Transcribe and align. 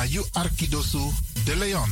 naar 0.00 0.08
you 0.08 0.26
Arkidosu 0.32 0.98
de 1.44 1.56
Leon. 1.56 1.90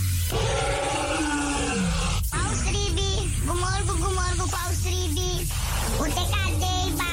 Paus 2.30 2.60
Ribi, 2.64 3.32
gumorgo, 3.46 3.92
gumorgo, 3.92 4.46
Paus 4.50 4.82
Ribi. 4.84 5.46
Uteka 6.00 6.44
deba. 6.58 7.10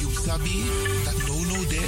You 0.00 0.10
sabi 0.24 0.64
dat 1.04 1.26
no 1.26 1.44
no 1.44 1.66
de 1.66 1.82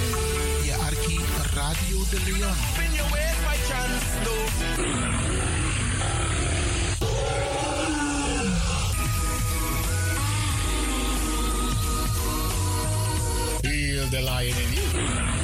je 0.65 0.75
Arki 0.87 1.20
Radio 1.55 2.03
de 2.11 2.21
Leon. 2.25 2.55
Spin 2.73 2.93
your 2.95 3.11
ways 3.11 3.39
by 3.47 3.56
chance, 3.69 4.05
no. 4.25 4.34
Feel 13.62 14.06
the 14.11 14.21
lion 14.21 14.56
in 14.56 14.73
you. 14.73 15.38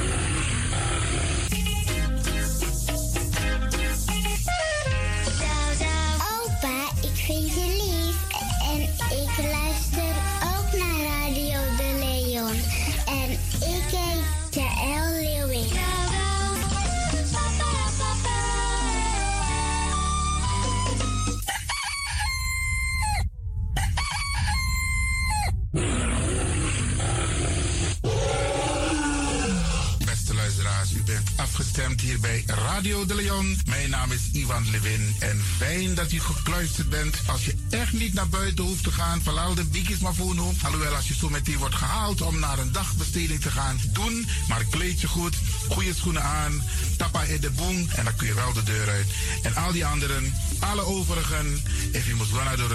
Afgestemd 31.75 32.01
hier 32.01 32.19
bij 32.19 32.43
Radio 32.45 33.05
de 33.05 33.15
Leon. 33.15 33.57
Mijn 33.65 33.89
naam 33.89 34.11
is 34.11 34.29
Ivan 34.31 34.69
Levin 34.69 35.15
en 35.19 35.41
fijn 35.57 35.95
dat 35.95 36.11
u 36.11 36.19
gekluisterd 36.19 36.89
bent. 36.89 37.17
Als 37.25 37.45
je 37.45 37.55
echt 37.69 37.93
niet 37.93 38.13
naar 38.13 38.29
buiten 38.29 38.63
hoeft 38.63 38.83
te 38.83 38.91
gaan, 38.91 39.21
verlaal 39.21 39.53
de 39.53 39.65
biggies 39.65 39.97
maar 39.97 40.13
voor 40.13 40.35
nu. 40.35 40.41
Alhoewel, 40.63 40.95
als 40.95 41.07
je 41.07 41.13
zo 41.13 41.29
meteen 41.29 41.57
wordt 41.57 41.75
gehaald 41.75 42.21
om 42.21 42.39
naar 42.39 42.59
een 42.59 42.71
dagbesteding 42.71 43.41
te 43.41 43.51
gaan, 43.51 43.79
doen. 43.93 44.27
Maar 44.47 44.65
kleed 44.69 45.01
je 45.01 45.07
goed, 45.07 45.35
goede 45.69 45.93
schoenen 45.93 46.23
aan, 46.23 46.63
tappa 46.97 47.23
in 47.23 47.41
de 47.41 47.51
boom 47.51 47.87
en 47.95 48.03
dan 48.03 48.15
kun 48.15 48.27
je 48.27 48.33
wel 48.33 48.53
de 48.53 48.63
deur 48.63 48.89
uit. 48.89 49.07
En 49.43 49.55
al 49.55 49.71
die 49.71 49.85
anderen, 49.85 50.33
alle 50.59 50.81
overigen, 50.81 51.63
if 51.91 52.05
you 52.05 52.17
must 52.17 52.31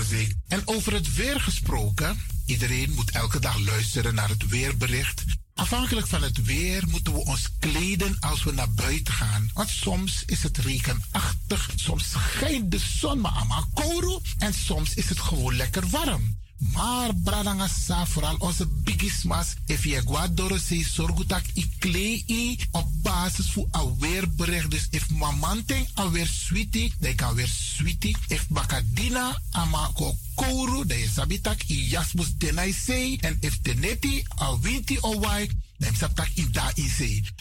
de. 0.08 0.34
En 0.48 0.62
over 0.64 0.92
het 0.92 1.14
weer 1.14 1.40
gesproken, 1.40 2.20
iedereen 2.46 2.92
moet 2.94 3.10
elke 3.10 3.38
dag 3.38 3.58
luisteren 3.58 4.14
naar 4.14 4.28
het 4.28 4.48
weerbericht. 4.48 5.24
Afhankelijk 5.60 6.06
van 6.06 6.22
het 6.22 6.44
weer 6.44 6.82
moeten 6.88 7.12
we 7.12 7.24
ons 7.24 7.48
kleden 7.58 8.16
als 8.20 8.42
we 8.42 8.52
naar 8.52 8.70
buiten 8.70 9.14
gaan. 9.14 9.50
Want 9.54 9.68
soms 9.68 10.22
is 10.26 10.42
het 10.42 10.58
regenachtig, 10.58 11.70
soms 11.76 12.10
schijnt 12.10 12.70
de 12.70 12.78
zon 12.78 13.20
maar 13.20 13.32
allemaal 13.32 13.64
kouro 13.74 14.20
en 14.38 14.54
soms 14.54 14.94
is 14.94 15.08
het 15.08 15.20
gewoon 15.20 15.56
lekker 15.56 15.88
warm. 15.88 16.36
Maar 16.60 17.14
bradangasa, 17.14 18.06
vooral 18.06 18.36
onze 18.38 18.66
bigismas, 18.66 19.54
if 19.66 19.84
je 19.84 20.02
guadoro 20.06 20.58
se 20.58 20.84
sorgutak 20.84 21.44
i 21.54 21.70
klei 21.78 22.58
op 22.70 22.88
basis 23.02 23.46
van 23.46 23.68
een 23.70 23.98
weerbericht. 23.98 24.70
Dus 24.70 24.86
if 24.90 25.10
mamante 25.10 25.86
alweer 25.94 26.26
sweetie, 26.26 26.92
dan 26.98 27.14
kan 27.14 27.34
weer 27.34 27.48
sweetie. 27.48 28.16
If 28.28 28.48
bakadina 28.48 29.40
ama 29.50 29.90
ko 29.94 30.16
kouru, 30.34 30.86
dan 30.86 31.08
sabitak 31.14 31.62
i 31.68 31.88
jasmus 31.88 32.36
denai 32.36 32.72
sei. 32.72 33.16
En 33.16 33.36
if 33.40 33.58
teneti 33.62 34.24
a 34.40 34.58
winti 34.58 34.98
o 35.00 35.18
wai, 35.20 35.50
dan 35.78 35.94
sabitak 35.96 36.28
i 36.34 36.50
da. 36.50 36.72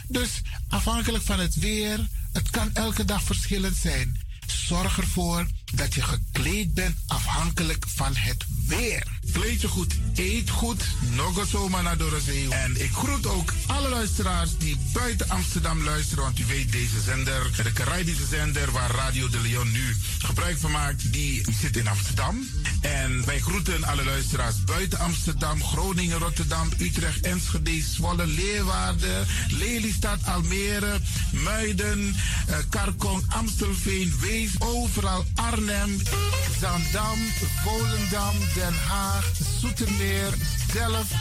Dus 0.08 0.42
afhankelijk 0.70 1.24
van 1.24 1.40
het 1.40 1.56
weer, 1.56 2.08
het 2.34 2.50
kan 2.50 2.74
elke 2.74 3.06
dag 3.06 3.24
verschillend 3.24 3.76
zijn. 3.76 4.28
Zorg 4.48 4.98
ervoor 4.98 5.48
dat 5.74 5.94
je 5.94 6.02
gekleed 6.02 6.74
bent 6.74 6.98
afhankelijk 7.08 7.86
van 7.96 8.16
het 8.16 8.46
weer. 8.68 9.04
Kleed 9.34 9.62
je 9.62 9.68
goed, 9.68 9.94
eet 10.16 10.50
goed, 10.50 10.84
nog 11.16 11.48
zomaar 11.48 11.84
naar 11.84 11.98
Dorozee. 11.98 12.50
En 12.50 12.82
ik 12.84 12.92
groet 12.92 13.28
ook 13.28 13.54
alle 13.68 13.90
luisteraars 13.90 14.58
die 14.58 14.78
buiten 14.94 15.30
Amsterdam 15.30 15.84
luisteren. 15.84 16.24
Want 16.24 16.40
u 16.40 16.46
weet, 16.46 16.72
deze 16.72 17.02
zender, 17.02 17.64
de 17.64 17.74
Caribische 17.74 18.26
zender 18.26 18.72
waar 18.72 18.92
Radio 18.92 19.30
de 19.30 19.40
Leon 19.40 19.72
nu 19.72 19.96
gebruik 20.20 20.58
van 20.58 20.72
maakt, 20.72 21.14
die 21.14 21.46
zit 21.62 21.78
in 21.78 21.88
Amsterdam. 21.88 22.48
En 22.82 23.26
wij 23.26 23.40
groeten 23.40 23.84
alle 23.84 24.04
luisteraars 24.04 24.64
buiten 24.64 25.00
Amsterdam, 25.00 25.64
Groningen, 25.64 26.18
Rotterdam, 26.18 26.70
Utrecht, 26.78 27.22
Enschede, 27.22 27.82
Zwolle, 27.82 28.28
Leeuwarden, 28.28 29.28
Lelystad, 29.48 30.20
Almere, 30.26 31.00
Muiden, 31.32 32.16
eh, 32.48 32.58
Karkong, 32.70 33.24
Amstelveen, 33.28 34.14
Wees, 34.20 34.50
overal 34.60 35.26
Arnhem, 35.36 35.59
Zandam, 35.60 37.20
Volendam, 37.66 38.36
Den 38.56 38.74
Haag, 38.90 39.24
Zoetermeer, 39.60 40.32
Delft, 40.74 41.12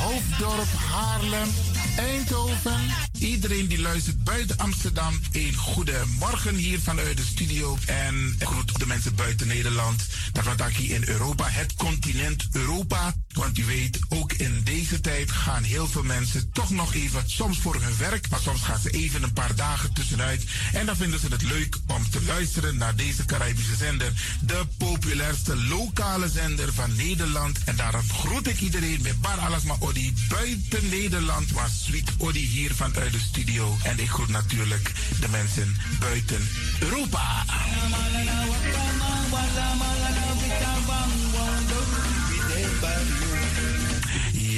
Hoofddorp, 0.00 0.68
Haarlem, 0.92 1.48
Eindhoven. 1.96 2.80
Iedereen 3.18 3.66
die 3.68 3.80
luistert 3.80 4.24
buiten 4.24 4.58
Amsterdam, 4.58 5.20
een 5.32 5.54
goede 5.54 6.02
morgen 6.18 6.54
hier 6.54 6.80
vanuit 6.80 7.16
de 7.16 7.24
studio. 7.24 7.78
En 7.86 8.36
groet 8.38 8.78
de 8.78 8.86
mensen 8.86 9.14
buiten 9.14 9.46
Nederland. 9.46 10.06
Daarvan 10.32 10.56
dat 10.56 10.68
ik 10.68 10.76
hier 10.76 10.94
in 10.94 11.08
Europa, 11.08 11.48
het 11.48 11.74
continent 11.74 12.48
Europa. 12.52 13.14
Want 13.32 13.58
u 13.58 13.64
weet, 13.64 13.98
ook 14.08 14.32
in 14.32 14.60
deze 14.64 15.00
tijd 15.00 15.30
gaan 15.32 15.62
heel 15.62 15.86
veel 15.86 16.02
mensen 16.02 16.50
toch 16.52 16.70
nog 16.70 16.94
even, 16.94 17.22
soms 17.26 17.58
voor 17.58 17.74
hun 17.74 17.96
werk, 17.98 18.28
maar 18.28 18.40
soms 18.40 18.62
gaan 18.62 18.80
ze 18.80 18.90
even 18.90 19.22
een 19.22 19.32
paar 19.32 19.54
dagen 19.54 19.92
tussenuit. 19.94 20.44
En 20.72 20.86
dan 20.86 20.96
vinden 20.96 21.20
ze 21.20 21.26
het 21.28 21.42
leuk 21.42 21.76
om 21.86 22.10
te 22.10 22.22
luisteren 22.22 22.76
naar 22.76 22.96
deze 22.96 23.24
Caribische 23.24 23.76
zender. 23.76 24.12
De 24.40 24.66
populairste 24.76 25.56
lokale 25.56 26.28
zender 26.28 26.72
van 26.72 26.96
Nederland. 26.96 27.58
En 27.64 27.76
daarom 27.76 28.10
groet 28.10 28.48
ik 28.48 28.60
iedereen 28.60 29.02
met 29.02 29.20
Bar 29.20 29.38
Alasma 29.38 29.76
Odi 29.78 30.14
buiten 30.28 30.88
Nederland, 30.88 31.52
maar 31.52 31.70
Sweet 31.82 32.12
Odi 32.18 32.46
hier 32.46 32.74
vanuit 32.74 33.12
de 33.12 33.18
studio. 33.18 33.76
En 33.82 33.98
ik 33.98 34.08
groet 34.08 34.28
natuurlijk 34.28 34.92
de 35.20 35.28
mensen 35.28 35.76
buiten 36.00 36.48
Europa. 36.80 37.44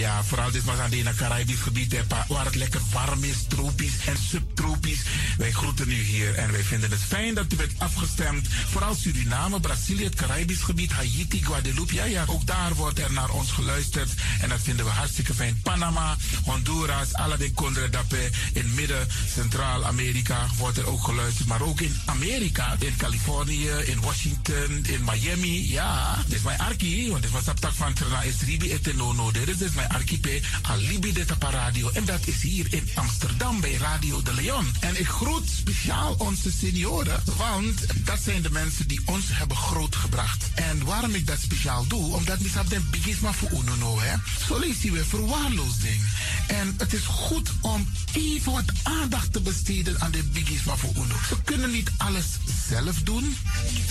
Ja, 0.05 0.25
vooral 0.25 0.51
dit 0.51 0.65
was 0.65 0.79
aan 0.79 0.93
het 0.93 1.17
Caribisch 1.17 1.61
gebied, 1.61 1.97
waar 2.29 2.45
het 2.45 2.55
lekker 2.55 2.81
warm 2.93 3.25
is, 3.25 3.37
tropisch 3.49 4.07
en 4.07 4.17
subtropisch. 4.31 5.03
Wij 5.37 5.53
groeten 5.53 5.91
u 5.91 6.03
hier 6.03 6.35
en 6.35 6.53
wij 6.53 6.63
vinden 6.63 6.91
het 6.91 7.01
fijn 7.01 7.35
dat 7.35 7.53
u 7.53 7.57
bent 7.57 7.73
afgestemd. 7.79 8.49
Vooral 8.49 8.95
Suriname, 8.95 9.61
Brazilië, 9.61 10.05
het 10.05 10.15
Caribisch 10.15 10.63
gebied, 10.63 10.93
Haiti, 10.93 11.45
Guadeloupe. 11.45 11.95
Ja, 11.95 12.05
ja, 12.05 12.25
ook 12.27 12.47
daar 12.47 12.75
wordt 12.75 12.99
er 12.99 13.13
naar 13.13 13.31
ons 13.31 13.51
geluisterd. 13.51 14.11
En 14.41 14.49
dat 14.49 14.61
vinden 14.63 14.85
we 14.85 14.91
hartstikke 14.91 15.35
fijn. 15.35 15.61
Panama, 15.63 16.17
Honduras, 16.45 17.15
alle 17.15 17.37
de 17.37 17.89
Dapé. 17.91 18.31
In 18.53 18.75
midden, 18.75 19.09
Centraal-Amerika 19.35 20.47
wordt 20.59 20.79
er 20.79 20.87
ook 20.87 21.05
geluisterd. 21.05 21.49
Maar 21.49 21.63
ook 21.63 21.81
in 21.81 22.01
Amerika, 22.05 22.77
in 22.79 22.97
Californië, 22.97 23.69
in 23.69 24.01
Washington, 24.01 24.85
in 24.87 25.05
Miami. 25.05 25.71
Ja, 25.71 26.23
dit 26.27 26.37
is 26.37 26.43
mijn 26.43 26.59
arki, 26.59 27.11
want 27.11 27.23
dit 27.23 27.31
was 27.31 27.49
op 27.49 27.73
van 27.75 27.93
Trana 27.93 28.23
Esribi 28.23 28.73
Etenono. 28.73 29.31
Dit 29.31 29.61
is 29.61 29.73
mijn 29.73 29.93
archipel 29.95 30.41
Alibi 30.63 31.13
de 31.13 31.25
Tapa 31.25 31.51
Radio. 31.51 31.91
En 31.91 32.05
dat 32.05 32.27
is 32.27 32.43
hier 32.43 32.67
in 32.71 32.89
Amsterdam 32.95 33.61
bij 33.61 33.73
Radio 33.73 34.23
de 34.23 34.35
Leon. 34.35 34.73
En 34.81 35.01
ik 35.01 35.09
groet 35.09 35.49
speciaal 35.59 36.15
onze 36.19 36.51
senioren, 36.53 37.23
want 37.37 37.87
dat 38.05 38.19
zijn 38.25 38.43
de 38.43 38.51
mensen 38.51 38.89
die 38.89 39.01
ons 39.05 39.25
hebben 39.29 39.57
grootgebracht. 39.57 40.49
En 40.55 40.85
waarom 40.85 41.15
ik 41.15 41.27
dat 41.27 41.39
speciaal 41.41 41.87
doe, 41.87 42.15
omdat 42.15 42.39
we 42.39 42.49
hebben 42.51 42.79
de 42.79 42.99
bigisma 42.99 43.33
voor 43.33 43.51
UNO, 43.51 44.01
hè. 44.01 44.17
Zo 44.47 44.59
lezen 44.59 44.93
we 44.93 45.05
verwaarloosding. 45.05 46.03
En 46.47 46.75
het 46.77 46.93
is 46.93 47.05
goed 47.05 47.51
om 47.61 47.89
even 48.13 48.53
wat 48.53 48.73
aandacht 48.83 49.33
te 49.33 49.41
besteden 49.41 50.01
aan 50.01 50.11
de 50.11 50.23
bigisma 50.23 50.77
voor 50.77 50.93
UNO. 50.95 51.15
Ze 51.29 51.43
kunnen 51.45 51.71
niet 51.71 51.91
alles 51.97 52.27
zelf 52.69 53.03
doen. 53.03 53.37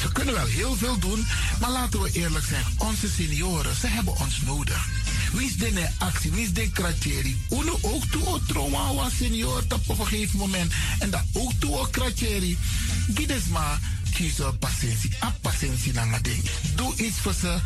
Ze 0.02 0.12
kunnen 0.12 0.34
wel 0.34 0.46
heel 0.46 0.76
veel 0.76 1.00
doen, 1.00 1.26
maar 1.60 1.72
laten 1.72 2.02
we 2.02 2.12
eerlijk 2.12 2.46
zijn, 2.46 2.66
onze 2.78 3.10
senioren, 3.10 3.76
ze 3.76 3.88
hebben 3.88 4.20
ons 4.20 4.42
nodig. 4.42 4.88
Wie 5.33 5.45
is 5.45 5.57
de 5.57 5.88
actie? 5.97 6.31
Is 6.31 6.53
de 6.53 6.71
kratjeri? 6.71 7.38
Uno 7.50 7.80
ook 7.81 8.06
toe 8.06 8.25
o 8.25 8.39
trauma 8.47 8.94
was 8.94 9.18
senior 9.18 9.63
op 9.69 10.00
een 10.00 10.07
gegeven 10.07 10.39
moment. 10.39 10.74
En 11.00 11.09
dat 11.09 11.24
ook 11.33 11.51
toe 11.59 11.77
o 11.77 11.88
kratjeri. 11.91 12.57
Gides 13.13 13.47
maar 13.51 13.80
kiezen 14.13 14.57
patiëntie. 14.57 15.12
A 15.24 15.33
patiëntie 15.41 15.94
na 15.94 16.19
ding. 16.21 16.44
Doe 16.75 16.95
iets 16.95 17.18
voor 17.18 17.33
ze. 17.33 17.57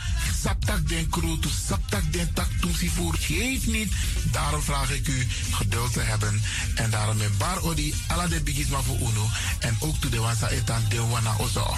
Saptak 0.42 0.88
den 0.90 1.10
kroto, 1.10 1.50
saptak 1.68 2.14
den 2.14 2.34
tak 2.34 2.48
toesie 2.62 2.92
voor. 2.92 3.16
Geef 3.20 3.66
niet. 3.66 3.92
Daarom 4.32 4.62
vraag 4.62 4.92
ik 4.92 5.08
u 5.08 5.28
geduld 5.52 5.94
te 5.94 6.00
hebben. 6.00 6.42
En 6.76 6.90
daarom 6.90 7.18
met 7.18 7.38
bar 7.38 7.64
odi 7.64 7.94
ala 8.08 8.28
de 8.28 8.42
bigisma 8.42 8.82
voor 8.82 8.98
uno. 8.98 9.30
En 9.60 9.76
ook 9.80 9.96
toe 9.96 10.12
de 10.12 10.20
wansa 10.20 10.50
etan 10.50 10.82
de 10.90 11.02
wana 11.02 11.36
ozo. 11.40 11.62
op 11.62 11.78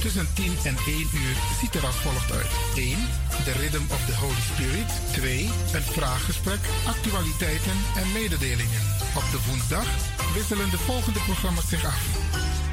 Tussen 0.00 0.28
10 0.34 0.56
en 0.64 0.76
1 0.86 0.98
uur 0.98 1.36
ziet 1.60 1.74
er 1.74 1.86
als 1.86 1.96
volgt 1.96 2.32
uit. 2.32 2.50
1. 2.76 2.96
De 3.44 3.52
Rhythm 3.52 3.82
of 3.90 4.04
the 4.06 4.16
Holy 4.16 4.42
Spirit. 4.52 4.90
2. 5.12 5.50
Een 5.72 5.82
vraaggesprek, 5.82 6.58
actualiteiten 6.86 7.76
en 7.96 8.12
mededelingen. 8.12 8.82
Op 9.14 9.24
de 9.30 9.38
woensdag 9.46 9.86
wisselen 10.34 10.70
de 10.70 10.78
volgende 10.78 11.20
programma's 11.20 11.68
zich 11.68 11.84
af. 11.84 12.02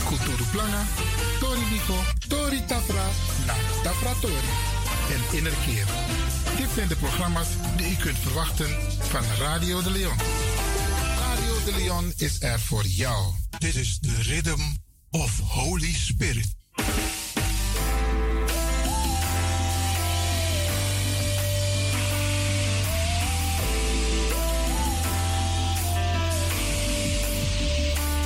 Kulturu 0.07 0.43
Plana, 0.51 0.83
Tori 1.39 1.65
Nico, 1.71 1.97
Tori 2.27 2.65
Tafra, 2.65 3.07
na 3.45 3.53
Tafra 3.83 4.13
Tori 4.21 4.51
en 5.13 5.37
Innerkeer. 5.37 5.85
Dit 6.57 6.69
zijn 6.75 6.87
de 6.87 6.95
programma's 6.95 7.49
die 7.77 7.91
u 7.91 7.95
kunt 7.95 8.17
verwachten 8.17 8.69
van 8.99 9.23
Radio 9.39 9.81
de 9.81 9.91
Leon. 9.91 10.17
Radio 11.19 11.63
de 11.65 11.73
Leon 11.77 12.13
is 12.17 12.41
er 12.41 12.59
voor 12.59 12.85
jou. 12.85 13.33
Dit 13.57 13.75
is 13.75 13.99
de 13.99 14.21
Rhythm 14.21 14.61
of 15.21 15.39
Holy 15.39 15.93
Spirit. 15.93 16.55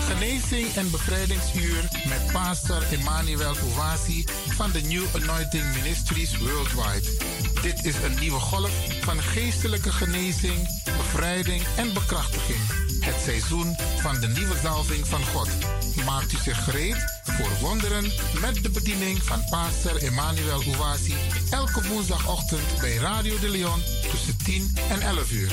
Genezing 0.08 0.76
en 0.76 0.92
bevrijdingsuur 0.92 1.84
met 2.08 2.32
pastor 2.32 2.84
Emmanuel 2.92 3.56
Owasi 3.72 4.26
van 4.48 4.72
de 4.72 4.82
New 4.82 5.04
Anointing 5.16 5.64
Ministries 5.76 6.38
Worldwide. 6.38 7.10
Dit 7.62 7.86
is 7.86 7.96
een 7.96 8.20
nieuwe 8.20 8.40
golf 8.40 8.72
van 9.02 9.22
geestelijke 9.22 9.92
genezing, 9.92 10.84
bevrijding 10.84 11.64
en 11.78 11.94
bekrachtiging. 11.94 12.60
Het 13.00 13.16
seizoen 13.24 13.76
van 14.02 14.20
de 14.20 14.28
nieuwe 14.28 14.58
zalving 14.64 15.08
van 15.08 15.26
God. 15.26 15.50
Maakt 16.06 16.34
u 16.34 16.38
zich 16.38 16.64
gereed 16.64 17.22
voor 17.24 17.52
wonderen 17.60 18.04
met 18.42 18.64
de 18.64 18.70
bediening 18.70 19.24
van 19.24 19.44
pastor 19.50 20.04
Emmanuel 20.04 20.62
Owasi 20.76 21.14
elke 21.52 21.88
woensdagochtend 21.88 22.80
bij 22.80 22.96
Radio 22.96 23.40
de 23.40 23.50
Leon 23.50 23.82
tussen 24.12 24.38
10 24.38 24.72
en 24.90 25.02
11 25.02 25.32
uur. 25.32 25.52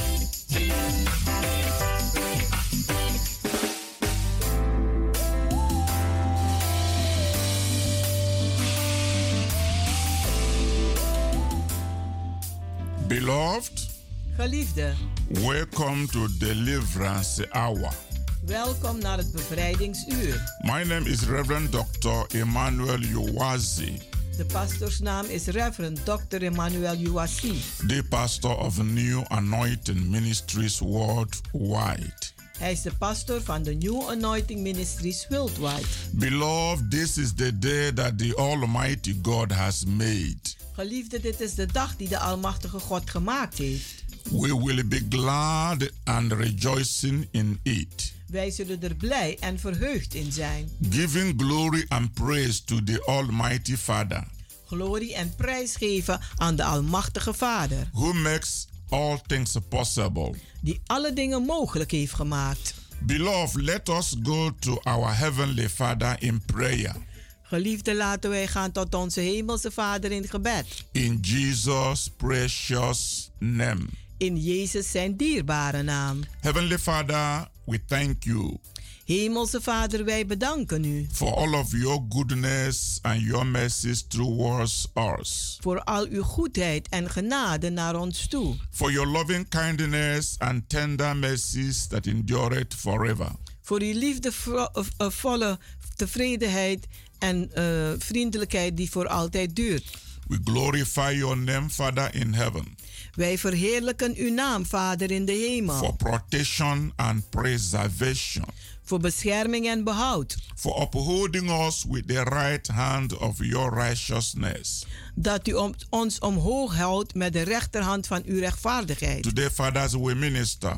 Beloved, 13.07 13.89
Geliefde, 14.37 14.95
welcome 15.29 16.07
to 16.07 16.27
Deliverance 16.39 17.47
Hour. 17.51 18.08
Welkom 18.49 18.99
naar 18.99 19.17
het 19.19 19.33
bevrijdingsuur. 19.33 20.55
My 20.61 20.83
name 20.83 21.09
is 21.09 21.23
Reverend 21.23 21.73
Dr. 21.73 22.37
Emmanuel 22.37 23.01
Uwazi, 23.03 23.99
De 24.37 24.45
pastoorsnaam 24.45 25.27
is 25.27 25.47
Reverend 25.47 26.05
Dr. 26.05 26.43
Emmanuel 26.43 26.99
Uwasi. 26.99 27.61
the 27.87 28.05
pastor 28.09 28.57
of 28.57 28.83
New 28.83 29.23
Anointing 29.29 30.07
Ministries 30.07 30.79
Worldwide. 30.79 32.37
Hij 32.59 32.73
is 32.73 32.83
de 32.83 32.93
pastor 32.99 33.43
van 33.43 33.63
de 33.63 33.75
New 33.75 34.09
Anointing 34.09 34.61
Ministries 34.61 35.27
Worldwide. 35.29 35.87
Beloved, 36.13 36.91
this 36.91 37.17
is 37.17 37.33
the 37.35 37.59
day 37.59 37.93
that 37.93 38.19
the 38.19 38.37
Almighty 38.37 39.17
God 39.23 39.53
has 39.53 39.85
made. 39.85 40.39
Geliefde, 40.73 41.21
dit 41.21 41.41
is 41.41 41.55
de 41.55 41.67
dag 41.67 41.97
die 41.97 42.09
de 42.09 42.19
Almachtige 42.19 42.79
God 42.79 43.11
gemaakt 43.11 43.59
heeft. 43.59 44.05
We 44.31 44.59
will 44.65 44.87
be 44.89 45.07
glad 45.09 45.91
and 46.05 46.33
rejoicing 46.33 47.29
in 47.31 47.61
it, 47.63 48.13
Wij 48.29 48.51
zullen 48.51 48.83
er 48.83 48.95
blij 48.95 49.37
en 49.41 49.59
verheugd 49.59 50.15
in 50.15 50.33
zijn. 50.33 50.69
giving 50.91 51.43
glory 51.43 51.85
and 51.89 52.13
praise 52.15 52.65
to 52.65 52.83
the 52.85 53.03
Almighty 53.07 53.77
Father, 53.77 54.27
Glorie 54.67 55.15
en 55.15 55.35
prijs 55.37 55.77
geven 55.77 56.21
aan 56.37 56.57
de 56.57 56.65
Almachtige 56.65 57.35
Vader, 57.35 57.89
who 57.93 58.13
makes 58.13 58.67
all 58.89 59.21
things 59.27 59.57
possible. 59.69 60.35
die 60.61 60.81
alle 60.87 61.13
dingen 61.13 61.43
mogelijk 61.43 61.91
heeft 61.91 62.15
gemaakt. 62.15 62.75
Beloved, 63.01 63.63
let 63.63 63.89
us 63.89 64.17
go 64.23 64.51
to 64.59 64.81
our 64.83 65.17
Heavenly 65.19 65.69
Father 65.69 66.17
in 66.23 66.43
prayer. 66.47 66.95
Geliefde, 67.43 67.95
laten 67.95 68.31
wij 68.31 68.47
gaan 68.47 68.73
tot 68.73 68.95
onze 68.95 69.21
Hemelse 69.21 69.71
Vader 69.71 70.13
in 70.13 70.29
gebed. 70.29 70.67
In 70.93 71.19
Jesus' 71.21 72.11
precious 72.17 73.31
name. 73.39 73.81
In 74.17 74.37
Jezus 74.37 74.91
zijn 74.91 75.17
dierbare 75.17 75.83
naam. 75.83 76.21
Heavenly 76.41 76.79
Father, 76.79 77.49
we 77.69 77.79
thank 77.87 78.25
you 78.25 78.59
Hemelse 79.05 79.61
Vader, 79.61 80.05
wij 80.05 80.27
bedanken 80.27 80.85
u 80.85 81.07
for 81.13 81.35
all 81.35 81.55
of 81.55 81.73
your 81.73 82.05
goodness 82.09 82.99
and 83.03 83.21
your 83.21 83.47
mercies 83.47 84.05
towards 84.09 84.87
us, 85.21 85.59
voor 85.61 85.83
al 85.85 86.07
uw 86.07 86.23
goedheid 86.23 86.89
en 86.89 87.11
genade 87.11 87.71
naar 87.71 87.97
ons 87.97 88.27
toe. 88.27 88.57
for 88.71 88.93
your 88.93 89.09
loving 89.09 89.49
kindness 89.49 90.35
and 90.39 90.69
tender 90.69 91.17
mercies 91.17 91.87
that 91.87 92.07
endureth 92.07 92.75
forever. 92.75 93.29
Voor 93.63 93.81
uw 93.81 93.99
liefdevolle 93.99 95.59
tevredenheid 95.97 96.87
en 97.19 97.51
eh, 97.55 97.65
vriendelijkheid 97.99 98.77
die 98.77 98.91
voor 98.91 99.07
altijd 99.09 99.57
duurt. 99.57 99.85
We 100.29 100.39
glorify 100.45 101.15
your 101.17 101.37
name, 101.37 101.69
Father 101.71 102.15
in 102.15 102.33
heaven, 102.35 102.77
Wij 103.19 103.39
verheerlijken 103.39 104.15
uw 104.17 104.33
naam, 104.33 104.67
Vader 104.67 105.11
in 105.11 105.25
de 105.25 105.33
for 105.33 105.41
hemel, 105.41 105.93
protection 105.93 106.93
and 106.97 107.31
preservation, 107.31 108.45
voor 108.83 109.01
bescherming 109.01 109.67
en 109.67 109.85
behoud. 109.85 110.37
for 110.57 110.83
upholding 110.83 111.51
us 111.51 111.85
with 111.89 112.09
the 112.09 112.23
right 112.23 112.69
hand 112.69 113.17
of 113.17 113.37
your 113.39 113.75
righteousness. 113.75 114.87
Dat 115.15 115.49
u 115.49 115.55
ons 115.89 116.19
omhoog 116.19 116.77
houdt 116.77 117.15
met 117.15 117.33
de 117.33 117.43
rechterhand 117.43 118.07
van 118.07 118.23
uw 118.27 118.39
rechtvaardigheid. 118.39 119.23
Today, 119.23 119.51
fathers, 119.51 119.93
we 119.93 120.15
minister. 120.15 120.77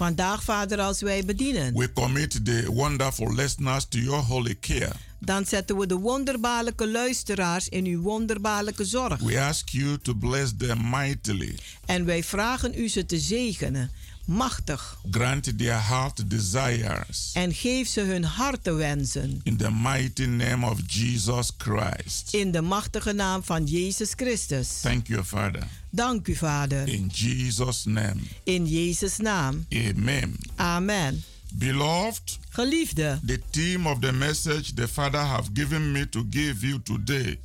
Vandaag, 0.00 0.42
Vader, 0.44 0.80
als 0.80 1.00
wij 1.00 1.24
bedienen, 1.24 1.74
We 1.74 1.92
commit 1.92 2.44
the 2.44 2.64
wonderful 2.72 3.34
listeners 3.34 3.86
to 3.88 3.98
your 3.98 4.22
holy 4.24 4.56
care. 4.60 4.92
dan 5.18 5.46
zetten 5.46 5.76
we 5.78 5.86
de 5.86 5.94
wonderbaarlijke 5.94 6.88
luisteraars 6.90 7.68
in 7.68 7.84
uw 7.84 8.00
wonderbaarlijke 8.02 8.84
zorg. 8.84 9.20
We 9.20 9.40
ask 9.40 9.68
you 9.68 9.98
to 10.02 10.14
bless 10.14 10.52
them 10.58 10.90
mightily. 10.90 11.58
En 11.86 12.04
wij 12.04 12.24
vragen 12.24 12.72
u 12.80 12.88
ze 12.88 13.06
te 13.06 13.18
zegenen, 13.18 13.90
machtig. 14.26 14.98
Grant 15.10 15.58
their 15.58 15.80
heart 15.80 16.30
desires. 16.30 17.30
En 17.34 17.54
geef 17.54 17.88
ze 17.88 18.00
hun 18.00 18.24
hartenwensen. 18.24 19.40
In 19.42 19.56
the 19.56 19.70
mighty 19.70 20.26
name 20.26 20.66
of 20.66 20.80
Jesus 20.86 21.50
Christ. 21.58 22.34
In 22.34 22.50
de 22.50 22.60
machtige 22.60 23.12
naam 23.12 23.42
van 23.42 23.64
Jezus 23.64 24.12
Christus. 24.16 24.80
Thank 24.80 25.06
you, 25.06 25.24
Father. 25.24 25.62
Dank 25.90 26.28
u, 26.28 26.34
Vader. 26.34 26.88
In 26.88 27.10
Jesus' 27.12 27.84
name. 27.84 28.20
In 28.44 28.66
Jezus' 28.66 29.16
naam. 29.16 29.66
Amen. 29.72 30.36
Amen. 30.56 31.22
Beloved, 31.52 32.38
Geliefde, 32.50 33.20
the 33.24 33.40
theme 33.50 33.86
of 33.90 34.00
the 34.00 34.12
message 34.12 34.74
the 34.74 34.88
Father 34.88 35.24
have 35.24 35.52
given 35.52 35.92
me 35.92 36.08
to 36.08 36.24
give 36.24 36.66
you 36.66 36.82
today 36.82 37.38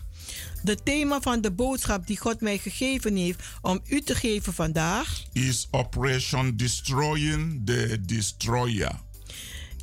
de 0.63 0.75
thema 0.83 1.21
van 1.21 1.41
de 1.41 1.51
boodschap 1.51 2.07
die 2.07 2.17
God 2.17 2.41
mij 2.41 2.57
gegeven 2.57 3.15
heeft 3.15 3.43
om 3.61 3.81
u 3.87 4.01
te 4.01 4.15
geven 4.15 4.53
vandaag 4.53 5.23
is 5.33 5.67
Operation 5.71 6.55
Destroying 6.55 7.61
the 7.65 7.97
Destroyer. 8.05 8.99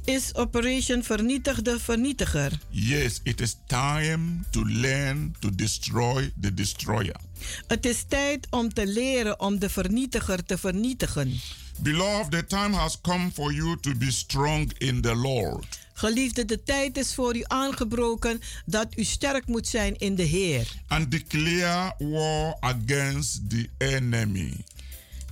is 0.09 0.35
Operation 0.35 1.03
Vernietig 1.03 1.63
de 1.63 1.79
Vernietiger. 1.81 2.53
Yes, 2.71 3.21
it 3.23 3.41
is 3.41 3.57
time 3.67 4.45
to 4.51 4.65
learn 4.65 5.35
to 5.41 5.51
destroy 5.55 6.33
the 6.41 6.55
destroyer. 6.55 7.17
Het 7.67 7.87
is 7.87 8.05
tijd 8.09 8.47
om 8.51 8.73
te 8.75 8.87
leren 8.87 9.41
om 9.41 9.59
de 9.59 9.69
vernietiger 9.69 10.45
te 10.45 10.59
vernietigen. 10.59 11.41
Beloved, 11.81 12.31
the 12.31 12.47
time 12.47 12.77
has 12.77 13.01
come 13.01 13.31
for 13.31 13.53
you 13.53 13.77
to 13.81 13.95
be 13.95 14.11
strong 14.11 14.73
in 14.79 15.01
the 15.01 15.15
Lord. 15.15 15.79
Geliefde, 15.99 16.45
de 16.45 16.63
tijd 16.63 16.97
is 16.97 17.15
voor 17.15 17.37
u 17.37 17.43
aangebroken 17.47 18.41
dat 18.65 18.87
u 18.97 19.05
sterk 19.05 19.47
moet 19.47 19.67
zijn 19.67 19.97
in 19.97 20.15
de 20.15 20.23
Heer. 20.23 20.69
and 20.89 21.11
declare 21.11 21.95
war 21.99 22.57
against 22.61 23.51
the 23.51 23.69
enemy. 23.79 24.53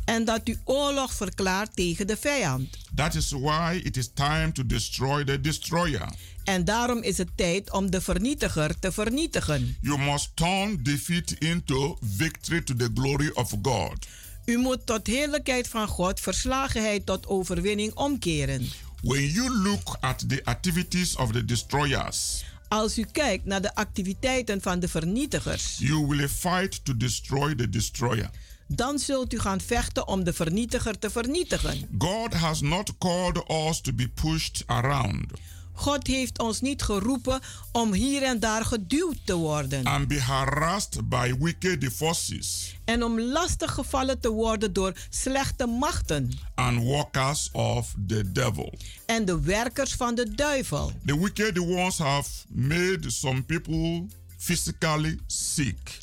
En 0.04 0.24
dat 0.24 0.48
u 0.48 0.58
oorlog 0.64 1.14
verklaart 1.14 1.76
tegen 1.76 2.06
de 2.06 2.16
vijand. 2.16 2.78
That 2.94 3.14
is 3.14 3.30
why 3.30 3.80
it 3.84 3.96
is 3.96 4.10
time 4.14 4.52
to 4.52 4.66
destroy 4.66 5.24
the 5.24 5.40
destroyer. 5.40 6.08
En 6.44 6.64
daarom 6.64 7.02
is 7.02 7.18
het 7.18 7.30
tijd 7.34 7.72
om 7.72 7.90
de 7.90 8.00
vernietiger 8.00 8.78
te 8.78 8.92
vernietigen. 8.92 9.76
You 9.80 9.98
must 9.98 10.30
turn 10.34 10.82
defeat 10.82 11.30
into 11.38 11.98
victory 12.16 12.60
to 12.60 12.74
the 12.74 12.90
glory 12.94 13.30
of 13.34 13.54
God. 13.62 14.06
U 14.44 14.58
moet 14.58 14.86
tot 14.86 15.06
heerlijkheid 15.06 15.68
van 15.68 15.88
God 15.88 16.20
verslagenheid 16.20 17.06
tot 17.06 17.26
overwinning 17.26 17.94
omkeren. 17.94 18.68
When 19.02 19.30
you 19.30 19.62
look 19.62 19.96
at 20.00 20.28
the 20.28 20.40
activities 20.44 21.16
of 21.16 21.32
the 21.32 21.44
destroyers, 21.44 22.44
Als 22.68 22.98
u 22.98 23.04
kijkt 23.12 23.44
naar 23.44 23.62
de 23.62 23.74
activiteiten 23.74 24.60
van 24.62 24.80
de 24.80 24.88
vernietigers, 24.88 25.76
you 25.78 26.06
will 26.06 26.28
fight 26.28 26.84
to 26.84 26.96
destroy 26.96 27.54
the 27.54 27.68
destroyer. 27.68 28.30
dan 28.68 28.98
zult 28.98 29.32
u 29.32 29.38
gaan 29.38 29.60
vechten 29.60 30.08
om 30.08 30.24
de 30.24 30.32
vernietiger 30.32 30.98
te 30.98 31.10
vernietigen. 31.10 31.88
God 31.98 32.34
has 32.34 32.60
not 32.60 32.98
called 32.98 33.50
us 33.68 33.80
to 33.80 33.92
be 33.92 34.08
pushed 34.08 34.62
around. 34.66 35.30
God 35.76 36.06
heeft 36.06 36.38
ons 36.38 36.60
niet 36.60 36.82
geroepen 36.82 37.40
om 37.72 37.92
hier 37.92 38.22
en 38.22 38.40
daar 38.40 38.64
geduwd 38.64 39.16
te 39.24 39.34
worden. 39.34 39.84
and 39.84 40.08
be 40.08 40.20
harassed 40.20 41.08
by 41.08 41.34
wicked 41.38 41.92
forces 41.92 42.74
En 42.84 43.02
om 43.04 43.20
lastig 43.20 43.72
gevallen 43.72 44.20
te 44.20 44.30
worden 44.30 44.72
door 44.72 44.92
slechte 45.10 45.66
machten 45.66 46.30
and 46.54 46.82
workers 46.82 47.50
of 47.52 47.94
the 48.06 48.32
devil. 48.32 48.74
en 49.06 49.24
de 49.24 49.40
werkers 49.40 49.92
van 49.94 50.14
de 50.14 50.34
duivel. 50.34 50.92
The 51.06 51.18
wicked 51.20 51.58
ones 51.58 51.98
have 51.98 52.30
made 52.48 53.10
some 53.10 53.42
people 53.42 54.06
physically 54.38 55.18
sick. 55.26 55.98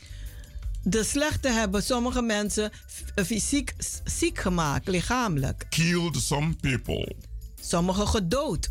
De 0.83 1.03
slechte 1.03 1.47
hebben 1.49 1.83
sommige 1.83 2.21
mensen 2.21 2.71
f- 2.87 3.25
fysiek 3.25 3.73
ziek 4.03 4.39
gemaakt, 4.39 4.87
lichamelijk. 4.87 5.65
killed 5.69 6.15
some 6.21 6.55
people. 6.55 7.15
Sommigen 7.61 8.07
gedood. 8.07 8.69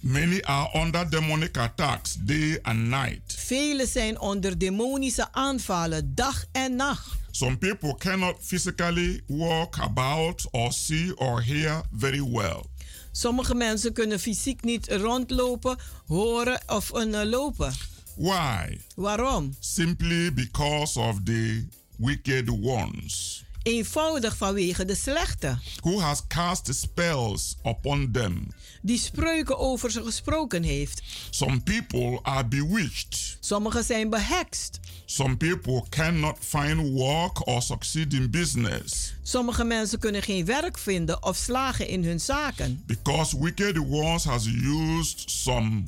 Many 0.00 0.42
are 0.44 0.70
under 0.74 1.08
demonic 1.08 1.56
attacks 1.56 2.14
day 2.14 2.58
and 2.62 2.88
night. 2.88 3.34
Velen 3.38 3.86
zijn 3.86 4.20
onder 4.20 4.58
demonische 4.58 5.32
aanvallen 5.32 6.14
dag 6.14 6.44
en 6.52 6.76
nacht. 6.76 7.16
Some 7.30 7.58
people 7.58 7.94
cannot 7.98 8.36
physically 8.40 9.22
walk 9.26 9.78
about 9.78 10.48
or 10.50 10.72
see 10.72 11.16
or 11.16 11.42
hear 11.42 11.82
very 11.92 12.22
well. 12.22 12.64
Sommige 13.12 13.54
mensen 13.54 13.92
kunnen 13.92 14.20
fysiek 14.20 14.62
niet 14.62 14.86
rondlopen, 14.88 15.78
horen 16.06 16.60
of 16.66 16.90
uh, 16.94 17.22
lopen. 17.24 17.72
Why? 18.16 18.78
Waarom? 18.94 19.54
Simply 19.60 20.32
because 20.32 21.00
of 21.00 21.20
the 21.24 21.66
wicked 21.96 22.50
ones 22.50 23.45
Eenvoudig 23.66 24.36
vanwege 24.36 24.84
de 24.84 24.94
slechte, 24.94 25.58
who 25.82 26.00
has 26.00 26.26
cast 26.26 26.74
spells 26.74 27.56
upon 27.62 28.10
them. 28.12 28.48
die 28.82 28.98
spreuken 28.98 29.58
over 29.58 29.90
ze 29.90 30.02
gesproken 30.02 30.62
heeft. 30.62 31.02
Some 31.30 31.60
people 31.60 32.18
are 32.22 32.46
bewitched. 32.48 33.36
Sommigen 33.40 33.84
zijn 33.84 34.10
behekst. 34.10 34.80
Some 35.04 35.36
people 35.36 35.84
cannot 35.88 36.36
find 36.40 36.80
work 36.92 37.46
or 37.46 37.62
succeed 37.62 38.12
in 38.12 38.30
business 38.30 39.14
Sommige 39.22 39.64
mensen 39.64 39.98
kunnen 39.98 40.22
geen 40.22 40.44
werk 40.44 40.78
vinden 40.78 41.22
of 41.22 41.36
slagen 41.36 41.88
in 41.88 42.04
hun 42.04 42.20
zaken. 42.20 42.82
because 42.86 43.38
wicked 43.38 43.78
ones 43.78 44.24
has 44.24 44.46
used 44.46 45.30
some 45.30 45.82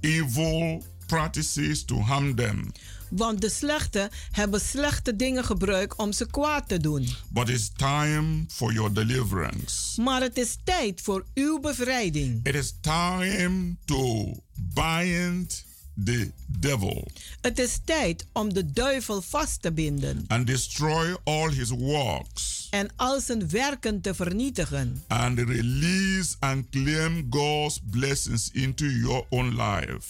evil 0.00 0.82
practices 1.06 1.84
to 1.84 2.00
harm 2.00 2.34
them. 2.34 2.72
Want 3.08 3.40
de 3.40 3.48
slechte 3.48 4.10
hebben 4.30 4.60
slechte 4.60 5.16
dingen 5.16 5.44
gebruikt 5.44 5.96
om 5.96 6.12
ze 6.12 6.26
kwaad 6.30 6.68
te 6.68 6.78
doen. 6.78 7.08
But 7.28 7.48
it's 7.48 7.70
time 7.76 8.44
for 8.48 8.72
your 8.72 8.92
deliverance. 8.92 10.00
Maar 10.02 10.20
het 10.20 10.38
is 10.38 10.56
tijd 10.64 11.00
voor 11.00 11.24
uw 11.34 11.60
bevrijding. 11.60 12.46
It 12.46 12.54
is 12.54 12.74
time 12.80 13.74
to 13.84 14.32
bind 14.54 15.64
the 16.04 16.30
devil 16.46 17.08
Het 17.40 17.58
is 17.58 17.80
tijd 17.84 18.26
om 18.32 18.54
de 18.54 18.72
duivel 18.72 19.22
vast 19.22 19.62
te 19.62 19.72
binden 19.72 20.24
and 20.28 20.46
destroy 20.46 21.16
all 21.24 21.50
his 21.50 21.68
works 21.70 22.66
en 22.70 22.90
al 22.96 23.20
zijn 23.20 23.50
werken 23.50 24.00
te 24.00 24.14
vernietigen. 24.14 25.02
and 25.06 25.38
release 25.38 26.36
and 26.38 26.64
claim 26.70 27.26
God's 27.30 27.80
blessings 27.90 28.50
into 28.52 28.84
your 28.86 29.24
own 29.28 29.56
life. 29.62 30.00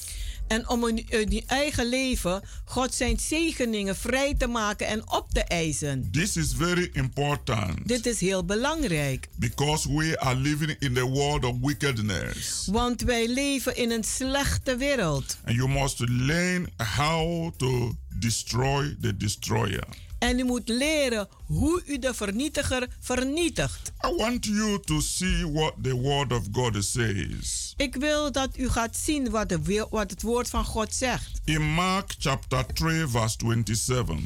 En 0.47 0.69
om 0.69 0.89
in, 0.89 1.07
uw 1.11 1.41
eigen 1.47 1.89
leven 1.89 2.43
God 2.65 2.95
zijn 2.95 3.19
zegeningen 3.19 3.97
vrij 3.97 4.35
te 4.35 4.47
maken 4.47 4.87
en 4.87 5.11
op 5.11 5.31
te 5.31 5.45
eisen. 5.45 6.09
This 6.13 6.37
is 6.37 6.53
very 6.57 6.91
important 6.93 7.89
Dit 7.89 8.07
is 8.07 8.21
heel 8.21 8.45
belangrijk, 8.45 9.29
because 9.37 9.93
we 9.95 10.21
are 10.21 10.35
living 10.39 10.77
in 10.79 10.95
the 10.95 11.05
world 11.05 11.45
of 11.45 11.57
wickedness. 11.61 12.69
want 12.73 13.03
wij 13.03 13.29
leven 13.29 13.77
in 13.77 13.91
een 13.91 14.05
slechte 14.05 14.77
wereld. 14.77 15.37
And 15.45 15.57
you 15.57 15.69
must 15.69 15.99
learn 16.09 16.69
how 16.97 17.51
to 17.57 17.95
destroy 18.19 18.97
the 19.01 19.17
destroyer. 19.17 19.87
En 20.25 20.39
u 20.39 20.45
moet 20.45 20.69
leren 20.69 21.29
hoe 21.47 21.83
u 21.87 21.99
de 21.99 22.15
vernietiger 22.15 22.89
vernietigt. 23.01 23.93
I 24.07 24.15
want 24.17 24.45
you 24.47 24.81
to 24.81 25.01
see 25.01 25.51
what 25.53 25.73
the 25.83 25.95
word 25.95 26.33
of 26.33 26.43
God 26.53 26.85
says. 26.85 27.75
Ik 27.77 27.95
wil 27.97 28.33
dat 28.33 28.59
u 28.59 28.69
gaat 28.69 28.97
zien 28.97 29.31
wat, 29.31 29.49
de, 29.49 29.63
wil- 29.63 29.89
wat 29.91 30.11
het 30.11 30.23
woord 30.23 30.49
van 30.51 30.65
God 30.65 30.95
zegt. 30.95 31.41
In 31.45 31.63
Mark 31.63 32.15
chapter 32.19 32.67
3 32.67 33.07
verse 33.07 33.37
27, 33.39 34.19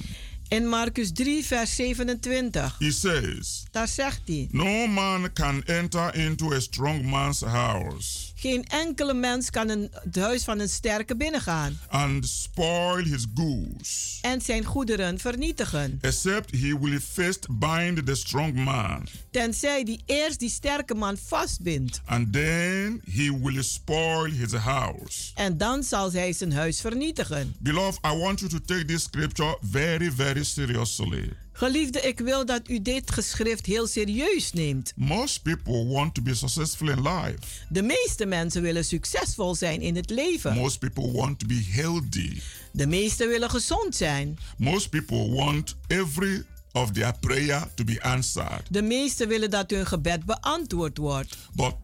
In 0.48 0.68
Marcus 0.68 1.12
3, 1.12 1.44
vers 1.44 1.74
27, 1.74 2.76
he 2.78 2.90
says, 2.90 3.64
daar 3.70 3.88
zegt 3.88 4.20
hij: 4.24 4.48
No 4.50 4.86
man 4.86 5.32
can 5.32 5.62
enter 5.64 6.14
into 6.14 6.52
a 6.54 6.60
strong 6.60 7.02
man's 7.04 7.40
house 7.40 8.27
Geen 8.40 8.64
enkele 8.64 9.14
mens 9.14 9.50
kan 9.50 9.68
een, 9.68 9.88
het 9.92 10.16
huis 10.16 10.44
van 10.44 10.58
een 10.58 10.68
sterke 10.68 11.16
binnengaan 11.16 11.78
and 11.88 12.28
spoil 12.28 12.96
his 13.04 13.26
goods, 13.34 14.18
en 14.22 14.40
zijn 14.40 14.64
goederen 14.64 15.18
vernietigen. 15.18 15.98
except 16.00 16.50
he 16.50 16.78
will 16.80 17.00
first 17.00 17.46
bind 17.58 18.06
the 18.06 18.14
strong 18.14 18.54
man, 18.54 19.06
Tenzij 19.30 19.84
die 19.84 20.02
eerst 20.06 20.38
die 20.38 20.48
sterke 20.50 20.94
man 20.94 21.16
vastbindt. 21.16 22.00
and 22.04 22.32
then 22.32 23.00
he 23.10 23.38
will 23.42 23.62
spoil 23.62 24.24
his 24.30 24.52
house. 24.52 25.30
En 25.34 25.56
dan 25.56 25.82
zal 25.82 26.12
hij 26.12 26.32
zijn 26.32 26.52
huis 26.52 26.80
vernietigen. 26.80 27.54
Beloved, 27.58 27.98
I 28.04 28.16
want 28.18 28.38
you 28.40 28.50
to 28.50 28.58
take 28.64 28.84
this 28.84 29.02
scripture 29.02 29.58
very, 29.70 30.12
very 30.12 30.44
seriously. 30.44 31.32
Geliefde, 31.58 32.00
ik 32.00 32.18
wil 32.18 32.46
dat 32.46 32.68
u 32.68 32.82
dit 32.82 33.10
geschrift 33.10 33.66
heel 33.66 33.86
serieus 33.86 34.52
neemt. 34.52 34.92
Most 34.96 35.42
people 35.42 35.84
want 35.86 36.14
to 36.14 36.22
be 36.22 36.34
successful 36.34 36.88
in 36.88 37.02
life. 37.02 37.38
De 37.68 37.82
meeste 37.82 38.26
mensen 38.26 38.62
willen 38.62 38.84
succesvol 38.84 39.54
zijn 39.54 39.80
in 39.80 39.96
het 39.96 40.10
leven. 40.10 40.54
Most 40.54 40.78
people 40.78 41.12
want 41.12 41.38
to 41.38 41.46
be 41.46 41.66
healthy. 41.70 42.40
De 42.72 42.86
meesten 42.86 43.28
willen 43.28 43.50
gezond 43.50 43.96
zijn. 43.96 44.38
Most 44.56 44.90
people 44.90 45.30
want 45.30 45.76
every 45.86 46.44
of 46.72 46.92
their 46.92 47.18
prayer 47.20 47.68
to 47.74 47.84
be 47.84 48.02
answered. 48.02 48.62
De 48.70 48.82
meesten 48.82 49.28
willen 49.28 49.50
dat 49.50 49.70
hun 49.70 49.86
gebed 49.86 50.24
beantwoord 50.24 50.98
wordt. 50.98 51.36
But 51.54 51.74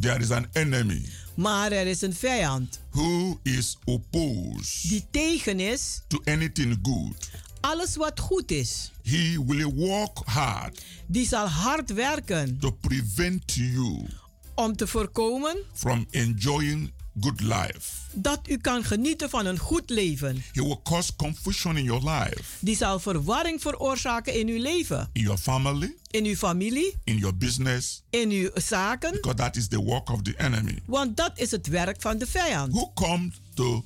there 0.00 0.18
is 0.18 0.30
an 0.30 0.46
enemy 0.52 1.02
Maar 1.34 1.72
er 1.72 1.86
is 1.86 2.02
een 2.02 2.14
vijand 2.14 2.80
who 2.90 3.38
is 3.42 3.78
opposed 3.84 4.88
die 4.88 5.06
tegen 5.10 5.60
is 5.60 6.02
to 6.08 6.20
anything 6.24 6.78
good. 6.82 7.30
alles 7.60 7.96
wat 7.96 8.20
goed 8.20 8.50
is. 8.50 8.91
He 9.02 9.38
will 9.46 9.72
work 9.74 10.18
hard 10.24 10.82
Die 11.06 11.26
zal 11.26 11.46
hard 11.46 11.92
werken 11.92 12.58
to 12.60 12.70
prevent 12.70 13.54
you 13.54 14.06
om 14.54 14.76
te 14.76 14.86
voorkomen 14.86 15.56
from 15.74 16.06
enjoying 16.10 16.92
good 17.20 17.40
life. 17.40 17.90
dat 18.12 18.40
u 18.48 18.56
kan 18.56 18.84
genieten 18.84 19.30
van 19.30 19.46
een 19.46 19.58
goed 19.58 19.90
leven. 19.90 20.42
He 20.52 20.62
will 20.62 20.80
cause 20.82 21.16
confusion 21.16 21.76
in 21.76 21.84
your 21.84 22.10
life, 22.10 22.42
Die 22.60 22.76
zal 22.76 22.98
verwarring 23.00 23.60
veroorzaken 23.60 24.34
in 24.34 24.48
uw 24.48 24.62
leven, 24.62 25.08
in 25.12 25.22
your 25.22 25.38
family, 25.38 25.94
in 26.10 26.24
uw 26.24 26.34
familie, 26.34 26.94
in 27.04 27.16
your 27.18 27.36
business, 27.36 28.02
in 28.10 28.30
uw 28.30 28.50
zaken. 28.54 29.10
because 29.12 29.36
that 29.36 29.56
is 29.56 29.68
the 29.68 29.82
work 29.82 30.10
of 30.10 30.22
the 30.22 30.34
enemy. 30.36 30.78
Want 30.86 31.16
dat 31.16 31.38
is 31.38 31.50
het 31.50 31.66
werk 31.66 32.00
van 32.00 32.18
de 32.18 32.26
vijand. 32.26 32.72
Who 32.72 32.90
comes 32.94 33.40
to 33.54 33.84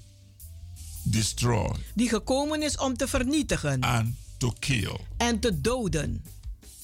destroy 1.02 1.70
Die 1.94 2.08
gekomen 2.08 2.62
is 2.62 2.76
om 2.76 2.96
te 2.96 3.08
vernietigen 3.08 3.80
and 3.80 4.14
to 4.50 4.54
kill. 4.58 5.00
en 5.16 5.38
te 5.40 5.60
doden. 5.60 6.24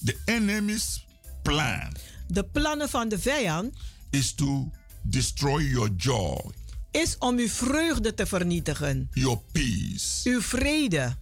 The 0.05 0.17
enemy's 0.25 1.07
plan 1.43 1.93
De 2.27 2.45
plannen 2.45 2.89
van 2.89 3.09
de 3.09 3.19
vijand 3.19 3.75
is 4.11 4.33
to 4.35 4.71
destroy 5.03 5.63
your 5.63 5.91
joy, 5.97 6.41
is 6.91 7.17
om 7.19 7.39
uw 7.39 7.49
vreugde 7.49 8.15
te 8.15 8.27
vernietigen, 8.27 9.09
your 9.13 9.39
peace, 9.53 10.29
uw 10.29 10.41
vrede, 10.41 11.17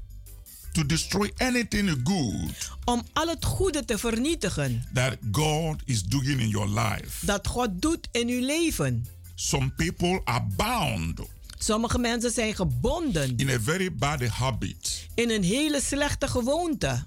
to 0.72 0.86
destroy 0.86 1.32
anything 1.36 2.00
good 2.04 2.70
om 2.84 3.02
al 3.12 3.28
het 3.28 3.44
goede 3.44 3.84
te 3.84 3.98
vernietigen 3.98 4.84
that 4.92 5.16
God 5.32 5.82
is 5.84 6.02
doing 6.02 6.40
in 6.40 6.48
your 6.48 6.68
life. 6.68 7.26
dat 7.26 7.46
God 7.46 7.70
doet 7.82 8.08
in 8.12 8.28
uw 8.28 8.46
leven. 8.46 9.06
Some 9.34 9.70
people 9.70 10.20
are 10.24 10.44
bound 10.56 11.20
Sommige 11.62 11.98
mensen 11.98 12.30
zijn 12.30 12.54
gebonden 12.54 13.36
in 13.36 13.50
a 13.50 13.60
very 13.60 13.92
bad 13.92 14.22
habit 14.22 15.06
in 15.14 15.30
een 15.30 15.42
hele 15.42 15.80
slechte 15.80 16.28
gewoonte 16.28 17.04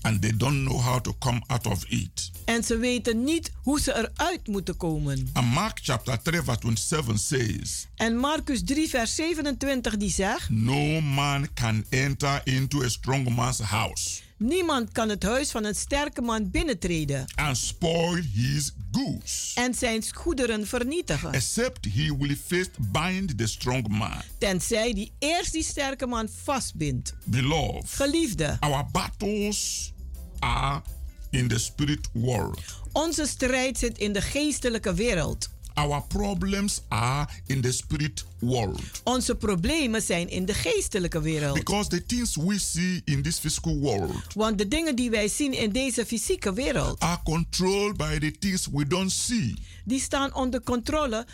and 0.00 0.22
they 0.22 0.36
don't 0.36 0.64
know 0.66 0.80
how 0.80 1.00
to 1.00 1.14
come 1.18 1.42
out 1.46 1.66
of 1.66 1.84
it. 1.84 2.30
en 2.44 2.64
ze 2.64 2.76
weten 2.76 3.24
niet 3.24 3.50
hoe 3.62 3.80
ze 3.80 3.94
eruit 3.94 4.46
moeten 4.46 4.76
komen. 4.76 5.30
And 5.32 5.46
Mark 5.46 5.78
chapter 5.82 6.22
3 6.22 6.42
verse 6.42 6.60
27 6.60 7.18
says, 7.18 7.86
En 7.96 8.16
Marcus 8.16 8.62
3, 8.64 8.88
vers 8.88 9.14
27 9.14 9.96
die 9.96 10.10
zegt: 10.10 10.50
No 10.50 11.00
man 11.00 11.48
can 11.54 11.84
enter 11.88 12.40
into 12.44 12.82
a 12.82 12.88
strong 12.88 13.34
man's 13.34 13.58
house 13.58 14.20
Niemand 14.36 14.92
kan 14.92 15.08
het 15.08 15.22
huis 15.22 15.50
van 15.50 15.64
een 15.64 15.74
sterke 15.74 16.20
man 16.20 16.50
binnentreden 16.50 17.24
and 17.34 17.56
spoil 17.56 18.14
his 18.34 18.72
goods, 18.92 19.52
en 19.54 19.74
zijn 19.74 20.02
goederen 20.14 20.66
vernietigen. 20.66 21.32
except 21.32 21.84
he 21.94 22.16
will 22.18 22.36
first 22.46 22.70
bind 22.92 23.38
the 23.38 23.46
strong 23.46 23.88
man. 23.88 24.22
Tenzij 24.38 24.94
die 24.94 25.12
eerst 25.18 25.52
die 25.52 25.62
sterke 25.62 26.06
man 26.06 26.28
vastbindt. 26.42 27.14
Beloved, 27.24 27.88
Geliefde, 27.90 28.56
our 28.60 28.84
battles 28.92 29.92
are 30.38 30.82
in 31.30 31.48
the 31.48 31.58
spirit 31.58 32.08
world. 32.12 32.60
onze 32.92 33.26
strijd 33.26 33.78
zit 33.78 33.98
in 33.98 34.12
de 34.12 34.20
geestelijke 34.22 34.94
wereld. 34.94 35.50
Our 35.74 36.02
problems 36.08 36.80
are 36.88 37.28
in 37.46 37.60
the 37.60 37.72
spirit 37.72 38.24
world. 38.38 38.80
Onze 39.04 39.34
problemen 39.34 40.02
zijn 40.02 40.28
in 40.28 40.44
de 40.44 40.54
geestelijke 40.54 41.20
wereld. 41.20 41.54
Because 41.54 41.88
the 41.88 42.06
things 42.06 42.36
we 42.36 42.58
see 42.58 43.02
in 43.04 43.22
this 43.22 43.38
physical 43.38 43.78
world 43.78 44.34
Want 44.34 44.58
de 44.58 44.68
dingen 44.68 44.96
die 44.96 45.10
wij 45.10 45.28
zien 45.28 45.52
in 45.52 45.70
deze 45.70 46.06
fysieke 46.06 46.52
wereld, 46.52 47.00
are 47.00 47.18
controlled 47.24 47.96
by 47.96 48.18
the 48.18 48.30
things 48.38 48.68
we 48.72 48.86
don't 48.86 49.12
see. 49.12 49.54
die 49.84 50.00
staan 50.00 50.34
onder 50.34 50.62
controle 50.62 51.26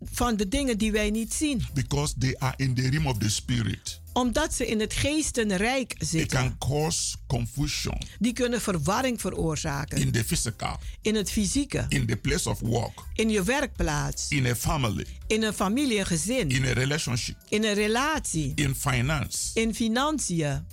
van 0.00 0.36
de 0.36 0.48
dingen 0.48 0.78
die 0.78 0.92
wij 0.92 1.10
niet 1.10 1.34
zien. 1.34 1.62
Because 1.74 2.14
they 2.18 2.36
are 2.38 2.54
in 2.56 2.74
the 2.74 2.88
realm 2.88 3.06
of 3.06 3.18
the 3.18 3.30
spirit. 3.30 4.00
Omdat 4.12 4.54
ze 4.54 4.66
in 4.66 4.80
het 4.80 4.92
geestenrijk 4.92 5.92
It 5.98 6.08
zitten. 6.08 6.38
can 6.38 6.58
cause 6.58 7.16
confusion 7.26 7.98
Die 8.18 8.32
kunnen 8.32 8.60
verwarring 8.60 9.20
veroorzaken. 9.20 9.98
in 9.98 10.10
the 10.12 10.24
physical, 10.24 10.76
In 11.02 11.14
het 11.14 11.30
fysieke, 11.30 11.84
in 11.88 12.06
the 12.06 12.16
place 12.16 12.48
of 12.50 12.60
work, 12.60 12.98
in 13.14 13.30
je 13.30 13.42
werkplaats, 13.42 14.28
in 14.28 14.46
a 14.46 14.54
family, 14.54 15.06
in 15.26 15.42
een 15.42 15.52
familie, 15.52 15.98
een 15.98 16.06
gezin, 16.06 16.48
in 16.50 16.64
a 16.64 16.72
relationship, 16.72 17.36
in 17.48 17.64
een 17.64 17.74
relatie, 17.74 18.52
in 18.54 18.74
finance. 18.74 19.50
in 19.60 19.74
financiën. 19.74 20.66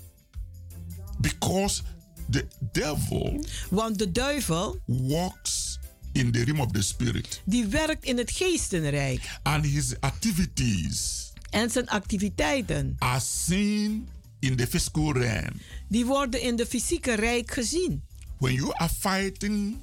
Because 1.20 1.82
the 2.30 2.48
devil 2.72 3.46
Want 3.70 3.98
de 4.00 4.12
duivel, 4.12 4.80
works 4.86 5.80
in 6.12 6.32
the 6.32 6.44
realm 6.44 6.60
of 6.60 6.72
the 6.72 6.82
spirit 6.82 7.42
die 7.46 7.66
werkt 7.66 8.06
in 8.06 8.18
het 8.18 8.32
geestenrijk. 8.32 9.40
and 9.44 9.66
his 9.66 9.94
activities 10.00 11.30
En 11.50 11.70
zijn 11.70 11.90
activiteiten, 11.90 12.96
are 13.00 13.20
seen 13.20 14.08
in 14.40 14.56
the 14.56 14.68
physical 14.68 15.14
realm. 15.14 15.54
die 15.88 16.06
worden 16.06 16.42
in 16.42 16.56
de 16.56 16.66
fysieke 16.66 17.14
rijk 17.16 17.52
gezien. 17.52 18.02
When 18.38 18.54
you 18.54 18.72
are 18.74 18.90
fighting 19.00 19.78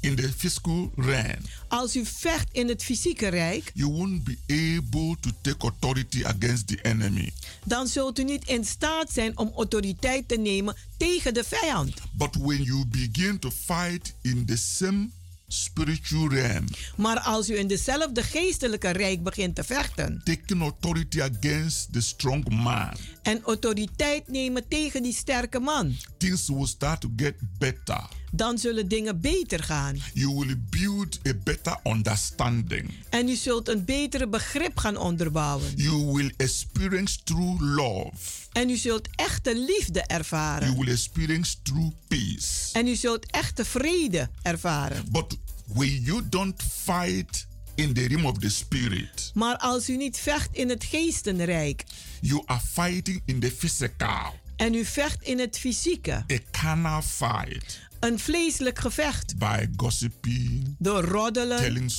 in 0.00 0.14
the 0.16 0.32
physical 0.36 0.92
realm, 0.96 1.38
Als 1.68 1.96
u 1.96 2.04
vecht 2.06 2.48
in 2.52 2.68
het 2.68 2.82
fysieke 2.82 3.28
rijk, 3.28 3.70
you 3.74 3.90
won't 3.92 4.24
be 4.24 4.36
able 4.48 5.16
to 5.20 5.30
take 5.40 5.58
authority 5.58 6.24
against 6.24 6.66
the 6.66 6.78
enemy. 6.82 7.32
dan 7.64 7.86
zult 7.86 8.18
u 8.18 8.24
niet 8.24 8.48
in 8.48 8.64
staat 8.64 9.12
zijn 9.12 9.38
om 9.38 9.52
autoriteit 9.56 10.28
te 10.28 10.36
nemen 10.36 10.76
tegen 10.96 11.34
de 11.34 11.44
vijand. 11.44 11.94
But 12.12 12.34
when 12.34 12.62
you 12.62 12.84
begin 12.86 13.38
to 13.38 13.50
fight 13.50 14.14
in 14.22 14.44
the 14.46 14.56
same 14.56 15.08
spiritual 15.48 16.28
realm, 16.28 16.64
Maar 16.96 17.20
als 17.20 17.50
u 17.50 17.58
in 17.58 17.66
dezelfde 17.66 18.22
geestelijke 18.22 18.90
rijk 18.90 19.22
begint 19.22 19.54
te 19.54 19.64
vechten 19.64 20.20
taking 20.24 20.62
authority 20.62 21.22
against 21.22 21.92
the 21.92 22.00
strong 22.00 22.48
man, 22.48 22.96
en 23.22 23.42
autoriteit 23.42 24.28
nemen 24.28 24.68
tegen 24.68 25.02
die 25.02 25.12
sterke 25.14 25.60
man, 25.60 25.96
things 26.18 26.48
will 26.48 26.66
start 26.66 27.00
to 27.00 27.12
get 27.16 27.34
better. 27.58 28.08
Dan 28.36 28.58
zullen 28.58 28.88
dingen 28.88 29.20
beter 29.20 29.62
gaan. 29.62 29.96
You 30.14 30.34
will 30.34 30.56
build 30.70 31.18
a 31.28 31.32
better 31.44 31.78
understanding. 31.84 32.90
En 33.10 33.28
u 33.28 33.34
zult 33.34 33.68
een 33.68 33.84
betere 33.84 34.28
begrip 34.28 34.78
gaan 34.78 34.96
onderbouwen. 34.96 35.72
You 35.76 36.04
will 36.12 36.32
experience 36.36 37.18
true 37.24 37.56
love. 37.60 38.12
En 38.52 38.70
u 38.70 38.76
zult 38.76 39.08
echte 39.14 39.58
liefde 39.58 40.04
You 40.06 40.06
ervaren. 40.06 40.76
will 40.78 40.88
experience 40.92 41.56
true 41.62 41.92
peace. 42.08 42.72
En 42.72 42.86
u 42.86 42.94
zult 42.94 43.30
echte 43.30 43.64
vrede 43.64 44.28
ervaren. 44.42 45.04
But 45.10 45.36
when 45.66 46.00
you 46.02 46.22
don't 46.28 46.62
fight 46.84 47.46
in 47.74 47.92
the 47.94 48.06
realm 48.06 48.24
of 48.26 48.38
the 48.38 48.48
spirit, 48.50 49.30
Maar 49.34 49.56
als 49.56 49.88
u 49.88 49.96
niet 49.96 50.18
vecht 50.18 50.48
in 50.52 50.68
het 50.68 50.84
geestenrijk 50.84 51.84
you 52.20 52.42
are 52.46 52.60
fighting 52.72 53.22
in 53.24 53.40
the 53.40 53.50
physical, 53.50 54.34
en 54.56 54.74
u 54.74 54.84
vecht 54.84 55.22
in 55.22 55.38
het 55.38 55.58
fysieke, 55.58 56.12
a 56.12 56.38
carnal 56.50 57.02
fight 57.02 57.80
een 58.06 58.18
vleeselijk 58.18 58.78
gevecht, 58.78 59.38
by 59.38 59.66
gossiping, 59.76 60.76
door 60.78 61.04
roddelen, 61.04 61.58
telling 61.58 61.92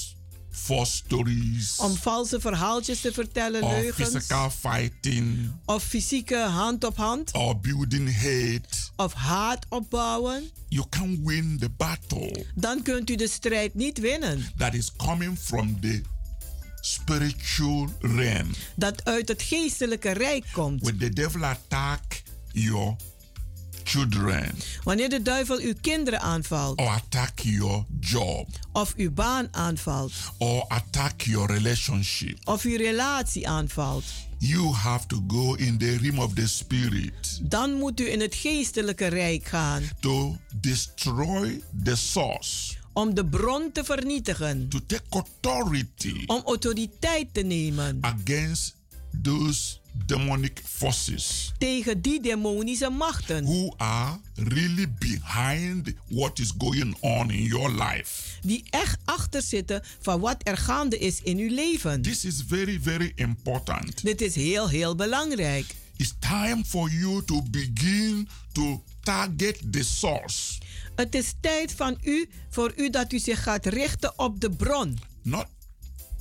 false 0.50 0.96
stories, 0.96 1.78
om 1.78 1.96
valse 1.96 2.39
verhaaltjes 2.39 3.02
te 3.02 3.13
vertellen, 3.13 3.63
or 3.63 3.70
leugens, 3.70 4.10
physical 4.10 4.50
fighting, 4.50 5.52
of 5.65 5.84
fysieke 5.84 6.38
hand 6.38 6.84
op 6.84 6.98
hand, 6.98 7.34
or 7.34 7.60
building 7.60 8.15
hate, 8.15 8.91
of 8.96 9.13
haat 9.13 9.65
opbouwen, 9.70 10.50
you 10.67 10.86
can 10.89 11.26
win 11.26 11.58
the 11.60 11.70
battle. 11.70 12.46
Dan 12.56 12.82
kunt 12.82 13.10
u 13.10 13.15
de 13.15 13.28
strijd 13.28 13.74
niet 13.74 14.00
winnen. 14.00 14.52
that 14.58 14.74
is 14.74 14.91
coming 14.96 15.38
from 15.39 15.80
the 15.82 16.02
spiritual 16.82 17.89
realm. 18.00 18.50
Dat 18.76 19.06
uit 19.06 19.28
het 19.28 19.41
geestelijke 19.41 20.12
rijk 20.12 20.46
komt. 20.52 20.82
When 20.82 20.98
the 20.98 21.10
devil 21.10 21.43
attack 21.43 22.22
your 22.52 22.96
children. 23.88 24.56
Wanneer 24.84 25.10
de 25.10 25.21
duivel 25.21 25.60
uw 25.60 25.73
kinderen 25.82 26.21
aanvalt, 26.21 26.80
or 26.80 26.88
attack 26.88 27.39
your 27.39 27.86
job. 28.00 28.47
Of 28.71 28.93
uw 28.97 29.12
baan 29.12 29.47
aanvalt, 29.52 30.13
or 30.38 30.65
attack 30.67 31.21
your 31.21 31.52
relationship, 31.54 32.38
of 32.43 32.63
uw 32.63 32.78
relatie 32.78 33.47
aanvalt, 33.47 34.04
you 34.38 34.73
have 34.73 35.08
to 35.08 35.23
go 35.28 35.54
in 35.54 35.78
the 35.78 35.97
realm 36.02 36.19
of 36.19 36.34
the 36.34 36.47
spirit. 36.47 37.39
Dan 37.41 37.73
moet 37.73 38.00
u 38.00 38.12
in 38.12 38.21
het 38.21 38.36
geestelijke 38.36 39.08
rijk 39.08 39.45
gaan. 39.45 39.84
To 40.00 40.38
destroy 40.56 41.62
the 41.84 41.95
source, 41.95 42.76
om 42.93 43.13
de 43.13 43.26
bron 43.26 43.71
te 43.71 43.84
vernietigen, 43.84 44.69
to 44.69 44.80
take 44.88 45.04
authority 45.10 46.23
om 46.26 46.41
autoriteit 46.45 47.34
te 47.34 47.41
nemen. 47.41 47.97
against 48.02 48.76
those 49.23 49.80
demonic 50.05 50.62
forces 50.65 51.51
tegen 51.57 52.01
die 52.01 52.21
demonische 52.21 52.89
machten 52.89 53.43
who 53.43 53.73
are 53.77 54.19
really 54.36 54.88
behind 54.99 55.93
what 56.07 56.39
is 56.39 56.53
going 56.57 56.95
on 56.99 57.31
in 57.31 57.43
your 57.43 57.71
life. 57.71 58.21
die 58.41 58.63
echt 58.69 58.99
achter 59.05 59.41
zitten 59.41 59.81
van 60.01 60.19
wat 60.19 60.38
er 60.43 60.57
gaande 60.57 60.97
is 60.97 61.21
in 61.21 61.38
uw 61.38 61.53
leven. 61.53 62.01
This 62.01 62.25
is 62.25 62.43
very, 62.47 62.79
very 62.81 63.12
important. 63.15 64.03
Dit 64.03 64.21
is 64.21 64.36
heel, 64.36 64.69
heel 64.69 64.95
belangrijk. 64.95 65.65
It's 65.97 66.13
time 66.19 66.63
for 66.65 66.89
you 66.91 67.23
to 67.25 67.41
begin 67.51 68.27
to 68.51 68.83
target 69.03 69.60
the 69.71 69.83
source, 69.83 70.57
Het 70.95 71.15
is 71.15 71.33
tijd 71.41 71.71
van 71.71 71.97
u, 72.03 72.29
voor 72.49 72.73
u 72.75 72.89
dat 72.89 73.12
u 73.13 73.19
zich 73.19 73.43
gaat 73.43 73.65
richten 73.65 74.19
op 74.19 74.39
de 74.41 74.49
bron. 74.49 74.99
not 75.21 75.45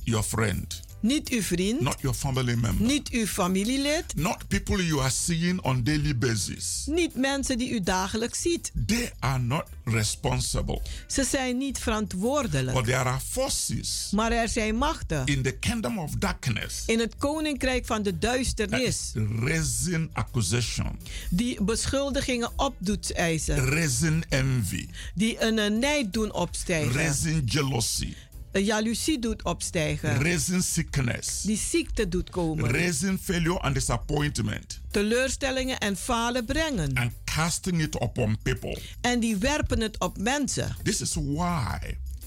your 0.03 0.23
friend, 0.23 0.81
Niet 0.99 1.29
uw 1.29 1.41
vriend, 1.41 1.81
not 1.81 2.01
your 2.01 2.17
family 2.17 2.53
member, 2.53 2.87
niet 2.87 3.09
uw 3.09 3.25
familielid, 3.25 4.15
not 4.15 4.47
people 4.47 4.85
you 4.85 4.99
are 5.01 5.09
seeing 5.09 5.61
on 5.61 5.83
daily 5.83 6.17
basis. 6.17 6.83
niet 6.85 7.15
mensen 7.15 7.57
die 7.57 7.69
u 7.69 7.81
dagelijks 7.81 8.41
ziet. 8.41 8.71
They 8.85 9.11
are 9.19 9.39
not 9.39 9.63
responsible. 9.83 10.81
Ze 11.07 11.23
zijn 11.23 11.57
niet 11.57 11.79
verantwoordelijk. 11.79 12.77
But 12.77 12.85
there 12.85 12.97
are 12.97 13.19
forces 13.29 14.11
Maar 14.11 14.31
er 14.31 14.49
zijn 14.49 14.75
machten 14.75 15.25
in 15.25 15.41
the 15.41 15.51
kingdom 15.51 15.99
of 15.99 16.11
darkness 16.11 16.83
in 16.85 16.99
het 16.99 17.15
koninkrijk 17.17 17.85
van 17.85 18.03
de 18.03 18.17
duisternis 18.17 19.11
raising 19.39 20.09
accusation, 20.13 20.99
die 21.29 21.63
beschuldigingen 21.63 22.51
op 22.55 22.75
doet 22.79 23.13
eisen, 23.13 23.69
raising 23.69 24.25
envy, 24.29 24.87
die 25.13 25.41
een 25.41 25.79
nijd 25.79 26.13
doen 26.13 26.33
opstijgen, 26.33 26.93
raising 26.93 27.51
jealousy, 27.51 28.13
jaloezie 28.63 29.19
doet 29.19 29.43
opstijgen, 29.43 30.21
raising 30.23 30.63
sickness, 30.63 31.41
die 31.41 31.57
ziekte 31.57 32.07
doet 32.07 32.29
komen, 32.29 32.71
raising 32.71 33.19
failure 33.21 33.59
and 33.59 33.73
disappointment, 33.73 34.79
teleurstellingen 34.91 35.79
en 35.79 35.95
falen 35.97 36.45
brengen. 36.45 36.93
and 36.93 37.11
casting 37.25 37.81
it 37.81 38.01
upon 38.01 38.37
people. 38.43 38.77
En 39.01 39.19
die 39.19 39.35
werpen 39.35 39.81
het 39.81 39.99
op 39.99 40.17
mensen. 40.17 40.75
This 40.83 41.01
is 41.01 41.13
why 41.15 41.77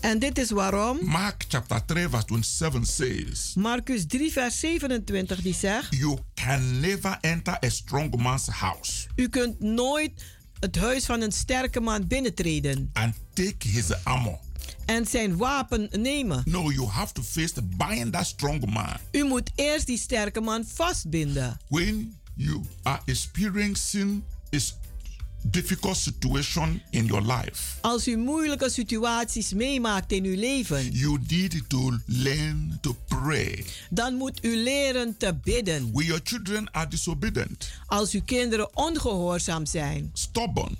En 0.01 0.19
dit 0.19 0.38
is 0.38 0.51
waarom 0.51 0.99
Mark 1.03 1.45
chapter 1.49 1.85
3 1.85 2.09
verse 2.09 2.27
27 2.27 2.87
says, 2.87 3.53
Marcus 3.55 4.07
3 4.07 4.33
vers 4.33 4.61
27 4.61 5.40
die 5.43 5.55
zegt, 5.55 5.95
You 5.97 6.19
can 6.35 6.81
never 6.81 7.19
enter 7.21 7.59
a 7.64 7.69
strong 7.69 8.16
man's 8.16 8.47
house 8.47 9.07
u 9.16 9.29
kunt 9.29 9.61
nooit 9.61 10.12
het 10.61 10.77
huis 10.77 11.05
van 11.05 11.21
een 11.21 11.33
sterke 11.33 11.81
man 11.81 12.07
binnentreden 12.07 12.90
and 12.93 13.14
take 13.33 13.69
his 13.69 14.05
armor. 14.05 14.38
En 14.90 15.07
zijn 15.07 15.37
wapen 15.37 15.88
nemen. 15.92 16.42
No, 16.44 16.70
you 16.70 16.87
have 16.88 17.12
to 17.12 17.22
face 17.22 17.53
the 17.53 17.62
bind 17.62 18.12
that 18.12 18.26
strong 18.26 18.72
man. 18.72 18.96
U 19.12 19.24
moet 19.24 19.50
eerst 19.55 19.87
die 19.87 19.98
sterke 19.98 20.40
man 20.40 20.64
vastbinden. 20.74 21.61
When 21.68 22.16
you 22.35 22.61
are 22.83 23.00
experiencing 23.05 24.22
a 24.55 24.59
s- 24.59 24.74
difficult 25.42 25.96
situation 25.96 26.83
in 26.90 27.07
your 27.07 27.22
life, 27.33 27.62
Als 27.81 28.09
u 28.09 28.16
moeilijke 28.16 28.70
situaties 28.70 29.53
meemaakt 29.53 30.12
in 30.12 30.24
uw 30.24 30.37
leven, 30.38 30.90
you 30.92 31.18
need 31.29 31.62
to 31.68 31.92
learn 32.07 32.79
to 32.81 32.96
pray. 33.09 33.64
dan 33.90 34.14
moet 34.14 34.44
u 34.44 34.57
leren 34.57 35.16
te 35.16 35.35
bidden. 35.44 35.90
When 35.92 36.07
your 36.07 36.20
children 36.24 36.70
are 36.72 36.88
disobedient, 36.88 37.70
Als 37.87 38.12
uw 38.12 38.22
kinderen 38.24 38.76
ongehoorzaam 38.76 39.66
zijn, 39.66 40.11
stubborn, 40.12 40.76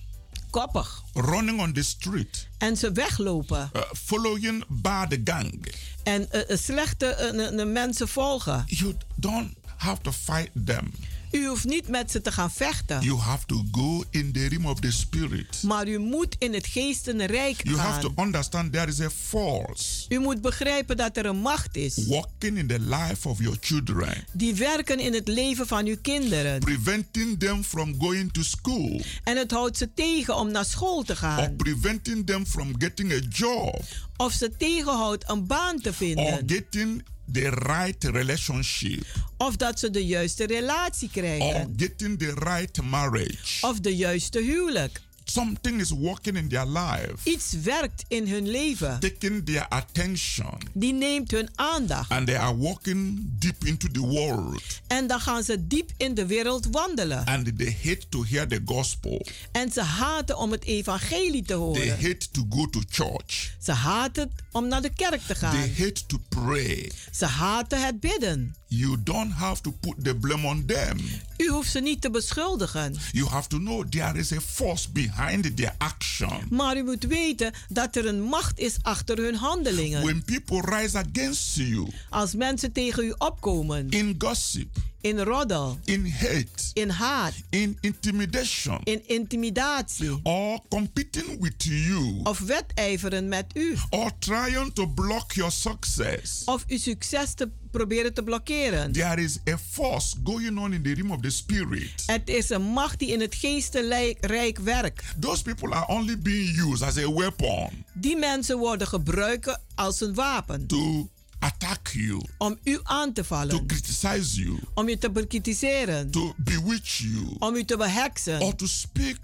koppig. 0.51 1.03
Running 1.13 1.61
on 1.61 1.73
the 1.73 1.83
street, 1.83 2.49
en 2.59 2.77
ze 2.77 2.93
weglopen. 2.93 3.71
Uh, 3.77 3.83
following 3.93 4.65
bad 4.69 5.17
gang, 5.25 5.67
en 6.03 6.31
eh, 6.31 6.57
slechte 6.57 7.07
eh, 7.07 7.67
mensen 7.67 8.09
volgen, 8.09 8.65
you 8.67 8.95
don't 9.17 9.55
have 9.77 10.01
to 10.03 10.13
fight 10.13 10.51
them. 10.65 10.93
U 11.31 11.47
hoeft 11.47 11.65
niet 11.65 11.89
met 11.89 12.11
ze 12.11 12.21
te 12.21 12.33
gaan 12.33 12.51
vechten. 12.51 13.01
You 13.03 13.19
have 13.19 13.47
to 13.47 13.65
go 13.73 14.05
in 14.11 14.33
the 14.33 14.47
realm 14.47 14.67
of 14.67 14.81
the 14.81 14.93
spirit. 14.93 15.63
Maar 15.63 15.89
u 15.89 15.99
moet 15.99 16.37
in 16.39 16.55
het 16.55 16.67
geestenrijk 16.67 17.61
You 17.65 17.77
have 17.77 18.01
gaan. 18.01 18.15
to 18.15 18.23
understand 18.23 18.73
there 18.73 18.87
is 18.87 19.01
a 19.01 19.11
force 19.11 20.05
U 20.09 20.19
moet 20.19 20.41
begrijpen 20.41 20.97
dat 20.97 21.17
er 21.17 21.27
een 21.27 21.37
macht 21.41 21.77
is. 21.77 21.95
working 22.07 22.59
in 22.59 22.67
the 22.67 22.79
life 22.81 23.29
of 23.29 23.39
your 23.39 23.57
children, 23.61 24.25
Die 24.33 24.55
werken 24.55 24.99
in 24.99 25.13
het 25.15 25.29
leven 25.29 25.67
van 25.67 25.87
uw 25.87 25.97
kinderen. 26.03 26.59
preventing 26.61 27.39
them 27.41 27.65
from 27.65 27.95
going 28.01 28.33
to 28.33 28.43
school 28.43 29.01
En 29.25 29.37
het 29.37 29.51
houdt 29.51 29.77
ze 29.77 29.95
tegen 29.95 30.37
om 30.37 30.51
naar 30.51 30.65
school 30.65 31.03
te 31.03 31.13
or 31.13 31.19
gaan. 31.19 31.57
preventing 31.57 32.27
them 32.27 32.47
from 32.47 32.75
getting 32.79 33.13
a 33.13 33.19
job 33.29 33.83
Of 34.17 34.33
ze 34.33 34.51
tegenhoudt 34.57 35.29
een 35.31 35.47
baan 35.47 35.81
te 35.81 35.89
or 35.89 35.95
vinden. 35.95 36.43
getting 36.47 37.05
the 37.33 37.49
right 37.51 38.05
relationship 38.05 39.05
Of 39.37 39.57
dat 39.57 39.79
ze 39.79 39.91
de 39.91 40.07
juiste 40.07 40.47
relatie 40.47 41.09
krijgen. 41.13 41.75
getting 41.77 42.19
the 42.19 42.33
right 42.35 42.83
marriage. 42.83 43.67
Of 43.67 43.81
de 43.81 43.97
juiste 43.97 44.41
huwelijk. 44.41 45.01
Something 45.35 45.81
is 45.81 45.91
working 45.93 46.37
in 46.37 46.49
their 46.49 46.67
life, 46.67 47.15
Iets 47.25 47.53
werkt 47.63 48.05
in 48.09 48.29
hun 48.29 48.49
leven. 48.51 49.01
taking 49.01 49.45
their 49.45 49.67
attention, 49.69 50.59
Die 50.75 50.93
neemt 50.93 51.31
hun 51.31 51.49
aandacht. 51.55 52.11
and 52.11 52.27
they 52.27 52.37
are 52.39 52.57
walking 52.57 53.31
deep 53.39 53.65
into 53.65 53.89
the 53.89 54.01
world, 54.01 54.63
En 54.87 55.07
dan 55.07 55.21
gaan 55.21 55.43
ze 55.43 55.67
diep 55.67 55.91
in 55.97 56.15
de 56.15 56.27
wereld 56.27 56.67
wandelen. 56.71 57.25
and 57.25 57.59
they 57.59 57.77
hate 57.85 58.09
to 58.09 58.25
hear 58.25 58.47
the 58.49 58.61
gospel. 58.65 59.27
En 59.53 59.73
ze 59.73 59.83
haten 59.83 60.39
om 60.39 60.51
het 60.51 60.65
evangelie 60.65 61.43
te 61.43 61.47
They 61.47 61.57
horen. 61.57 61.89
hate 61.91 62.31
to 62.33 62.47
go 62.49 62.67
to 62.71 62.81
church. 62.89 63.55
Ze 63.63 63.73
haten 63.73 64.31
om 64.53 64.69
naar 64.69 64.83
de 64.83 64.91
kerk 64.95 65.21
te 65.21 65.27
They 65.27 65.37
gaan. 65.37 65.57
hate 65.57 66.07
to 66.07 66.19
pray. 66.29 66.91
Ze 67.13 67.25
haten 67.27 67.85
het 67.85 68.01
bidden. 68.01 68.55
You 68.67 68.97
don't 69.03 69.33
have 69.33 69.61
to 69.63 69.71
put 69.71 70.05
the 70.05 70.15
blame 70.15 70.47
on 70.47 70.65
them. 70.67 70.99
U 71.37 71.49
hoeft 71.49 71.71
ze 71.71 71.81
niet 71.81 72.01
te 72.01 72.11
beschuldigen. 72.11 72.97
You 73.13 73.29
have 73.29 73.49
to 73.49 73.59
know 73.59 73.89
there 73.89 74.19
is 74.19 74.33
a 74.33 74.41
force 74.41 74.91
behind 74.91 75.19
their 75.29 75.75
action. 75.79 76.47
Maar 76.51 76.77
u 76.77 76.83
moet 76.85 77.05
weten 77.05 77.53
dat 77.69 77.97
er 77.97 78.07
een 78.07 78.23
macht 78.23 78.59
is 78.59 78.77
achter 78.83 79.17
hun 79.19 79.35
handelingen. 79.35 80.03
When 80.03 80.25
people 80.25 80.77
rise 80.79 80.99
against 80.99 81.57
you 81.57 81.89
Als 82.11 82.35
mensen 82.35 82.73
tegen 82.73 83.05
u 83.05 83.15
opkomen. 83.19 83.89
in 83.91 84.15
gossip, 84.19 84.77
In 85.01 85.19
roddel. 85.21 85.79
in 85.85 86.07
hate, 86.07 86.71
In 86.73 86.89
haat. 86.91 87.33
in 87.51 87.79
intimidation, 87.81 88.81
In 88.85 89.03
intimidatie. 89.07 90.21
or 90.23 90.61
competing 90.69 91.41
with 91.41 91.55
you, 91.65 92.21
Of 92.23 92.39
wedijveren 92.39 93.29
met 93.29 93.45
u. 93.55 93.77
or 93.91 94.11
trying 94.19 94.73
to 94.73 94.87
block 94.87 95.33
your 95.33 95.51
success, 95.53 96.43
Of 96.45 96.65
uw 96.69 96.79
succes 96.79 97.35
te 97.35 97.49
proberen 97.71 98.15
te 98.15 98.23
blokkeren. 98.23 98.93
there 98.93 99.23
is 99.23 99.39
a 99.49 99.59
force 99.71 100.17
going 100.25 100.59
on 100.59 100.73
in 100.73 100.83
the 100.83 100.93
realm 100.95 101.11
of 101.11 101.21
the 101.21 101.31
spirit. 101.31 102.03
Het 102.07 102.29
is 102.29 102.51
een 102.51 102.63
macht 102.63 102.99
die 102.99 103.09
in 103.13 103.21
het 103.21 103.35
geestenrijk 103.35 104.59
werkt. 104.59 105.05
Those 105.21 105.43
people 105.43 105.75
are 105.75 105.87
only 105.89 106.19
being 106.19 106.59
used 106.59 106.83
as 106.83 106.97
a 106.99 107.13
weapon 107.13 107.85
Die 107.95 108.17
mensen 108.17 108.59
worden 108.59 108.87
gebruikt 108.87 109.59
als 109.75 110.01
een 110.01 110.15
wapen. 110.15 110.67
to 110.67 111.09
attack 111.41 111.89
you, 111.93 112.21
Om 112.39 112.59
u 112.65 112.79
aan 112.83 113.13
te 113.13 113.21
to 113.21 113.27
vallen. 113.27 113.67
criticize 113.67 114.41
you, 114.43 114.59
Om 114.75 114.89
u 114.89 114.97
te 114.97 115.11
bekritiseren. 115.11 116.11
to 116.11 116.35
bewitch 116.37 116.99
you, 116.99 117.37
Om 117.39 117.55
u 117.55 117.65
te 117.65 117.77
beheksen. 117.77 118.41
or 118.41 118.55
to 118.57 118.67
speak 118.67 119.19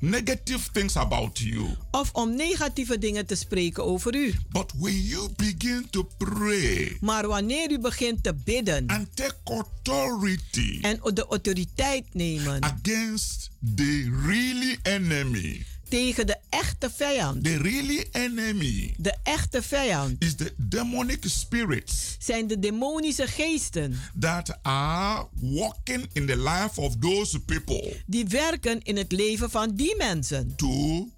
negative 0.00 0.70
things 0.72 0.96
about 0.96 1.38
you. 1.38 1.66
Of 1.90 2.10
om 2.12 2.36
negatieve 2.36 2.98
dingen 2.98 3.26
te 3.26 3.34
spreken 3.34 3.84
over 3.84 4.14
u. 4.16 4.34
But 4.50 4.72
when 4.78 5.00
you 5.02 5.28
begin 5.36 5.86
to 5.90 6.08
pray 6.18 6.96
Maar 7.00 7.26
wanneer 7.26 7.70
u 7.70 7.78
begint 7.78 8.22
te 8.22 8.34
bidden. 8.44 8.86
and 8.86 9.16
take 9.16 9.34
authority 9.44 10.78
En 10.82 11.00
de 11.14 11.26
autoriteit 11.26 12.14
nemen. 12.14 12.62
against 12.62 13.50
the 13.76 14.10
really 14.26 14.78
enemy, 14.82 15.66
Tegen 15.92 16.26
de 16.26 16.36
echte 16.48 16.90
vijand. 16.90 17.44
the 17.44 17.56
really 17.56 18.06
enemy 18.12 18.94
De 18.98 19.16
echte 19.22 19.62
vijand. 19.62 20.22
is 20.22 20.34
the 20.34 20.52
demonic 20.56 21.24
spirits 21.26 22.16
Zijn 22.18 22.46
de 22.46 22.58
demonische 22.58 23.26
geesten. 23.26 24.00
that 24.20 24.58
are 24.62 25.26
walking 25.40 26.06
in 26.12 26.26
the 26.26 26.36
life 26.36 26.80
of 26.80 26.96
those 27.00 27.40
people 27.40 27.96
Die 28.06 28.24
werken 28.26 28.82
in 28.82 28.96
het 28.96 29.12
leven 29.12 29.50
van 29.50 29.74
die 29.74 29.96
mensen. 29.96 30.52
to 30.56 31.08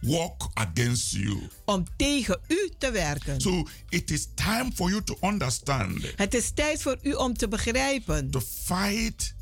walk 0.00 0.50
against 0.54 1.10
you. 1.12 1.38
Om 1.64 1.84
tegen 1.96 2.40
u 2.48 2.70
te 2.78 2.90
werken. 2.90 3.40
So 3.40 3.66
it 3.88 4.10
is 4.10 4.26
time 4.34 4.70
for 4.74 4.90
you 4.90 5.02
to 5.04 5.16
understand 5.20 6.12
Het 6.16 6.34
is 6.34 6.50
tijd 6.54 6.82
voor 6.82 6.98
u 7.02 7.12
om 7.12 7.34
te 7.36 7.48
begrijpen. 7.48 8.30
to 8.30 8.40
fight 8.64 9.34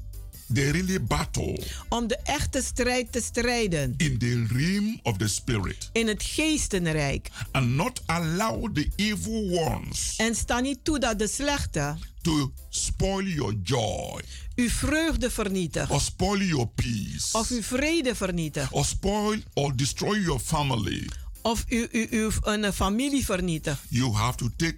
the 0.54 0.70
really 0.70 1.00
battle 1.02 1.58
Om 1.88 2.06
de 2.06 2.16
echte 2.16 2.62
strijd 2.62 3.12
te 3.12 3.20
strijden. 3.20 3.94
in 3.96 4.18
the 4.18 4.44
realm 4.52 5.00
of 5.02 5.16
the 5.16 5.28
spirit 5.28 5.88
In 5.92 6.06
het 6.08 6.22
geestenrijk. 6.22 7.30
and 7.52 7.68
not 7.68 8.02
allow 8.06 8.74
the 8.74 8.88
evil 8.96 9.50
ones 9.50 10.14
En 10.16 10.34
sta 10.34 10.60
niet 10.60 10.84
toe 10.84 10.98
dat 10.98 11.18
de 11.18 11.28
slechte 11.28 11.96
to 12.22 12.52
spoil 12.68 13.26
your 13.26 13.54
joy 13.62 14.20
uw 14.54 14.68
vreugde 14.68 15.30
vernietigt. 15.30 15.90
or 15.90 16.00
spoil 16.00 16.40
your 16.42 16.66
peace 16.68 17.26
Of 17.32 17.50
uw 17.50 17.62
vrede 17.62 18.14
vernietigt. 18.14 18.72
or 18.72 18.84
spoil 18.84 19.38
or 19.54 19.76
destroy 19.76 20.20
your 20.20 20.40
family. 20.40 21.08
Of 21.42 21.64
u, 21.68 21.88
u, 21.92 22.06
uw 22.10 22.30
een 22.42 22.72
familie 22.72 23.24
vernietigt. 23.24 23.78
You 23.88 24.12
have 24.12 24.36
to 24.36 24.48
take 24.56 24.76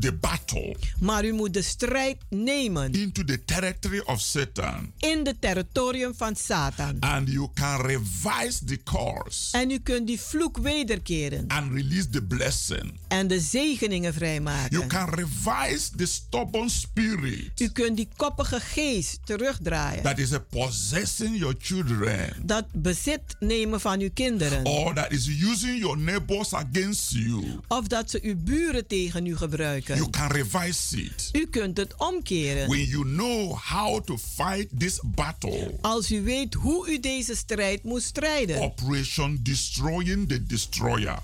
the 0.00 0.12
battle 0.12 0.76
Maar 1.00 1.24
u 1.24 1.32
moet 1.32 1.54
de 1.54 1.62
strijd 1.62 2.16
nemen. 2.30 2.92
into 2.92 3.24
the 3.24 3.44
territory 3.44 3.98
of 4.04 4.20
Satan 4.20 4.92
In 4.98 5.20
het 5.26 5.40
territorium 5.40 6.14
van 6.16 6.36
Satan. 6.36 6.96
and 7.00 7.28
you 7.28 7.48
can 7.54 7.80
revise 7.80 8.64
the 8.64 8.78
course 8.84 9.58
En 9.58 9.70
u 9.70 9.78
kunt 9.78 10.06
die 10.06 10.20
vloek 10.20 10.58
wederkeren. 10.58 11.44
and 11.48 11.72
release 11.72 12.08
the 12.08 12.22
blessing. 12.22 12.98
En 13.08 13.26
de 13.28 13.40
zegeningen 13.40 14.00
You 14.02 14.14
vrijmaken. 14.14 14.86
can 14.88 15.08
revise 15.08 15.90
the 15.96 16.06
stubborn 16.06 16.70
spirit 16.70 17.60
U 17.60 17.68
kunt 17.68 17.96
die 17.96 18.08
koppige 18.16 18.60
geest 18.60 19.18
terugdraaien. 19.24 20.02
that 20.02 20.18
is 20.18 20.32
a 20.32 20.38
possessing 20.50 21.36
your 21.38 21.54
children 21.58 22.32
Dat 22.44 22.64
bezit 22.72 23.20
nemen 23.40 23.80
van 23.80 24.00
uw 24.00 24.10
kinderen. 24.14 24.64
or 24.66 24.94
that 24.94 25.10
is 25.12 25.26
using 25.26 25.78
your 25.78 25.98
neighbors 25.98 26.52
against 26.54 27.10
you. 27.10 27.44
Of 27.68 27.86
dat 27.86 28.10
ze 28.10 28.18
uw 28.22 28.36
buren 28.36 28.86
tegen 28.86 29.26
u 29.26 29.36
gebruiken. 29.36 29.81
You 29.86 30.10
can 30.10 30.30
revise 30.30 30.96
it 30.96 31.28
U 31.32 31.46
kunt 31.46 31.76
het 31.76 31.94
omkeren. 31.96 32.68
when 32.68 32.84
you 32.86 33.04
know 33.04 33.56
how 33.56 34.04
to 34.04 34.18
fight 34.18 34.68
this 34.78 35.00
battle. 35.04 35.78
Als 35.80 36.10
u 36.10 36.22
weet 36.22 36.54
hoe 36.54 36.90
u 36.90 37.00
deze 37.00 37.36
strijd 37.36 37.82
moet 37.84 38.02
strijden. 38.02 38.60
Operation 38.60 39.38
Destroying 39.42 40.28
the 40.28 40.46
Destroyer. 40.46 41.18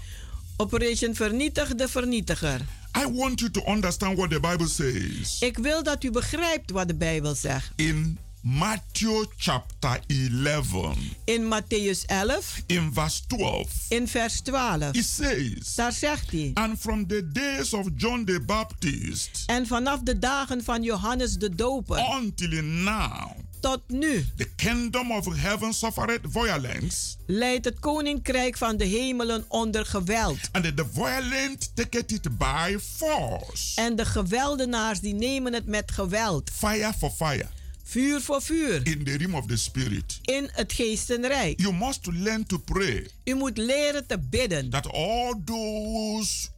Operation 0.56 1.14
Vernietig 1.14 1.74
de 1.74 1.88
Vernietiger. 1.88 2.60
I 2.98 3.12
want 3.12 3.38
you 3.40 3.50
to 3.50 3.62
understand 3.66 4.16
what 4.16 4.30
the 4.30 4.40
Bible 4.40 4.68
says 4.68 5.36
Ik 5.40 5.58
wil 5.58 5.82
dat 5.82 6.04
u 6.04 6.10
begrijpt 6.10 6.70
wat 6.70 6.88
de 6.88 6.94
Bijbel 6.94 7.34
zegt. 7.34 7.70
in 7.76 8.18
Matthew 8.42 9.24
chapter 9.36 10.00
11, 10.06 10.96
In 11.24 11.48
Matthäus 11.48 12.04
11, 12.06 12.62
in 12.66 12.92
verse 12.92 13.26
12. 13.26 13.68
in 13.88 14.06
vers 14.08 14.40
12. 14.40 14.94
It 14.94 15.04
says, 15.04 15.74
Daar 15.74 15.92
zegt 15.92 16.30
hij. 16.30 16.50
And 16.54 16.78
from 16.78 17.06
the 17.06 17.28
days 17.32 17.72
of 17.74 17.86
John 17.96 18.24
the 18.24 18.40
Baptist 18.40 19.42
En 19.46 19.66
vanaf 19.66 20.00
de 20.00 20.18
dagen 20.18 20.64
van 20.64 20.82
Johannes 20.82 21.34
de 21.36 21.54
Doper 21.54 21.98
until 22.20 22.62
now, 22.62 23.30
tot 23.60 23.80
nu 23.86 24.26
the 24.36 24.48
kingdom 24.56 25.12
of 25.12 25.36
heaven 25.36 25.72
suffered 25.74 26.20
violence, 26.28 27.16
leidt 27.26 27.64
het 27.64 27.78
koninkrijk 27.78 28.56
van 28.56 28.76
de 28.76 28.84
hemelen 28.84 29.44
onder 29.48 29.86
geweld. 29.86 30.38
and 30.52 30.64
the 30.76 30.86
violent 30.92 31.70
take 31.74 31.98
it 31.98 32.38
by 32.38 32.76
force. 32.96 33.80
En 33.80 33.96
de 33.96 34.04
geweldenaars 34.04 35.00
die 35.00 35.14
nemen 35.14 35.52
het 35.52 35.66
met 35.66 35.90
geweld. 35.92 36.50
Fire 36.54 36.92
for 36.98 37.10
fire 37.10 37.46
Vuur 37.90 38.20
voor 38.20 38.42
vuur. 38.42 38.86
in 38.86 39.04
the 39.04 39.16
realm 39.16 39.34
of 39.34 39.46
the 39.46 39.56
spirit. 39.56 40.18
In 40.22 40.48
het 40.52 40.72
geestenrijk. 40.72 41.60
You 41.60 41.74
must 41.74 42.06
learn 42.06 42.46
to 42.46 42.58
pray 42.58 43.06
U 43.24 43.34
moet 43.34 43.56
leren 43.58 44.06
te 44.06 44.18
bidden. 44.18 44.70
that 44.70 44.86
all 44.92 45.34
those 45.44 46.48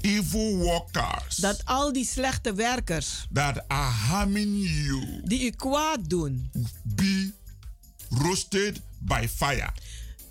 evil 0.00 0.56
workers 0.56 1.36
Dat 1.36 1.64
al 1.64 1.92
die 1.92 2.04
slechte 2.06 2.54
werkers 2.54 3.26
that 3.32 3.68
are 3.68 3.90
harming 3.90 4.56
you 4.84 5.20
die 5.24 5.44
u 5.46 5.50
kwaad 5.50 6.08
doen, 6.10 6.50
be 6.82 7.32
roasted 8.10 8.80
by 8.98 9.26
fire. 9.34 9.70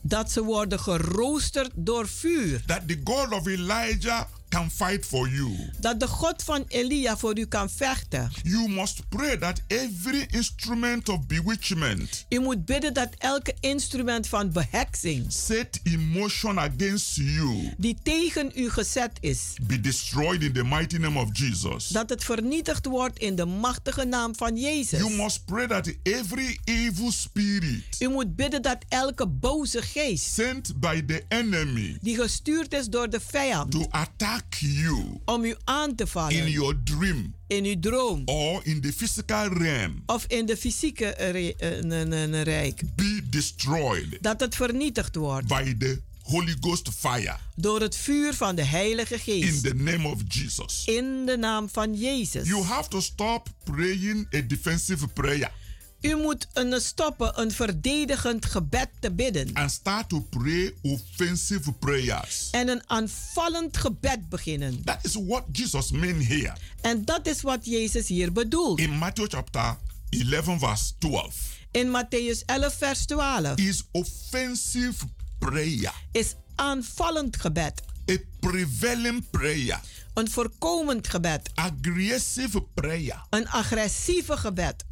dat 0.01 0.31
ze 0.31 0.43
worden 0.43 0.79
geroosterd 0.79 1.71
door 1.75 2.07
vuur. 2.07 2.61
That 2.65 2.87
the 2.87 2.99
God 3.03 3.31
of 3.31 3.47
Elijah 3.47 4.25
can 4.49 4.69
fight 4.69 5.05
for 5.05 5.29
you. 5.29 5.55
Dat 5.79 5.99
de 5.99 6.07
God 6.07 6.43
van 6.43 6.65
Elia 6.67 7.17
voor 7.17 7.37
u 7.37 7.45
kan 7.45 7.69
vechten. 7.69 8.31
You 8.43 8.69
must 8.69 9.09
pray 9.09 9.37
that 9.37 9.61
every 9.67 10.27
instrument 10.29 11.09
of 11.09 11.25
bewitchment 11.27 12.25
U 12.29 12.39
moet 12.39 12.65
bidden 12.65 12.93
dat 12.93 13.09
elke 13.17 13.55
instrument 13.59 14.27
van 14.27 14.51
beheksing 14.51 15.25
set 15.31 15.79
in 15.83 16.07
motion 16.07 16.59
against 16.59 17.15
you 17.15 17.73
die 17.77 17.97
tegen 18.03 18.51
u 18.55 18.69
gezet 18.69 19.11
is, 19.19 19.53
be 19.61 19.79
destroyed 19.81 20.41
in 20.43 20.53
the 20.53 20.63
mighty 20.63 20.97
name 20.97 21.19
of 21.19 21.29
Jesus. 21.37 21.87
dat 21.87 22.09
het 22.09 22.23
vernietigd 22.23 22.85
wordt 22.85 23.19
in 23.19 23.35
de 23.35 23.45
machtige 23.45 24.03
naam 24.05 24.35
van 24.35 24.57
Jezus. 24.57 24.99
You 24.99 25.11
must 25.15 25.45
pray 25.45 25.67
that 25.67 25.93
every 26.03 26.57
evil 26.63 27.11
spirit 27.11 27.83
U 27.99 28.07
moet 28.09 28.35
bidden 28.35 28.61
dat 28.61 28.77
elke 28.89 29.27
boze 29.27 29.81
geest 29.81 30.33
sent 30.33 30.79
by 30.79 31.01
the 31.05 31.23
enemy 31.27 31.97
die 32.01 32.15
gestuurd 32.15 32.73
is 32.73 32.87
door 32.87 33.09
de 33.09 33.19
vijand 33.19 33.71
to 33.71 33.85
attack 33.89 34.36
you 34.59 35.19
om 35.25 35.43
u 35.45 35.55
aan 35.63 35.95
te 35.95 36.03
in 36.03 36.09
vallen 36.09 36.49
your 36.51 36.75
dream 36.83 37.33
in 37.47 37.65
uw 37.65 37.79
droom 37.79 38.21
or 38.25 38.61
in 38.63 38.81
the 38.81 38.93
physical 38.93 39.47
realm 39.47 40.03
of 40.05 40.25
in 40.27 40.45
de 40.45 40.57
fysieke 40.57 41.05
eh, 41.15 41.69
n- 41.83 42.43
rijk, 42.43 42.81
be 42.95 43.21
destroyed 43.29 44.17
dat 44.21 44.39
het 44.39 44.55
vernietigd 44.55 45.15
wordt 45.15 45.47
by 45.47 45.75
the 45.77 46.01
Holy 46.21 46.55
Ghost 46.59 46.89
fire 46.97 47.35
door 47.55 47.81
het 47.81 47.95
vuur 47.95 48.33
van 48.33 48.55
de 48.55 48.63
Heilige 48.63 49.13
in 49.13 49.19
Geest. 49.19 49.63
the 49.63 49.73
name 49.75 50.07
of 50.07 50.21
Jesus. 50.27 50.83
In 50.85 51.25
de 51.25 51.37
naam 51.37 51.69
van 51.69 51.93
Jezus. 51.93 52.47
You 52.47 52.63
have 52.63 52.89
to 52.89 53.01
stop 53.01 53.47
praying 53.63 54.27
a 54.35 54.41
defensive 54.47 55.07
prayer 55.07 55.51
U 56.01 56.15
moet 56.15 56.47
een 56.53 56.81
stoppen 56.81 57.41
een 57.41 57.51
verdedigend 57.51 58.45
gebed 58.45 58.89
te 58.99 59.11
bidden. 59.11 59.49
and 59.53 59.71
start 59.71 60.09
to 60.09 60.19
pray 60.29 60.73
offensive 60.81 61.71
prayers. 61.71 62.47
En 62.51 62.67
een 62.69 62.81
aanvallend 62.89 63.77
gebed 63.77 64.29
beginnen. 64.29 64.83
That 64.83 64.99
is 65.05 65.13
what 65.27 65.43
Jesus 65.51 65.91
meant 65.91 66.27
here 66.27 66.53
En 66.81 67.05
dat 67.05 67.27
is 67.27 67.41
wat 67.41 67.65
Jezus 67.65 68.07
hier 68.07 68.31
bedoelt. 68.31 68.79
in 68.79 68.89
Matthew 68.97 69.25
chapter 69.29 69.77
11, 70.09 70.59
verse 70.59 70.93
12. 70.99 71.35
In 71.71 71.87
Matthäus 71.87 72.45
11, 72.45 72.73
vers 72.77 73.05
12 73.05 73.57
Is 73.57 73.83
offensive 73.91 75.05
prayer, 75.39 75.93
is 76.11 76.35
aanvallend 76.55 77.37
gebed. 77.37 77.81
a 78.11 78.15
prevailing 78.39 79.29
prayer, 79.29 79.79
Een 80.13 80.29
voorkomend 80.29 81.07
gebed. 81.07 81.49
aggressive 81.53 82.61
prayer, 82.73 83.21
Een 83.29 83.47
agressieve 83.49 84.37
gebed. 84.37 84.85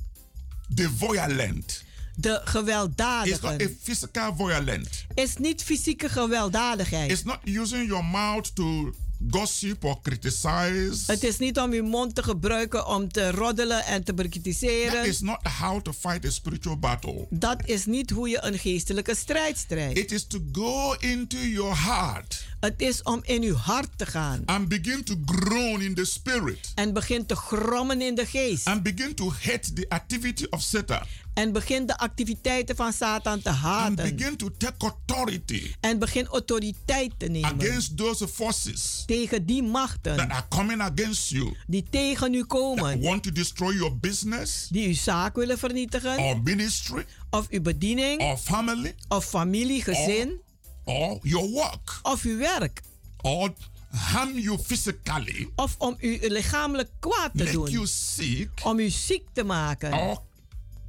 The 0.76 0.90
violent. 0.98 1.84
De 2.18 2.30
It's 2.30 2.40
not 2.44 2.46
a 2.46 2.50
gewelddadige. 2.52 3.76
physical 3.82 4.36
violent. 4.36 5.06
Is 5.14 5.38
niet 5.38 5.64
fysieke 5.64 6.10
gewelddadigheid. 6.10 7.12
It's 7.12 7.24
not 7.24 7.40
using 7.44 7.88
your 7.88 8.06
mouth 8.06 8.56
to 8.56 8.94
gossip 9.32 9.84
or 9.84 10.02
criticize. 10.02 11.04
Het 11.12 11.24
is 11.24 11.38
niet 11.38 11.58
om 11.60 11.72
uw 11.72 11.84
mond 11.84 12.16
te 12.16 12.24
gebruiken 12.24 12.88
om 12.88 13.12
te 13.12 13.32
roddelen 13.32 13.86
en 13.86 14.04
te 14.04 14.14
That 14.14 14.16
bekritiseren. 14.16 15.06
is 15.06 15.22
not 15.22 15.48
how 15.60 15.82
to 15.82 15.94
fight 15.94 16.26
a 16.26 16.30
spiritual 16.30 16.78
battle. 16.80 17.26
Dat 17.30 17.62
is 17.66 17.86
niet 17.86 18.10
hoe 18.10 18.30
je 18.30 18.38
een 18.44 18.60
geestelijke 18.60 19.16
strijd 19.16 19.58
strijdt. 19.58 19.98
It 20.00 20.12
is 20.12 20.28
to 20.28 20.40
go 20.52 20.94
into 21.00 21.38
your 21.38 21.84
heart 21.84 22.44
Het 22.60 22.82
is 22.82 23.02
om 23.04 23.20
in 23.24 23.42
uw 23.44 23.56
hart 23.56 23.90
te 23.98 24.06
gaan. 24.06 24.42
and 24.46 24.68
begin 24.68 25.04
to 25.04 25.16
groan 25.26 25.82
in 25.82 25.94
the 25.96 26.06
spirit 26.06 26.72
En 26.76 26.94
begin 26.94 27.26
te 27.26 27.36
grommen 27.36 28.02
in 28.02 28.16
de 28.16 28.26
geest. 28.26 28.68
and 28.68 28.84
begin 28.84 29.16
to 29.16 29.32
hate 29.32 29.74
the 29.74 29.86
activity 29.90 30.46
of 30.50 30.62
Satan 30.62 31.02
En 31.36 31.52
begin 31.52 31.86
de 31.86 31.98
activiteiten 31.98 32.76
van 32.76 32.94
Satan 32.94 33.42
te 33.42 33.50
and 33.50 33.58
haten. 33.58 34.16
begin 34.16 34.38
to 34.38 34.50
take 34.58 34.76
authority 34.78 35.72
En 35.80 36.00
begin 36.00 36.26
autoriteit 36.28 37.12
te 37.18 37.26
nemen 37.26 37.54
against 37.60 37.98
those 37.98 38.28
forces 38.28 39.04
tegen 39.06 39.46
die 39.46 39.62
that 39.62 39.72
machten 39.72 40.32
are 40.32 40.46
coming 40.50 40.82
against 40.82 41.30
you, 41.30 41.56
die 41.68 41.86
tegen 41.90 42.34
u 42.34 42.38
that 42.40 42.48
komen. 42.48 43.02
want 43.02 43.24
to 43.24 43.32
destroy 43.32 43.74
your 43.76 43.98
business 43.98 44.68
Die 44.72 44.88
uw 44.88 44.94
zaak 44.94 45.36
willen 45.36 45.58
vernietigen. 45.58 46.18
or 46.18 46.42
ministry 46.44 47.06
Of 47.30 47.48
uw 47.50 47.62
bediening. 47.62 48.22
or 48.22 48.38
family 48.38 48.96
Of 49.08 49.26
familie, 49.26 49.82
gezin. 49.84 50.42
or 50.84 51.20
your 51.22 51.50
work 51.52 52.00
Of 52.04 52.24
uw 52.24 52.38
werk. 52.38 52.82
or 53.22 53.54
harm 53.90 54.40
you 54.40 54.60
physically, 54.60 55.50
Of 55.56 55.76
om 55.78 55.96
u 56.00 56.18
lichamelijk 56.22 56.90
kwaad 57.00 57.32
te 57.36 57.44
make 57.44 57.52
you 57.58 57.72
doen. 57.72 57.88
sick, 57.88 58.50
Om 58.64 58.80
u 58.80 58.90
ziek 58.90 59.24
te 59.34 59.44
maken. 59.44 59.94
or 59.94 60.22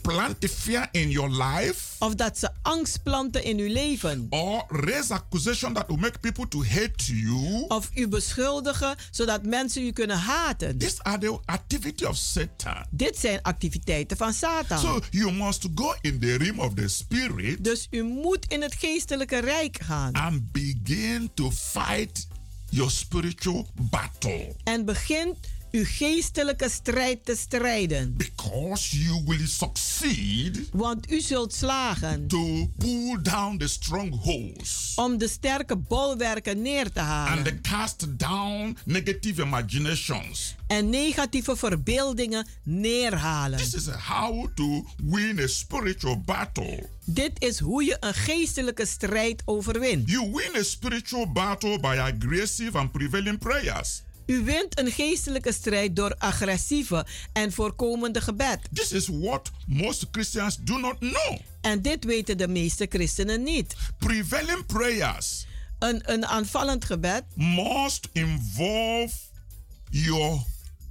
plant 0.07 0.37
fear 0.51 0.89
in 0.93 1.11
your 1.11 1.31
life 1.31 1.81
Of 1.99 2.15
dat 2.15 2.39
ze 2.39 2.51
angst 2.63 3.03
planten 3.03 3.45
in 3.45 3.59
uw 3.59 3.73
leven. 3.73 4.27
or 4.31 4.65
raise 4.69 5.13
accusation 5.15 5.73
that 5.75 5.87
will 5.89 5.97
make 5.97 6.19
people 6.19 6.49
to 6.49 6.65
hate 6.65 7.17
you. 7.17 7.65
Of 7.69 7.91
u 7.95 8.09
beschuldigen 8.09 8.97
zodat 9.11 9.43
mensen 9.47 9.83
u 9.87 9.93
kunnen 9.93 10.19
haten. 10.19 10.79
These 10.79 11.03
are 11.03 11.19
the 11.19 11.39
activity 11.45 12.05
of 12.05 12.17
Satan. 12.17 12.85
Dit 12.91 13.19
zijn 13.19 13.43
activiteiten 13.43 14.17
van 14.17 14.33
Satan. 14.33 14.79
So 14.79 15.01
you 15.11 15.33
must 15.33 15.67
go 15.75 15.95
in 16.01 16.19
the 16.19 16.37
realm 16.37 16.59
of 16.61 16.75
the 16.75 16.89
spirit 16.89 17.65
Dus 17.65 17.87
u 17.91 18.03
moet 18.03 18.45
in 18.49 18.63
het 18.63 18.75
geestelijke 18.75 19.39
rijk 19.39 19.79
gaan. 19.83 20.13
and 20.13 20.53
begin 20.53 21.31
to 21.35 21.51
fight 21.51 22.27
your 22.71 22.91
spiritual 22.91 23.67
battle 23.75 24.55
En 24.65 24.85
begint 24.85 25.37
uw 25.77 25.85
geestelijke 25.85 26.69
strijd 26.71 27.25
te 27.25 27.37
strijden. 27.37 28.15
because 28.17 28.99
you 28.99 29.23
will 29.27 29.47
succeed 29.47 30.69
Want 30.73 31.11
u 31.11 31.21
zult 31.21 31.53
slagen 31.55 32.29
to 32.29 32.71
pull 32.79 33.19
down 33.23 33.57
the 33.59 33.67
strongholds 33.69 34.93
om 34.95 35.19
de 35.19 35.29
sterke 35.29 35.77
bolwerken 35.77 36.63
neer 36.63 36.93
te 36.93 37.01
and 37.01 37.09
halen. 37.09 37.45
to 37.45 37.51
cast 37.63 38.19
down 38.19 38.77
negative 38.85 39.43
imaginations. 39.43 40.55
En 40.67 40.91
negatieve 40.91 41.57
verbeeldingen 41.57 42.47
neerhalen. 42.63 43.59
This 43.59 43.75
is 43.75 43.87
how 43.87 44.47
to 44.55 44.85
win 45.05 45.39
a 45.41 45.47
spiritual 45.47 46.21
battle. 46.21 46.89
Dit 47.05 47.33
is 47.39 47.59
hoe 47.59 47.85
je 47.85 47.97
een 48.01 48.15
geestelijke 48.15 48.87
strijd 48.87 49.43
overwint. 49.45 50.11
You 50.11 50.31
win 50.33 50.61
a 50.61 50.63
spiritual 50.63 51.33
battle 51.33 51.81
by 51.81 51.97
aggressive 52.01 52.79
and 52.79 52.93
prevailing 52.93 53.39
prayers. 53.39 54.03
U 54.27 54.45
wint 54.45 54.79
een 54.79 54.91
geestelijke 54.91 55.53
strijd 55.53 55.97
door 55.97 56.15
agressieve 56.19 57.07
en 57.33 57.53
voorkomende 57.53 58.21
gebed. 58.21 58.59
This 58.73 58.93
is 58.93 59.09
what 59.09 59.51
most 59.67 60.07
Christians 60.11 60.57
do 60.61 60.79
not 60.79 60.99
know. 60.99 61.39
En 61.61 61.83
dit 61.83 62.05
weten 62.05 62.39
de 62.39 62.49
meeste 62.49 62.87
christenen 62.89 63.43
niet. 63.43 63.75
Prevailing 63.99 64.67
prayers 64.67 65.47
Een, 65.79 66.13
een 66.13 66.27
aanvallend 66.27 66.85
gebed 66.85 67.23
must 67.35 68.09
involve 68.13 69.15
your 69.91 70.41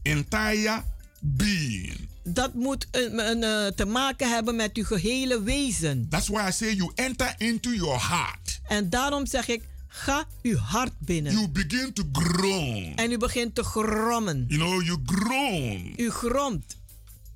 entire 0.03 0.83
being. 1.19 2.07
dat 2.23 2.53
moet 2.53 2.87
een, 2.91 3.19
een, 3.29 3.43
eh, 3.43 3.67
te 3.75 3.85
maken 3.85 4.29
hebben 4.29 4.55
met 4.55 4.77
uw 4.77 4.83
gehele 4.83 5.41
wezen. 5.43 6.07
That's 6.09 6.27
why 6.27 6.47
I 6.47 6.51
say 6.51 6.73
you 6.73 6.91
enter 6.95 7.35
into 7.37 7.69
your 7.69 8.07
heart. 8.09 8.59
En 8.67 8.89
daarom 8.89 9.25
zeg 9.25 9.47
ik, 9.47 9.63
ga 9.95 10.25
uw 10.41 10.57
hart 10.57 10.93
binnen. 10.99 11.31
You 11.33 11.47
begin 11.49 11.93
to 11.93 12.03
groan. 12.11 12.95
En 12.95 13.11
u 13.11 13.17
begint 13.17 13.55
te 13.55 13.63
grommen. 13.63 14.45
You 14.47 14.59
know, 14.59 14.81
you 14.83 14.97
groan. 15.05 15.93
U 15.97 16.09
gromt. 16.09 16.77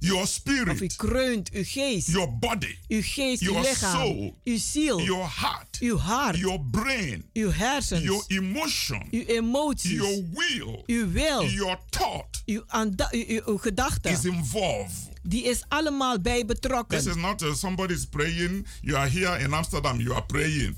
Your 0.02 0.22
Of 0.22 0.28
u 0.28 0.32
spirit, 0.32 0.96
kreunt. 0.96 1.50
Uw 1.54 1.64
geest. 1.64 2.08
your 2.08 2.38
body, 2.40 2.78
Uw 2.88 3.02
geest, 3.02 3.42
uw 3.42 3.52
your 3.52 3.62
lichaam. 3.68 3.92
soul, 3.96 4.36
Uw 4.46 4.58
ziel. 4.58 5.00
your 5.04 5.24
heart, 5.28 5.78
Uw 5.82 5.98
hart. 5.98 6.38
your 6.38 6.60
brain, 6.72 7.26
Uw 7.34 7.52
hersens. 7.52 8.04
your 8.04 8.24
emotion, 8.28 9.08
Uw 9.12 9.24
emoties. 9.28 9.92
your 9.92 10.24
will, 10.34 10.84
Uw 10.88 11.12
wil. 11.12 11.44
your 11.50 11.78
thought 11.90 12.44
Uw, 12.46 12.64
uw, 12.72 12.92
uw, 13.12 13.42
uw 13.46 13.60
is 14.04 14.26
involved. 14.26 15.10
Die 15.24 15.44
is 15.44 15.64
allemaal 15.68 16.20
bij 16.20 16.32
This 16.34 16.42
is 16.42 16.46
betrokken. 16.46 17.20
not 17.20 17.42
uh, 17.42 17.54
somebody's 17.54 18.06
praying. 18.06 18.66
You 18.82 18.98
are 18.98 19.10
here 19.10 19.40
in 19.40 19.54
Amsterdam. 19.54 20.00
You 20.00 20.14
are 20.14 20.26
praying. 20.26 20.76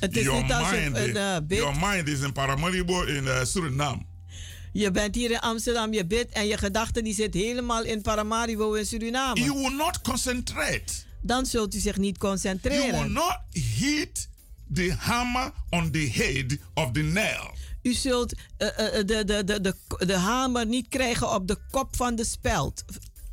Het 0.00 0.16
is 0.16 0.22
Your 0.24 0.42
niet 0.42 0.70
mind, 0.70 0.96
een 0.96 1.16
eh, 1.16 1.36
bid. 1.42 1.58
your 1.58 1.76
mind 1.80 2.08
is 2.08 2.20
in 2.20 2.32
Paramaribo 2.32 3.02
in 3.02 3.24
uh, 3.24 3.44
Suriname. 3.44 4.02
Je 4.72 4.90
bent 4.90 5.14
hier 5.14 5.30
in 5.30 5.38
Amsterdam, 5.40 5.92
je 5.92 6.06
bidt 6.06 6.32
en 6.32 6.46
je 6.46 6.56
gedachten 6.58 7.04
die 7.04 7.14
zit 7.14 7.34
helemaal 7.34 7.82
in 7.84 8.02
Paramaribo 8.02 8.72
in 8.72 8.86
Suriname. 8.86 9.40
You 9.40 9.52
will 9.54 9.76
not 9.76 10.00
concentrate. 10.00 10.92
Dan 11.22 11.46
zult 11.46 11.74
u 11.74 11.78
zich 11.78 11.96
niet 11.96 12.16
You 12.18 12.20
will 12.20 12.30
concentreren. 12.30 13.12
not 13.12 13.38
hit 13.50 14.28
the 14.72 14.94
hammer 14.98 15.50
on 15.70 15.90
the 15.90 16.10
head 16.12 16.56
of 16.74 16.92
the 16.92 17.02
nail. 17.02 17.54
U 17.82 17.92
zult 17.92 18.34
eh, 18.56 18.68
eh, 18.98 19.06
de, 19.06 19.24
de, 19.24 19.44
de, 19.44 19.60
de, 19.60 19.74
de 20.06 20.16
hamer 20.16 20.66
niet 20.66 20.88
krijgen 20.88 21.34
op 21.34 21.48
de 21.48 21.56
kop 21.70 21.96
van 21.96 22.16
de 22.16 22.24
speld. 22.24 22.84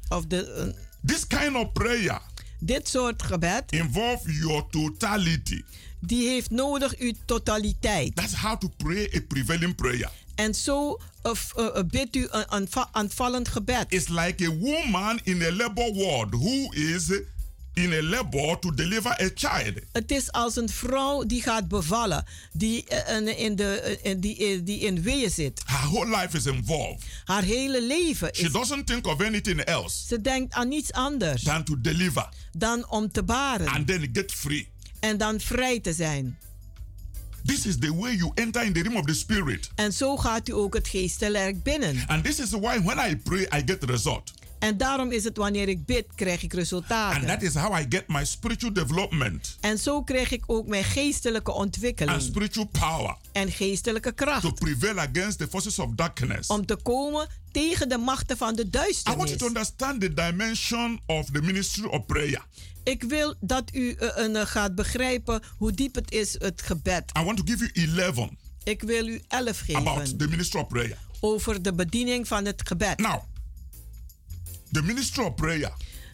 Of 0.10 0.25
de, 0.25 0.51
eh, 0.51 0.82
This 1.06 1.28
kind 1.28 1.56
of 1.56 1.71
prayer 1.71 2.21
dit 2.60 2.88
soort 2.88 3.23
gebed, 3.23 3.63
involve 3.71 4.32
your 4.34 4.65
totality. 4.69 5.62
Die 6.08 6.28
heeft 6.30 6.50
nodig 6.50 6.98
uw 6.98 7.13
totaliteit. 7.26 8.15
That's 8.15 8.34
how 8.34 8.58
to 8.60 8.68
pray 8.78 9.10
a 9.15 9.20
prevailing 9.28 9.76
prayer. 9.76 10.12
En 10.36 10.54
zo 10.56 11.00
f- 11.28 11.54
eh, 11.56 11.65
eh, 11.65 11.84
bidt 11.88 12.15
u 12.15 12.28
een 12.32 12.52
aanva- 12.52 12.89
aanvallend 12.91 13.48
gebed. 13.48 13.86
It's 13.89 14.08
like 14.08 14.46
a 14.46 14.50
woman 14.58 15.20
in 15.24 15.41
a 15.41 15.52
labor 15.52 15.94
ward 15.94 16.34
who 16.34 16.72
is 16.74 17.10
in 17.74 17.94
a 17.94 18.02
labor 18.02 18.60
to 18.60 18.74
deliver 18.74 19.12
a 19.12 19.30
child. 19.36 19.74
Het 19.91 20.12
is 20.12 20.32
als 20.32 20.56
een 20.56 20.70
vrouw 20.70 21.24
die 21.26 21.41
gaat 21.41 21.68
bevallen, 21.68 22.26
die, 22.54 22.86
eh, 22.88 23.39
in, 23.39 23.56
de, 23.56 23.65
eh, 24.04 24.15
die, 24.20 24.38
eh, 24.38 24.60
die 24.63 24.80
in 24.80 25.02
weeën 25.02 25.30
zit. 25.32 25.62
Her 25.65 25.89
whole 25.89 26.10
life 26.22 26.38
is 26.38 26.46
involved. 26.46 27.04
Haar 27.26 27.44
hele 27.44 27.82
leven 27.88 28.30
She 28.34 28.44
is. 28.46 28.52
doesn't 28.52 28.88
think 28.88 29.08
of 29.08 29.22
anything 29.22 29.60
else 29.60 30.06
Ze 30.08 30.22
denkt 30.22 30.54
aan 30.54 30.68
niets 30.68 30.91
anders 30.91 31.44
than 31.44 31.63
to 31.63 31.82
deliver 31.82 32.30
dan 32.52 32.89
om 32.89 33.12
te 33.12 33.24
baren 33.24 33.68
and 33.68 33.88
then 33.88 34.10
get 34.13 34.32
free. 34.32 34.74
En 35.06 35.18
dan 35.18 35.39
vrij 35.39 35.80
te 35.80 35.94
zijn. 35.94 36.38
This 37.46 37.65
is 37.65 37.78
the 37.80 37.96
way 37.96 38.15
you 38.15 38.32
enter 38.36 38.63
in 38.63 38.74
the 38.74 38.82
realm 38.82 38.96
of 38.96 39.06
the 39.06 39.13
spirit. 39.13 39.70
En 39.76 39.94
zo 39.94 40.18
gaat 40.18 40.50
u 40.50 40.54
ook 40.54 40.74
het 40.74 40.88
geestelijk 40.88 41.63
binnen. 41.63 42.04
And 42.08 42.24
this 42.24 42.39
is 42.39 42.50
why 42.50 42.82
when 42.84 43.12
I 43.12 43.15
pray, 43.18 43.41
I 43.41 43.62
get 43.65 43.84
result. 43.84 44.34
En 44.60 44.78
daarom 44.78 45.12
is 45.12 45.24
het 45.24 45.38
wanneer 45.38 45.68
ik 45.70 45.86
bid, 45.86 46.06
krijg 46.15 46.36
ik 46.44 46.52
And 46.52 46.54
resultaten. 46.54 47.26
that 47.28 47.41
is 47.41 47.54
how 47.54 47.80
I 47.80 47.86
get 47.89 48.04
my 48.08 48.26
spiritual 48.26 48.74
development 48.74 49.58
En 49.60 49.78
zo 49.78 50.04
krijg 50.04 50.32
ik 50.32 50.44
ook 50.48 50.68
mijn 50.68 50.84
geestelijke 50.84 51.52
and 51.52 51.60
ontwikkeling 51.60 52.22
spiritual 52.22 52.65
power 52.80 53.15
en 53.32 53.52
geestelijke 53.52 54.10
to 54.13 54.26
kracht. 54.26 54.54
prevail 54.56 55.00
against 55.00 55.38
the 55.38 55.48
forces 55.48 55.80
of 55.80 55.89
darkness. 55.96 56.48
Om 56.48 56.65
te 56.65 56.76
komen 56.76 57.28
tegen 57.52 57.89
de 57.89 57.98
machten 57.98 58.38
van 58.38 58.56
de 58.56 58.62
I 58.62 58.70
want 58.70 58.74
you 58.74 58.84
duisternis. 58.86 59.38
to 59.38 59.46
understand 59.48 60.02
the 60.02 60.13
dimension 60.13 61.00
of 61.06 61.26
the 61.32 61.41
ministry 61.41 61.86
of 61.86 62.06
prayer. 62.06 62.46
Ik 62.86 63.04
wil 63.04 63.36
dat 63.39 63.63
u 63.74 63.91
eh, 63.91 64.10
een, 64.15 64.36
eh, 64.36 64.45
gaat 64.45 64.76
begrijpen 64.76 65.41
hoe 65.58 65.71
diep 65.71 65.95
het 65.95 66.12
is, 66.12 66.36
het 66.39 66.62
gebed. 66.62 67.04
I 67.19 67.24
want 67.24 67.38
to 67.38 67.43
give 67.45 67.69
you 67.74 67.98
11 67.98 68.30
Ik 68.63 68.82
wil 68.82 69.08
u 69.08 69.21
elf 69.28 69.63
about 69.69 70.00
geven 70.00 70.17
the 70.17 70.28
ministry 70.28 70.60
of 70.60 70.67
prayer. 70.67 70.98
over 71.19 71.62
de 71.62 71.74
bediening 71.74 72.28
van 72.28 72.45
het 72.45 72.62
gebed. 72.67 72.98
Now, 73.00 73.21
the 74.71 74.82
ministry 74.82 75.24
of 75.24 75.36
prayer 75.36 75.74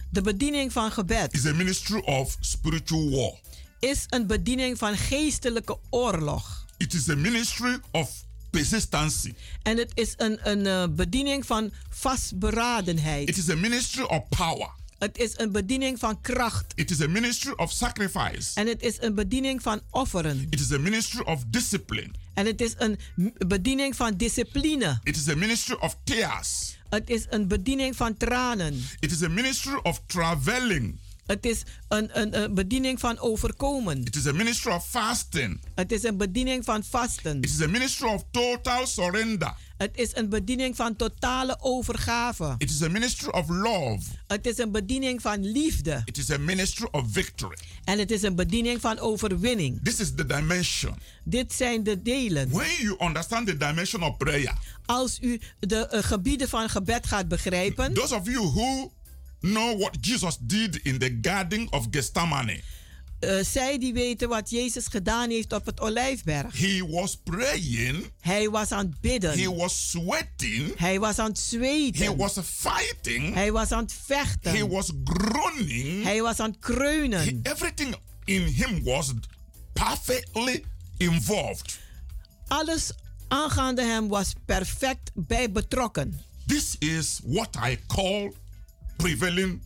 De 0.10 0.22
bediening 0.22 0.72
van 0.72 0.92
gebed 0.92 1.34
is 1.34 1.46
a 1.46 1.54
ministry 1.54 2.00
of 2.00 2.38
spiritual 2.40 3.10
war. 3.10 3.40
is 3.80 4.06
een 4.10 4.28
bediening 4.28 4.78
van 4.78 4.98
geestelijke 4.98 5.78
oorlog. 5.90 6.66
It 6.78 6.94
is 6.94 7.10
a 7.10 7.16
ministry 7.16 7.80
of 7.92 8.12
persistency. 8.50 9.34
En 9.64 9.78
het 9.78 9.92
is 9.94 10.14
een, 10.18 10.50
een 10.50 10.66
eh, 10.66 10.96
bediening 10.96 11.46
van 11.46 11.72
vastberadenheid. 11.90 13.30
It 13.30 13.38
is 13.38 13.50
a 13.50 13.56
ministry 13.56 14.04
of 14.04 14.28
power. 14.30 14.70
Het 15.02 15.18
is 15.18 15.34
een 15.38 15.52
bediening 15.52 16.00
van 16.00 16.22
kracht. 16.22 16.74
It 16.76 16.92
is 16.92 17.02
a 17.02 17.08
ministry 17.08 17.54
of 17.56 17.72
sacrifice. 17.72 18.52
En 18.54 18.68
het 18.68 18.82
is 18.82 18.98
een 19.02 19.16
bediening 19.16 19.62
van 19.62 19.82
offeren. 19.90 20.48
It 20.50 20.60
is 20.60 20.72
a 20.72 20.78
ministry 20.78 21.22
of 21.22 21.44
discipline. 21.48 22.10
En 22.34 22.46
het 22.46 22.62
is 22.62 22.74
een 22.78 23.00
bediening 23.48 23.96
van 23.96 24.18
discipline. 24.18 25.00
It 25.04 25.18
is 25.18 25.30
a 25.30 25.36
ministry 25.36 25.76
of 25.80 25.98
tears. 26.04 26.78
Het 26.90 27.10
is 27.10 27.26
een 27.30 27.48
bediening 27.48 27.96
van 27.96 28.18
tranen. 28.18 28.84
It 29.00 29.12
is 29.12 29.24
a 29.24 29.28
ministry 29.28 29.80
of 29.84 30.02
traveling. 30.06 31.00
Het 31.26 31.46
is 31.46 31.64
een, 31.88 32.20
een, 32.20 32.42
een 32.42 32.54
bediening 32.54 33.00
van 33.00 33.20
overkomen. 33.20 34.06
It 34.06 34.16
is 34.16 34.28
a 34.28 34.32
ministry 34.32 34.72
of 34.72 34.88
fasting. 34.90 35.62
Het 35.76 35.92
is 35.92 36.04
een 36.04 36.18
bediening 36.18 36.66
van 36.66 36.84
vasten. 36.84 37.38
It 37.38 37.50
is 37.50 37.62
a 37.62 37.68
ministry 37.68 38.08
of 38.08 38.24
total 38.32 38.88
surrender. 38.88 39.54
Het 39.78 39.98
is 39.98 40.16
een 40.16 40.30
bediening 40.30 40.76
van 40.76 40.96
totale 40.96 41.58
overgave. 41.60 42.56
It 42.58 42.70
is 42.70 42.82
a 42.84 42.88
ministry 42.90 43.28
of 43.32 43.50
love. 43.50 44.00
Het 44.28 44.48
is 44.48 44.58
een 44.58 44.72
bediening 44.72 45.22
van 45.22 45.52
liefde. 45.52 46.02
It 46.06 46.18
is 46.18 46.32
a 46.32 46.38
ministry 46.38 46.88
of 46.92 47.04
victory. 47.12 47.58
En 47.84 48.00
het 48.00 48.12
is 48.12 48.22
een 48.22 48.36
bediening 48.36 48.82
van 48.82 49.00
overwinning. 49.00 49.80
This 49.84 50.00
is 50.00 50.16
the 50.16 50.26
dimension. 50.26 50.96
Dit 51.24 51.54
zijn 51.54 51.84
de 51.84 52.02
delen. 52.02 52.50
When 52.50 52.76
you 52.80 52.96
understand 53.00 53.48
the 53.48 53.58
dimension 53.58 54.04
of 54.04 54.18
prayer, 54.18 54.54
Als 54.86 55.18
u 55.22 55.42
de 55.60 55.88
eh, 55.88 56.04
gebieden 56.04 56.50
van 56.50 56.70
gebed 56.70 57.08
gaat 57.08 57.28
begrijpen, 57.28 57.94
those 57.94 58.16
of 58.16 58.26
you 58.26 58.48
who 58.48 58.92
know 59.42 59.78
what 59.80 59.98
Jesus 60.02 60.38
did 60.42 60.76
in 60.76 61.00
the 61.00 61.18
Garden 61.22 61.68
of 61.72 61.88
Gethsemane, 61.92 62.62
eh, 63.20 63.44
zij 63.44 63.78
die 63.78 63.94
weten 63.94 64.30
wat 64.30 64.50
Jezus 64.50 64.88
gedaan 64.88 65.30
heeft 65.30 65.54
op 65.54 65.66
het 65.66 65.80
Olijfberg. 65.82 66.60
he 66.60 66.86
was 66.88 67.16
praying, 67.24 68.12
Hij 68.20 68.50
was 68.50 68.72
aan 68.72 68.86
het 68.86 69.02
bidden. 69.02 69.40
he 69.40 69.56
was 69.56 69.90
sweating, 69.90 70.78
Hij 70.78 71.00
was 71.00 71.20
aan 71.20 71.28
het 71.30 71.38
he 71.38 71.44
zweten. 71.58 72.18
was 72.18 72.34
fighting, 72.44 73.34
Hij 73.34 73.52
was 73.52 73.72
aan 73.72 73.84
het 73.84 73.92
he 73.92 74.16
vechten. 74.16 74.70
was 74.70 74.92
groaning. 75.04 76.04
Hij 76.04 76.22
was 76.22 76.40
aan 76.40 76.50
het 76.50 76.60
kreunen. 76.60 77.20
He- 77.24 77.40
everything 77.52 77.96
in 78.26 78.42
him 78.42 78.84
was 78.84 79.12
perfectly 79.74 80.64
involved. 80.98 81.80
Alles 82.48 82.92
aangaande 83.28 83.82
hem 83.84 84.08
was 84.08 84.34
perfect 84.46 85.12
bij 85.14 85.52
betrokken. 85.52 86.22
This 86.46 86.76
is 86.80 87.20
what 87.26 87.56
I 87.68 87.80
call 87.88 88.34
prevailing 89.02 89.62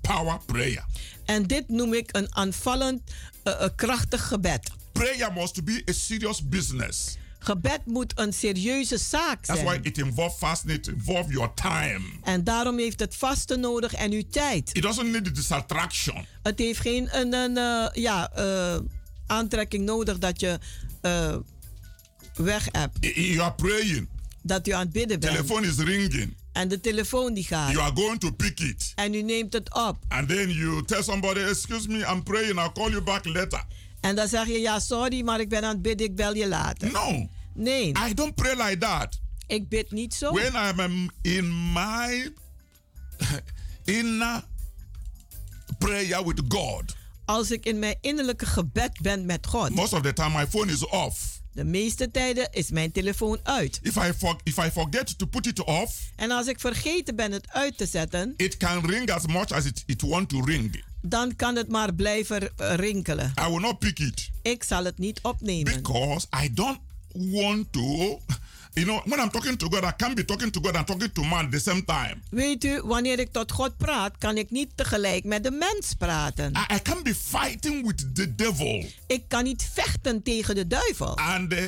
power 0.00 0.38
prayer. 0.46 0.84
En 1.24 1.42
dit 1.46 1.68
noem 1.68 1.94
ik 1.94 2.08
een 2.16 2.34
aanvallend, 2.34 3.00
eh, 3.42 3.68
krachtig 3.76 4.26
gebed. 4.28 4.70
Prayer 4.92 5.32
must 5.32 5.64
be 5.64 5.82
a 5.88 5.92
serious 5.92 6.48
business. 6.48 7.16
Gebed 7.38 7.80
moet 7.86 8.12
een 8.18 8.32
serieuze 8.32 8.98
zaak 8.98 9.44
That's 9.44 9.62
why 9.62 9.68
zijn. 9.72 9.84
it 9.84 9.98
involves 9.98 10.36
fasting, 10.38 10.72
it 10.78 10.86
involves 10.88 11.32
your 11.32 11.54
time. 11.54 12.00
En 12.22 12.44
daarom 12.44 12.78
heeft 12.78 13.00
het 13.00 13.16
vasten 13.16 13.60
nodig 13.60 13.94
en 13.94 14.12
uw 14.12 14.22
tijd. 14.30 14.70
It 14.72 14.82
doesn't 14.82 15.10
need 15.10 15.34
distraction. 15.34 16.26
Het 16.42 16.58
heeft 16.58 16.80
geen 16.80 17.16
een, 17.16 17.32
een, 17.34 17.56
eh, 17.56 18.02
ja, 18.02 18.30
eh, 18.32 18.78
aantrekking 19.26 19.84
nodig 19.84 20.18
dat 20.18 20.40
je 20.40 20.58
eh, 21.00 21.36
weg 22.34 22.68
hebt. 22.70 22.98
You 23.00 23.38
are 23.40 23.54
praying, 23.54 24.08
Dat 24.42 24.68
u 24.68 24.70
aan 24.70 24.80
het 24.80 24.92
bidden 24.92 25.20
bent. 25.20 25.32
telephone 25.32 25.66
is 25.66 25.76
ringing, 25.76 26.34
En 26.60 26.68
de 26.68 26.80
telefoon 26.80 27.34
die 27.34 27.44
gaat. 27.44 27.70
you 27.72 27.82
are 27.82 27.92
going 27.94 28.20
to 28.20 28.30
pick 28.30 28.60
it. 28.60 28.92
En 28.94 29.14
u 29.14 29.22
neemt 29.22 29.52
het 29.52 29.74
op. 29.74 29.96
And 30.08 30.28
then 30.28 30.50
you 30.50 30.84
tell 30.84 31.02
somebody, 31.02 31.40
excuse 31.40 31.88
me, 31.88 31.98
I'm 31.98 32.22
praying, 32.22 32.58
I'll 32.58 32.72
call 32.72 32.90
you 32.90 33.02
back 33.02 33.24
later. 33.24 33.64
En 34.00 34.16
dan 34.16 34.28
zeg 34.28 34.46
je, 34.46 34.60
ja 34.60 34.78
sorry, 34.78 35.22
maar 35.22 35.40
ik 35.40 35.48
ben 35.48 35.62
aan 35.64 35.72
het 35.72 35.82
bidden, 35.82 36.06
ik 36.06 36.16
bel 36.16 36.34
je 36.34 36.48
later. 36.48 36.92
No, 36.92 37.28
Nee, 37.54 37.88
I 38.08 38.14
don't 38.14 38.34
pray 38.34 38.54
like 38.66 38.78
that. 38.78 39.20
ik 39.46 39.68
bid 39.68 39.90
niet 39.90 40.14
zo. 40.14 40.32
When 40.32 40.54
I'm 40.54 41.10
in 41.22 41.72
my 41.72 42.32
inner 43.84 44.44
prayer 45.78 46.24
with 46.26 46.40
God, 46.48 46.96
Als 47.24 47.50
ik 47.50 47.66
in 47.66 47.78
mijn 47.78 47.96
innerlijke 48.00 48.46
gebed 48.46 48.98
ben 49.02 49.26
met 49.26 49.46
God. 49.46 49.70
most 49.74 49.92
of 49.92 50.00
the 50.02 50.12
time 50.12 50.38
my 50.38 50.46
phone 50.46 50.72
is 50.72 50.86
off. 50.86 51.39
De 51.52 51.64
meeste 51.64 52.10
tijden 52.10 52.48
is 52.52 52.70
mijn 52.70 52.92
telefoon 52.92 53.38
uit. 53.42 53.78
If 53.82 53.96
I, 53.96 54.12
for, 54.18 54.36
if 54.42 54.56
I 54.58 54.70
forget 54.70 55.18
to 55.18 55.26
put 55.26 55.46
it 55.46 55.64
off, 55.64 56.10
En 56.16 56.30
als 56.30 56.46
ik 56.46 56.60
vergeten 56.60 57.16
ben 57.16 57.32
het 57.32 57.48
uit 57.52 57.76
te 57.76 57.86
zetten, 57.86 58.34
it 58.36 58.56
can 58.56 58.86
ring 58.90 59.10
as 59.10 59.26
much 59.26 59.50
as 59.52 59.64
it, 59.64 59.82
it 59.86 60.02
want 60.02 60.28
to 60.28 60.40
ring. 60.44 60.84
dan 61.02 61.36
kan 61.36 61.56
het 61.56 61.68
maar 61.68 61.94
blijven 61.94 62.50
eh, 62.56 62.74
rinkelen. 62.74 63.32
I 63.40 63.48
will 63.48 63.60
not 63.60 63.78
pick 63.78 63.98
it 63.98 64.30
Ik 64.42 64.64
zal 64.64 64.84
het 64.84 64.98
niet 64.98 65.20
opnemen. 65.22 65.72
because 65.82 66.26
I 66.44 66.54
don't 66.54 66.78
want 67.12 67.72
to. 67.72 68.20
You 68.74 68.86
know, 68.86 69.00
when 69.04 69.18
I'm 69.20 69.30
talking 69.30 69.56
to 69.58 69.68
God, 69.68 69.84
I 69.84 69.92
can't 69.96 70.14
be 70.14 70.24
talking 70.24 70.50
to 70.52 70.60
God 70.60 70.76
and 70.76 70.86
talking 70.86 71.12
to 71.12 71.22
man 71.24 71.44
at 71.44 71.50
the 71.50 71.58
same 71.58 71.84
time. 71.84 72.14
Weet 72.30 72.64
u, 72.64 72.80
wanneer 72.84 73.18
ik 73.18 73.32
tot 73.32 73.52
God 73.52 73.76
praat, 73.76 74.18
kan 74.18 74.36
ik 74.36 74.50
niet 74.50 74.70
tegelijk 74.76 75.24
met 75.24 75.42
de 75.44 75.50
mens 75.50 75.94
praten. 75.98 76.52
I, 76.70 76.74
I 76.74 76.82
can't 76.82 77.02
be 77.02 77.14
fighting 77.14 77.86
with 77.86 78.14
the 78.14 78.34
devil 78.34 78.84
Ik 79.06 79.24
kan 79.28 79.44
niet 79.44 79.70
vechten 79.72 80.22
tegen 80.22 80.54
de 80.54 80.66
duivel. 80.66 81.16
and 81.16 81.52
uh, 81.52 81.58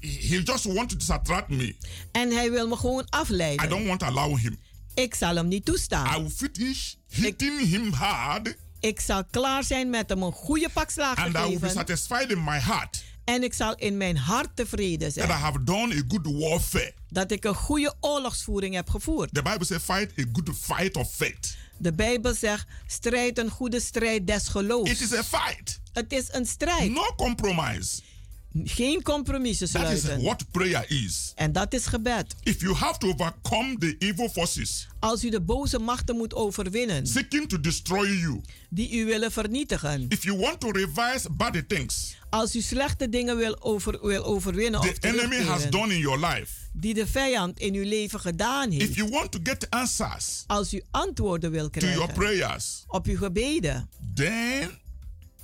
he 0.00 0.40
just 0.44 0.64
want 0.64 0.88
to 0.88 0.96
distract 0.96 1.48
me. 1.48 1.76
En 2.12 2.30
hij 2.30 2.50
wil 2.50 2.68
me 2.68 2.76
gewoon 2.76 3.02
I 3.02 3.06
afleiden. 3.10 3.68
don't 3.68 3.86
want 3.86 4.00
to 4.00 4.06
allow 4.06 4.36
him. 4.38 4.58
Ik 4.94 5.14
zal 5.14 5.34
hem 5.36 5.48
niet 5.48 5.68
I 5.68 5.70
toestaan. 5.70 6.22
will 6.22 6.30
finish 6.30 6.94
hitting 7.08 7.60
him 7.68 7.92
hard 7.92 8.56
Ik 8.80 9.00
zal 9.00 9.24
klaar 9.30 9.64
zijn 9.64 9.90
met 9.90 10.08
hem 10.08 10.22
een 10.22 10.32
goede 10.32 10.68
pak 10.72 10.90
slaag 10.90 11.16
and 11.16 11.34
te 11.34 11.38
I 11.38 11.42
will 11.42 11.50
be 11.58 11.58
geven. 11.66 11.70
satisfied 11.70 12.30
in 12.30 12.44
my 12.44 12.58
heart 12.58 13.02
En 13.28 13.42
ik 13.42 13.54
zal 13.54 13.74
in 13.76 13.96
mijn 13.96 14.16
hart 14.16 14.56
tevreden 14.56 14.98
that 14.98 15.24
I 15.24 15.26
zijn. 15.26 15.28
have 15.40 15.64
done 15.64 15.94
a 15.94 16.02
good 16.08 16.26
warfare. 16.40 16.94
Dat 17.08 17.30
ik 17.30 17.44
een 17.44 17.54
goede 17.54 17.94
oorlogsvoering 18.00 18.74
heb 18.74 18.90
gevoerd. 18.90 19.34
The 19.34 19.42
Bible 19.42 19.64
says, 19.64 19.82
fight 19.82 20.12
a 20.18 20.24
good 20.32 20.50
fight 20.60 20.96
of 20.96 21.12
faith. 21.14 21.56
De 21.78 21.92
Bijbel 21.92 22.34
zegt, 22.34 22.66
strijd 22.86 23.38
een 23.38 23.50
goede 23.50 23.80
strijd 23.80 24.26
des 24.26 24.42
It 24.44 24.48
geloofs. 24.50 25.00
is 25.00 25.12
a 25.14 25.22
fight, 25.24 25.80
Het 25.92 26.12
is 26.12 26.28
een 26.32 26.46
strijd. 26.46 26.90
no 26.90 27.14
compromise. 27.16 28.00
Geen 28.64 29.02
compromissen 29.02 29.70
That 29.70 29.92
is 29.92 30.00
sluiten. 30.00 30.24
what 30.24 30.50
prayer 30.50 30.84
is. 30.90 31.32
En 31.34 31.52
dat 31.52 31.74
is 31.74 31.86
gebed. 31.86 32.34
If 32.42 32.60
you 32.60 32.74
have 32.74 32.98
to 32.98 33.08
overcome 33.08 33.78
the 33.78 33.96
evil 33.98 34.28
forces 34.28 34.88
Als 35.00 35.24
u 35.24 35.30
de 35.30 35.40
boze 35.40 35.78
machten 35.78 36.16
moet 36.16 36.34
overwinnen, 36.34 37.06
seeking 37.06 37.48
to 37.48 37.60
destroy 37.60 38.08
you, 38.18 38.40
die 38.70 38.92
u 38.98 39.04
willen 39.04 39.32
vernietigen. 39.32 40.06
if 40.08 40.24
you 40.24 40.38
want 40.38 40.60
to 40.60 40.70
revise 40.70 41.28
bad 41.30 41.68
things 41.68 42.16
Als 42.30 42.56
u 42.56 42.60
slechte 42.60 43.08
dingen 43.08 43.36
wil, 43.36 43.62
over, 43.62 43.98
wil 44.02 44.24
overwinnen 44.24 44.80
the 44.80 44.88
of 44.88 44.98
enemy 45.00 45.42
has 45.42 45.70
done 45.70 45.94
in 45.94 46.00
your 46.00 46.18
life, 46.26 46.52
die 46.72 46.94
de 46.94 47.06
vijand 47.06 47.58
in 47.60 47.74
uw 47.74 47.84
leven 47.84 48.20
gedaan 48.20 48.72
if 48.72 48.78
heeft. 48.80 48.94
you 48.94 49.10
want 49.10 49.30
to 49.32 49.38
get 49.42 49.70
answers 49.70 50.44
Als 50.46 50.74
u 50.74 50.82
antwoorden 50.90 51.50
wil 51.50 51.70
to 51.70 51.80
your 51.80 51.94
krijgen 51.94 52.14
prayers, 52.14 52.84
op 52.86 53.06
uw 53.06 53.16
gebeden, 53.16 53.88
then 54.14 54.70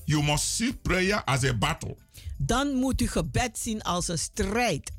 you 0.05 0.22
must 0.22 0.44
see 0.44 0.72
prayer 0.82 1.24
as 1.24 1.44
a 1.44 1.55
battle. 1.55 1.96
Dan 2.37 2.74
moet 2.74 3.01
u 3.01 3.09
gebed 3.09 3.59
zien 3.59 3.82
als 3.82 4.09
een 4.09 4.18
strijd. 4.18 4.91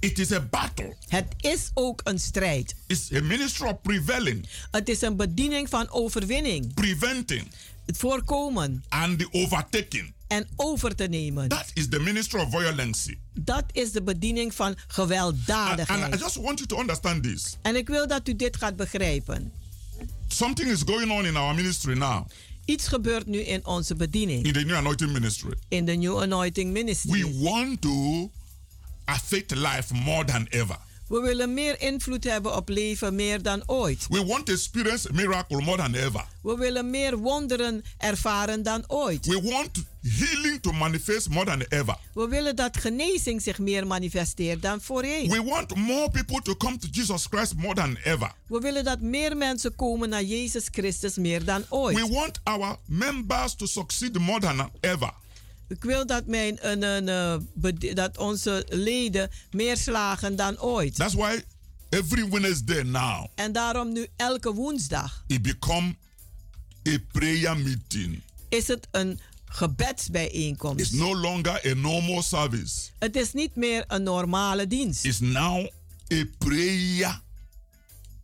It 0.00 0.18
is 0.18 0.32
a 0.32 0.40
battle. 0.40 0.96
Het 1.08 1.26
is 1.40 1.70
ook 1.74 2.00
een 2.04 2.18
strijd. 2.20 2.74
It's 2.86 3.12
a 3.12 3.20
ministry 3.22 3.66
of 3.68 3.80
prevailing, 3.82 4.48
Het 4.70 4.88
is 4.88 5.00
een 5.02 5.16
bediening 5.16 5.68
van 5.68 5.90
overwinning, 5.90 6.74
preventing, 6.74 7.48
het 7.86 7.96
voorkomen 7.96 8.84
and 8.88 9.18
the 9.18 9.28
overtaking. 9.32 10.12
en 10.26 10.48
over 10.56 10.94
te 10.94 11.04
nemen. 11.04 11.48
That 11.48 11.70
is 11.74 11.88
the 11.88 11.98
ministry 12.00 12.40
of 12.40 12.50
violence. 12.50 13.16
Dat 13.32 13.64
is 13.72 13.92
de 13.92 14.02
bediening 14.02 14.54
van 14.54 14.66
And, 14.66 14.76
and 14.76 14.88
I 14.90 14.92
gewelddadigheid. 14.94 16.20
just 16.20 16.36
want 16.36 16.58
you 16.58 16.66
to 16.66 16.78
understand 16.80 17.22
this. 17.22 17.56
En 17.62 17.76
ik 17.76 17.88
wil 17.88 18.06
dat 18.08 18.28
u 18.28 18.36
dit 18.36 18.56
gaat 18.56 18.76
begrijpen. 18.76 19.52
Something 20.28 20.70
is 20.70 20.82
going 20.86 21.10
on 21.10 21.24
in 21.26 21.36
our 21.36 21.54
ministry 21.54 21.94
now, 21.98 22.26
Iets 22.64 22.86
gebeurt 22.88 23.26
nu 23.26 23.38
in 23.40 23.66
onze 23.66 23.94
bediening, 23.94 24.44
in 24.46 24.52
the 24.52 24.60
New 24.60 24.76
Anointing 24.76 25.12
Ministry. 25.12 25.54
in 25.68 25.84
de 25.84 25.92
New 25.92 26.18
Anointing 26.20 26.72
Ministry. 26.72 27.22
We 27.22 27.38
want 27.42 27.82
to 27.82 28.30
affect 29.04 29.54
life 29.54 29.94
more 29.94 30.24
than 30.24 30.46
ever. 30.50 30.78
We 31.08 31.20
willen 31.20 31.54
meer 31.54 31.80
invloed 31.80 32.24
hebben 32.24 32.56
op 32.56 32.68
leven 32.68 33.14
meer 33.14 33.42
dan 33.42 33.62
ooit. 33.66 34.06
We 34.08 34.24
want 34.24 34.46
to 34.46 34.52
experience 34.52 35.12
miracle 35.12 35.62
more 35.62 35.76
than 35.76 35.94
ever. 35.94 36.24
We 36.42 36.56
willen 36.56 36.90
meer 36.90 37.18
wonderen 37.18 37.84
ervaren 37.98 38.62
dan 38.62 38.84
ooit. 38.86 39.26
We 39.26 39.42
want 39.42 39.84
healing 40.02 40.60
to 40.60 40.72
manifest 40.72 41.28
more 41.28 41.44
than 41.44 41.60
ever. 41.68 41.96
We 42.14 42.28
willen 42.28 42.56
dat 42.56 42.76
genezing 42.76 43.42
zich 43.42 43.58
meer 43.58 43.86
manifesteert 43.86 44.62
dan 44.62 44.80
voorheen. 44.80 45.30
We 45.30 45.42
want 45.42 45.74
more 45.74 46.10
people 46.10 46.42
to 46.42 46.56
come 46.56 46.78
to 46.78 46.88
Jesus 46.90 47.26
Christ 47.30 47.54
more 47.54 47.74
than 47.74 47.96
ever. 48.04 48.32
We 48.46 48.58
willen 48.60 48.84
dat 48.84 49.00
meer 49.00 49.36
mensen 49.36 49.76
komen 49.76 50.08
naar 50.08 50.22
Jezus 50.22 50.68
Christus 50.70 51.16
meer 51.16 51.44
dan 51.44 51.64
ooit. 51.68 52.00
We 52.00 52.08
want 52.08 52.40
our 52.42 52.76
members 52.86 53.54
to 53.54 53.66
succeed 53.66 54.18
more 54.18 54.40
than 54.40 54.70
ever. 54.80 55.12
Ik 55.74 55.84
wil 55.84 56.06
dat, 56.06 56.26
mijn, 56.26 56.58
een, 56.60 56.82
een, 56.82 57.08
eh, 57.08 57.94
dat 57.94 58.18
onze 58.18 58.66
leden 58.68 59.30
meer 59.50 59.76
slagen 59.76 60.36
dan 60.36 60.60
ooit. 60.60 60.94
That's 60.94 61.14
why 61.14 61.42
every 61.88 62.28
Wednesday 62.28 62.82
now 62.82 63.26
En 63.34 63.52
daarom 63.52 63.92
nu 63.92 64.06
elke 64.16 64.52
woensdag 64.52 65.24
it 65.26 65.42
become 65.42 65.94
a 66.88 66.98
prayer 67.12 67.56
meeting. 67.56 68.22
is 68.48 68.68
het 68.68 68.88
een 68.90 69.20
gebedsbijeenkomst. 69.44 70.80
It's 70.80 70.90
no 70.90 71.16
longer 71.16 71.60
a 71.70 71.74
normal 71.74 72.22
service. 72.22 72.88
Het 72.98 73.16
is 73.16 73.32
niet 73.32 73.56
meer 73.56 73.84
een 73.86 74.02
normale 74.02 74.66
dienst. 74.66 75.04
It's 75.04 75.20
now 75.20 75.66
a 76.12 76.24
prayer 76.38 77.20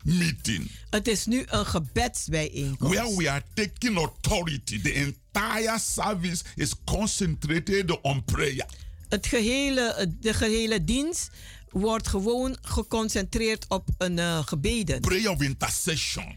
meeting 0.04 0.70
Het 0.90 1.08
is 1.08 1.26
nu 1.26 1.44
een 1.46 1.66
gebedsbijeenkomst. 1.66 2.94
where 2.94 3.16
we 3.16 3.30
are 3.30 3.42
taking 3.54 3.96
authority. 3.96 4.80
The 4.82 4.92
entire 4.92 5.78
service 5.78 6.44
is 6.56 6.72
concentrated 6.84 8.00
on 8.00 8.24
prayer. 8.24 8.66
Het 9.08 9.26
gehele, 9.26 10.14
de 10.20 10.34
gehele 10.34 10.84
dienst 10.84 11.30
wordt 11.68 12.08
gewoon 12.08 12.56
geconcentreerd 12.62 13.64
op 13.68 13.88
een 13.98 14.18
eh, 14.18 14.46
gebeden. 14.46 15.00
Prayer 15.00 15.30
of 15.30 15.40
intercession, 15.42 16.36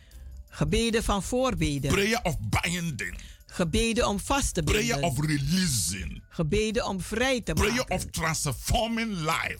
Gebeden 0.50 1.04
van 1.04 1.24
voorbeden. 1.24 1.92
prayer 1.92 2.20
of 2.24 2.36
binding, 2.40 3.18
Gebeden 3.46 4.08
om 4.08 4.20
vast 4.20 4.54
te 4.54 4.64
prayer 4.64 4.82
binden. 4.88 5.04
of 5.04 5.20
releasing, 5.26 6.24
Gebeden 6.30 6.86
om 6.88 7.02
vrij 7.02 7.42
te 7.42 7.54
prayer 7.54 7.76
maken. 7.76 7.96
of 7.96 8.06
transforming 8.06 9.16
life. 9.16 9.60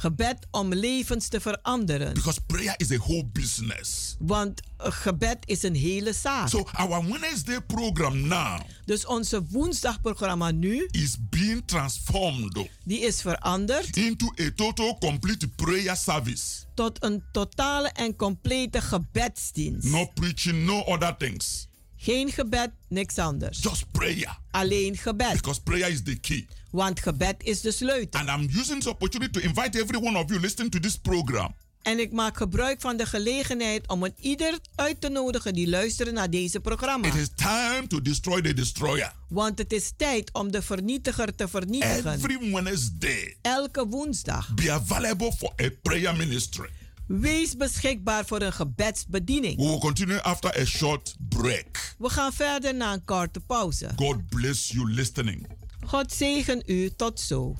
Gebed 0.00 0.46
om 0.50 0.74
levens 0.74 1.28
te 1.28 1.40
veranderen. 1.40 2.14
Because 2.14 2.40
prayer 2.46 2.74
is 2.76 2.90
a 2.90 2.96
whole 2.96 3.26
business. 3.32 4.16
Want 4.18 4.60
gebed 4.76 5.38
is 5.44 5.62
een 5.62 5.74
hele 5.74 6.12
zaak. 6.12 6.48
So 6.48 6.66
our 6.72 7.08
Wednesday 7.08 7.60
program 7.60 8.28
now 8.28 8.60
Dus 8.84 9.06
onze 9.06 9.42
woensdagprogramma 9.50 10.50
nu, 10.50 10.88
is 10.90 11.16
being 11.30 11.62
transformed 11.66 12.68
die 12.84 13.00
is 13.00 13.20
veranderd 13.20 13.96
into 13.96 14.32
a 14.40 14.50
total 14.54 14.98
complete 14.98 15.48
prayer 15.48 15.96
service. 15.96 16.64
tot 16.74 17.02
een 17.04 17.22
totale 17.32 17.88
en 17.88 18.16
complete 18.16 18.80
gebedsdienst. 18.80 19.88
No 19.88 20.06
preaching, 20.14 20.64
no 20.64 20.80
other 20.80 21.16
things. 21.16 21.68
Geen 22.00 22.32
gebed, 22.32 22.70
niks 22.88 23.18
anders. 23.18 23.58
Just 23.62 23.90
prayer. 23.90 24.38
Alleen 24.50 24.96
gebed. 24.96 25.32
Because 25.32 25.60
prayer 25.60 25.90
is 25.90 26.02
the 26.02 26.16
key. 26.20 26.46
Want 26.70 27.00
gebed 27.00 27.34
is 27.38 27.60
de 27.60 27.72
sleutel. 27.72 28.20
And 28.20 28.28
I'm 28.28 28.58
using 28.58 28.78
this 28.78 28.86
opportunity 28.86 29.40
to 29.40 29.46
invite 29.46 29.78
every 29.80 29.98
one 29.98 30.18
of 30.18 30.28
you 30.28 30.40
listening 30.40 30.70
to 30.70 30.78
this 30.78 30.96
program 30.96 31.54
En 31.82 31.98
ik 31.98 32.12
maak 32.12 32.36
gebruik 32.36 32.80
van 32.80 32.96
de 32.96 33.06
gelegenheid 33.06 33.88
om 33.88 34.02
een 34.02 34.14
ieder 34.20 34.58
uit 34.74 35.00
te 35.00 35.08
nodigen 35.08 35.54
die 35.54 35.68
luisteren 35.68 36.14
naar 36.14 36.30
deze 36.30 36.60
programma. 36.60 37.06
It 37.06 37.14
is 37.14 37.28
time 37.34 37.86
to 37.86 38.02
destroy 38.02 38.42
the 38.42 38.54
destroyer. 38.54 39.12
Want 39.28 39.58
het 39.58 39.72
is 39.72 39.92
tijd 39.96 40.32
om 40.32 40.52
de 40.52 40.62
vernietiger 40.62 41.34
te 41.34 41.48
vernietigen. 41.48 42.12
Every 42.12 42.52
Wednesday, 42.52 43.36
Elke 43.42 43.86
woensdag. 43.86 44.54
be 44.54 44.72
available 44.72 45.32
for 45.32 45.52
a 45.62 45.68
prayer 45.82 46.16
ministry. 46.16 46.68
Wees 47.08 47.56
beschikbaar 47.56 48.24
voor 48.24 48.42
een 48.42 48.52
gebedsbediening. 48.52 49.56
We 49.56 49.62
will 49.62 49.78
continue 49.78 50.22
after 50.22 50.60
a 50.60 50.64
short 50.64 51.16
break. 51.28 51.94
We 51.98 52.08
gaan 52.08 52.32
verder 52.32 52.74
na 52.74 52.92
een 52.92 53.04
korte 53.04 53.40
pauze. 53.40 53.90
God 53.96 54.28
bless 54.28 54.70
you 54.70 54.92
listening. 54.92 55.46
God 55.86 56.12
zegen 56.12 56.62
u 56.66 56.90
tot 56.96 57.20
zo. 57.20 57.56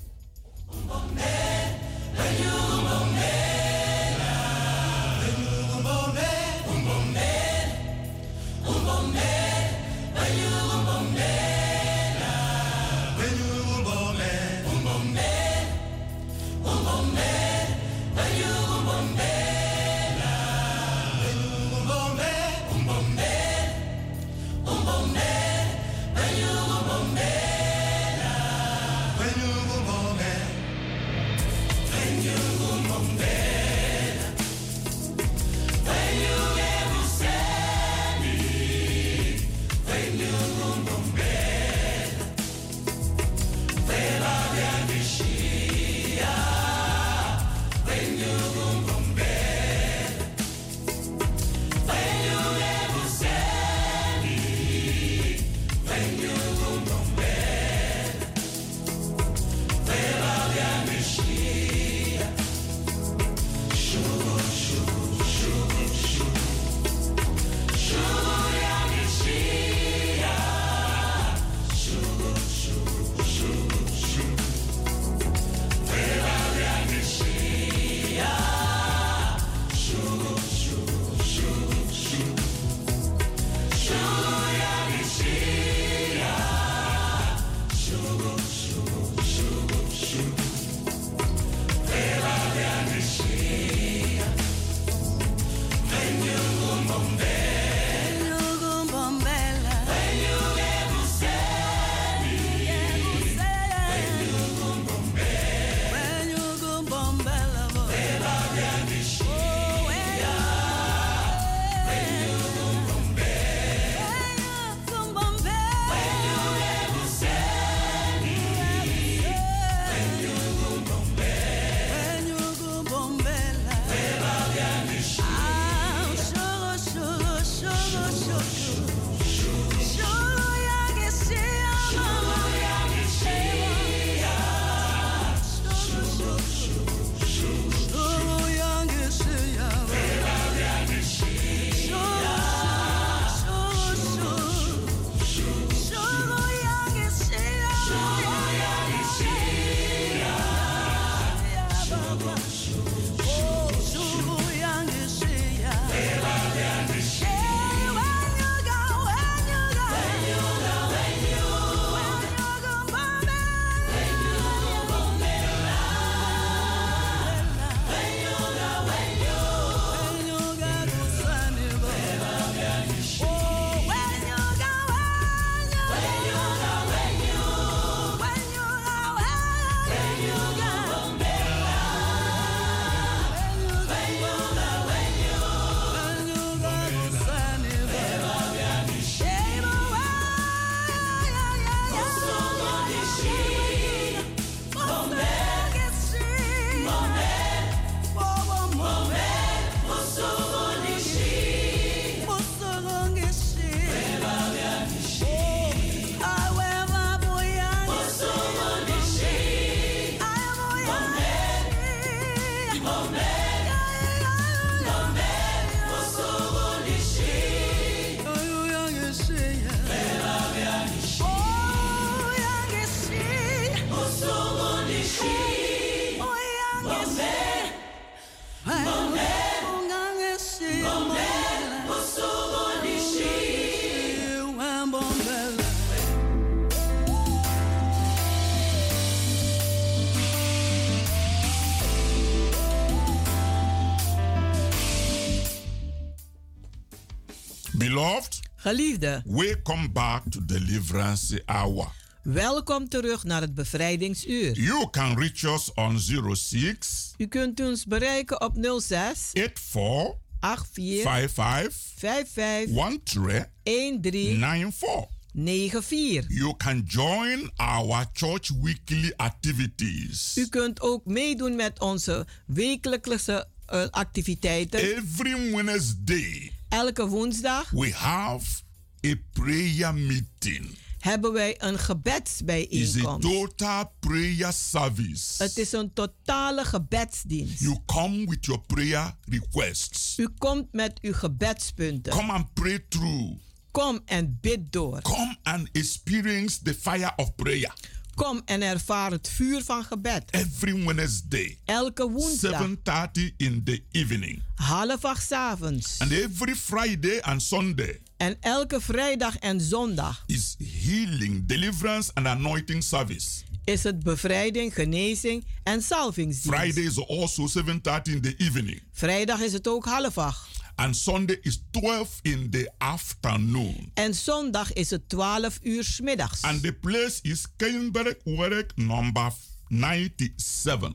Geliefde, 248.61 249.21
welcome 249.25 249.89
back 249.89 250.23
to 250.29 250.45
Deliverance 250.45 251.41
Hour. 251.45 251.87
welkom 252.23 252.89
terug 252.89 253.23
naar 253.23 253.41
het 253.41 253.53
bevrijdingsuur. 253.53 254.59
You 254.59 254.89
can 254.89 255.17
reach 255.19 255.43
us 255.43 255.73
on 255.73 255.99
06 256.35 257.13
U 257.17 257.27
kunt 257.27 257.59
ons 257.59 257.85
bereiken 257.85 258.41
op 258.41 258.53
06 258.61 259.29
84 259.33 260.67
84 260.71 261.01
55 261.01 261.73
55 261.95 263.47
13 263.63 264.01
13 264.01 264.71
94. 264.71 265.07
94. 265.33 266.37
You 266.37 266.53
can 266.57 266.83
join 266.87 267.51
our 267.55 268.05
church 268.13 268.49
weekly 268.61 269.13
activities. 269.15 270.37
U 270.37 270.47
kunt 270.47 270.81
ook 270.81 271.05
meedoen 271.05 271.55
met 271.55 271.79
onze 271.79 272.27
wekelijkse 272.45 273.47
eh, 273.65 273.83
activiteiten. 273.89 274.79
Every 274.79 275.55
Wednesday, 275.55 276.51
Elke 276.69 277.07
woensdag 277.07 277.69
we 277.69 277.91
have 277.93 278.61
a 279.05 279.13
prayer 279.33 279.93
meeting. 279.93 280.77
hebben 280.99 281.33
wij 281.33 281.55
een 281.61 281.73
It's 281.73 281.81
a 281.81 281.83
gebedsbijeenkomst. 281.83 283.21
total 283.31 283.91
prayer 283.99 284.53
service. 284.53 285.43
Het 285.43 285.57
is 285.57 285.71
een 285.71 285.93
totale 285.93 286.65
gebedsdienst. 286.65 287.59
You 287.59 287.77
come 287.85 288.25
with 288.25 288.45
your 288.45 288.61
prayer 288.61 289.15
requests. 289.25 290.17
U 290.17 290.27
komt 290.37 290.73
met 290.73 290.99
uw 291.01 291.13
gebedspunten. 291.13 292.11
Come 292.13 292.31
and 292.31 292.53
pray 292.53 292.85
through. 292.89 293.37
Kom 293.71 293.99
en 294.05 294.37
bid 294.41 294.71
door. 294.71 295.01
Come 295.01 295.37
and 295.43 295.69
experience 295.71 296.61
the 296.63 296.73
fire 296.73 297.13
of 297.15 297.35
prayer. 297.35 297.73
Kom 298.19 298.41
en 298.45 298.61
ervaar 298.61 299.11
het 299.11 299.29
vuur 299.35 299.63
van 299.63 299.83
gebed. 299.83 300.23
Every 300.31 300.85
Wednesday, 300.85 301.57
Elke 301.65 302.09
woensdag, 302.09 302.61
7:30 302.61 303.33
in 303.37 303.63
the 303.63 303.83
evening. 303.91 304.41
half 304.55 305.05
acht 305.05 305.31
avonds. 305.31 305.99
And 305.99 306.11
every 306.11 306.55
Friday 306.55 307.19
and 307.21 307.41
Sunday 307.43 307.99
En 308.17 308.37
elke 308.39 308.81
vrijdag 308.81 309.37
en 309.37 309.61
zondag 309.61 310.23
is 310.25 310.55
healing, 310.83 311.45
deliverance 311.45 312.11
and 312.13 312.25
anointing 312.27 312.83
service. 312.83 313.27
is 313.63 313.83
het 313.83 314.03
bevrijding, 314.03 314.73
genezing 314.73 315.45
en 315.63 315.81
salvingsdienst. 315.81 316.59
Friday 316.59 316.83
is 316.83 317.07
also 317.07 317.47
7:30 317.47 318.13
in 318.13 318.21
the 318.21 318.35
evening. 318.37 318.81
Vrijdag 318.91 319.39
is 319.39 319.53
het 319.53 319.67
ook 319.67 319.85
half 319.85 320.17
acht. 320.17 320.58
And 320.79 320.95
Sunday 320.95 321.37
is 321.41 321.63
12 321.71 322.19
in 322.21 322.49
the 322.49 322.71
afternoon. 322.77 323.91
En 323.93 324.13
zondag 324.13 324.73
is 324.73 324.89
het 324.89 325.09
12 325.09 325.59
uur 325.61 325.83
's 325.83 325.99
middags. 325.99 326.41
And 326.41 326.61
the 326.61 326.73
place 326.73 327.19
is 327.21 327.45
Keienberg 327.57 328.15
Werk 328.23 328.71
number 328.75 329.33
97 329.67 330.91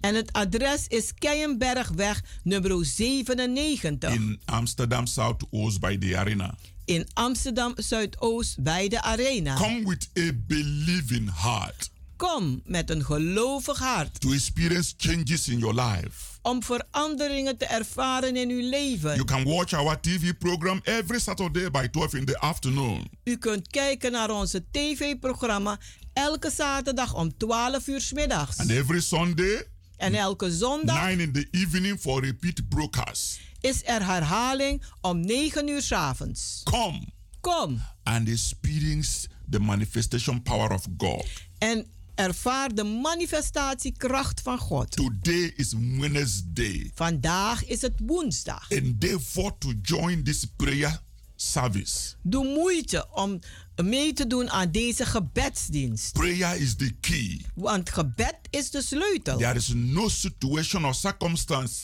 En 0.00 0.14
het 0.14 0.32
adres 0.32 0.86
is 0.86 1.14
Keienbergweg 1.14 2.22
nummer 2.42 2.84
97 2.86 4.12
in 4.12 4.40
Amsterdam 4.44 5.06
Southoost 5.06 5.80
by 5.80 5.98
the 5.98 6.16
arena. 6.16 6.54
in 6.84 7.06
Amsterdam 7.14 7.72
Zuidoost 7.76 8.62
bij 8.62 8.88
de 8.88 9.02
Arena. 9.02 9.54
Come 9.56 9.84
with 9.84 10.10
a 10.18 10.30
believing 10.46 11.30
heart 11.34 11.90
Kom 12.16 12.62
met 12.64 12.90
een 12.90 13.04
gelovig 13.04 13.78
hart 13.78 14.20
to 14.20 14.32
experience 14.32 14.94
changes 14.96 15.48
in 15.48 15.58
your 15.58 15.74
life. 15.74 16.27
Om 16.42 16.62
veranderingen 16.62 17.56
te 17.58 17.64
ervaren 17.64 18.36
in 18.36 18.50
uw 18.50 18.68
leven. 18.70 19.14
You 19.14 19.24
can 19.24 19.44
watch 19.44 19.72
our 19.72 20.00
TV 20.00 20.32
program 20.38 20.80
every 20.84 21.18
Saturday 21.20 21.70
by 21.70 21.86
12 21.88 22.14
in 22.14 22.24
the 22.24 22.38
afternoon. 22.38 23.10
U 23.24 23.36
kunt 23.36 23.68
kijken 23.68 24.12
naar 24.12 24.30
onze 24.30 24.64
tv-programma 24.70 25.78
elke 26.12 26.50
zaterdag 26.50 27.14
om 27.14 27.36
12 27.36 27.86
uur 27.86 28.00
's 28.00 28.12
middags. 28.12 28.58
And 28.58 28.70
every 28.70 29.00
Sunday, 29.00 29.66
En 29.96 30.14
elke 30.14 30.52
zondag 30.52 31.04
9 31.06 31.20
in 31.20 31.32
the 31.32 31.48
evening 31.50 32.00
for 32.00 32.24
repeat 32.24 32.68
broadcast. 32.68 33.40
is 33.60 33.82
er 33.84 34.06
herhaling 34.06 34.82
om 35.00 35.20
9 35.20 35.68
uur 35.68 35.82
's 35.82 35.92
avonds. 35.92 36.60
Come 36.64 37.00
Kom 37.40 37.80
and 38.02 38.28
experience 38.28 39.28
the 39.50 39.58
manifestation 39.60 40.42
power 40.42 40.72
of 40.72 40.86
God. 40.96 41.26
en 41.58 41.86
ervaar 42.18 42.74
de 42.74 42.84
manifestatiekracht 42.84 44.40
van 44.40 44.58
God. 44.58 44.90
Today 44.90 45.52
is 45.56 45.74
Wednesday. 45.98 46.90
Vandaag 46.94 47.64
is 47.66 47.80
het 47.80 47.92
woensdag. 48.06 48.70
Endeavor 48.70 49.58
to 49.58 49.72
join 49.82 50.22
this 50.22 50.46
prayer 50.56 51.00
service. 51.36 52.14
Doe 52.22 52.44
moeite 52.44 53.06
om 53.12 53.38
mee 53.82 54.12
te 54.12 54.26
doen 54.26 54.50
aan 54.50 54.70
deze 54.70 55.04
gebedsdienst. 55.06 56.12
Prayer 56.12 56.60
is 56.60 56.76
the 56.76 56.90
key. 57.00 57.40
Want 57.54 57.90
gebed 57.90 58.38
is 58.50 58.70
de 58.70 58.82
sleutel. 58.82 59.38
There 59.38 59.54
is 59.54 59.72
no 59.74 60.08
situation 60.08 60.84
or 60.84 60.94
circumstance 60.94 61.76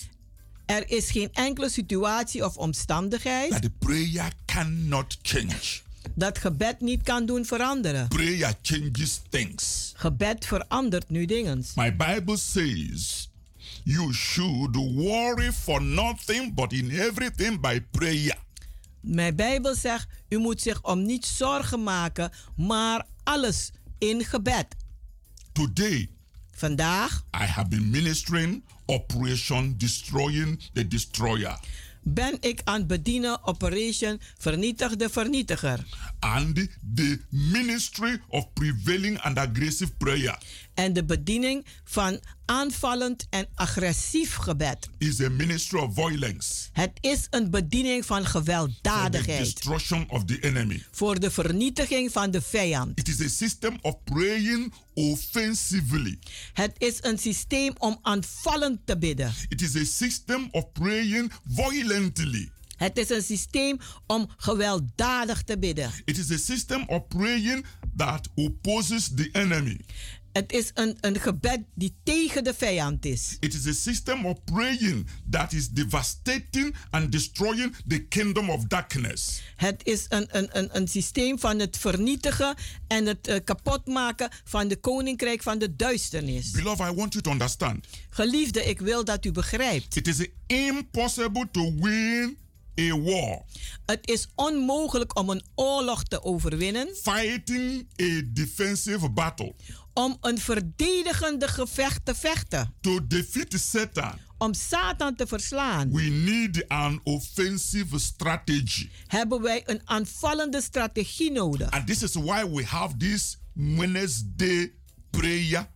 Er 0.66 0.90
is 0.90 1.10
geen 1.10 1.28
enkele 1.32 1.68
situatie 1.68 2.44
of 2.44 2.56
omstandigheid 2.56 3.50
that 3.50 3.62
the 3.62 3.70
prayer 3.78 4.32
cannot 4.44 5.18
change. 5.22 5.82
Dat 6.14 6.38
gebed 6.38 6.80
niet 6.80 7.02
kan 7.02 7.26
doen 7.26 7.44
veranderen. 7.44 8.08
Prayer 8.08 8.54
changes 8.62 9.20
things. 9.28 9.92
Gebed 9.96 10.46
verandert 10.46 11.10
nu 11.10 11.24
dingen. 11.24 11.64
My 11.74 11.96
Bible 11.96 12.36
says 12.36 13.30
you 13.84 14.12
should 14.12 14.76
worry 14.76 15.52
for 15.52 15.82
nothing 15.82 16.54
but 16.54 16.72
in 16.72 16.90
everything 16.90 17.60
by 17.60 17.80
prayer. 17.90 18.36
Mijn 19.00 19.36
Bijbel 19.36 19.74
zegt, 19.74 20.06
u 20.28 20.38
moet 20.38 20.60
zich 20.60 20.82
om 20.82 21.02
niets 21.02 21.36
zorgen 21.36 21.82
maken, 21.82 22.30
maar 22.56 23.06
alles 23.22 23.70
in 23.98 24.24
gebed. 24.24 24.66
Today, 25.52 26.08
Vandaag 26.54 27.24
I 27.32 27.44
have 27.44 27.68
been 27.68 27.90
ministering 27.90 28.62
Operation 28.86 29.74
Destroying 29.76 30.60
the 30.72 30.88
Destroyer. 30.88 31.58
Ben 32.04 32.36
ik 32.40 32.60
aan 32.64 32.78
het 32.78 32.86
bedienen 32.86 33.44
Operation 33.46 34.20
Vernietig 34.38 34.96
de 34.96 35.08
Vernietiger. 35.08 35.78
and 36.20 36.68
the 36.94 37.18
ministry 37.30 38.20
of 38.28 38.52
prevailing 38.52 39.18
and 39.20 39.38
aggressive 39.38 39.92
prayer 39.96 40.38
En 40.74 40.92
de 40.92 41.04
bediening 41.04 41.66
van 41.84 42.20
aanvallend 42.44 43.26
en 43.30 43.46
agressief 43.54 44.34
gebed. 44.34 44.88
is 44.98 45.20
a 45.20 45.28
ministry 45.28 45.78
of 45.78 45.94
violence 45.94 46.68
Het 46.72 46.90
is 47.00 47.26
een 47.30 47.50
bediening 47.50 48.06
van 48.06 48.16
for 48.24 48.32
the 48.32 48.38
gewelddadigheid. 48.38 49.38
destruction 49.38 50.04
of 50.10 50.24
the 50.24 50.38
enemy. 50.40 50.82
Voor 50.90 51.20
de 51.20 51.30
vernietiging 51.30 52.12
van 52.12 52.30
de 52.30 52.42
vijand. 52.42 52.98
It 52.98 53.08
is 53.08 53.20
a 53.20 53.28
system 53.28 53.78
of 53.80 53.94
praying 54.04 54.72
offensively. 54.94 56.18
Het 56.52 56.72
is 56.78 56.98
een 57.00 57.18
systeem 57.18 57.72
om 57.78 57.98
aanvallend 58.02 58.80
te 58.84 58.98
bidden. 58.98 59.32
It 59.48 59.62
is 59.62 59.76
a 59.76 59.84
system 59.84 60.48
of 60.50 60.72
praying 60.72 61.32
violently. 61.48 62.50
Het 62.76 62.98
is 62.98 63.10
een 63.10 63.22
systeem 63.22 63.78
om 64.06 64.30
gewelddadig 64.36 65.42
te 65.42 65.58
bidden. 65.58 65.90
It 66.04 66.18
is 66.18 66.30
a 66.30 66.36
system 66.36 66.84
of 66.86 67.08
praying 67.08 67.64
that 67.96 68.28
opposes 68.34 69.10
the 69.14 69.28
enemy. 69.32 69.80
Het 70.34 70.52
is 70.52 70.70
een, 70.74 70.96
een 71.00 71.20
gebed 71.20 71.60
die 71.74 71.94
tegen 72.02 72.44
de 72.44 72.54
vijand 72.54 73.04
is. 73.04 73.36
It 73.40 73.54
is 73.54 73.66
a 73.66 73.72
system 73.72 74.26
of 74.26 74.44
praying 74.44 75.06
that 75.30 75.52
is 75.52 75.68
devastating 75.68 76.74
and 76.90 77.12
destroying 77.12 77.76
the 77.86 77.98
kingdom 77.98 78.50
of 78.50 78.64
darkness. 78.64 79.40
Het 79.56 79.80
is 79.84 80.06
een, 80.08 80.26
een, 80.30 80.48
een, 80.58 80.68
een 80.76 80.88
systeem 80.88 81.38
van 81.38 81.58
het 81.58 81.76
vernietigen 81.76 82.54
en 82.86 83.06
het 83.06 83.28
uh, 83.28 83.36
kapotmaken 83.44 84.28
van 84.44 84.68
de 84.68 84.76
koninkrijk 84.76 85.42
van 85.42 85.58
de 85.58 85.76
duisternis. 85.76 86.50
Beloved, 86.50 86.90
I 86.90 86.94
want 86.94 87.12
you 87.12 87.24
to 87.24 87.30
understand. 87.30 87.86
Geliefde, 88.10 88.64
ik 88.64 88.80
wil 88.80 89.04
dat 89.04 89.24
u 89.24 89.32
begrijpt. 89.32 89.96
It 89.96 90.08
is 90.08 90.28
impossible 90.46 91.48
to 91.50 91.74
win 91.80 92.36
a 92.80 92.98
war 92.98 93.42
Het 93.86 94.08
is 94.08 94.28
onmogelijk 94.34 95.18
om 95.18 95.30
een 95.30 95.42
oorlog 95.54 96.02
te 96.02 96.22
overwinnen, 96.22 96.88
fighting 97.02 97.86
a 98.02 98.22
defensive 98.24 99.08
battle. 99.08 99.54
Om 99.94 100.16
een 100.20 100.38
verdedigende 100.38 101.48
gevecht 101.48 102.04
te 102.04 102.14
vechten, 102.14 102.74
To 102.80 103.06
defeat 103.06 103.54
Satan, 103.60 104.18
om 104.38 104.54
Satan 104.54 105.14
te 105.14 105.26
verslaan. 105.26 105.90
we 105.92 106.02
need 106.02 106.68
an 106.68 107.00
offensive 107.04 107.98
strategy. 107.98 108.88
Hebben 109.06 109.42
wij 109.42 109.62
een 109.66 109.80
aanvallende 109.84 110.60
strategie 110.62 111.32
nodig. 111.32 111.70
And 111.70 111.86
this 111.86 112.02
is 112.02 112.14
why 112.14 112.44
we 112.50 112.64
have 112.64 112.96
this 112.96 113.38
Wednesday 113.52 114.72
prayer 115.10 115.68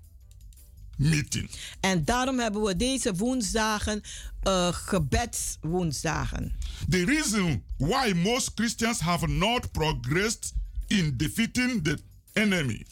meeting. 0.97 1.51
En 1.81 2.05
daarom 2.05 2.39
hebben 2.39 2.63
we 2.63 2.77
deze 2.77 3.15
woensdagen 3.15 4.03
uh, 4.49 4.69
gebedswoensdagen. 4.73 6.53
The 6.89 7.05
reason 7.05 7.63
why 7.77 8.13
most 8.17 8.51
Christians 8.55 9.01
have 9.01 9.27
not 9.27 9.73
progressed 9.73 10.53
in 10.87 11.17
defeating 11.17 11.85
the 11.85 11.99
enemy 12.33 12.87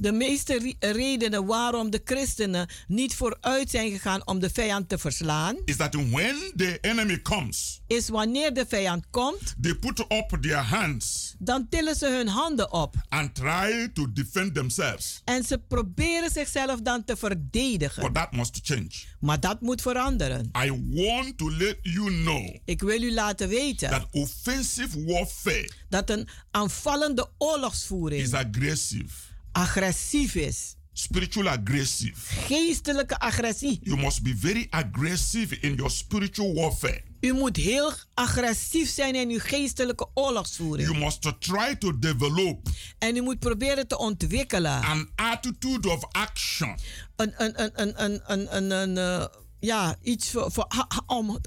De 0.00 0.12
meeste 0.12 0.74
redenen 0.78 1.46
waarom 1.46 1.90
de 1.90 2.00
christenen 2.04 2.68
niet 2.86 3.14
vooruit 3.14 3.70
zijn 3.70 3.90
gegaan 3.90 4.26
om 4.26 4.38
de 4.38 4.50
vijand 4.50 4.88
te 4.88 4.98
verslaan, 4.98 5.56
is 5.64 5.76
that 5.76 5.94
when 5.94 6.52
the 6.56 6.78
enemy 6.80 7.22
comes, 7.22 7.80
is 7.86 8.08
wanneer 8.08 8.54
de 8.54 8.66
vijand 8.68 9.04
komt, 9.10 9.54
they 9.60 9.74
put 9.74 9.98
up 9.98 10.38
their 10.40 10.62
hands 10.62 11.34
dan 11.38 11.68
tillen 11.68 11.96
ze 11.96 12.06
hun 12.06 12.28
handen 12.28 12.72
op. 12.72 12.94
and 13.08 13.34
try 13.34 13.90
to 13.92 14.12
defend 14.12 14.54
themselves. 14.54 15.20
En 15.24 15.44
ze 15.44 15.58
proberen 15.58 16.30
zichzelf 16.30 16.80
dan 16.80 17.04
te 17.04 17.16
verdedigen. 17.16 18.02
But 18.02 18.14
that 18.14 18.32
must 18.32 18.60
change. 18.62 18.90
Maar 19.20 19.40
dat 19.40 19.60
moet 19.60 19.82
veranderen. 19.82 20.50
I 20.64 20.70
want 20.90 21.38
to 21.38 21.50
let 21.50 21.78
you 21.82 22.06
know 22.22 22.56
Ik 22.64 22.80
wil 22.80 23.02
u 23.02 23.12
laten 23.12 23.48
weten 23.48 23.90
that 23.90 24.06
offensive 24.10 25.04
warfare 25.04 25.70
dat 25.88 26.10
een 26.10 26.28
aanvallende 26.50 27.22
is 27.22 27.28
oorlogsvoering 27.38 28.34
aggressive, 28.34 29.14
agressief 29.52 30.34
is. 30.34 30.74
Spiritual 30.92 31.48
agressief, 31.48 32.30
Geestelijke 32.46 33.18
agressie. 33.18 33.78
You 33.82 34.00
must 34.00 34.22
be 34.22 34.34
very 34.36 34.66
aggressive 34.70 35.60
in 35.60 35.74
your 35.74 35.90
spiritual 35.90 36.54
warfare. 36.54 37.02
U 37.20 37.32
moet 37.32 37.56
heel 37.56 37.92
agressief 38.14 38.90
zijn 38.90 39.14
in 39.14 39.28
uw 39.30 39.38
geestelijke 39.38 40.08
oorlogsvoering. 40.14 40.88
You 40.88 41.04
must 41.04 41.34
try 41.38 41.76
to 41.76 41.98
develop. 41.98 42.68
En 42.98 43.16
u 43.16 43.20
moet 43.20 43.38
proberen 43.38 43.86
te 43.86 43.98
ontwikkelen. 43.98 44.82
An 44.82 45.08
attitude 45.14 45.90
of 45.90 46.04
action. 46.12 46.78
Een, 47.16 47.32
een, 47.36 47.60
een, 47.62 48.02
een, 48.04 48.20
een, 48.26 48.56
een, 48.56 48.70
een, 48.70 48.98
eh, 48.98 49.26
ja, 49.60 49.96
iets 50.02 50.30
voor, 50.30 50.52
voor, 50.52 50.66
om 51.06 51.40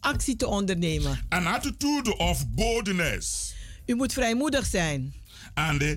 actie 0.00 0.36
te 0.36 0.46
ondernemen. 0.46 1.26
An 1.28 1.46
attitude 1.46 2.16
of 2.16 2.48
boldness. 2.48 3.54
U 3.86 3.94
moet 3.94 4.12
vrijmoedig 4.12 4.66
zijn. 4.66 5.14
And 5.54 5.82
eh, 5.82 5.96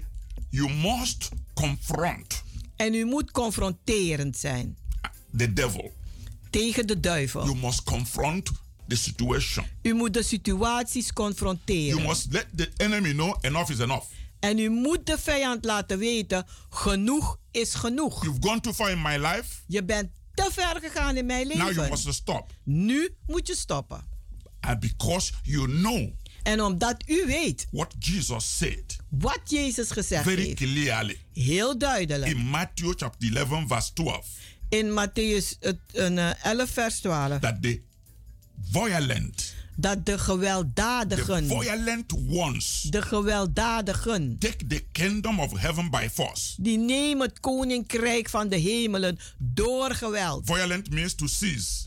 you 0.55 0.69
must 0.73 1.29
confront 1.53 2.43
En 2.75 2.93
u 2.93 3.05
moet 3.05 3.31
confronterend 3.31 4.37
zijn 4.37 4.77
the 5.37 5.53
devil 5.53 5.93
tegen 6.49 6.87
de 6.87 6.99
duivel. 6.99 7.45
you 7.45 7.57
must 7.57 7.83
confront 7.83 8.51
the 8.87 8.95
situation 8.95 9.65
U 9.81 9.93
moet 9.93 10.13
de 10.13 10.23
situaties 10.23 11.03
you 11.03 11.13
confronteren. 11.13 12.01
must 12.01 12.27
let 12.31 12.47
the 12.55 12.69
enemy 12.77 13.11
know 13.11 13.35
enough 13.41 13.69
is 13.71 13.79
enough 13.79 14.05
En 14.39 14.57
u 14.59 14.69
moet 14.69 15.05
de 15.05 15.17
vijand 15.17 15.65
laten 15.65 15.97
weten: 15.97 16.45
genoeg 16.69 17.39
is 17.51 17.73
genoeg. 17.73 18.23
you've 18.23 18.41
gone 18.41 18.59
too 18.59 18.73
far 18.73 18.91
in 18.91 19.01
my 19.01 19.17
life 19.17 19.61
Je 19.67 19.83
bent 19.83 20.09
te 20.33 20.49
ver 20.51 20.79
gegaan 20.81 21.17
in 21.17 21.25
mijn 21.25 21.47
now 21.47 21.57
you 21.57 21.73
leven. 21.73 21.89
must 21.89 22.13
stop 22.13 22.53
Nu 22.63 23.15
moet 23.27 23.47
je 23.47 23.55
stoppen. 23.55 24.03
and 24.59 24.79
because 24.79 25.31
you 25.43 25.67
know 25.67 26.09
En 26.45 26.61
omdat 26.61 27.03
u 27.07 27.25
weet 27.25 27.67
what 27.71 27.93
jesus 27.99 28.57
said 28.57 28.95
wat 29.09 29.39
Jezus 29.45 29.91
gezegd 29.91 30.23
very 30.23 30.41
heeft, 30.41 30.55
clearly 30.55 31.17
heel 31.33 31.77
duidelijk. 31.77 32.31
in 32.31 32.37
matthew 32.37 32.93
chapter 32.95 33.35
11 33.37 33.63
verse 33.67 33.93
12 33.93 34.27
In 34.69 34.89
Matthäus 34.89 35.57
het, 35.59 35.77
een, 35.91 36.17
eh, 36.17 36.45
11, 36.45 36.69
vers 36.69 36.99
12. 36.99 37.39
that 37.39 37.61
the 37.61 37.81
violent 38.71 39.53
Dat 39.77 40.05
de 40.05 40.11
the 40.11 40.19
gewelddadigen, 40.19 41.47
violent 41.47 42.13
ones 42.27 42.81
de 42.89 43.01
gewelddadigen, 43.01 44.37
take 44.39 44.67
the 44.67 44.83
kingdom 44.91 45.39
of 45.39 45.59
heaven 45.59 45.89
by 45.89 46.07
force 46.13 46.53
die 46.61 46.77
nemen 46.77 47.27
het 47.27 47.39
koninkrijk 47.39 48.29
van 48.29 48.49
de 48.49 48.55
hemelen 48.57 49.19
door 49.37 49.91
geweld. 49.91 50.41
violent 50.45 50.89
means 50.89 51.15
to 51.15 51.27
seize 51.27 51.83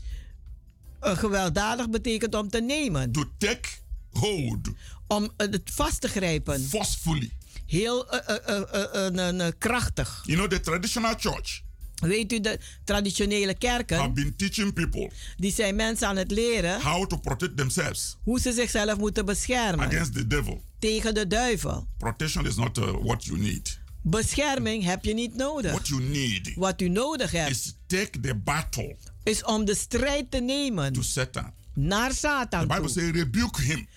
Eh, 0.99 1.17
gewelddadig 1.17 1.89
betekent 1.89 2.35
om 2.35 2.49
te 2.49 2.61
nemen, 2.61 3.11
to 3.11 3.23
take 3.37 3.69
hold 4.11 4.69
om 5.07 5.23
eh, 5.37 5.47
het 5.51 5.61
vast 5.65 6.01
te 6.01 6.07
grijpen. 6.07 6.61
forcefully. 6.61 7.31
Heel 7.65 8.09
eh, 8.09 9.39
eh, 9.45 9.47
krachtig. 9.57 10.21
You 10.25 10.37
know, 10.37 10.49
the 10.49 10.59
traditional 10.59 11.13
church 11.17 11.61
Weet 11.99 12.33
u, 12.33 12.39
de 12.39 12.59
traditionele 12.83 13.45
have 13.45 13.57
kerken, 13.57 14.13
been 14.13 14.35
teaching 14.35 14.73
people 14.73 15.11
die 15.37 15.51
zijn 15.53 15.75
mensen 15.75 16.07
aan 16.07 16.17
het 16.17 16.31
leren 16.31 16.81
how 16.81 17.07
to 17.07 17.17
protect 17.17 17.57
themselves 17.57 18.17
hoe 18.23 18.39
ze 18.39 18.51
zichzelf 18.51 18.97
moeten 18.97 19.25
beschermen 19.25 19.85
against 19.87 20.13
the 20.13 20.27
devil. 20.27 20.63
tegen 20.79 21.13
de 21.13 21.27
duivel. 21.27 21.87
Protection 21.97 22.45
is 22.45 22.55
not 22.55 22.77
uh, 22.77 22.91
what 23.03 23.23
you 23.25 23.39
need. 23.39 23.79
Bescherming 24.01 24.83
heb 24.83 25.05
je 25.05 25.13
niet 25.13 25.35
nodig. 25.35 25.71
What 25.71 25.87
you 25.87 26.01
need 26.01 26.51
Wat 26.55 26.81
u 26.81 26.89
nodig 26.89 27.31
hebt, 27.31 27.49
is 27.49 27.75
take 27.87 28.19
the 28.19 28.35
battle 28.35 28.95
is 29.23 29.43
om 29.43 29.65
de 29.65 29.75
strijd 29.75 30.31
te 30.31 30.39
nemen 30.39 30.93
to 30.93 31.01
Satan. 31.01 31.53
naar 31.73 32.09
The 32.09 32.15
Satan 32.15 32.67
Bible 32.67 32.79
toe. 32.79 32.89
says, 32.89 33.11
rebuke 33.11 33.61
him, 33.61 33.87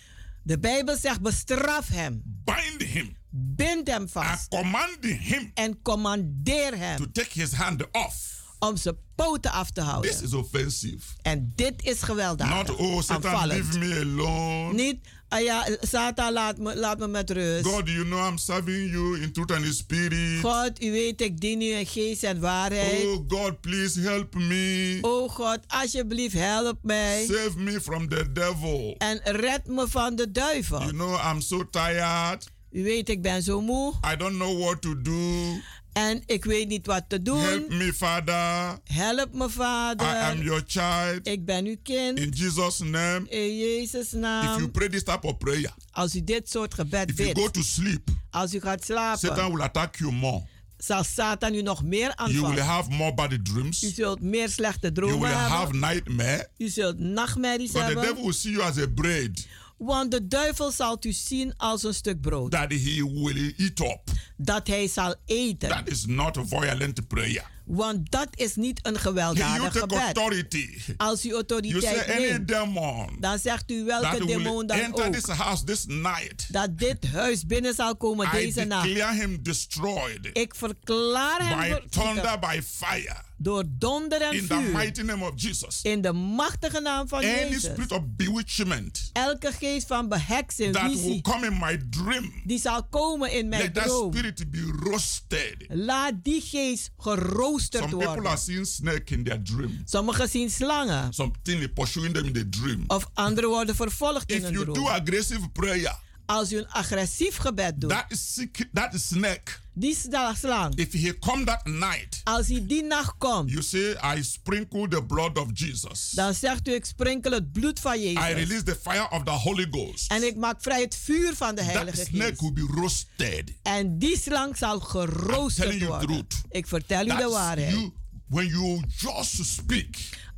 De 0.43 0.59
Bijbel 0.59 0.97
zegt 0.97 1.21
bestraf 1.21 1.89
hem, 1.89 2.23
bind 2.25 2.83
him, 2.91 3.17
bind 3.31 3.87
hem 3.89 4.01
and 4.01 4.11
vast 4.11 4.49
command 4.49 4.97
him 5.05 5.51
en 5.55 5.83
commandeer 5.83 6.77
hem 6.79 6.97
to 6.97 7.11
take 7.13 7.41
his 7.41 7.53
hand 7.53 7.91
off. 7.93 8.41
om 8.59 8.77
zijn 8.77 8.97
poten 9.15 9.51
af 9.53 9.71
te 9.71 9.81
This 9.81 9.91
houden. 9.91 10.23
is 10.23 10.33
offensive. 10.35 11.05
En 11.23 11.53
dit 11.55 11.83
is 11.85 12.03
gewelddadig, 12.03 12.69
Not, 12.69 12.77
oh, 12.79 13.01
Satan, 13.03 13.31
aanvallend. 13.31 13.75
leave 13.75 13.79
me 13.79 14.01
alone. 14.01 14.73
Niet, 14.75 15.07
ah 15.33 15.41
ja, 15.41 15.65
Satan 15.81 16.33
laat 16.33 16.59
me, 16.59 16.77
laat 16.77 16.99
me 16.99 17.09
met 17.09 17.31
rust. 17.31 17.65
God, 17.65 17.89
you 17.89 18.05
know 18.05 18.21
I'm 18.21 18.39
serving 18.39 18.91
you 18.91 19.17
in 19.17 19.33
truth 19.33 19.51
and 19.51 19.65
in 19.65 19.73
spirit. 19.73 20.41
God, 20.43 20.83
u 20.83 20.91
weet, 20.91 21.21
ik 21.21 21.41
dien 21.41 21.61
u 21.61 21.73
in 21.73 21.87
geest 21.87 22.23
en 22.23 22.41
waarheid. 22.41 23.05
Oh 23.05 23.25
God, 23.29 23.61
please 23.61 24.01
help 24.01 24.35
me. 24.35 24.99
Oh 25.01 25.31
God, 25.31 25.59
alsjeblieft, 25.69 26.35
help 26.35 26.79
mij. 26.83 27.25
Save 27.27 27.59
me 27.59 27.81
from 27.81 28.09
the 28.09 28.33
devil. 28.33 28.95
En 28.99 29.21
red 29.25 29.67
me 29.67 29.89
van 29.89 30.17
de 30.17 30.31
duivel. 30.31 30.81
You 30.81 30.93
know, 30.93 31.21
I'm 31.31 31.41
so 31.41 31.65
tired. 31.71 32.51
U 32.71 32.83
weet, 32.83 33.09
ik 33.09 33.23
ben 33.23 33.43
zo 33.43 33.61
moe. 33.61 33.93
I 34.13 34.17
don't 34.17 34.35
know 34.37 34.59
what 34.59 34.83
to 34.83 35.01
do. 35.03 35.61
En 35.93 36.23
ik 36.27 36.45
weet 36.45 36.69
niet 36.69 36.87
wat 36.87 37.05
te 37.09 37.21
Help 37.25 37.69
doen. 37.69 37.79
me, 37.79 37.93
Father. 37.95 38.79
Help 38.85 39.33
me, 39.33 39.39
I 39.39 39.43
am 39.43 39.51
vader. 39.51 40.45
your 40.45 40.63
child. 40.67 41.27
Ik 41.27 41.45
ben 41.45 41.65
uw 41.67 41.77
kind. 41.83 42.19
In 42.19 42.29
Jesus' 42.31 42.79
name. 42.79 43.23
In 43.29 43.57
Jezus' 43.57 44.03
If 44.03 44.11
you 44.13 44.21
naam. 44.23 44.71
pray 44.71 44.89
this 44.89 45.03
type 45.03 45.27
of 45.27 45.39
prayer, 45.39 45.75
Als 45.91 46.15
u 46.15 46.25
dit 46.25 46.51
soort 46.51 46.75
gebed 46.75 47.11
if 47.11 47.17
you 47.19 47.29
go 47.35 47.43
bidt, 47.43 47.55
to 47.55 47.63
sleep, 47.63 48.09
als 48.31 48.55
u 48.55 48.61
gaat 48.61 48.85
Satan 48.85 49.19
slapen, 49.19 49.53
will 49.53 49.63
attack 49.63 49.97
you 49.97 50.13
more. 50.13 50.43
zal 50.77 51.05
Satan 51.05 51.55
u 51.55 51.63
nog 51.63 51.83
meer 51.83 52.13
You 52.17 52.33
will 52.33 52.35
aanvallen. 52.45 52.65
have 52.65 52.91
more 52.91 53.15
bad 53.15 53.33
U 53.33 53.43
dreams. 53.43 53.79
zult 53.95 54.21
meer 54.21 54.49
slechte 54.49 54.81
You 54.87 54.93
dromen 54.95 55.19
will 55.21 55.29
have 55.37 55.63
hebben. 55.63 55.81
nightmare. 55.81 56.49
U 56.59 56.69
zult 56.69 56.99
nachtmerries 56.99 57.71
But 57.73 57.81
the 57.81 57.87
hebben. 57.87 58.05
devil 58.05 58.23
will 58.23 58.33
see 58.33 58.51
you 58.53 58.63
as 58.65 58.79
a 58.79 58.87
bread 58.95 59.47
Want 59.85 60.11
de 60.11 60.29
duivel 60.29 60.71
zal 60.71 60.97
u 61.01 61.13
zien 61.13 61.55
als 61.57 61.83
een 61.83 61.95
stuk 61.95 62.21
brood. 62.21 62.51
that 62.51 62.71
he 62.73 63.11
will 63.13 63.55
eat 63.57 63.81
up. 63.81 64.01
Dat 64.37 64.67
hij 64.67 64.89
zal 64.89 65.15
eten. 65.27 65.69
That 65.69 65.89
is 65.89 66.05
not 66.07 66.37
a 66.37 66.45
violent 66.45 67.09
prayer. 67.09 67.51
Want 67.65 68.11
dat 68.11 68.29
is 68.35 68.55
niet 68.55 68.81
een 68.83 68.99
gewelddadig 68.99 69.73
gebed. 69.73 69.99
authority. 69.99 70.69
Als 70.97 71.25
u 71.25 71.29
You 71.29 71.35
autoriteit 71.35 72.07
neemt, 72.19 72.49
demon 72.49 73.17
dan 73.21 73.39
zegt 73.39 73.71
u 73.71 73.85
welke 73.85 74.27
demon 74.27 74.67
dan 74.67 74.79
enter 74.79 75.07
ook. 75.07 75.13
this 75.13 75.27
house 75.27 75.65
this 75.65 75.85
night, 75.87 76.53
Dat 76.53 76.79
dit 76.79 77.07
huis 77.13 77.47
binnen 77.47 77.75
zal 77.75 77.97
komen 77.97 78.27
I 78.27 78.31
deze 78.31 78.65
nacht. 78.65 78.89
him 79.19 79.43
destroyed 79.43 80.31
Ik 80.33 80.55
verklaar 80.55 81.49
hem 81.49 81.59
by 81.81 81.89
thunder, 81.89 82.39
by 82.39 82.61
fire, 82.65 83.17
door 83.43 83.65
donder 83.69 84.23
en 84.23 84.33
in 84.33 84.47
the 84.47 84.55
vuur. 84.55 84.73
mighty 84.73 85.03
name 85.03 85.25
of 85.25 85.33
Jesus. 85.37 85.83
In 85.83 86.01
de 86.01 86.13
machtige 86.13 86.81
naam 86.81 87.09
van 87.09 87.19
Any 87.19 87.27
Jezus. 87.29 87.63
spirit 87.63 87.93
of 87.93 88.01
bewitchment 88.17 89.11
Elke 89.13 89.53
geest 89.53 89.87
van 89.87 90.09
beheksing, 90.09 90.73
that 90.75 90.83
will 90.83 90.97
visie, 90.97 91.21
come 91.21 91.47
in 91.47 91.59
my 91.61 91.81
dream, 91.91 92.33
die 92.45 92.59
zal 92.59 92.83
komen 92.89 93.33
in 93.33 93.49
mijn 93.49 93.63
let 93.63 93.75
that 93.75 93.85
droom. 93.85 94.13
spirit 94.13 94.51
be 94.51 94.73
roasted. 94.83 95.55
Laat 95.69 96.13
die 96.23 96.41
geest 96.41 96.91
geroosterd 96.99 97.83
Some 97.83 97.97
people 97.97 98.07
worden. 98.15 98.31
are 98.33 98.41
seeing 98.41 98.67
snake 98.67 99.15
in 99.15 99.25
their 99.25 99.43
dream. 99.45 99.83
Sommigen 99.85 100.29
zien 100.29 100.51
slangen. 100.51 101.13
Something 101.13 101.73
pursuing 101.73 102.15
them 102.15 102.25
in 102.25 102.33
the 102.33 102.49
dream. 102.49 102.85
Of 102.87 103.07
anderen 103.15 103.51
worden 103.51 103.75
vervolgd 103.75 104.31
in 104.31 104.37
If 104.37 104.45
een 104.45 104.53
you 104.53 104.65
do 104.65 104.73
droom. 104.73 104.87
aggressive 104.87 105.49
prayer, 105.49 105.99
Als 106.27 106.53
u 106.53 106.57
een 106.59 106.69
agressief 106.69 107.37
gebed 107.37 107.81
doet, 107.81 107.91
that 107.91 108.05
is 108.09 108.35
sick, 108.35 108.69
that 108.73 108.95
is 108.95 109.07
snake. 109.07 109.61
Die 109.75 109.95
sla- 109.97 110.35
slang, 110.35 110.75
If 110.79 110.93
he 110.93 111.19
come 111.19 111.45
that 111.45 111.67
night, 111.67 112.21
als 112.25 112.47
hij 112.49 112.67
die 112.67 112.83
nacht 112.83 113.15
komt, 113.19 113.51
you 113.51 113.63
say, 113.63 113.97
I 114.17 114.23
sprinkle 114.23 114.89
the 114.89 115.03
blood 115.05 115.39
of 115.39 115.47
Jesus. 115.53 116.11
dan 116.11 116.35
zegt 116.35 116.69
u, 116.69 116.75
ik 116.75 116.85
sprinkel 116.85 117.33
het 117.33 117.53
bloed 117.53 117.81
van 117.81 117.95
I 117.95 118.03
Jezus. 118.13 118.23
release 118.35 118.63
the 118.63 118.77
fire 118.83 119.11
of 119.11 119.23
the 119.23 119.31
Holy 119.31 119.67
Ghost. 119.71 120.11
En 120.11 120.27
ik 120.27 120.37
maak 120.37 120.63
vrij 120.63 120.81
het 120.81 120.97
vuur 120.97 121.35
van 121.35 121.55
de 121.55 121.63
That 121.63 121.71
Heilige 121.73 122.05
snake 122.05 122.25
Geest. 122.27 122.41
will 122.41 122.53
be 122.53 122.67
roasted. 122.81 123.53
En 123.63 123.99
die 123.99 124.19
slang 124.19 124.57
zal 124.57 124.81
geroosterd 124.81 125.75
you 125.75 125.87
worden. 125.87 126.07
truth. 126.09 126.35
Ik 126.51 126.67
vertel 126.67 127.05
u 127.07 127.17
de 127.17 127.29
waarheid. 127.29 127.71
you, 127.71 127.91
when 128.29 128.47
you 128.47 128.83
just 128.97 129.45
speak, 129.45 129.97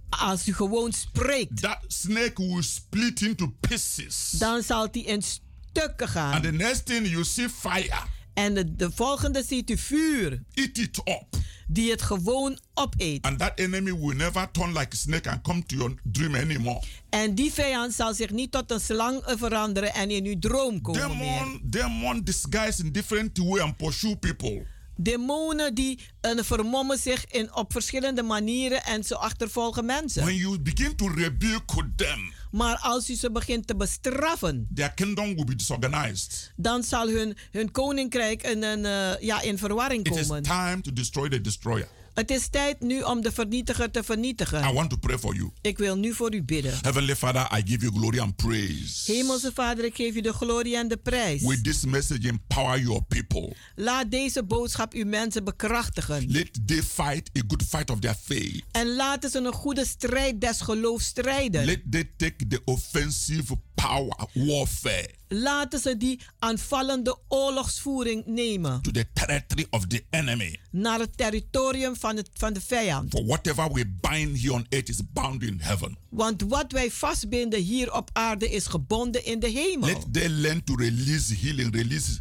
Als 0.09 0.49
u 0.49 0.55
gewoon 0.55 0.93
spreekt, 0.93 1.61
that 1.61 1.79
snake 1.89 2.33
will 2.47 2.63
split 2.63 3.21
into 3.21 3.55
pieces. 3.61 4.31
dan 4.31 4.63
zal 4.63 4.91
die 4.91 5.05
in 5.05 5.23
stukken 5.23 6.09
gaan. 6.09 6.33
And 6.33 6.43
the 6.45 6.51
next 6.53 6.87
thing 6.87 7.07
you 7.09 7.25
see 7.25 7.49
fire, 7.49 8.03
En 8.35 8.55
de, 8.55 8.77
de 8.77 8.91
volgende 8.95 9.43
ziet 9.43 9.71
u 9.71 9.79
vuur, 9.79 10.43
eat 10.55 10.79
it 10.79 10.99
up. 10.99 11.43
die 11.69 11.91
het 11.91 12.03
gewoon 12.03 12.59
opeet. 12.75 13.23
And 13.23 13.39
that 13.39 13.53
enemy 13.55 13.93
will 13.99 14.17
never 14.17 14.51
turn 14.51 14.73
like 14.73 14.89
a 14.93 14.97
snake 14.97 15.31
and 15.31 15.43
come 15.43 15.63
to 15.67 15.77
your 15.77 15.95
dream 16.03 16.35
anymore. 16.35 16.83
En 17.09 17.35
die 17.35 17.53
vijand 17.53 17.95
zal 17.95 18.15
zich 18.15 18.31
niet 18.31 18.51
tot 18.51 18.71
een 18.71 18.81
slang 18.81 19.23
veranderen 19.25 19.95
en 19.95 20.11
in 20.11 20.25
uw 20.25 20.39
droom 20.39 20.81
komen 20.81 21.17
meer. 21.17 21.39
Demon, 21.39 21.61
demon 21.63 22.23
disguise 22.25 22.83
in 22.83 22.93
different 22.93 23.39
way 23.39 23.61
and 23.61 23.77
pursue 23.77 24.17
people. 24.17 24.67
Demonen 24.97 25.75
die 25.75 26.01
uh, 26.23 26.43
vermommen 26.43 26.99
zich 26.99 27.27
in, 27.27 27.55
op 27.55 27.73
verschillende 27.73 28.23
manieren 28.23 28.85
en 28.85 29.05
ze 29.05 29.17
achtervolgen 29.17 29.85
mensen. 29.85 30.23
When 30.23 30.37
you 30.37 30.61
begin 30.61 30.97
to 30.97 31.09
rebuke 31.09 31.93
them, 31.97 32.33
maar 32.55 32.79
als 32.79 33.11
u 33.11 33.15
ze 33.15 33.31
begint 33.31 33.67
te 33.67 33.77
bestraffen, 33.77 34.69
their 34.75 34.93
kingdom 34.95 35.35
will 35.35 35.45
be 35.45 35.57
disorganized. 35.57 36.53
dan 36.57 36.83
zal 36.83 37.09
hun, 37.09 37.37
hun 37.51 37.71
koninkrijk 37.71 38.43
in, 38.43 38.63
een, 38.63 38.85
uh, 38.85 39.21
ja, 39.21 39.41
in 39.43 39.59
verwarring 39.59 40.07
It 40.07 40.17
is 40.17 40.27
komen. 40.27 40.43
time 40.43 40.81
to 40.81 40.93
destroy 40.93 41.29
the 41.29 41.41
destroyer. 41.41 41.89
Het 42.15 42.31
is 42.31 42.49
tijd 42.49 42.81
nu 42.81 43.03
om 43.03 43.23
de 43.23 43.33
vernietiger 43.33 43.91
te 43.91 44.03
vernietigen. 44.03 44.69
I 44.71 44.73
want 44.73 44.91
to 44.91 44.97
pray 44.97 45.19
for 45.19 45.35
you. 45.35 45.51
Ik 45.61 45.79
wil 45.79 45.97
nu 45.97 46.13
voor 46.15 46.35
u 46.35 46.43
bidden. 46.43 46.79
Heavenly 46.83 47.17
Father, 47.17 47.59
I 47.59 47.63
give 47.71 47.81
you 47.81 47.93
glory 47.99 48.19
and 48.19 48.37
praise. 48.37 49.13
Hemelse 49.13 49.51
Vader, 49.55 49.85
ik 49.85 49.95
geef 49.95 50.15
u 50.15 50.21
de 50.21 50.33
glorie 50.33 50.77
en 50.77 50.89
de 50.89 50.97
prijs. 50.97 51.43
With 51.43 51.65
this 51.65 51.85
message, 51.85 52.29
empower 52.29 52.81
your 52.81 53.03
people. 53.03 53.57
Laat 53.75 54.11
deze 54.11 54.45
boodschap 54.45 54.93
uw 54.93 55.07
mensen 55.07 55.45
bekrachtigen. 55.45 56.25
Let 56.31 56.67
they 56.67 56.83
fight 56.83 57.31
a 57.39 57.43
good 57.49 57.63
fight 57.69 57.91
of 57.91 57.99
their 57.99 58.17
faith. 58.23 58.63
En 58.71 58.95
laten 58.95 59.31
ze 59.31 59.39
een 59.39 59.53
goede 59.53 59.85
strijd 59.85 60.41
des 60.41 60.61
geloofs 60.61 61.07
strijden. 61.07 61.65
Let 61.65 61.81
they 61.91 62.11
take 62.17 62.47
the 62.47 62.61
offensive 62.65 63.57
power 63.75 64.29
warfare 64.33 65.11
Laten 65.29 65.81
ze 65.81 65.97
die 65.97 66.21
aanvallende 66.39 67.19
oorlogsvoering 67.29 68.27
nemen. 68.27 68.83
to 68.83 68.91
the 68.91 69.07
territory 69.13 69.67
of 69.71 69.87
the 69.87 70.05
enemy. 70.11 70.59
Naar 70.71 70.99
het 70.99 71.17
territorium 71.17 71.97
van, 71.97 72.17
het, 72.17 72.29
van 72.33 72.53
de 72.53 72.61
vijand. 72.61 73.11
For 73.11 73.25
whatever 73.25 73.73
we 73.73 73.87
bind 74.01 74.41
here 74.41 74.53
on 74.53 74.67
earth 74.69 74.89
is 74.89 75.01
bound 75.13 75.43
in 75.43 75.59
heaven. 75.61 75.99
Want 76.09 76.43
wat 76.49 76.73
wij 76.73 76.91
vastbinden 76.91 77.61
hier 77.63 77.93
op 77.93 78.11
aarde 78.13 78.51
is 78.51 78.67
gebonden 78.67 79.25
in 79.25 79.39
de 79.41 79.49
hemel. 79.49 79.89
Let 79.89 80.13
they 80.13 80.29
learn 80.29 80.65
to 80.65 80.75
release 80.75 81.35
healing, 81.35 81.75
release 81.75 82.21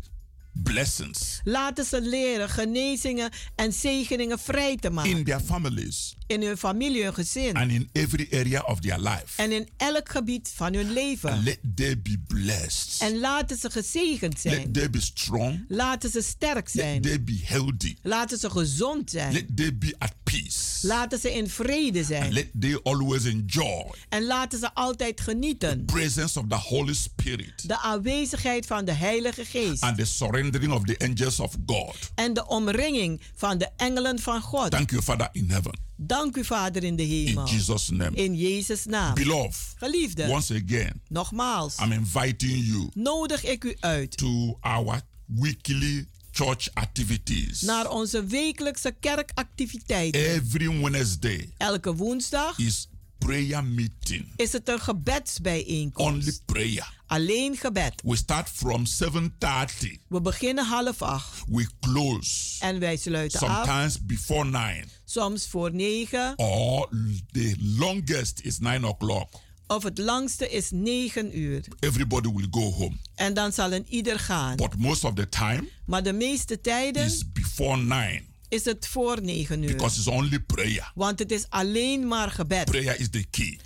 blessings 0.64 1.42
Laten 1.44 1.86
ze 1.86 2.02
leren 2.02 2.50
genezingen 2.50 3.32
en 3.56 3.74
zegeningen 3.74 4.40
vrij 4.40 4.76
te 4.78 4.90
maken. 4.90 5.12
in 5.18 5.24
their 5.24 5.40
families 5.40 6.16
In 6.34 6.42
hun 6.44 6.58
familie, 6.58 7.04
hun 7.04 7.14
gezin. 7.14 7.56
and 7.56 7.72
in 7.72 7.90
every 7.92 8.28
area 8.32 8.62
of 8.62 8.80
their 8.80 9.00
life. 9.00 9.26
En 9.42 9.52
in 9.52 9.68
elk 9.78 10.10
gebied 10.10 10.52
van 10.56 10.74
hun 10.74 10.86
And 10.86 10.94
leven. 10.94 11.44
let 11.44 11.60
they 11.76 12.02
be 12.02 12.18
blessed. 12.28 13.02
En 13.02 13.20
laten 13.20 13.58
ze 13.58 13.70
gezegend 13.70 14.40
zijn. 14.40 14.56
Let 14.56 14.74
they 14.74 14.90
be 14.90 15.02
strong. 15.02 15.66
Laten 15.68 16.10
ze 16.10 16.22
sterk 16.22 16.56
Let 16.56 16.70
zijn. 16.72 17.02
they 17.02 17.24
be 17.24 17.40
healthy. 17.44 17.96
Laten 18.02 18.38
ze 18.38 18.50
gezond 18.50 19.10
zijn. 19.12 19.34
Let 19.34 19.56
they 19.58 19.78
be 19.78 19.96
at 19.98 20.14
peace. 20.24 20.88
Laten 20.88 21.20
ze 21.20 21.34
in 21.34 21.50
vrede 21.50 21.98
And 22.00 22.08
zijn. 22.08 22.34
let 22.34 22.48
they 22.60 22.80
always 22.84 23.26
enjoy 23.26 23.92
En 24.10 24.24
laten 24.26 24.60
ze 24.60 24.74
altijd 24.74 25.22
genieten. 25.22 25.86
presence 25.86 26.40
of 26.40 26.46
the 26.48 26.56
Holy 26.56 26.94
Spirit 26.94 27.68
De 27.68 27.80
aanwezigheid 27.80 28.66
van 28.66 28.86
de 28.86 28.92
Heilige 28.94 29.46
Geest. 29.46 29.82
and 29.84 29.98
the 29.98 30.06
surrendering 30.06 30.74
of 30.74 30.84
the 30.84 30.96
angels 30.98 31.40
of 31.40 31.56
God. 31.66 31.96
En 32.16 32.34
de 32.34 32.48
omringing 32.48 33.22
van 33.36 33.58
de 33.58 33.70
engelen 33.78 34.20
van 34.20 34.42
God. 34.42 34.72
Thank 34.72 34.90
you, 34.90 35.02
Father 35.02 35.30
in 35.32 35.50
heaven. 35.50 35.80
Dank 36.06 36.38
u, 36.38 36.44
Vader 36.46 36.84
in 36.84 36.96
de 36.96 37.04
In 37.08 37.28
hemel. 37.28 37.46
Jesus' 37.48 37.90
name. 37.90 38.16
In 38.16 38.36
Jezus' 38.36 38.86
naam. 38.86 39.14
Beloved, 39.14 39.74
Geliefde, 39.76 40.28
once 40.28 40.54
again, 40.66 41.02
nogmaals, 41.10 41.76
I'm 41.80 41.92
inviting 41.92 42.66
you 42.68 42.90
nodig 42.94 43.44
ik 43.44 43.64
u 43.64 43.76
uit 43.80 44.18
to 44.18 44.58
our 44.62 45.02
weekly 45.26 46.08
church 46.32 46.68
activities. 46.74 47.62
naar 47.62 47.90
onze 47.90 48.26
wekelijkse 48.26 48.96
kerkactiviteiten. 49.00 50.22
Every 50.22 50.82
Wednesday 50.82 51.50
Elke 51.58 51.96
woensdag 51.96 52.60
is 52.60 52.88
prayer 53.26 53.64
meeting. 53.64 54.26
is 54.36 54.52
het 54.54 54.70
een 54.70 54.80
gebedsbijeenkomst. 54.80 56.28
Only 56.28 56.38
prayer. 56.46 56.94
Alleen 57.08 57.58
gebed. 57.58 58.02
We 58.04 58.16
start 58.16 58.50
from 58.50 58.86
7:30. 58.86 60.00
We 60.08 60.22
beginnen 60.22 60.66
half 60.66 61.02
acht 61.02 61.44
We 61.48 61.68
close 61.80 62.60
en 62.60 62.80
wij 62.80 62.98
sluiten 62.98 63.40
af. 63.40 63.66
sometimes 63.66 64.06
before 64.06 64.46
9 64.50 64.90
Soms 65.06 65.48
voor 65.48 65.74
negen 65.74 66.34
or 66.38 66.90
the 67.32 67.56
longest 67.60 68.40
is 68.40 68.60
9 68.60 68.84
o'clock. 68.84 69.30
of 69.68 69.84
het 69.84 69.98
langste 69.98 70.50
is 70.50 70.72
negen 70.72 71.40
uur. 71.40 71.64
Everybody 71.80 72.30
will 72.34 72.48
go 72.52 72.72
home. 72.72 72.96
En 73.16 73.34
dan 73.34 73.52
zal 73.54 73.74
een 73.74 73.86
ieder 73.90 74.20
gaan. 74.20 74.56
But 74.56 74.78
most 74.78 75.04
of 75.04 75.14
the 75.14 75.30
time 75.30 75.70
Maar 75.86 76.04
de 76.04 76.14
meeste 76.14 76.62
tijden 76.62 77.04
is 77.06 77.32
before 77.34 77.78
9 77.78 78.32
is 78.54 78.66
het 78.66 78.88
voor 78.88 79.22
negen 79.22 79.64
uur. 79.64 79.68
because 79.72 79.98
it's 79.98 80.08
only 80.08 80.40
prayer. 80.40 80.92
Want 80.96 81.20
het 81.20 81.32
is 81.32 81.46
alleen 81.50 82.08
maar 82.08 82.32
gebed. 82.32 82.66
Prayer 82.66 83.00
is 83.00 83.10
the 83.10 83.26
key. 83.30 83.60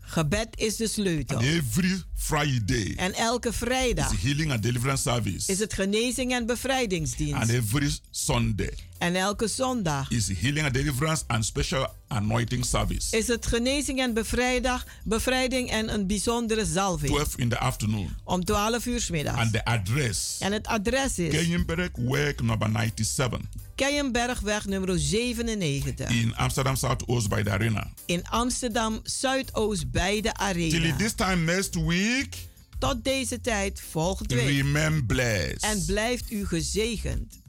Gebed 0.00 0.48
is 0.54 0.76
de 0.76 0.88
sleutel. 0.88 1.40
Every 1.40 2.02
Friday 2.14 2.92
En 2.96 3.14
elke 3.14 3.48
is 3.48 3.56
vrijdag 3.56 4.22
healing 4.22 4.52
and 4.52 4.62
deliverance 4.62 5.10
is 5.10 5.14
service. 5.14 5.62
het 5.62 5.72
genezing 5.72 6.32
en 6.32 6.46
bevrijdingsdienst. 6.46 7.40
And 7.40 7.50
every 7.50 7.90
Sunday 8.10 8.72
En 8.98 9.14
elke 9.14 9.48
zondag 9.48 10.10
is 10.10 10.28
healing 10.38 10.64
and 10.64 10.74
deliverance 10.74 11.22
and 11.26 11.44
special 11.44 11.86
anointing 12.08 12.64
service. 12.64 13.16
is 13.16 13.26
het 13.26 13.46
genezing 13.46 14.00
en 14.00 14.14
bevrijdag, 14.14 14.86
bevrijding 15.04 15.70
en 15.70 15.92
een 15.94 16.06
bijzondere 16.06 16.66
zalving. 16.66 17.14
12 17.14 17.36
in 17.36 17.48
the 17.48 17.58
afternoon. 17.58 18.16
Om 18.24 18.44
12 18.44 18.86
uur 18.86 19.00
's 19.00 19.10
middags. 19.10 19.38
And 19.38 19.52
the 19.52 19.64
address 19.64 20.38
En 20.38 20.52
het 20.52 20.66
adres 20.66 21.18
is 21.18 21.30
Kenyenberg 21.30 21.90
Work 21.94 22.42
number 22.42 22.70
97 22.72 23.40
Keienbergweg 23.82 24.66
nummer 24.66 24.98
97. 24.98 26.08
in 26.08 26.34
Amsterdam 26.36 26.76
Southoost 26.76 27.28
by 27.28 27.42
the 27.42 27.50
arena. 27.50 27.92
In 28.06 28.24
Amsterdam 28.28 29.00
Zuidoost 29.02 29.90
bij 29.90 30.20
de 30.20 30.32
Till 30.32 30.32
Arena. 30.44 30.96
this 30.96 31.12
time 31.12 31.36
next 31.52 31.74
week, 31.74 32.36
Tot 32.78 33.04
deze 33.04 33.40
tijd 33.40 33.82
volgende 33.90 34.34
week. 34.34 34.46
remain 34.46 35.06
blessed. 35.06 35.62
En 35.62 35.84
blijft 35.86 36.30
u 36.30 36.46
gezegend. 36.46 37.40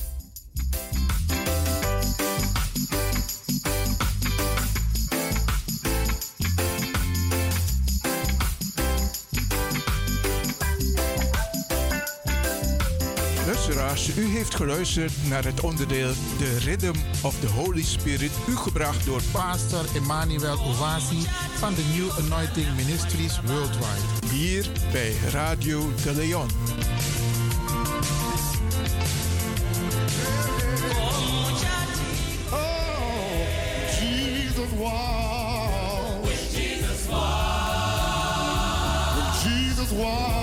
U 13.63 14.25
heeft 14.25 14.55
geluisterd 14.55 15.13
naar 15.29 15.43
het 15.43 15.61
onderdeel 15.61 16.13
The 16.37 16.57
Rhythm 16.57 16.95
of 17.21 17.39
the 17.39 17.47
Holy 17.47 17.83
Spirit, 17.83 18.31
u 18.47 18.55
gebracht 18.55 19.05
door 19.05 19.21
Pastor 19.31 19.85
Emmanuel 19.95 20.57
Owasi 20.59 21.25
van 21.57 21.73
de 21.73 21.83
New 21.95 22.25
Anointing 22.25 22.75
Ministries 22.75 23.41
Worldwide. 23.45 24.27
hier 24.31 24.65
bij 24.91 25.13
Radio 25.31 25.89
de 26.03 26.13
Leon. 26.13 26.47
Jesus 33.99 34.71
walked. 34.79 36.23
When 36.23 36.37
Jesus 36.51 37.07
walked. 37.07 38.03
When 39.15 39.51
Jesus. 39.51 40.42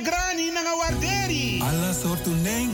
Nangawarderi. 0.00 1.60
Alla 1.60 1.92
soorten 1.92 2.42
ding 2.42 2.70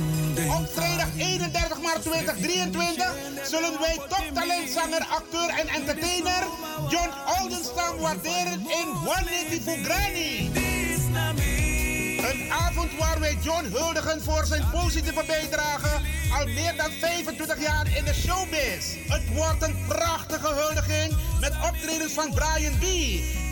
Op 0.50 0.68
vrijdag 0.72 1.08
31 1.16 1.80
maart 1.80 2.02
2023 2.02 3.14
zullen 3.42 3.78
wij 3.80 3.98
toptalentzanger, 4.08 5.06
acteur 5.10 5.48
en 5.48 5.68
entertainer 5.68 6.46
John 6.88 7.10
Oldenstam 7.40 7.98
waarderen 7.98 8.60
in 8.60 8.88
One 8.88 9.60
Fugrani. 9.64 10.50
Een 12.30 12.52
avond 12.52 12.96
waar 12.98 13.20
wij 13.20 13.38
John 13.42 13.64
huldigen 13.64 14.22
voor 14.22 14.44
zijn 14.46 14.64
positieve 14.72 15.24
bijdrage 15.26 16.00
al 16.38 16.46
meer 16.46 16.76
dan 16.76 16.90
25 17.00 17.60
jaar 17.60 17.96
in 17.96 18.04
de 18.04 18.14
showbiz. 18.14 18.96
Het 19.08 19.34
wordt 19.34 19.62
een 19.62 19.76
prachtige 19.86 20.54
huldiging 20.54 21.16
met 21.40 21.52
optredens 21.66 22.12
van 22.12 22.34
Brian 22.34 22.78
B., 22.78 22.84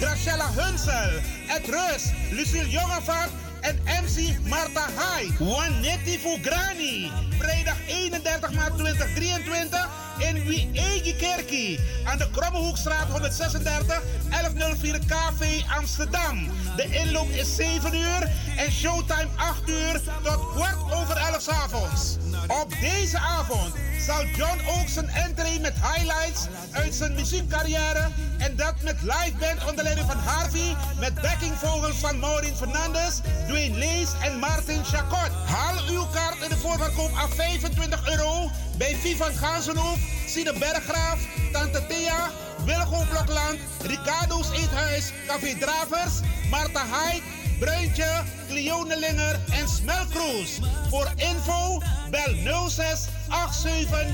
Graciela 0.01 0.51
Hunsel, 0.57 1.21
Ed 1.49 1.69
Rus, 1.69 2.05
Lucille 2.31 2.71
Jongevaart 2.71 3.31
en 3.67 3.79
MC 4.05 4.39
Marta 4.45 4.87
Hai. 4.97 5.27
Juanetti 5.39 6.19
Fugrani. 6.19 7.11
Vrijdag 7.39 7.77
31 7.87 8.55
maart 8.55 8.77
2023 8.77 10.06
in 10.19 10.45
Wiegi 10.45 11.17
Kerkie 11.17 11.81
aan 12.05 12.19
de 12.19 12.31
Krommehoekstraat 12.31 13.09
136 13.09 14.03
1104 14.31 14.99
KV 14.99 15.63
Amsterdam. 15.77 16.49
De 16.77 16.85
inloop 16.91 17.29
is 17.29 17.55
7 17.55 17.95
uur 17.95 18.31
en 18.57 18.73
showtime 18.73 19.29
8 19.37 19.69
uur 19.69 20.01
tot 20.23 20.53
kwart 20.55 20.93
over 20.93 21.17
11 21.17 21.43
's 21.43 21.49
avonds. 21.49 22.17
Op 22.47 22.73
deze 22.81 23.19
avond 23.19 23.75
zal 24.07 24.25
John 24.25 24.61
ook 24.69 24.89
zijn 24.89 25.09
entree 25.09 25.61
met 25.61 25.75
highlights 25.75 26.47
uit 26.71 26.95
zijn 26.95 27.15
muziekcarrière 27.15 28.09
en 28.39 28.57
dat 28.57 28.75
met 28.83 29.03
live 29.03 29.35
band 29.39 29.69
onder 29.69 29.85
leiding 29.85 30.07
van 30.07 30.19
Harvey 30.19 30.77
met 30.99 31.15
backingvogels 31.15 31.97
van 31.97 32.19
Maureen 32.19 32.57
Fernandes, 32.57 33.21
Dwayne 33.47 33.79
Lees 33.79 34.09
en 34.23 34.39
Martin 34.39 34.85
Chacot. 34.85 35.31
Haal 35.47 35.75
uw 35.91 36.07
kaart 36.07 36.43
in 36.43 36.49
de 36.49 36.57
voorverkoop 36.57 37.13
af 37.15 37.35
25 37.35 38.09
euro 38.09 38.51
bij 38.79 38.97
Vivan 39.01 39.35
Gansenhoef, 39.35 39.99
Sine 40.27 40.53
Berggraaf, 40.59 41.19
Tante 41.53 41.87
Thea, 41.87 42.31
Wilgo 42.65 43.05
Blokland, 43.11 43.59
Ricardo's 43.83 44.51
Eethuis, 44.51 45.13
Café 45.27 45.55
Dravers, 45.59 46.21
Marta 46.51 46.87
Haid, 46.87 47.23
Bruintje, 47.59 48.23
Cleone 48.49 48.99
Linger 48.99 49.41
en 49.51 49.69
Smelkroes. 49.69 50.59
Voor 50.89 51.13
info 51.17 51.83
bel 52.11 52.69
06 52.69 53.09
87 53.51 54.07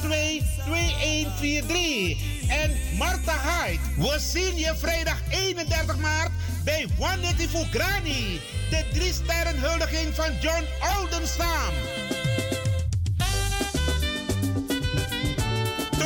02 0.00 0.42
2143. 0.64 2.48
En 2.48 2.76
Marta 2.98 3.32
Haid, 3.32 3.80
we 3.96 4.16
zien 4.18 4.56
je 4.56 4.74
vrijdag 4.76 5.18
31 5.30 5.96
maart 5.96 6.30
bij 6.64 6.88
One 6.98 7.34
Granny. 7.70 8.40
De 8.70 8.84
drie 8.92 9.12
sterren 9.12 9.58
huldiging 9.58 10.14
van 10.14 10.30
John 10.40 10.64
Oldenstam. 10.98 11.72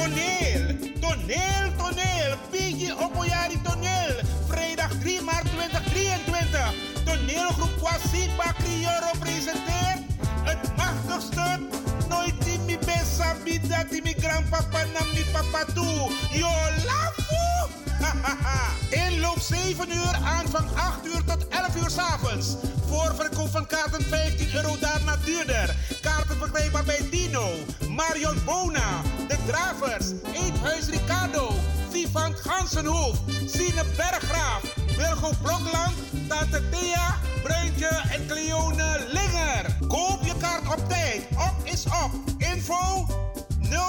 Toneel, 0.00 0.76
toneel, 1.00 1.66
toneel. 1.76 2.36
Piggy 2.50 2.90
Opoyari 2.92 3.60
toneel. 3.62 4.14
Vrijdag 4.48 4.90
3 5.00 5.20
maart 5.22 5.44
2023. 5.44 6.72
Toneelgroep 7.04 7.78
Kwasipa 7.78 8.52
Crioro 8.52 9.10
presenteert 9.18 10.00
het 10.42 10.76
machtigste. 10.76 11.60
Nooit 12.08 12.64
mi 12.66 12.78
besa 12.78 13.36
bida 13.44 13.84
die 13.90 14.02
mi 14.02 14.14
grandpapa 14.16 14.84
na 14.92 15.04
mi 15.12 15.24
papa 15.32 15.64
toe. 15.74 16.10
Yo 16.32 16.52
lafu! 16.88 17.68
Inloop 19.04 19.40
7 19.40 19.90
uur, 19.92 20.14
aanvang 20.24 20.68
8 20.76 21.06
uur 21.06 21.24
tot 21.24 21.48
11 21.48 21.76
uur 21.76 21.90
's 21.90 21.98
avonds. 21.98 22.56
Voorverkoop 22.90 23.50
van 23.50 23.66
kaarten 23.66 24.02
15 24.02 24.54
euro, 24.54 24.76
daarna 24.80 25.16
duurder. 25.24 25.74
Kaarten 26.00 26.36
verkrijgbaar 26.36 26.84
bij 26.84 27.08
Dino, 27.10 27.48
Marion 27.88 28.38
Bona, 28.44 29.02
De 29.28 29.36
Dravers, 29.46 30.06
Eethuis 30.32 30.86
Ricardo, 30.88 31.54
Vivant 31.90 32.40
Gansenhoef, 32.40 33.16
Sine 33.46 33.84
Berggraaf, 33.96 34.62
Wilgo 34.96 35.30
Blokland, 35.42 35.94
Tante 36.28 36.68
Thea, 36.70 37.18
Bruintje 37.42 38.02
en 38.10 38.26
Cleone 38.26 39.06
Linger. 39.08 39.76
Koop 39.88 40.18
je 40.22 40.34
kaart 40.40 40.78
op 40.78 40.88
tijd. 40.88 41.26
Op 41.32 41.54
is 41.64 41.84
op. 41.84 42.10
Info 42.38 43.06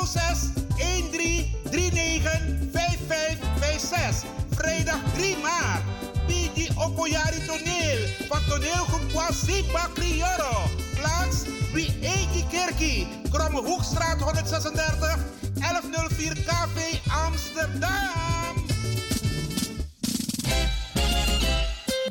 06 0.06 0.40
13 0.76 1.56
39 1.72 2.42
5556. 2.72 4.30
Vrijdag 4.56 5.00
3 5.14 5.38
maart. 5.38 6.01
Pidi 6.32 6.70
Opoyari 6.76 7.46
Toneel 7.46 8.00
van 8.30 8.42
toneelgroep 8.48 9.12
Kwasipa 9.12 9.90
Crioro. 9.94 10.70
Plaats 10.96 11.44
Wiegi 11.74 12.46
Kerkie. 12.52 13.08
Kromme 13.32 13.62
Hoekstraat 13.62 14.22
136 14.22 15.18
1104 15.54 16.34
KV 16.34 17.00
Amsterdam. 17.26 18.66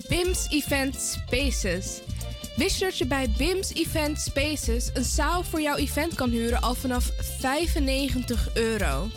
BIMS 0.08 0.46
Event 0.50 0.96
Spaces. 1.00 2.00
Wist 2.56 2.78
je 2.78 2.84
dat 2.84 2.98
je 2.98 3.06
bij 3.06 3.30
BIMS 3.38 3.72
Event 3.74 4.20
Spaces 4.20 4.90
een 4.94 5.04
zaal 5.04 5.42
voor 5.42 5.60
jouw 5.60 5.76
event 5.76 6.14
kan 6.14 6.30
huren 6.30 6.60
al 6.60 6.74
vanaf 6.74 7.10
95 7.38 8.54
euro? 8.54 9.08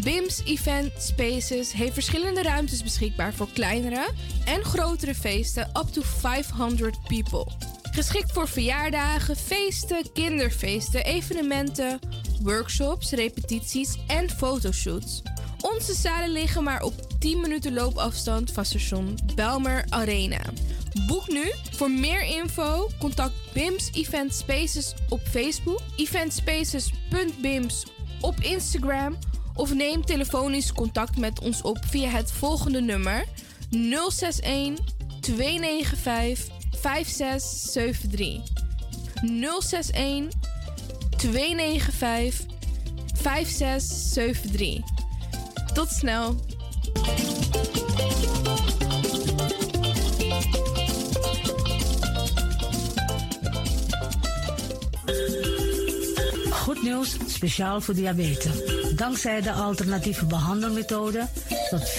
BIMS 0.00 0.42
Event 0.44 0.92
Spaces 0.98 1.72
heeft 1.72 1.92
verschillende 1.92 2.42
ruimtes 2.42 2.82
beschikbaar 2.82 3.34
voor 3.34 3.48
kleinere 3.52 4.08
en 4.44 4.64
grotere 4.64 5.14
feesten 5.14 5.68
up 5.68 5.86
to 5.92 6.02
500 6.02 7.02
people. 7.02 7.46
Geschikt 7.82 8.32
voor 8.32 8.48
verjaardagen, 8.48 9.36
feesten, 9.36 10.12
kinderfeesten, 10.12 11.04
evenementen, 11.04 11.98
workshops, 12.42 13.10
repetities 13.10 13.98
en 14.06 14.30
fotoshoots. 14.30 15.22
Onze 15.60 15.94
zalen 15.94 16.30
liggen 16.32 16.62
maar 16.62 16.82
op 16.82 16.94
10 17.18 17.40
minuten 17.40 17.74
loopafstand 17.74 18.52
van 18.52 18.64
station 18.64 19.18
Belmer 19.34 19.84
Arena. 19.88 20.40
Boek 21.06 21.28
nu. 21.28 21.52
Voor 21.70 21.90
meer 21.90 22.24
info 22.24 22.88
contact 22.98 23.34
BIMS 23.52 23.90
Event 23.92 24.34
Spaces 24.34 24.94
op 25.08 25.20
Facebook, 25.20 25.80
eventspaces.bims 25.96 27.86
op 28.20 28.40
Instagram 28.40 29.16
of 29.54 29.74
neem 29.74 30.04
telefonisch 30.04 30.72
contact 30.72 31.16
met 31.16 31.40
ons 31.40 31.62
op 31.62 31.78
via 31.84 32.08
het 32.08 32.32
volgende 32.32 32.80
nummer 32.80 33.24
061 33.70 34.84
295 35.20 36.54
5673. 36.80 38.40
061 39.22 40.32
295 41.16 42.46
5673. 43.14 44.80
Tot 45.74 45.88
snel. 45.88 46.34
Goed 56.50 56.82
nieuws, 56.82 57.16
speciaal 57.26 57.80
voor 57.80 57.94
diabetes. 57.94 58.81
Dankzij 58.96 59.40
de 59.40 59.52
alternatieve 59.52 60.24
behandelmethode 60.26 61.28
tot 61.70 61.90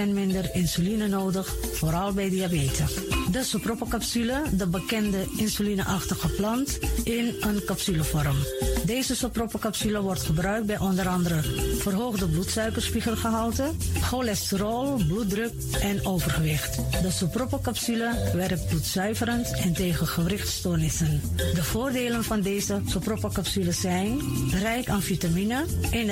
40% 0.00 0.08
minder 0.12 0.50
insuline 0.52 1.08
nodig, 1.08 1.54
vooral 1.72 2.12
bij 2.12 2.28
diabetes. 2.28 2.94
De 3.30 3.44
sopropocapsule, 3.44 4.42
de 4.52 4.66
bekende 4.66 5.26
insulineachtige 5.36 6.28
plant, 6.28 6.78
in 7.04 7.34
een 7.40 7.64
capsulevorm. 7.64 8.36
Deze 8.84 9.16
sopropocapsule 9.16 10.00
wordt 10.00 10.22
gebruikt 10.22 10.66
bij 10.66 10.78
onder 10.78 11.08
andere 11.08 11.42
verhoogde 11.78 12.28
bloedsuikerspiegelgehalte, 12.28 13.70
cholesterol, 14.02 14.94
bloeddruk 15.06 15.52
en 15.80 16.06
overgewicht. 16.06 16.74
De 17.02 17.10
sopropocapsule 17.10 18.30
werkt 18.34 18.68
bloedzuiverend 18.68 19.52
en 19.56 19.72
tegen 19.72 20.06
gewrichtstoornissen. 20.06 21.20
De 21.36 21.62
voordelen 21.62 22.24
van 22.24 22.40
deze 22.40 22.80
sopropocapsule 22.86 23.72
zijn 23.72 24.20
rijk 24.50 24.88
aan 24.88 25.02
vitamine, 25.02 25.64
energie 25.90 26.11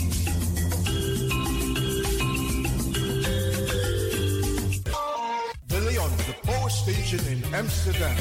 Station 7.11 7.43
in 7.43 7.43
Amsterdam. 7.53 8.15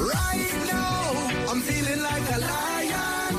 Right 0.00 0.52
now, 0.72 1.52
I'm 1.52 1.60
feeling 1.60 2.00
like 2.00 2.26
a 2.32 2.38
lion. 2.48 3.34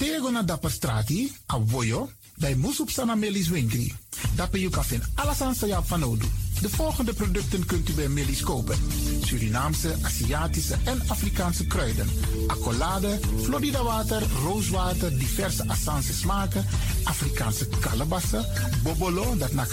Tego 0.00 0.30
na 0.32 0.42
dapper 0.42 0.70
strati, 0.70 1.28
a 1.52 1.58
voyo, 1.60 2.08
dai 2.40 2.54
musup 2.54 2.88
sana 2.88 3.14
melis 3.14 3.52
wengri. 3.52 3.92
Dape 4.32 4.56
you 4.56 4.70
kafin 4.70 5.04
alasan 5.20 5.52
sa 5.52 5.82
fanodu. 5.82 6.24
De 6.62 6.68
volgende 6.68 7.14
producten 7.14 7.66
kunt 7.66 7.88
u 7.88 7.92
bij 7.92 8.08
Millie's 8.08 8.42
kopen. 8.42 8.76
Surinaamse, 9.24 9.94
Aziatische 10.02 10.74
en 10.84 11.02
Afrikaanse 11.06 11.66
kruiden. 11.66 12.08
Accolade, 12.46 13.18
Florida 13.42 13.82
water, 13.82 14.22
rooswater, 14.44 15.18
diverse 15.18 15.68
Assange 15.68 16.12
smaken. 16.12 16.64
Afrikaanse 17.04 17.68
kalebassen, 17.80 18.46
bobolo, 18.82 19.36
dat 19.36 19.52
na 19.52 19.66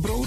brood, 0.00 0.26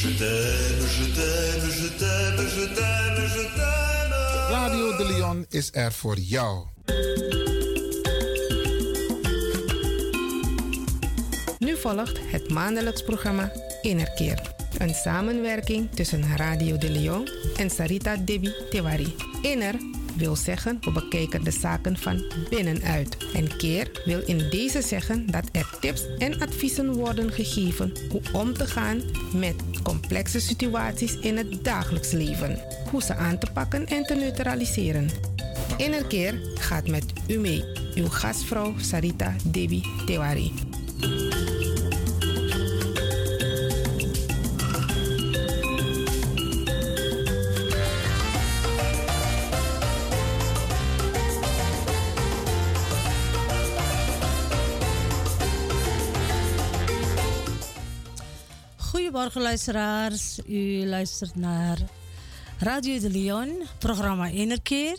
Je 0.00 0.08
t'aime, 0.08 0.86
je 0.96 1.04
t'aime, 1.14 1.70
je 1.70 1.88
t'aime, 1.98 2.48
je 2.48 2.64
t'aime, 2.74 3.28
je 3.34 3.44
t'aime. 3.54 4.14
Radio 4.50 4.96
de 4.96 5.04
Leon 5.04 5.46
is 5.48 5.70
er 5.72 5.92
voor 5.92 6.18
jou. 6.18 6.66
Nu 11.58 11.76
volgt 11.76 12.18
het 12.30 12.50
maandelijks 12.50 13.02
programma 13.02 13.52
Innerkeer. 13.82 14.54
Een 14.78 14.94
samenwerking 14.94 15.90
tussen 15.90 16.36
Radio 16.36 16.78
de 16.78 16.90
Leon 16.90 17.28
en 17.56 17.70
Sarita 17.70 18.16
Debi 18.16 18.54
Tewari. 18.70 19.14
Inner 19.42 19.74
wil 20.20 20.36
zeggen 20.36 20.78
we 20.80 20.92
bekijken 20.92 21.44
de 21.44 21.50
zaken 21.50 21.96
van 21.96 22.24
binnenuit. 22.50 23.16
En 23.34 23.56
keer 23.56 23.90
wil 24.04 24.20
in 24.26 24.50
deze 24.50 24.82
zeggen 24.82 25.26
dat 25.26 25.48
er 25.52 25.70
tips 25.80 26.16
en 26.18 26.40
adviezen 26.40 26.92
worden 26.92 27.32
gegeven 27.32 27.92
hoe 28.10 28.22
om 28.32 28.52
te 28.52 28.66
gaan 28.66 29.02
met 29.34 29.54
complexe 29.82 30.40
situaties 30.40 31.18
in 31.18 31.36
het 31.36 31.64
dagelijks 31.64 32.10
leven. 32.10 32.58
Hoe 32.90 33.02
ze 33.02 33.14
aan 33.14 33.38
te 33.38 33.46
pakken 33.52 33.86
en 33.86 34.02
te 34.02 34.14
neutraliseren. 34.14 35.08
Innerkeer 35.76 36.40
gaat 36.54 36.88
met 36.88 37.04
u 37.28 37.38
mee. 37.38 37.64
Uw 37.94 38.08
gastvrouw 38.08 38.74
Sarita 38.78 39.36
Debi 39.44 39.82
Tewari. 40.06 40.52
Goedemorgen 59.20 59.50
luisteraars. 59.50 60.38
U 60.46 60.86
luistert 60.86 61.36
naar 61.36 61.78
Radio 62.58 62.98
de 62.98 63.10
Leon, 63.10 63.62
programma 63.78 64.26
Innerkeer. 64.26 64.98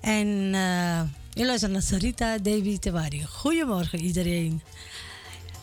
En 0.00 0.50
eh, 0.54 1.42
u 1.42 1.46
luistert 1.46 1.72
naar 1.72 1.82
Sarita 1.82 2.38
Davy 2.38 2.78
Tewari. 2.78 3.24
Goedemorgen 3.24 4.00
iedereen. 4.00 4.62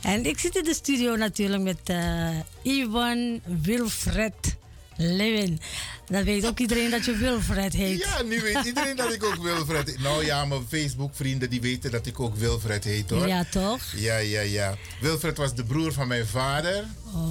En 0.01 0.25
ik 0.25 0.39
zit 0.39 0.55
in 0.55 0.63
de 0.63 0.73
studio 0.73 1.15
natuurlijk 1.15 1.63
met 1.63 1.79
eh, 1.83 2.39
Ivan 2.61 3.41
Wilfred 3.61 4.55
Lewin. 4.97 5.59
Dan 6.05 6.23
weet 6.23 6.45
ook 6.45 6.59
iedereen 6.59 6.89
dat 6.89 7.05
je 7.05 7.17
Wilfred 7.17 7.73
heet. 7.73 7.99
Ja, 7.99 8.21
nu 8.21 8.41
weet 8.41 8.65
iedereen 8.65 8.95
dat 8.95 9.13
ik 9.13 9.23
ook 9.23 9.43
Wilfred 9.43 9.87
heet. 9.87 10.01
Nou 10.01 10.25
ja, 10.25 10.45
mijn 10.45 10.65
Facebook-vrienden 10.69 11.49
die 11.49 11.61
weten 11.61 11.91
dat 11.91 12.05
ik 12.05 12.19
ook 12.19 12.35
Wilfred 12.35 12.83
heet 12.83 13.09
hoor. 13.09 13.27
Ja, 13.27 13.45
toch? 13.51 13.81
Ja, 13.95 14.17
ja, 14.17 14.41
ja. 14.41 14.77
Wilfred 14.99 15.37
was 15.37 15.55
de 15.55 15.63
broer 15.63 15.93
van 15.93 16.07
mijn 16.07 16.27
vader. 16.27 16.85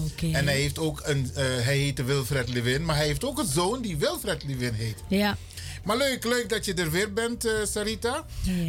Oké. 0.05 0.30
En 0.32 0.47
hij 0.47 0.56
heeft 0.56 0.78
ook 0.78 1.01
een, 1.05 1.30
eh, 1.34 1.44
hij 1.44 1.76
heette 1.76 2.05
Wilfred 2.05 2.48
Lewin, 2.48 2.84
maar 2.84 2.97
hij 2.97 3.06
heeft 3.06 3.24
ook 3.24 3.39
een 3.39 3.47
zoon 3.47 3.82
die 3.82 3.97
Wilfred 3.97 4.44
Lewin 4.44 4.74
heet. 4.74 4.97
Ja. 5.09 5.36
Maar 5.84 5.96
leuk, 5.96 6.24
leuk 6.24 6.48
dat 6.48 6.64
je 6.64 6.74
er 6.74 6.90
weer 6.90 7.12
bent, 7.12 7.44
eh, 7.44 7.52
Sarita. 7.64 8.24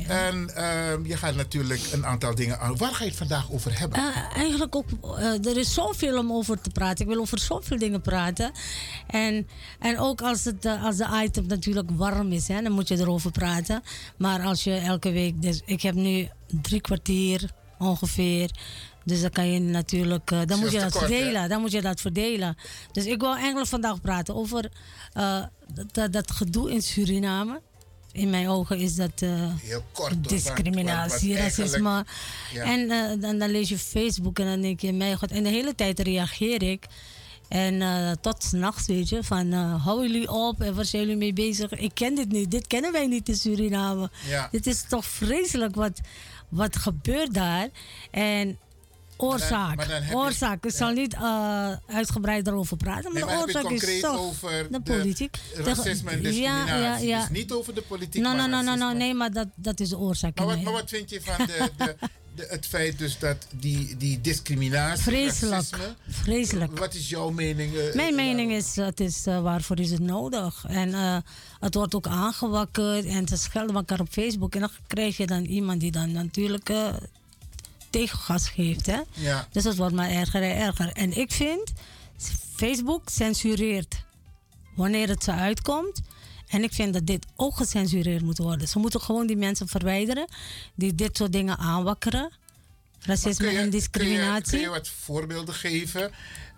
En 0.08 0.56
ehm, 0.56 1.06
je 1.06 1.18
gaat 1.18 1.36
natuurlijk 1.36 1.82
een 1.92 2.06
aantal 2.06 2.36
dingen 2.36 2.60
aan. 2.60 2.78
Waar 2.78 2.94
ga 2.94 3.04
je 3.04 3.10
het 3.10 3.18
vandaag 3.20 3.52
over 3.52 3.80
hebben? 3.80 4.00
Eh, 4.00 4.38
eigenlijk 4.38 4.76
ook, 4.76 4.86
eh, 5.18 5.46
er 5.46 5.58
is 5.58 5.74
zoveel 5.74 6.18
om 6.18 6.32
over 6.32 6.62
te 6.62 6.70
praten. 6.70 7.06
Ik 7.06 7.12
wil 7.12 7.22
over 7.22 7.40
zoveel 7.40 7.78
dingen 7.78 8.02
praten. 8.02 8.52
En, 9.08 9.48
en 9.80 10.00
ook 10.00 10.22
als, 10.22 10.44
het, 10.44 10.66
eh, 10.66 10.84
als 10.86 10.98
de 10.98 11.22
item 11.24 11.46
natuurlijk 11.48 11.90
warm 11.92 12.32
is, 12.32 12.48
hè, 12.48 12.62
dan 12.62 12.72
moet 12.72 12.88
je 12.88 12.98
erover 12.98 13.32
praten. 13.32 13.84
Maar 14.18 14.42
als 14.42 14.64
je 14.64 14.74
elke 14.74 15.12
week, 15.12 15.42
dus 15.42 15.62
ik 15.66 15.82
heb 15.82 15.96
nu 15.96 16.30
drie 16.62 16.82
kwartier 16.82 17.50
ongeveer. 17.78 18.52
Dus 19.06 19.22
dan 19.22 19.30
kan 19.30 19.52
je 19.52 19.60
natuurlijk, 19.60 20.32
eh, 20.32 20.40
dan 20.46 20.60
moet 20.60 20.72
je 20.72 20.80
dat 20.80 20.92
kort, 20.92 21.08
hè? 21.10 21.16
verdelen. 21.16 21.50
Dan 21.50 21.62
moet 21.62 21.72
je 21.72 21.82
dat 21.82 22.02
verdelen. 22.02 22.58
Dus 22.92 23.06
ik 23.06 23.20
wil 23.20 23.36
eigenlijk 23.36 23.68
vandaag 23.68 24.02
praten 24.02 24.36
over 24.36 24.72
eh, 25.14 25.44
dat, 25.92 26.14
dat 26.14 26.32
gedoe 26.32 26.72
in 26.72 26.82
Suriname. 26.82 27.62
In 28.12 28.30
mijn 28.30 28.50
ogen 28.50 28.78
is 28.78 28.96
dat 28.96 29.12
eh, 29.22 29.30
Heel 29.62 29.84
kort. 29.92 30.30
discriminatie, 30.30 31.38
racisme. 31.38 32.06
ja. 32.54 32.64
En 32.64 32.88
dan, 33.20 33.38
dan 33.38 33.50
lees 33.50 33.70
je 33.70 33.78
Facebook 33.78 34.40
en 34.40 34.46
dan 34.46 34.62
denk 34.62 34.80
je, 34.80 34.94
mijn 34.94 35.18
god. 35.18 35.32
En 35.32 35.44
de 35.44 35.50
hele 35.50 35.76
tijd 35.76 36.00
reageer 36.00 36.64
ik. 36.64 36.86
En 37.48 38.18
tot 38.22 38.44
s'nachts, 38.44 38.88
weet 38.88 39.10
je, 39.10 39.24
van 39.24 39.52
hou 39.54 40.02
jullie 40.02 40.30
op 40.32 40.62
en 40.62 40.76
waar 40.76 40.86
zijn 40.86 41.02
jullie 41.02 41.18
mee 41.18 41.34
bezig? 41.34 41.72
Ik 41.72 41.92
ken 41.94 42.16
dit 42.16 42.32
niet, 42.32 42.52
dit 42.52 42.68
kennen 42.68 42.92
wij 42.92 43.08
niet 43.08 43.30
in 43.30 43.36
Suriname. 43.36 44.10
Ja. 44.28 44.48
Dit 44.52 44.68
is 44.68 44.84
toch 44.88 45.06
vreselijk 45.06 45.76
wat, 45.76 46.00
wat 46.50 46.78
gebeurt 46.78 47.34
daar. 47.34 47.70
En 48.12 48.58
oorzaak, 49.18 49.76
maar 49.76 49.88
dan 49.88 50.14
oorzaak. 50.16 50.66
Ik 50.66 50.72
zal 50.72 50.92
niet 50.92 51.14
eh, 51.14 51.70
uitgebreid 51.88 52.48
erover 52.48 52.78
praten, 52.78 53.04
maar 53.04 53.14
Nee, 53.14 53.22
de 53.22 53.28
maar 53.28 53.42
oorzaak 53.42 53.64
het 53.64 53.72
is 53.72 53.80
concreet 53.80 54.02
toch 54.02 54.20
over 54.20 54.50
de 54.52 54.68
de 54.72 54.82
politiek. 54.82 55.38
racisme 55.56 56.12
en 56.12 56.18
De- 56.18 56.24
discriminatie. 56.24 56.74
Ja, 56.74 56.78
ja, 56.78 56.98
ja. 56.98 57.20
Dus 57.20 57.30
niet 57.30 57.52
over 57.52 57.76
de 57.76 57.82
politiek, 57.82 58.24
nee, 58.94 59.14
maar 59.14 59.32
dat, 59.32 59.48
dat 59.56 59.80
is 59.80 59.90
de 59.90 59.98
oorzaak. 59.98 60.38
Maar 60.38 60.46
wat, 60.46 60.62
maar 60.62 60.74
wat 60.74 60.90
vind 60.90 61.10
je 61.10 61.22
van 61.22 61.46
de, 61.46 61.70
de, 61.78 61.96
de- 62.36 62.48
het 62.50 62.66
feit 62.68 62.98
dus 62.98 63.20
dat 63.20 63.38
die, 63.52 63.98
die 63.98 64.22
discriminatie, 64.22 65.04
Vreselijk. 65.04 65.54
racisme... 65.54 65.96
Vreselijk. 66.08 66.78
Wat 66.80 66.94
is 66.94 67.10
jouw 67.10 67.30
mening? 67.30 67.76
eh, 67.76 67.94
Mijn 67.96 68.16
mening 68.16 68.52
is, 68.52 68.76
het 68.76 69.00
is 69.00 69.28
uh, 69.28 69.42
waarvoor 69.42 69.80
is 69.80 69.92
het 69.92 70.00
nodig? 70.02 70.66
En 70.68 70.94
het 71.60 71.74
wordt 71.74 71.96
ook 71.96 72.08
aangewakkerd 72.08 73.06
en 73.06 73.28
ze 73.28 73.38
schelden 73.38 73.76
elkaar 73.76 74.00
op 74.00 74.08
Facebook. 74.12 74.54
En 74.56 74.60
dan 74.60 74.70
krijg 74.88 75.18
je 75.18 75.26
dan 75.28 75.44
iemand 75.44 75.80
die 75.80 75.92
dan 75.92 76.12
natuurlijk 76.12 76.70
tegengas 77.94 78.50
geeft. 78.50 78.86
Hè? 78.86 79.00
Ja. 79.14 79.48
Dus 79.52 79.64
dat 79.64 79.76
wordt 79.76 79.96
maar 79.96 80.10
erger 80.10 80.44
en 80.44 80.56
erger. 80.56 80.92
En 80.92 81.18
ik 81.18 81.32
vind, 81.32 81.72
Facebook 82.56 83.10
censureert 83.10 84.04
wanneer 84.76 85.10
het 85.10 85.24
zo 85.24 85.32
uitkomt. 85.32 86.02
En 86.48 86.64
ik 86.64 86.74
vind 86.74 86.94
dat 86.94 87.06
dit 87.06 87.26
ook 87.36 87.56
gecensureerd 87.58 88.22
moet 88.22 88.38
worden. 88.38 88.68
Ze 88.68 88.80
moeten 88.80 89.02
gewoon 89.02 89.28
die 89.28 89.38
mensen 89.38 89.68
verwijderen 89.68 90.28
die 90.76 90.96
dit 90.96 91.18
soort 91.18 91.32
dingen 91.32 91.58
aanwakkeren. 91.58 92.32
Racisme 93.00 93.52
je, 93.52 93.58
en 93.58 93.70
discriminatie. 93.70 94.44
Kun 94.44 94.60
je, 94.60 94.66
kun 94.66 94.74
je 94.74 94.80
wat 94.80 94.88
voorbeelden 94.88 95.54
geven? 95.54 96.12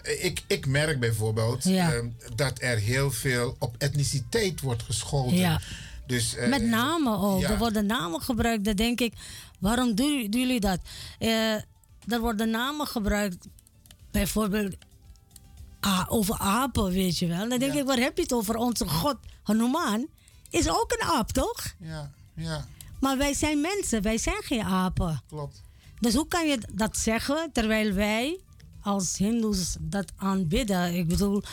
Ik, 0.04 0.44
ik 0.48 0.66
merk 0.68 1.00
bijvoorbeeld 1.00 1.64
ja. 1.64 1.94
uh, 1.94 2.00
dat 2.36 2.62
er 2.62 2.78
heel 2.78 3.12
veel 3.12 3.56
op 3.60 3.76
etniciteit 3.78 4.62
wordt 4.62 4.84
gescholden. 4.84 5.40
Ja. 5.40 5.62
Dus, 6.08 6.36
uh, 6.36 6.48
Met 6.48 6.64
namen 6.64 7.20
ook. 7.20 7.42
Ja. 7.42 7.50
Er 7.50 7.58
worden 7.58 7.86
namen 7.86 8.22
gebruikt. 8.22 8.66
Dan 8.66 8.76
denk 8.76 9.00
ik, 9.00 9.14
waarom 9.60 9.96
doen, 9.96 10.28
doen 10.30 10.42
jullie 10.42 10.60
dat? 10.60 10.80
Uh, 11.20 11.54
er 12.08 12.20
worden 12.20 12.50
namen 12.50 12.88
gebruikt, 12.88 13.48
bijvoorbeeld 14.12 14.76
over 16.08 16.38
apen, 16.38 16.92
weet 16.92 17.18
je 17.18 17.28
wel. 17.28 17.50
Dan 17.50 17.60
denk 17.60 17.74
ja. 17.74 17.80
ik, 17.80 17.86
waar 17.86 17.98
heb 17.98 18.16
je 18.16 18.22
het 18.22 18.34
over? 18.34 18.56
Onze 18.56 18.88
god 18.88 19.18
Hanuman 19.44 20.08
is 20.50 20.70
ook 20.70 20.92
een 20.92 21.08
aap, 21.08 21.32
toch? 21.32 21.76
Ja, 21.80 22.12
ja. 22.36 22.68
Maar 23.00 23.18
wij 23.18 23.34
zijn 23.34 23.62
mensen, 23.62 24.02
wij 24.02 24.18
zijn 24.18 24.44
geen 24.44 24.64
apen. 24.64 25.22
Klopt. 25.28 25.62
Dus 26.00 26.14
hoe 26.14 26.28
kan 26.28 26.48
je 26.48 26.60
dat 26.74 26.98
zeggen 26.98 27.50
terwijl 27.54 27.94
wij 27.94 28.40
als 28.82 29.18
Hindoes 29.18 29.76
dat 29.80 30.12
aanbidden? 30.16 30.96
Ik 30.96 31.08
bedoel, 31.08 31.44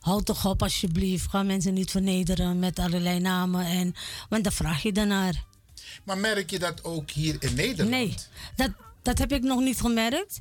houd 0.00 0.26
toch 0.26 0.46
op 0.46 0.62
alsjeblieft. 0.62 1.30
Ga 1.30 1.42
mensen 1.42 1.74
niet 1.74 1.90
vernederen 1.90 2.58
met 2.58 2.78
allerlei 2.78 3.20
namen. 3.20 3.66
En, 3.66 3.94
want 4.28 4.44
dan 4.44 4.52
vraag 4.52 4.82
je 4.82 4.92
daarnaar. 4.92 5.44
Maar 6.04 6.18
merk 6.18 6.50
je 6.50 6.58
dat 6.58 6.84
ook 6.84 7.10
hier 7.10 7.36
in 7.38 7.54
Nederland? 7.54 7.90
Nee, 7.90 8.14
dat, 8.56 8.70
dat 9.02 9.18
heb 9.18 9.32
ik 9.32 9.42
nog 9.42 9.60
niet 9.60 9.80
gemerkt. 9.80 10.40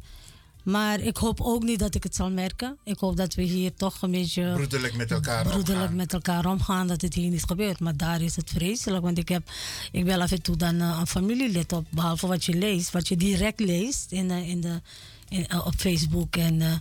Maar 0.64 1.00
ik 1.00 1.18
hoop 1.18 1.42
ook 1.42 1.64
niet 1.64 1.80
dat 1.80 1.96
ik 1.96 2.04
het 2.04 2.16
zal 2.16 2.32
merken. 2.32 2.78
Ik 2.84 3.00
hoop 3.00 3.18
dat 3.18 3.34
we 3.34 3.42
hier 3.42 3.74
toch 3.74 4.02
een 4.02 4.12
beetje... 4.12 4.54
Broederlijk 4.54 4.96
met 4.96 5.12
elkaar 5.12 5.44
broederlijk 5.44 5.80
omgaan. 5.80 5.96
met 5.96 6.14
elkaar 6.14 6.46
omgaan. 6.46 6.88
Dat 6.88 7.02
het 7.02 7.14
hier 7.14 7.30
niet 7.30 7.44
gebeurt. 7.44 7.80
Maar 7.80 7.98
daar 7.98 8.22
is 8.22 8.36
het 8.36 8.50
vreselijk. 8.50 9.04
Want 9.04 9.18
ik, 9.18 9.30
heb, 9.30 9.50
ik 9.92 10.06
bel 10.06 10.22
af 10.22 10.32
en 10.32 10.42
toe 10.42 10.56
dan 10.56 10.76
uh, 10.76 10.98
een 11.00 11.08
familielid 11.08 11.72
op. 11.74 11.86
Behalve 11.90 12.28
wat 12.28 12.46
je 12.46 12.54
leest. 12.54 12.92
Wat 12.92 13.08
je 13.08 13.18
direct 13.18 13.60
leest 13.60 14.12
in 14.12 14.28
de, 14.28 14.46
in 14.48 14.62
de, 14.62 14.82
in, 15.30 15.46
uh, 15.54 15.66
op 15.66 15.74
Facebook. 15.78 16.36
En 16.36 16.62
uh, 16.62 16.74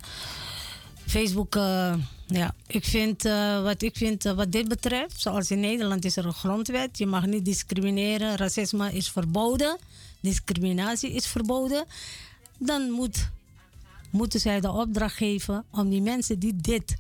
Facebook... 1.06 1.58
ja, 2.26 2.54
ik 2.66 2.84
vind, 2.84 3.22
wat, 3.62 3.82
ik 3.82 3.96
vind 3.96 4.22
wat 4.22 4.52
dit 4.52 4.68
betreft... 4.68 5.20
Zoals 5.20 5.50
in 5.50 5.60
Nederland 5.60 6.04
is 6.04 6.16
er 6.16 6.26
een 6.26 6.32
grondwet. 6.32 6.98
Je 6.98 7.06
mag 7.06 7.26
niet 7.26 7.44
discrimineren. 7.44 8.36
Racisme 8.36 8.92
is 8.92 9.10
verboden. 9.10 9.78
Discriminatie 10.20 11.12
is 11.12 11.26
verboden. 11.26 11.84
Dan 12.58 12.90
moet 12.90 13.28
moeten 14.14 14.40
zij 14.40 14.60
de 14.60 14.70
opdracht 14.70 15.16
geven 15.16 15.64
om 15.70 15.90
die 15.90 16.02
mensen 16.02 16.38
die 16.38 16.56
dit. 16.56 16.96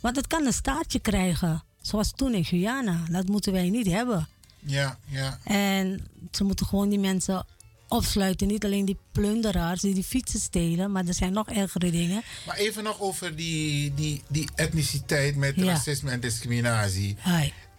Want 0.00 0.16
het 0.16 0.26
kan 0.26 0.46
een 0.46 0.52
staartje 0.52 0.98
krijgen, 0.98 1.62
zoals 1.80 2.12
toen 2.16 2.34
in 2.34 2.44
Guyana. 2.44 3.04
Dat 3.10 3.28
moeten 3.28 3.52
wij 3.52 3.70
niet 3.70 3.86
hebben. 3.86 4.28
Ja, 4.58 4.98
ja. 5.08 5.38
En 5.44 6.06
ze 6.30 6.44
moeten 6.44 6.66
gewoon 6.66 6.88
die 6.88 6.98
mensen 6.98 7.46
opsluiten. 7.88 8.46
Niet 8.46 8.64
alleen 8.64 8.84
die 8.84 8.98
plunderaars 9.12 9.80
die 9.80 9.94
die 9.94 10.04
fietsen 10.04 10.40
stelen, 10.40 10.92
maar 10.92 11.06
er 11.06 11.14
zijn 11.14 11.32
nog 11.32 11.48
ergere 11.48 11.90
dingen. 11.90 12.22
Maar 12.46 12.56
even 12.56 12.84
nog 12.84 13.00
over 13.00 13.36
die, 13.36 13.94
die, 13.94 14.22
die 14.28 14.48
etniciteit 14.54 15.36
met 15.36 15.56
ja. 15.56 15.64
racisme 15.64 16.10
en 16.10 16.20
discriminatie. 16.20 17.16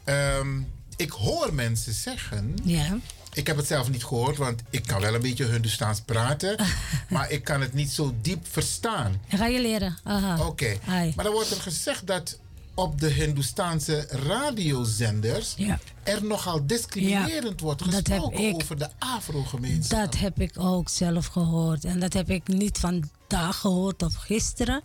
Um, 0.06 0.68
ik 0.96 1.12
hoor 1.12 1.54
mensen 1.54 1.94
zeggen. 1.94 2.54
Ja. 2.64 2.98
Ik 3.34 3.48
heb 3.48 3.58
het 3.58 3.68
zelf 3.68 3.90
niet 3.90 4.04
gehoord, 4.04 4.38
want 4.38 4.62
ik 4.70 4.86
kan 4.86 5.02
wel 5.02 5.16
een 5.16 5.22
beetje 5.22 5.46
Hindoestaans 5.46 6.02
praten. 6.02 6.58
maar 7.10 7.32
ik 7.32 7.44
kan 7.44 7.62
het 7.62 7.74
niet 7.74 7.92
zo 7.92 8.16
diep 8.22 8.48
verstaan. 8.52 9.22
Ga 9.28 9.46
je 9.46 9.62
leren. 9.62 9.98
Oké. 10.40 10.42
Okay. 10.42 11.14
Maar 11.16 11.26
dan 11.26 11.34
wordt 11.34 11.52
er 11.52 11.62
gezegd 11.62 12.08
dat 12.08 12.40
op 12.80 13.00
de 13.00 13.08
Hindoestaanse 13.08 14.08
radiozenders 14.10 15.54
ja. 15.58 15.80
er 16.04 16.26
nogal 16.26 16.68
discriminerend 16.68 17.60
ja, 17.60 17.66
wordt 17.66 17.82
gesproken 17.82 18.40
ik, 18.40 18.56
over 18.56 18.78
de 18.78 18.90
Afro-gemeenschap. 19.00 20.00
Dat 20.00 20.18
heb 20.18 20.40
ik 20.40 20.52
ook 20.60 20.90
zelf 20.90 21.26
gehoord. 21.26 21.86
En 21.86 22.00
dat 22.00 22.14
heb 22.14 22.30
ik 22.30 22.48
niet 22.48 22.78
vandaag 22.78 23.58
gehoord 23.60 24.04
of 24.04 24.14
gisteren. 24.16 24.82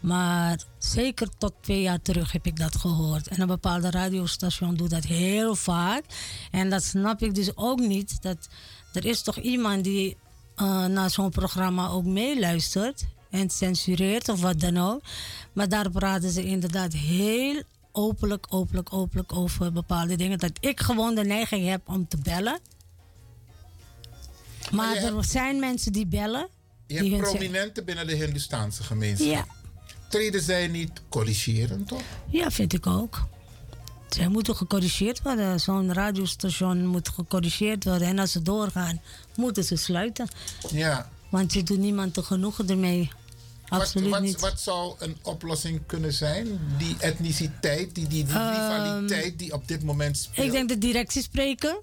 Maar 0.00 0.62
zeker 0.78 1.28
tot 1.38 1.52
twee 1.60 1.82
jaar 1.82 2.02
terug 2.02 2.32
heb 2.32 2.46
ik 2.46 2.56
dat 2.56 2.76
gehoord. 2.76 3.28
En 3.28 3.40
een 3.40 3.46
bepaalde 3.46 3.90
radiostation 3.90 4.74
doet 4.74 4.90
dat 4.90 5.04
heel 5.04 5.54
vaak. 5.54 6.04
En 6.50 6.70
dat 6.70 6.82
snap 6.82 7.22
ik 7.22 7.34
dus 7.34 7.56
ook 7.56 7.78
niet. 7.78 8.22
Dat 8.22 8.48
er 8.92 9.04
is 9.04 9.22
toch 9.22 9.36
iemand 9.36 9.84
die 9.84 10.16
uh, 10.56 10.84
naar 10.84 11.10
zo'n 11.10 11.30
programma 11.30 11.88
ook 11.88 12.04
meeluistert. 12.04 13.06
En 13.36 13.50
censureert 13.50 14.28
of 14.28 14.40
wat 14.40 14.60
dan 14.60 14.76
ook. 14.76 15.00
Maar 15.52 15.68
daar 15.68 15.90
praten 15.90 16.30
ze 16.30 16.44
inderdaad 16.44 16.92
heel 16.92 17.62
openlijk, 17.92 18.46
openlijk, 18.50 18.92
openlijk 18.92 19.32
over 19.32 19.72
bepaalde 19.72 20.16
dingen. 20.16 20.38
Dat 20.38 20.52
ik 20.60 20.80
gewoon 20.80 21.14
de 21.14 21.24
neiging 21.24 21.68
heb 21.68 21.80
om 21.88 22.08
te 22.08 22.16
bellen. 22.22 22.58
Maar, 24.70 24.86
maar 24.86 24.96
er 24.96 25.14
hebt, 25.14 25.30
zijn 25.30 25.60
mensen 25.60 25.92
die 25.92 26.06
bellen. 26.06 26.48
Je 26.86 27.10
hebt 27.10 27.22
prominenten 27.22 27.84
binnen 27.84 28.06
de 28.06 28.14
Hindoestaanse 28.14 28.82
gemeenschap. 28.82 29.28
Ja 29.28 29.46
treden 30.08 30.42
zij 30.42 30.68
niet 30.68 30.90
corrigerend 31.08 31.92
op? 31.92 32.02
Ja, 32.30 32.50
vind 32.50 32.72
ik 32.72 32.86
ook. 32.86 33.26
Zij 34.08 34.28
moeten 34.28 34.56
gecorrigeerd 34.56 35.22
worden. 35.22 35.60
Zo'n 35.60 35.92
radiostation 35.92 36.86
moet 36.86 37.08
gecorrigeerd 37.08 37.84
worden. 37.84 38.08
En 38.08 38.18
als 38.18 38.32
ze 38.32 38.42
doorgaan, 38.42 39.00
moeten 39.36 39.64
ze 39.64 39.76
sluiten. 39.76 40.28
Ja. 40.70 41.10
Want 41.28 41.52
je 41.52 41.62
doet 41.62 41.78
niemand 41.78 42.14
te 42.14 42.22
genoegen 42.22 42.68
ermee. 42.68 43.10
Absoluut 43.68 44.08
wat, 44.08 44.18
wat, 44.18 44.28
niet. 44.28 44.40
Wat 44.40 44.60
zou 44.60 44.94
een 44.98 45.16
oplossing 45.22 45.80
kunnen 45.86 46.12
zijn? 46.12 46.60
Die 46.78 46.96
etniciteit, 46.98 47.94
die, 47.94 48.06
die, 48.08 48.24
die 48.24 48.34
um, 48.34 48.50
rivaliteit 48.50 49.38
die 49.38 49.52
op 49.52 49.68
dit 49.68 49.82
moment 49.82 50.16
speelt? 50.16 50.46
Ik 50.46 50.52
denk 50.52 50.68
de 50.68 50.78
directie 50.78 51.22
spreken. 51.22 51.76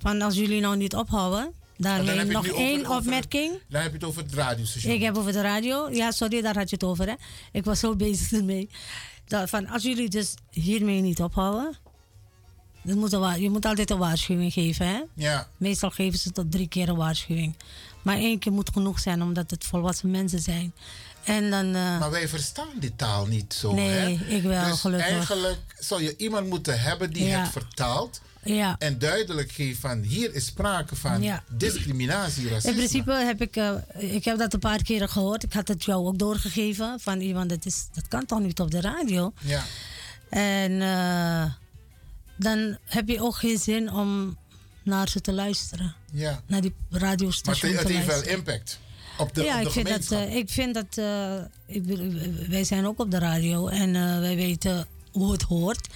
Van 0.00 0.22
als 0.22 0.34
jullie 0.34 0.60
nou 0.60 0.76
niet 0.76 0.94
ophouden, 0.94 1.54
Daarmee 1.76 2.24
nog 2.24 2.46
één 2.46 2.80
over, 2.80 2.96
opmerking. 2.96 3.60
Dan 3.68 3.82
heb 3.82 3.90
je 3.90 3.96
het 3.96 4.06
over 4.06 4.22
het 4.22 4.34
radiostation. 4.34 4.94
Ik 4.94 5.02
heb 5.02 5.16
over 5.16 5.32
de 5.32 5.40
radio. 5.40 5.90
Ja, 5.90 6.10
sorry, 6.10 6.40
daar 6.40 6.56
had 6.56 6.70
je 6.70 6.74
het 6.74 6.84
over. 6.84 7.06
Hè. 7.06 7.14
Ik 7.52 7.64
was 7.64 7.80
zo 7.80 7.96
bezig 7.96 8.32
ermee. 8.32 8.68
Dat 9.26 9.48
van, 9.48 9.68
als 9.68 9.82
jullie 9.82 10.08
dus 10.08 10.34
hiermee 10.50 11.00
niet 11.00 11.22
ophouden. 11.22 11.76
Dan 12.82 12.98
moet 12.98 13.10
je 13.38 13.50
moet 13.50 13.64
altijd 13.64 13.90
een 13.90 13.98
waarschuwing 13.98 14.52
geven. 14.52 14.86
Hè? 14.86 15.00
Ja. 15.14 15.48
Meestal 15.56 15.90
geven 15.90 16.18
ze 16.18 16.30
tot 16.30 16.50
drie 16.50 16.68
keer 16.68 16.88
een 16.88 16.96
waarschuwing. 16.96 17.56
Maar 18.02 18.16
één 18.16 18.38
keer 18.38 18.52
moet 18.52 18.70
genoeg 18.72 19.00
zijn, 19.00 19.22
omdat 19.22 19.50
het 19.50 19.64
volwassen 19.64 20.10
mensen 20.10 20.40
zijn. 20.40 20.74
En 21.24 21.50
dan, 21.50 21.66
uh, 21.66 21.98
maar 21.98 22.10
wij 22.10 22.28
verstaan 22.28 22.72
die 22.74 22.96
taal 22.96 23.26
niet 23.26 23.54
zo. 23.54 23.74
Nee, 23.74 23.88
hè? 23.88 24.34
ik 24.34 24.42
wel, 24.42 24.70
dus 24.70 24.80
gelukkig. 24.80 25.08
Eigenlijk 25.08 25.60
zou 25.78 26.02
je 26.02 26.16
iemand 26.16 26.48
moeten 26.48 26.80
hebben 26.80 27.12
die 27.12 27.24
ja. 27.24 27.40
het 27.40 27.52
vertaalt. 27.52 28.20
Ja. 28.44 28.76
En 28.78 28.98
duidelijk 28.98 29.52
geeft 29.52 29.80
van 29.80 30.02
hier 30.02 30.34
is 30.34 30.46
sprake 30.46 30.96
van 30.96 31.22
ja. 31.22 31.42
discriminatie, 31.48 32.48
racisme. 32.48 32.70
In 32.70 32.76
principe 32.76 33.12
heb 33.12 33.40
ik, 33.40 33.56
uh, 33.56 33.72
ik 33.96 34.24
heb 34.24 34.38
dat 34.38 34.52
een 34.52 34.60
paar 34.60 34.82
keren 34.82 35.08
gehoord. 35.08 35.42
Ik 35.42 35.52
had 35.52 35.68
het 35.68 35.84
jou 35.84 36.06
ook 36.06 36.18
doorgegeven 36.18 37.00
van 37.00 37.20
iemand, 37.20 37.48
dat, 37.48 37.66
is, 37.66 37.86
dat 37.92 38.08
kan 38.08 38.26
toch 38.26 38.40
niet 38.40 38.60
op 38.60 38.70
de 38.70 38.80
radio? 38.80 39.32
Ja. 39.40 39.62
En 40.28 40.70
uh, 40.72 41.44
dan 42.36 42.78
heb 42.84 43.08
je 43.08 43.22
ook 43.22 43.36
geen 43.36 43.58
zin 43.58 43.92
om 43.92 44.38
naar 44.82 45.08
ze 45.08 45.20
te 45.20 45.32
luisteren. 45.32 45.94
Ja. 46.12 46.42
Naar 46.46 46.60
die 46.60 46.74
radiostation 46.90 47.72
Maar 47.72 47.82
het, 47.82 47.90
te 47.90 47.96
heeft 47.96 48.24
wel 48.24 48.34
impact 48.34 48.78
op 49.18 49.34
de, 49.34 49.42
ja, 49.42 49.62
op 49.62 49.62
de 49.62 49.68
ik 49.68 49.72
vind 49.72 49.88
dat, 49.88 50.12
uh, 50.12 50.36
ik 50.36 50.50
vind 50.50 50.74
dat 50.74 50.96
uh, 50.98 51.34
ik, 51.66 51.84
wij 52.48 52.64
zijn 52.64 52.86
ook 52.86 52.98
op 53.00 53.10
de 53.10 53.18
radio 53.18 53.68
en 53.68 53.94
uh, 53.94 54.18
wij 54.18 54.36
weten 54.36 54.86
hoe 55.12 55.32
het 55.32 55.42
hoort. 55.42 55.88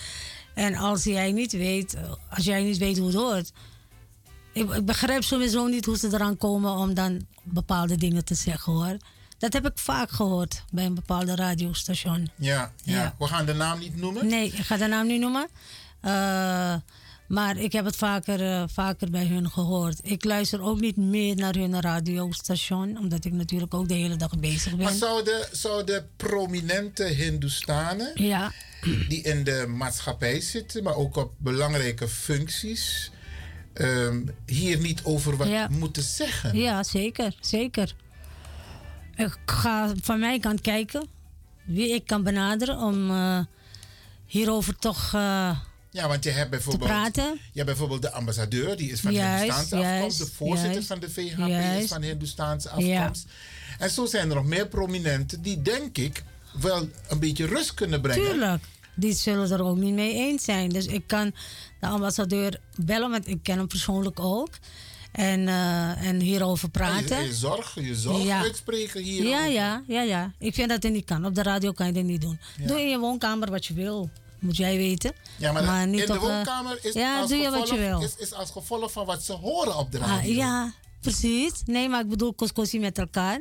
En 0.55 0.75
als 0.75 1.05
jij 1.05 1.33
niet 1.33 1.53
weet, 1.53 1.97
als 2.31 2.45
jij 2.45 2.63
niet 2.63 2.79
weet 2.79 2.99
hoe 2.99 3.07
het 3.07 3.17
hoort. 3.17 3.53
Ik, 4.53 4.71
ik 4.71 4.85
begrijp 4.85 5.23
sowieso 5.23 5.67
niet 5.67 5.85
hoe 5.85 5.99
ze 5.99 6.09
eraan 6.13 6.37
komen 6.37 6.73
om 6.73 6.95
dan 6.95 7.27
bepaalde 7.43 7.97
dingen 7.97 8.25
te 8.25 8.35
zeggen 8.35 8.73
hoor. 8.73 8.97
Dat 9.39 9.53
heb 9.53 9.67
ik 9.67 9.79
vaak 9.79 10.11
gehoord 10.11 10.65
bij 10.71 10.85
een 10.85 10.95
bepaalde 10.95 11.35
radiostation. 11.35 12.31
Ja, 12.37 12.73
ja. 12.83 13.03
ja. 13.03 13.15
we 13.19 13.27
gaan 13.27 13.47
de 13.47 13.55
naam 13.55 13.79
niet 13.79 13.97
noemen. 13.97 14.27
Nee, 14.27 14.47
ik 14.47 14.65
ga 14.65 14.77
de 14.77 14.87
naam 14.87 15.07
niet 15.07 15.21
noemen. 15.21 15.49
Uh, 16.05 16.75
maar 17.29 17.57
ik 17.57 17.73
heb 17.73 17.85
het 17.85 17.97
vaker, 17.97 18.41
uh, 18.41 18.65
vaker 18.73 19.11
bij 19.11 19.27
hun 19.27 19.51
gehoord. 19.51 19.99
Ik 20.03 20.25
luister 20.25 20.63
ook 20.63 20.81
niet 20.81 20.97
meer 20.97 21.37
naar 21.37 21.55
hun 21.55 21.81
radiostation, 21.81 22.99
omdat 22.99 23.25
ik 23.25 23.33
natuurlijk 23.33 23.75
ook 23.75 23.89
de 23.89 23.95
hele 23.95 24.17
dag 24.17 24.39
bezig 24.39 24.77
ben. 24.77 24.85
Maar 24.85 24.93
zouden, 24.93 25.49
zouden 25.53 26.09
prominente 26.17 27.05
Hindoestanen, 27.05 28.11
ja. 28.15 28.53
die 29.09 29.23
in 29.23 29.45
de 29.45 29.65
maatschappij 29.69 30.41
zitten, 30.41 30.83
maar 30.83 30.97
ook 30.97 31.17
op 31.17 31.33
belangrijke 31.37 32.09
functies, 32.09 33.11
ehm, 33.73 34.23
hier 34.47 34.79
niet 34.79 35.01
over 35.05 35.37
wat 35.37 35.69
moeten 35.69 36.03
zeggen. 36.03 36.57
Ja, 36.59 36.83
zeker, 36.83 37.35
zeker. 37.41 37.95
Ik 39.17 39.39
ga 39.47 39.93
van 40.03 40.21
mij 40.21 40.39
kant 40.39 40.61
kijken 40.61 41.09
wie 41.67 41.95
ik 41.95 42.07
kan 42.07 42.23
benaderen 42.23 42.79
om 42.79 43.11
eh, 43.11 43.41
hierover 44.27 44.77
toch 44.77 45.15
eh, 45.15 45.59
Ja, 45.97 46.09
want 46.09 46.25
je 46.25 46.31
hebt 46.31 46.51
bijvoorbeeld, 46.51 46.91
je 47.17 47.39
hebt 47.53 47.67
bijvoorbeeld 47.67 48.03
de 48.03 48.11
ambassadeur, 48.13 48.77
die 48.77 48.91
is 48.91 49.01
van 49.01 49.13
Juist, 49.13 49.39
Hindoestaanse 49.43 49.77
afkomst. 49.87 50.19
De 50.19 50.27
voorzitter 50.27 50.73
juist, 50.73 50.87
van 50.87 51.01
de 51.01 51.11
VHP 51.11 51.81
is 51.83 51.89
van 51.89 52.03
Hindoestaanse 52.03 52.71
Ja. 52.77 52.99
afkomst. 53.01 53.27
En 53.79 53.91
zo 53.91 54.07
zijn 54.07 54.29
er 54.29 54.35
nog 54.35 54.45
meer 54.47 54.69
prominenten 54.69 55.43
die, 55.43 55.63
denk 55.63 55.99
ik, 55.99 56.23
wel 56.61 56.89
een 57.09 57.19
beetje 57.19 57.47
rust 57.47 57.75
kunnen 57.75 58.01
brengen. 58.01 58.31
Tuurlijk. 58.31 58.65
Die 58.95 59.13
zullen 59.13 59.51
er 59.51 59.63
ook 59.63 59.77
niet 59.77 59.95
mee 59.95 60.15
eens 60.15 60.45
zijn. 60.45 60.69
Dus 60.69 60.87
ik 60.87 61.03
kan 61.07 61.33
de 61.81 61.87
ambassadeur 61.87 62.61
bellen, 62.77 63.11
want 63.11 63.29
ik 63.29 63.39
ken 63.43 63.57
hem 63.59 63.67
persoonlijk 63.67 64.21
ook. 64.21 64.49
En, 65.13 65.49
eh, 65.49 66.07
en 66.07 66.21
hierover 66.21 66.69
praten. 66.71 67.21
Je, 67.21 67.27
je 67.27 67.35
zorg, 67.35 67.75
je 67.75 67.95
zorg 67.95 68.23
Ja. 68.25 68.41
uitspreken 68.41 69.03
hier. 69.03 69.25
Ja, 69.27 69.45
ja, 69.45 69.83
ja, 69.87 70.03
ja. 70.03 70.33
Ik 70.39 70.55
vind 70.55 70.69
dat 70.69 70.83
het 70.83 70.93
niet 70.93 71.05
kan. 71.05 71.25
Op 71.27 71.35
de 71.35 71.43
radio 71.43 71.73
kan 71.73 71.87
je 71.87 71.93
dit 71.93 72.05
niet 72.05 72.21
doen. 72.21 72.39
Doe 72.67 72.81
in 72.81 72.89
je 72.89 72.99
woonkamer 72.99 73.51
wat 73.51 73.67
je 73.67 73.75
wil. 73.75 74.11
Moet 74.47 74.57
jij 74.57 74.77
weten. 74.77 75.13
Ja, 75.37 75.53
maar, 75.53 75.87
niet 75.87 76.01
in 76.01 76.07
de 76.07 76.13
eh, 76.13 76.21
woonkamer 76.21 76.79
is, 76.83 76.93
ja, 76.93 77.21
als 77.21 77.29
doe 77.31 77.39
je 77.39 77.45
gevolg, 77.45 77.69
wat 77.69 77.79
je 77.79 77.85
wil. 77.85 78.03
Is, 78.03 78.15
is 78.17 78.33
als 78.33 78.51
gevolg 78.51 78.93
van 78.93 79.07
wat 79.07 79.23
ze 79.23 79.33
horen 79.33 79.77
op 79.77 79.93
de 79.93 79.99
Ah, 79.99 80.07
radio. 80.09 80.33
ja, 80.33 80.73
precies. 81.01 81.53
Nee, 81.65 81.89
maar 81.89 82.01
ik 82.01 82.09
bedoel 82.09 82.35
koskosie 82.35 82.81
met 82.81 82.99
elkaar. 82.99 83.41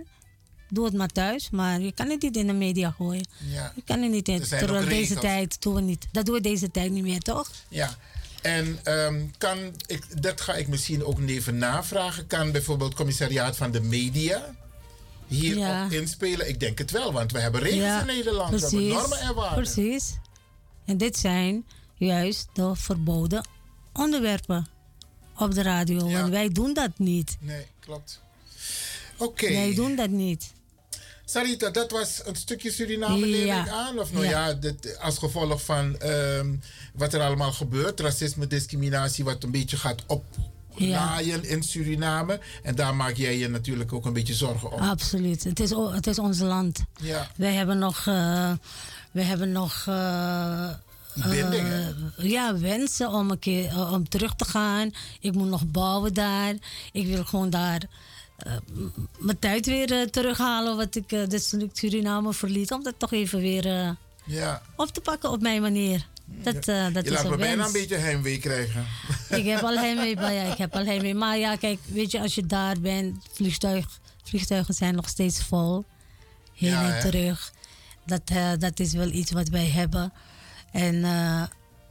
Doe 0.70 0.86
het 0.86 0.94
maar 0.94 1.08
thuis. 1.08 1.50
Maar 1.50 1.80
je 1.80 1.92
kan 1.92 2.10
het 2.10 2.22
niet 2.22 2.36
in 2.38 2.48
de 2.48 2.54
media 2.54 2.92
gooien. 2.92 3.28
Ja. 3.50 3.72
Je 3.76 3.82
kan 3.86 4.02
het 4.02 4.12
niet 4.12 4.28
in. 4.28 4.38
Deze 4.40 4.80
regels. 4.80 5.20
tijd 5.20 5.62
doen 5.62 5.74
we 5.74 5.82
niet. 5.82 6.08
Dat 6.12 6.26
doen 6.26 6.36
we 6.36 6.42
deze 6.42 6.72
tijd 6.72 6.92
niet 6.92 7.04
meer, 7.04 7.20
toch? 7.20 7.52
Ja. 7.70 7.96
En 8.42 8.80
ehm, 8.84 9.22
kan 9.38 9.58
ik, 9.86 10.22
dat 10.22 10.42
ga 10.42 10.54
ik 10.56 10.68
misschien 10.68 11.04
ook 11.06 11.20
even 11.20 11.58
navragen. 11.58 12.28
Kan 12.28 12.52
bijvoorbeeld 12.52 12.90
het 12.90 12.98
commissariaat 12.98 13.58
van 13.58 13.72
de 13.72 13.82
media 13.82 14.56
hierop 15.28 15.64
Ja. 15.64 15.88
inspelen? 15.90 16.50
Ik 16.50 16.60
denk 16.60 16.78
het 16.78 16.92
wel, 16.92 17.14
want 17.14 17.32
we 17.32 17.40
hebben 17.40 17.62
regels 17.62 18.00
in 18.02 18.06
Nederland. 18.06 18.50
We 18.50 18.60
hebben 18.60 18.88
normen 18.88 19.20
en 19.20 19.36
waarden. 19.36 19.64
Precies. 19.64 20.14
En 20.86 20.98
dit 20.98 21.18
zijn 21.18 21.66
juist 21.96 22.48
de 22.54 22.76
verboden 22.76 23.48
onderwerpen 23.94 24.68
op 25.38 25.54
de 25.54 25.62
radio. 25.62 26.12
Want 26.12 26.30
wij 26.30 26.50
doen 26.50 26.74
dat 26.74 26.92
niet. 26.98 27.38
Nee, 27.40 27.66
klopt. 27.80 28.22
Oké. 29.18 29.50
Wij 29.52 29.74
doen 29.76 29.96
dat 29.96 30.10
niet. 30.10 30.54
Sarita, 31.26 31.70
dat 31.70 31.92
was 31.92 32.22
een 32.26 32.36
stukje 32.36 32.72
Suriname, 32.72 33.28
Ja. 33.28 33.64
ik 33.64 33.70
aan. 33.70 34.00
Of 34.00 34.12
nou 34.12 34.26
Ja. 34.26 34.48
ja, 34.48 34.54
dit, 34.54 35.00
als 35.00 35.18
gevolg 35.18 35.62
van 35.66 36.00
ehm, 36.00 36.56
wat 36.94 37.14
er 37.14 37.22
allemaal 37.22 37.52
gebeurt. 37.52 38.00
Racisme, 38.00 38.48
discriminatie, 38.48 39.24
wat 39.24 39.44
een 39.44 39.52
beetje 39.52 39.78
gaat 39.78 40.04
oplaaien 40.08 41.44
in 41.44 41.64
Suriname. 41.64 42.40
En 42.64 42.76
daar 42.76 42.96
maak 42.96 43.16
jij 43.16 43.38
je 43.38 43.48
natuurlijk 43.48 43.94
ook 43.94 44.06
een 44.06 44.14
beetje 44.14 44.34
zorgen 44.34 44.72
om. 44.72 44.82
Absoluut. 44.82 45.44
Het 45.44 45.60
is, 45.60 45.70
het 45.72 46.08
is 46.08 46.20
ons 46.20 46.40
land. 46.40 46.80
Ja. 47.02 47.32
Wij 47.36 47.54
hebben 47.54 47.78
nog. 47.78 48.08
eh, 48.08 48.52
wij 49.16 49.24
hebben 49.24 49.52
nog. 49.52 49.84
eh, 49.88 50.70
eh, 51.16 51.88
ja, 52.18 52.58
wensen 52.58 53.10
om 53.10 53.32
een 53.32 53.40
keer 53.40 53.68
eh, 53.70 53.92
om 53.92 54.10
terug 54.10 54.36
te 54.36 54.46
gaan. 54.46 54.92
Ik 55.20 55.34
moet 55.34 55.48
nog 55.50 55.66
bouwen 55.66 56.14
daar. 56.14 56.54
Ik 56.92 57.08
wil 57.08 57.24
gewoon 57.26 57.50
daar 57.50 57.82
mijn 59.18 59.40
tijd 59.40 59.66
weer 59.66 60.12
terughalen. 60.12 60.78
Wat 60.78 60.96
ik 60.96 61.12
uh, 61.12 61.28
de 61.28 61.68
Suriname 61.74 62.34
verliet. 62.34 62.72
Om 62.72 62.84
dat 62.84 62.94
toch 62.98 63.12
even 63.12 63.40
weer 63.40 63.96
Ja. 64.26 64.62
op 64.76 64.92
te 64.92 65.02
pakken 65.02 65.32
op 65.32 65.42
mijn 65.42 65.62
manier. 65.62 66.08
Dat, 66.26 66.54
dat 66.54 66.64
je 66.94 67.02
is 67.04 67.10
laat 67.10 67.30
me 67.30 67.38
bijna 67.38 67.66
een 67.66 67.72
beetje 67.72 67.96
heimwee 67.96 68.40
krijgen. 68.40 68.86
Ik 69.30 69.46
heb 69.46 69.62
al 69.62 69.78
heimwee, 69.86 70.16
maar 70.16 70.34
ja, 70.34 70.42
ik 70.52 70.58
heb 70.58 70.76
al 70.76 70.86
heimwee. 70.86 71.16
Maar 71.16 71.38
ja, 71.38 71.56
kijk, 71.56 71.80
weet 71.86 72.12
je, 72.12 72.20
als 72.22 72.36
je 72.36 72.46
daar 72.46 72.80
bent, 72.80 73.16
vliegtuig, 73.32 73.86
vliegtuigen 74.24 74.74
zijn 74.74 74.96
nog 74.96 75.08
steeds 75.10 75.44
vol. 75.44 75.86
Heen 76.54 76.70
Ja, 76.70 76.84
en 76.88 76.94
hè? 76.96 77.02
terug. 77.02 77.54
Dat, 78.06 78.22
eh, 78.26 78.52
dat 78.60 78.80
is 78.80 78.94
wel 78.94 79.10
iets 79.12 79.32
wat 79.32 79.48
wij 79.48 79.66
hebben. 79.66 80.14
En 80.72 81.04
eh, 81.04 81.44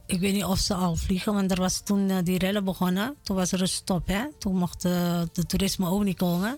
ik 0.05 0.19
weet 0.19 0.33
niet 0.33 0.43
of 0.43 0.59
ze 0.59 0.73
al 0.73 0.95
vliegen, 0.95 1.33
want 1.33 1.51
er 1.51 1.59
was 1.59 1.81
toen 1.83 2.09
eh, 2.09 2.17
die 2.23 2.37
rellen 2.37 2.63
begonnen. 2.63 3.15
Toen 3.23 3.35
was 3.35 3.51
er 3.51 3.61
een 3.61 3.67
stop, 3.67 4.07
hè. 4.07 4.23
Toen 4.39 4.55
mocht 4.55 4.81
de 4.81 5.45
toerisme 5.47 5.89
ook 5.89 6.03
niet 6.03 6.17
komen. 6.17 6.57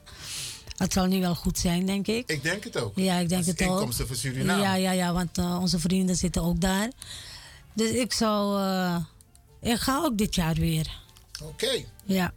Het 0.77 0.93
zal 0.93 1.05
nu 1.05 1.19
wel 1.19 1.35
goed 1.35 1.57
zijn, 1.57 1.85
denk 1.85 2.07
ik. 2.07 2.29
Ik 2.29 2.43
denk 2.43 2.63
het 2.63 2.77
ook. 2.77 2.91
Ja, 2.95 3.17
ik 3.17 3.29
denk 3.29 3.45
het 3.45 3.61
ook. 3.61 3.69
inkomsten 3.69 4.07
voor 4.07 4.15
Suriname. 4.15 4.61
Ja, 4.61 4.75
ja, 4.75 4.91
ja, 4.91 5.13
want 5.13 5.37
onze 5.37 5.79
vrienden 5.79 6.15
zitten 6.15 6.43
ook 6.43 6.61
daar. 6.61 6.91
Dus 7.73 7.89
ik 7.89 8.13
zou... 8.13 8.61
ik 9.61 9.77
ga 9.79 10.03
ook 10.03 10.17
dit 10.17 10.35
jaar 10.35 10.53
weer. 10.53 10.99
Oké. 11.43 11.83
Ja. 12.03 12.33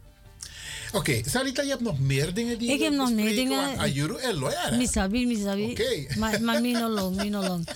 Oké, 0.93 1.21
Sarita, 1.25 1.61
je 1.61 1.69
hebt 1.69 1.81
nog 1.81 1.99
meer 1.99 2.33
dingen 2.33 2.57
die 2.57 2.69
Ik 2.71 2.77
je 2.77 2.83
heb 2.83 2.93
wilt 2.93 3.07
nog 3.07 3.15
meer 3.15 3.35
dingen. 3.35 3.77
Ayuru 3.77 4.15
en 4.17 4.35
Loya. 4.35 4.75
Misabi, 4.77 5.25
misabi. 5.25 5.71
Oké. 5.71 6.17
Maar, 6.19 6.41
maar 6.41 6.61
mino 6.61 6.89
long, 6.89 7.15
mino 7.15 7.41
long. 7.41 7.67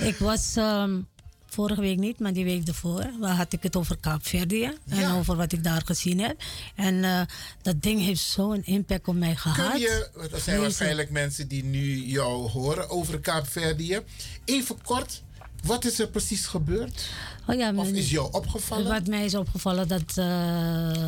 Ik 0.00 0.16
was 0.16 0.56
ehm, 0.56 1.00
vorige 1.46 1.80
week 1.80 1.98
niet, 1.98 2.18
maar 2.18 2.32
die 2.32 2.44
week 2.44 2.68
ervoor. 2.68 3.10
Had 3.20 3.52
ik 3.52 3.62
het 3.62 3.76
over 3.76 3.96
Kaapverdië. 4.00 4.72
En 4.88 4.98
Ja. 4.98 5.14
over 5.16 5.36
wat 5.36 5.52
ik 5.52 5.64
daar 5.64 5.82
gezien 5.84 6.20
heb. 6.20 6.36
En 6.74 7.04
eh, 7.04 7.20
dat 7.62 7.82
ding 7.82 8.00
heeft 8.00 8.20
zo'n 8.22 8.64
impact 8.64 9.08
op 9.08 9.14
mij 9.14 9.34
gehad. 9.36 9.70
Kun 9.70 9.80
je, 9.80 10.08
er 10.32 10.40
zijn 10.40 10.60
waarschijnlijk 10.60 11.10
mensen 11.10 11.48
die 11.48 11.64
nu 11.64 11.94
jou 12.04 12.48
horen 12.50 12.90
over 12.90 13.20
Kaapverdië. 13.20 14.00
Even 14.44 14.76
kort, 14.82 15.22
wat 15.64 15.84
is 15.84 15.98
er 15.98 16.08
precies 16.08 16.46
gebeurd? 16.46 17.08
Oh 17.46 17.56
ja, 17.56 17.72
Of 17.74 17.88
is 17.88 18.10
jou 18.10 18.28
opgevallen? 18.32 18.88
Wat 18.92 19.06
mij 19.06 19.24
is 19.24 19.34
opgevallen 19.34 19.88
dat 19.88 20.12
eh, 20.16 21.06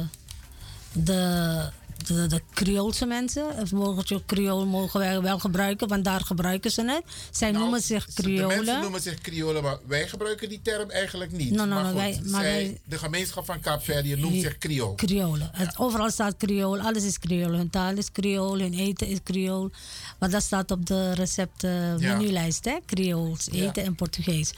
de, 1.04 1.70
de, 2.06 2.26
de 2.26 2.42
Creoolse 2.54 3.06
mensen, 3.06 3.44
woordje 3.70 4.22
Creool 4.26 4.66
mogen 4.66 5.00
wij 5.00 5.20
wel 5.20 5.38
gebruiken, 5.38 5.88
want 5.88 6.04
daar 6.04 6.20
gebruiken 6.20 6.70
ze 6.70 6.84
het. 6.84 7.02
Zij 7.30 7.50
noemen 7.50 7.80
zich 7.82 8.06
Nou, 8.06 8.22
De 8.22 8.32
mensen 8.32 8.56
Creolen. 8.62 8.80
noemen 8.82 9.00
zich 9.00 9.20
Kriolen, 9.20 9.62
maar 9.62 9.78
wij 9.86 10.08
gebruiken 10.08 10.48
die 10.48 10.60
term 10.62 10.90
eigenlijk 10.90 11.32
niet. 11.32 11.50
No, 11.50 11.64
no, 11.64 11.74
maar 11.74 11.82
no, 11.82 11.88
goed, 11.88 11.98
wij- 11.98 12.20
maar 12.24 12.42
zij- 12.42 12.52
wij- 12.52 12.80
de 12.84 12.98
gemeenschap 12.98 13.44
van 13.44 13.60
Kaapverdië 13.60 14.16
noemt 14.16 14.40
zich 14.42 14.58
Kriool. 14.58 14.94
Creolen. 14.94 15.50
Overal 15.76 16.10
staat 16.10 16.36
Creool, 16.36 16.80
alles 16.80 17.04
is 17.04 17.18
Creool. 17.18 17.52
Hun 17.52 17.70
taal 17.70 17.96
is 17.96 18.12
Creool, 18.12 18.58
hun 18.58 18.74
eten 18.74 19.06
is 19.06 19.18
Creool. 19.24 19.70
Maar 20.18 20.30
dat 20.30 20.42
staat 20.42 20.70
op 20.70 20.86
de 20.86 21.12
recepten 21.14 21.98
Ja. 21.98 22.18
hè? 22.64 22.76
Creools, 22.86 23.48
Ja. 23.50 23.64
eten 23.68 23.84
en 23.84 23.94
Portugees. 23.94 24.52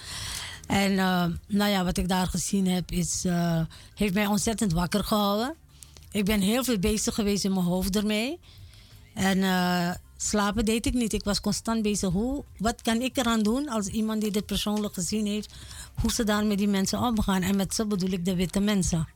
En 0.66 0.98
eh, 0.98 1.24
nou 1.46 1.70
ja, 1.70 1.84
wat 1.84 1.96
ik 1.96 2.08
daar 2.08 2.26
gezien 2.26 2.66
heb, 2.68 2.90
is, 2.90 3.22
eh, 3.24 3.60
heeft 3.94 4.14
mij 4.14 4.26
ontzettend 4.26 4.72
wakker 4.72 5.04
gehouden. 5.04 5.54
Ik 6.12 6.24
ben 6.24 6.40
heel 6.40 6.64
veel 6.64 6.78
bezig 6.78 7.14
geweest 7.14 7.44
in 7.44 7.52
mijn 7.52 7.64
hoofd 7.64 7.96
ermee. 7.96 8.38
En 9.14 9.42
eh, 9.42 9.90
slapen 10.16 10.64
deed 10.64 10.86
ik 10.86 10.94
niet. 10.94 11.12
Ik 11.12 11.24
was 11.24 11.40
constant 11.40 11.82
bezig. 11.82 12.10
Hoe, 12.12 12.44
wat 12.58 12.82
kan 12.82 13.00
ik 13.00 13.16
eraan 13.16 13.42
doen 13.42 13.68
als 13.68 13.86
iemand 13.86 14.20
die 14.20 14.30
dit 14.30 14.46
persoonlijk 14.46 14.94
gezien 14.94 15.26
heeft, 15.26 15.54
hoe 15.94 16.12
ze 16.12 16.24
daar 16.24 16.44
met 16.44 16.58
die 16.58 16.68
mensen 16.68 16.98
omgaan? 16.98 17.42
En 17.42 17.56
met 17.56 17.74
ze 17.74 17.86
bedoel 17.86 18.10
ik 18.10 18.24
de 18.24 18.34
witte 18.34 18.60
mensen. 18.60 19.08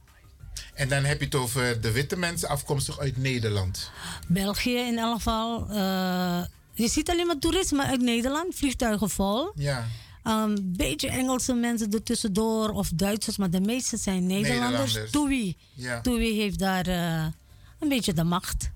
En 0.75 0.89
dan 0.89 1.05
heb 1.05 1.19
je 1.19 1.25
het 1.25 1.35
over 1.35 1.81
de 1.81 1.93
witte 1.93 2.17
mensen 2.17 2.49
afkomstig 2.49 2.99
uit 2.99 3.17
Nederland. 3.17 3.91
België 4.29 4.77
in 4.77 4.99
elk 4.99 5.15
geval. 5.15 5.67
eh, 5.71 6.45
je 6.73 6.89
ziet 6.89 7.11
alleen 7.11 7.27
maar 7.27 7.39
toerisme 7.39 7.85
uit 7.85 8.01
Nederland, 8.01 8.55
vliegtuigen 8.55 9.11
vol. 9.11 9.53
Ja. 9.55 9.87
Een 10.25 10.75
beetje 10.77 11.09
Engelse 11.09 11.55
mensen 11.55 11.93
er 11.93 12.03
tussendoor 12.03 12.71
of 12.71 12.89
Duitsers, 12.95 13.37
maar 13.37 13.51
de 13.51 13.61
meeste 13.61 13.97
zijn 13.97 14.27
Nederlanders. 14.27 14.95
Nederlanders. 14.95 15.55
Ja. 15.75 16.01
TUI 16.01 16.41
heeft 16.41 16.59
daar 16.59 16.87
eh, 16.87 17.27
een 17.79 17.89
beetje 17.89 18.13
de 18.13 18.25
macht. 18.25 18.71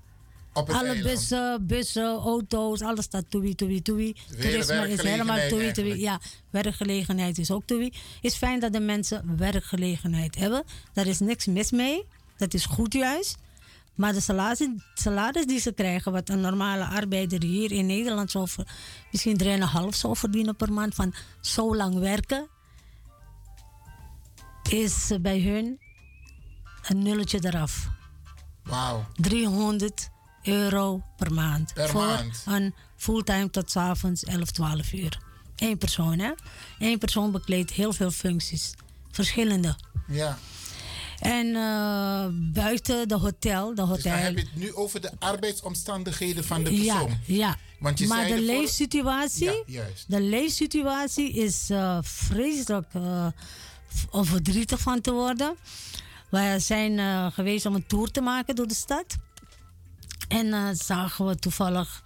Alle 0.53 0.73
eiland. 0.73 1.01
bussen, 1.03 1.67
bussen, 1.67 2.17
auto's, 2.17 2.81
alles 2.81 3.05
staat 3.05 3.25
TUI, 3.29 3.55
TUI, 3.55 3.81
TUI. 3.81 4.15
Toerisme 4.39 4.89
is 4.89 5.01
helemaal 5.01 5.47
TUI. 5.47 5.63
eigenlijk. 5.63 5.99
Ja, 5.99 6.19
werkgelegenheid 6.49 7.37
is 7.37 7.51
ook 7.51 7.63
TUI. 7.65 7.85
Het 7.85 7.93
is 8.21 8.35
fijn 8.35 8.59
dat 8.59 8.73
de 8.73 8.79
mensen 8.79 9.37
werkgelegenheid 9.37 10.35
hebben. 10.35 10.63
Daar 10.93 11.07
is 11.07 11.19
niks 11.19 11.45
mis 11.45 11.71
mee. 11.71 12.05
Dat 12.37 12.53
is 12.53 12.65
goed 12.65 12.93
juist. 12.93 13.37
Maar 13.99 14.13
de 14.13 14.19
salaris, 14.19 14.67
salaris 14.93 15.45
die 15.45 15.59
ze 15.59 15.71
krijgen, 15.71 16.11
wat 16.11 16.29
een 16.29 16.39
normale 16.41 16.85
arbeider 16.85 17.43
hier 17.43 17.71
in 17.71 17.85
Nederland 17.85 18.31
zou 18.31 18.47
ver- 18.47 18.67
misschien 19.11 19.37
3,5 19.37 19.95
zou 19.95 20.15
verdienen 20.17 20.55
per 20.55 20.73
maand 20.73 20.95
van 20.95 21.13
zo 21.41 21.75
lang 21.75 21.99
werken, 21.99 22.47
is 24.69 25.11
bij 25.21 25.41
hun 25.41 25.79
een 26.87 27.03
nulletje 27.03 27.39
eraf. 27.41 27.87
Wauw. 28.63 29.05
300 29.15 30.09
euro 30.43 31.01
per 31.17 31.33
maand. 31.33 31.73
Per 31.73 31.89
voor 31.89 32.05
maand? 32.05 32.43
een 32.45 32.73
fulltime 32.95 33.49
tot 33.49 33.71
's 33.71 33.75
avonds 33.75 34.23
11, 34.23 34.51
12 34.51 34.93
uur. 34.93 35.19
Eén 35.55 35.77
persoon, 35.77 36.19
hè? 36.19 36.31
Eén 36.79 36.97
persoon 36.97 37.31
bekleedt 37.31 37.71
heel 37.71 37.93
veel 37.93 38.11
functies. 38.11 38.73
Verschillende. 39.11 39.75
Ja. 40.07 40.37
En 41.19 41.55
eh, 41.55 42.25
buiten 42.53 43.07
de 43.07 43.15
hotel, 43.17 43.67
de 43.69 43.75
Dus 43.75 43.85
hotel. 43.85 44.11
dan 44.11 44.21
heb 44.21 44.33
je 44.37 44.39
het 44.41 44.55
nu 44.55 44.73
over 44.73 45.01
de 45.01 45.11
arbeidsomstandigheden 45.19 46.43
van 46.43 46.63
de 46.63 46.83
ja, 46.83 46.97
persoon. 46.99 47.17
ja. 47.25 47.57
Want 47.79 47.99
je 47.99 48.07
maar 48.07 48.27
de 48.27 48.41
leefsituatie, 48.41 49.45
Ja, 49.45 49.63
juist. 49.65 50.05
de 50.07 50.21
leefsituatie 50.21 51.31
is 51.33 51.69
eh, 51.69 51.97
vreselijk 52.01 52.87
v- 53.87 54.03
om 54.09 54.25
verdrietig 54.25 54.79
van 54.79 55.01
te 55.01 55.11
worden. 55.11 55.55
We 56.29 56.55
zijn 56.59 57.31
geweest 57.31 57.65
om 57.65 57.75
een 57.75 57.87
tour 57.87 58.11
te 58.11 58.21
maken 58.21 58.55
door 58.55 58.67
de 58.67 58.73
stad. 58.73 59.05
En 60.27 60.75
zagen 60.77 61.25
we 61.25 61.35
toevallig 61.35 62.03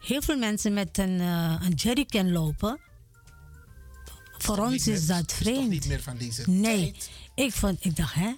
heel 0.00 0.22
veel 0.22 0.36
mensen 0.38 0.72
met 0.72 0.98
een, 0.98 1.20
een 1.20 1.72
jerrycan 1.74 2.32
lopen. 2.32 2.78
Voor 4.38 4.58
ons 4.58 4.86
is 4.86 5.06
dat 5.06 5.32
vreemd. 5.32 5.68
niet 5.68 5.86
meer 5.86 6.02
van 6.02 6.16
deze 6.16 6.50
Nee, 6.50 6.94
ik, 7.44 7.52
vond, 7.52 7.84
ik 7.84 7.96
dacht, 7.96 8.14
hè, 8.14 8.34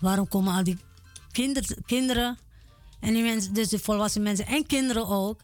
waarom 0.00 0.28
komen 0.28 0.54
al 0.54 0.64
die 0.64 0.78
kinder, 1.32 1.76
kinderen 1.86 2.38
en 3.00 3.14
die 3.14 3.22
mensen, 3.22 3.52
dus 3.52 3.68
de 3.68 3.78
volwassen 3.78 4.22
mensen 4.22 4.46
en 4.46 4.66
kinderen 4.66 5.06
ook. 5.06 5.40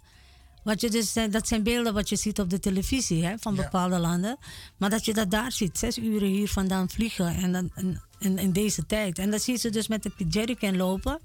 Wat 0.62 0.80
je 0.80 0.90
dus, 0.90 1.16
eh, 1.16 1.30
dat 1.30 1.48
zijn 1.48 1.62
beelden 1.62 1.94
wat 1.94 2.08
je 2.08 2.16
ziet 2.16 2.40
op 2.40 2.50
de 2.50 2.60
televisie 2.60 3.24
hè, 3.24 3.34
van 3.38 3.54
Ja. 3.54 3.62
bepaalde 3.62 3.98
landen. 3.98 4.38
Maar 4.76 4.90
dat 4.90 5.04
je 5.04 5.14
dat 5.14 5.30
daar 5.30 5.52
ziet, 5.52 5.78
zes 5.78 5.98
uren 5.98 6.28
hier 6.28 6.48
vandaan 6.48 6.90
vliegen 6.90 7.34
en 7.34 7.52
dan, 7.52 7.70
in, 8.18 8.38
in, 8.38 8.52
deze 8.52 8.86
tijd. 8.86 9.18
En 9.18 9.30
dan 9.30 9.40
zie 9.40 9.54
je 9.54 9.60
ze 9.60 9.70
dus 9.70 9.88
met 9.88 10.04
een 10.04 10.28
jerrycan 10.28 10.76
lopen. 10.76 11.20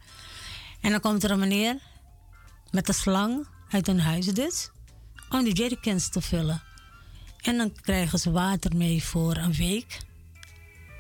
En 0.82 0.92
dan 0.92 1.00
komt 1.00 1.24
er 1.24 1.32
een 1.32 1.40
meneer 1.40 1.78
met 2.72 2.88
een 2.88 2.94
slang 2.94 3.48
uit 3.70 3.88
een 3.88 4.00
huis 4.00 4.26
dus, 4.26 4.70
om 5.30 5.44
die 5.44 5.54
jerrycans 5.54 6.10
te 6.10 6.22
vullen. 6.22 6.62
En 7.42 7.58
dan 7.58 7.72
krijgen 7.82 8.20
ze 8.20 8.32
water 8.32 8.76
mee 8.76 9.04
voor 9.04 9.36
een 9.36 9.54
week. 9.54 10.00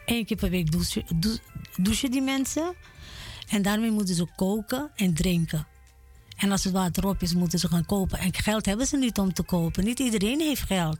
Eén 0.09 0.25
keer 0.25 0.37
per 0.37 0.49
week 0.49 0.71
douchen, 0.71 1.03
dou- 1.15 1.37
douchen 1.77 2.11
die 2.11 2.21
mensen. 2.21 2.73
En 3.47 3.61
daarmee 3.61 3.91
moeten 3.91 4.15
ze 4.15 4.27
koken 4.35 4.91
en 4.95 5.13
drinken. 5.13 5.67
En 6.37 6.51
als 6.51 6.63
het 6.63 6.73
water 6.73 7.05
op 7.07 7.21
is, 7.21 7.33
moeten 7.33 7.59
ze 7.59 7.67
gaan 7.67 7.85
kopen. 7.85 8.19
En 8.19 8.33
geld 8.33 8.65
hebben 8.65 8.85
ze 8.87 8.97
niet 8.97 9.17
om 9.17 9.33
te 9.33 9.43
kopen. 9.43 9.83
Niet 9.83 9.99
iedereen 9.99 10.39
heeft 10.39 10.61
geld. 10.61 10.97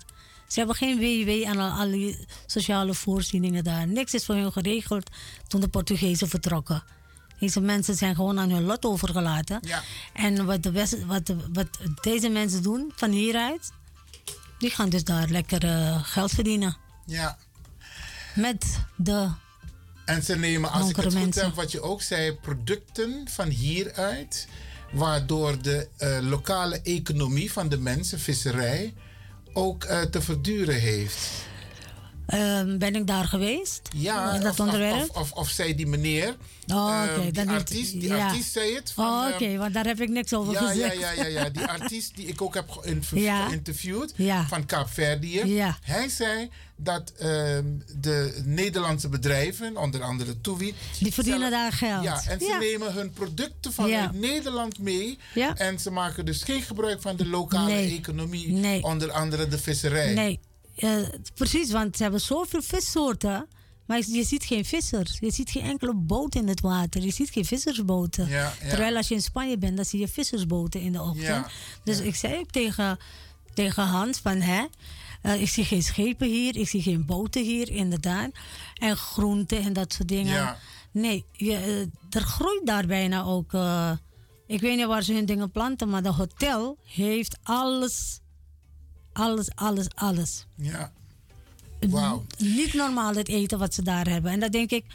Ze 0.48 0.58
hebben 0.60 0.76
geen 0.76 0.98
WW 0.98 1.30
en 1.48 1.58
al, 1.60 1.92
die 1.92 2.26
sociale 2.46 2.94
voorzieningen 2.94 3.64
daar. 3.64 3.88
Niks 3.88 4.14
is 4.14 4.26
voor 4.26 4.36
hun 4.36 4.52
geregeld 4.52 5.10
toen 5.48 5.62
de 5.62 5.68
Portugezen 5.68 6.28
vertrokken. 6.30 6.84
Deze 7.40 7.60
mensen 7.62 7.96
zijn 7.96 8.16
gewoon 8.16 8.40
aan 8.40 8.50
hun 8.50 8.64
lot 8.64 8.86
overgelaten. 8.86 9.60
Ja. 9.62 9.82
En 10.14 10.46
wat, 10.46 10.64
de 10.64 10.72
West- 10.72 11.06
wat, 11.06 11.34
wat 11.54 11.68
deze 12.02 12.30
mensen 12.30 12.64
doen 12.64 12.92
van 12.96 13.12
hieruit, 13.12 13.72
die 14.58 14.70
gaan 14.70 14.90
dus 14.90 15.04
daar 15.04 15.28
lekker 15.30 15.64
eh, 15.66 16.04
geld 16.04 16.32
verdienen. 16.32 16.78
Ja. 17.06 17.38
Met 18.40 18.80
de 18.96 19.30
En 20.06 20.24
ze 20.24 20.36
nemen, 20.36 20.72
als 20.72 20.90
ik 20.90 20.96
het 20.96 21.16
goed 21.16 21.36
heb, 21.36 21.56
wat 21.56 21.72
je 21.72 21.82
ook 21.82 22.02
zei, 22.02 22.34
producten 22.34 23.28
van 23.30 23.48
hieruit. 23.48 24.48
Waardoor 24.92 25.62
de 25.62 25.88
eh, 25.98 26.18
lokale 26.22 26.82
economie 26.82 27.52
van 27.52 27.70
de 27.70 27.78
mensen, 27.78 28.20
visserij, 28.20 28.94
ook 29.54 29.84
eh, 29.84 30.02
te 30.02 30.22
verduren 30.22 30.80
heeft. 30.80 31.48
Ehm, 32.30 32.78
ben 32.78 32.96
ik 32.96 33.08
daar 33.08 33.26
geweest? 33.26 33.82
Ja, 33.96 34.34
in 34.34 34.42
dat 34.42 34.52
of, 34.52 34.60
onderwerp? 34.60 35.10
Of, 35.10 35.18
of, 35.22 35.32
of 35.32 35.50
zei 35.50 35.76
die 35.76 35.88
meneer, 35.88 36.36
Oh, 36.74 37.02
ehm, 37.04 37.10
oké, 37.14 37.22
die, 37.22 37.32
dan 37.32 37.48
artiest, 37.48 37.92
die 37.92 38.08
ja. 38.08 38.26
artiest 38.28 38.52
zei 38.52 38.76
het. 38.76 38.92
Van, 38.92 39.06
Oh, 39.06 39.26
ehm, 39.26 39.34
oké, 39.34 39.58
want 39.58 39.74
daar 39.74 39.86
heb 39.86 40.02
ik 40.02 40.10
niks 40.10 40.34
over 40.34 40.54
ja, 40.54 40.62
ja, 40.62 40.68
gezegd. 40.70 41.00
ja, 41.00 41.12
ja, 41.12 41.26
ja, 41.26 41.50
die 41.50 41.66
artiest 41.66 42.16
die 42.16 42.26
ik 42.28 42.42
ook 42.42 42.54
heb 42.54 42.70
geïnterviewd 42.70 44.14
Ja. 44.16 44.48
van 44.48 44.66
Kaapverdië. 44.66 45.64
Hij 45.82 46.10
zei 46.10 46.50
dat 46.76 47.12
ehm, 47.18 47.66
de 47.96 48.42
Nederlandse 48.46 49.10
bedrijven, 49.10 49.78
onder 49.78 50.04
andere 50.04 50.42
TUI, 50.42 50.74
Die 51.00 51.14
verdienen 51.14 51.40
zelf- 51.50 51.52
daar 51.62 51.72
geld. 51.72 52.04
Ja, 52.04 52.22
en 52.28 52.40
ze 52.40 52.58
nemen 52.60 52.94
hun 52.94 53.12
producten 53.12 53.74
vanuit. 53.74 54.14
Nederland 54.14 54.80
mee. 54.80 55.18
En 55.56 55.80
ze 55.80 55.92
maken 55.92 56.26
dus 56.26 56.44
geen 56.44 56.62
gebruik 56.62 57.02
van 57.02 57.16
de 57.16 57.26
lokale 57.28 57.74
Nee. 57.74 57.98
economie, 57.98 58.52
Nee. 58.52 58.84
onder 58.84 59.12
andere 59.12 59.48
de 59.48 59.58
visserij. 59.58 60.14
Nee, 60.14 60.40
eh, 60.80 60.98
precies, 61.34 61.72
want 61.72 61.98
ze 61.98 62.04
hebben 62.04 62.22
zoveel 62.22 62.62
vissoorten. 62.62 63.48
Maar 63.86 64.04
je 64.08 64.24
ziet 64.24 64.44
geen 64.44 64.66
vissers. 64.66 65.18
Je 65.20 65.32
ziet 65.32 65.50
geen 65.50 65.64
enkele 65.64 65.94
boot 65.94 66.36
in 66.36 66.48
het 66.48 66.62
water. 66.62 67.02
Je 67.02 67.12
ziet 67.12 67.30
geen 67.30 67.46
vissersboten. 67.46 68.28
Ja, 68.28 68.54
ja. 68.62 68.70
Terwijl 68.70 68.96
als 68.96 69.08
je 69.08 69.16
in 69.16 69.22
Spanje 69.22 69.58
bent, 69.58 69.76
dan 69.76 69.86
zie 69.86 70.00
je 70.00 70.08
vissersboten 70.08 70.82
in 70.82 70.92
de 70.92 71.02
ochtend. 71.02 71.26
Ja, 71.26 71.50
Dus 71.84 72.00
ik 72.00 72.16
zei 72.16 72.38
ook 72.40 72.52
tegen, 72.52 73.00
tegen 73.54 73.84
Hans 73.84 74.20
van... 74.20 74.42
Hè, 74.42 74.66
eh, 75.22 75.42
ik 75.42 75.50
zie 75.50 75.66
geen 75.66 75.84
schepen 75.84 76.28
hier, 76.28 76.56
ik 76.56 76.68
zie 76.68 76.82
geen 76.82 77.06
boten 77.06 77.44
hier, 77.44 77.72
inderdaad. 77.72 78.30
En 78.74 78.98
groenten 78.98 79.62
en 79.62 79.74
dat 79.74 79.94
soort 79.94 80.08
dingen. 80.08 80.56
Nee, 80.92 81.26
je, 81.32 81.56
eh, 81.56 81.80
er 82.20 82.28
groeit 82.28 82.66
daar 82.66 82.86
bijna 82.86 83.24
ook... 83.24 83.54
ik 84.48 84.62
weet 84.62 84.78
niet 84.78 84.86
waar 84.86 85.04
ze 85.04 85.14
hun 85.14 85.26
dingen 85.26 85.52
planten, 85.52 85.90
maar 85.90 86.04
de 86.04 86.12
hotel 86.12 86.78
heeft 86.84 87.38
alles... 87.44 88.20
Alles, 89.14 89.48
alles, 89.56 89.86
alles. 89.96 90.46
Ja. 90.56 90.92
Wauw. 91.80 92.26
Niet 92.38 92.74
normaal 92.74 93.16
het 93.16 93.28
eten 93.28 93.60
wat 93.60 93.74
ze 93.74 93.82
daar 93.82 94.08
hebben. 94.08 94.32
En 94.32 94.40
dat 94.40 94.52
denk 94.52 94.72
ik. 94.72 94.86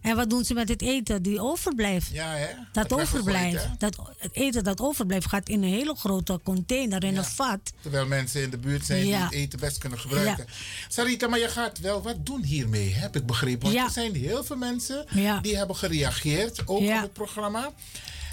En 0.00 0.16
wat 0.16 0.30
doen 0.30 0.44
ze 0.44 0.54
met 0.54 0.68
het 0.68 0.82
eten 0.82 1.22
die 1.22 1.40
overblijft? 1.40 2.08
Ja, 2.12 2.32
hè? 2.34 2.48
Dat 2.72 2.92
overblijft. 2.92 3.68
Dat, 3.78 3.98
het 4.18 4.34
eten 4.34 4.64
dat 4.64 4.80
overblijft 4.80 5.26
gaat 5.28 5.48
in 5.48 5.62
een 5.62 5.68
hele 5.68 5.94
grote 5.94 6.40
container, 6.44 7.04
in 7.04 7.16
een 7.16 7.24
vat. 7.24 7.72
Terwijl 7.80 8.06
mensen 8.06 8.42
in 8.42 8.50
de 8.50 8.58
buurt 8.58 8.84
zijn 8.86 9.00
die 9.00 9.10
Ja. 9.10 9.24
het 9.24 9.32
eten 9.32 9.58
best 9.58 9.78
kunnen 9.78 9.98
gebruiken. 9.98 10.46
Sarita, 10.88 11.28
maar 11.28 11.38
je 11.38 11.48
gaat 11.48 11.78
wel 11.78 12.02
wat 12.02 12.26
doen 12.26 12.42
hiermee, 12.42 12.94
heb 12.94 13.16
ik 13.16 13.26
begrepen. 13.26 13.72
Want 13.72 13.86
er 13.86 13.90
zijn 13.92 14.14
heel 14.14 14.44
veel 14.44 14.56
mensen 14.56 15.06
die 15.42 15.56
hebben 15.56 15.76
gereageerd, 15.76 16.60
ook 16.68 16.78
op 16.80 16.88
het 16.88 17.12
programma. 17.12 17.72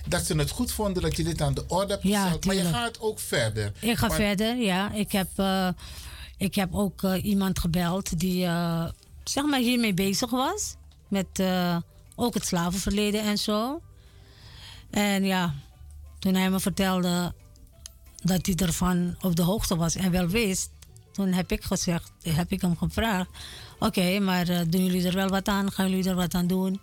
Dat 0.08 0.26
ze 0.26 0.36
het 0.38 0.50
goed 0.50 0.72
vonden 0.72 1.04
dat 1.04 1.18
je 1.18 1.24
dit 1.24 1.42
aan 1.42 1.54
de 1.54 1.64
orde 1.68 1.92
hebt 1.94 2.04
Ja, 2.04 2.22
gesteld. 2.22 2.46
maar 2.46 2.56
je 2.56 2.64
gaat 2.64 3.00
ook 3.00 3.20
verder. 3.20 3.72
Ik 3.80 3.98
ga 3.98 4.08
Want- 4.08 4.20
verder, 4.20 4.56
ja. 4.58 4.92
Ik 4.92 5.12
heb, 5.12 5.28
eh, 5.36 5.68
ik 6.38 6.56
heb 6.56 6.70
ook 6.76 7.04
eh, 7.04 7.24
iemand 7.24 7.60
gebeld 7.60 8.20
die 8.20 8.46
eh, 8.46 8.86
zeg 9.24 9.44
maar 9.46 9.60
hiermee 9.60 9.94
bezig 9.94 10.30
was. 10.30 10.76
Met 11.08 11.44
ook 12.16 12.34
het 12.34 12.46
slavenverleden 12.46 13.22
en 13.22 13.38
zo. 13.38 13.82
En 14.90 15.24
ja, 15.24 15.54
toen 16.20 16.34
hij 16.36 16.50
me 16.50 16.60
vertelde 16.60 17.34
dat 18.24 18.46
hij 18.46 18.56
ervan 18.56 19.16
op 19.22 19.36
de 19.36 19.42
hoogte 19.42 19.76
was 19.76 19.96
en 19.96 20.12
wel 20.12 20.28
wist, 20.28 20.70
toen 21.12 21.32
heb 21.34 21.52
ik 21.52 21.64
gezegd, 21.64 22.12
heb 22.24 22.52
ik 22.52 22.62
hem 22.62 22.78
gevraagd: 22.78 23.30
Oké, 23.80 24.20
maar 24.20 24.46
doen 24.46 24.86
jullie 24.86 25.08
er 25.08 25.16
wel 25.16 25.28
wat 25.28 25.48
aan? 25.48 25.72
Gaan 25.72 25.90
jullie 25.90 26.10
er 26.10 26.16
wat 26.16 26.34
aan 26.34 26.48
doen? 26.48 26.80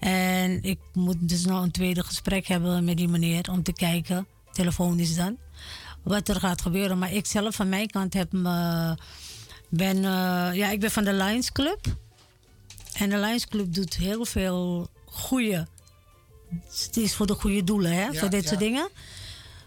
En 0.00 0.62
ik 0.62 0.78
moet 0.92 1.28
dus 1.28 1.44
nou 1.44 1.62
een 1.62 1.70
tweede 1.70 2.04
gesprek 2.04 2.46
hebben 2.46 2.84
met 2.84 2.96
die 2.96 3.08
meneer 3.08 3.50
om 3.50 3.62
te 3.62 3.72
kijken, 3.72 4.26
telefonisch 4.52 5.14
dan, 5.14 5.36
wat 6.02 6.28
er 6.28 6.40
gaat 6.40 6.62
gebeuren. 6.62 6.98
Maar 6.98 7.12
ik 7.12 7.26
zelf 7.26 7.54
van 7.54 7.68
mijn 7.68 7.90
kant 7.90 8.14
heb 8.14 8.32
me, 8.32 8.96
ben, 9.68 9.96
eh, 9.96 10.50
ja, 10.52 10.70
ik 10.70 10.80
ben 10.80 10.90
van 10.90 11.04
de 11.04 11.12
Lions 11.12 11.52
Club. 11.52 11.80
En 12.92 13.10
de 13.10 13.18
Lions 13.18 13.46
Club 13.46 13.74
doet 13.74 13.96
heel 13.96 14.24
veel 14.24 14.88
goede, 15.04 15.66
het 16.84 16.96
is 16.96 17.14
voor 17.14 17.26
de 17.26 17.34
goede 17.34 17.64
doelen, 17.64 17.92
hè, 17.92 18.06
Ja, 18.06 18.12
voor 18.12 18.30
dit 18.30 18.42
ja. 18.42 18.48
soort 18.48 18.60
dingen. 18.60 18.88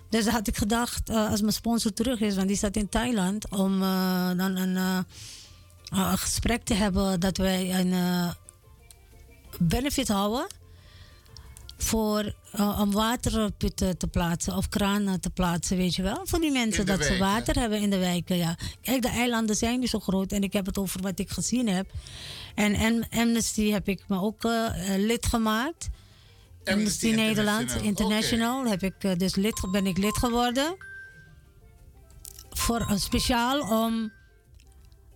Dus 0.10 0.28
had 0.28 0.48
ik 0.48 0.58
gedacht, 0.58 1.10
eh, 1.10 1.30
als 1.30 1.42
mijn 1.42 1.54
sponsor 1.54 1.94
terug 1.94 2.20
is, 2.20 2.36
want 2.36 2.48
die 2.48 2.58
staat 2.58 2.76
in 2.76 2.90
Thailand, 2.90 3.50
om 3.50 3.82
eh, 3.82 4.28
dan 4.28 4.56
een, 4.56 4.76
een 5.90 6.18
gesprek 6.18 6.64
te 6.64 6.74
hebben 6.74 7.20
dat 7.20 7.38
wij 7.38 7.80
een 7.80 7.94
benefit 9.68 10.08
houden 10.08 10.48
voor 11.78 12.34
eh, 12.52 12.80
om 12.82 12.92
waterputten 12.92 13.98
te 13.98 14.08
plaatsen 14.08 14.58
of 14.58 14.70
kranen 14.70 15.20
te 15.20 15.30
plaatsen, 15.30 15.78
weet 15.78 15.96
je 15.96 16.02
wel. 16.02 16.20
Voor 16.24 16.40
die 16.40 16.52
mensen 16.52 16.86
dat 16.86 17.06
ze 17.06 17.18
water 17.18 17.60
hebben 17.60 17.80
in 17.80 17.90
de 17.90 17.98
wijken, 17.98 18.38
ja. 18.38 18.56
Kijk, 18.82 19.02
de 19.02 19.08
eilanden 19.08 19.56
zijn 19.56 19.80
niet 19.80 19.90
zo 19.90 20.00
groot 20.00 20.32
en 20.32 20.44
ik 20.44 20.54
heb 20.54 20.66
het 20.66 20.78
over 20.78 21.02
wat 21.02 21.20
ik 21.20 21.30
gezien 21.30 21.68
heb. 21.68 21.92
En, 22.56 22.74
en 22.74 23.08
Amnesty 23.10 23.72
heb 23.72 23.88
ik 23.88 24.04
me 24.08 24.22
ook 24.22 24.44
eh, 24.44 24.94
eh, 24.96 25.02
lid 25.02 25.26
gemaakt. 25.26 25.90
Amnesty, 26.64 27.10
Nederland 27.12 27.62
International, 27.62 27.88
International 27.88 28.66
heb 28.66 28.84
ik 28.84 29.20
dus 29.20 29.36
lid, 29.36 29.62
ben 29.72 29.86
ik 29.86 29.98
lid 29.98 30.18
geworden. 30.18 30.76
Voor 32.50 32.86
een 32.90 33.00
speciaal 33.00 33.84
om 33.84 34.12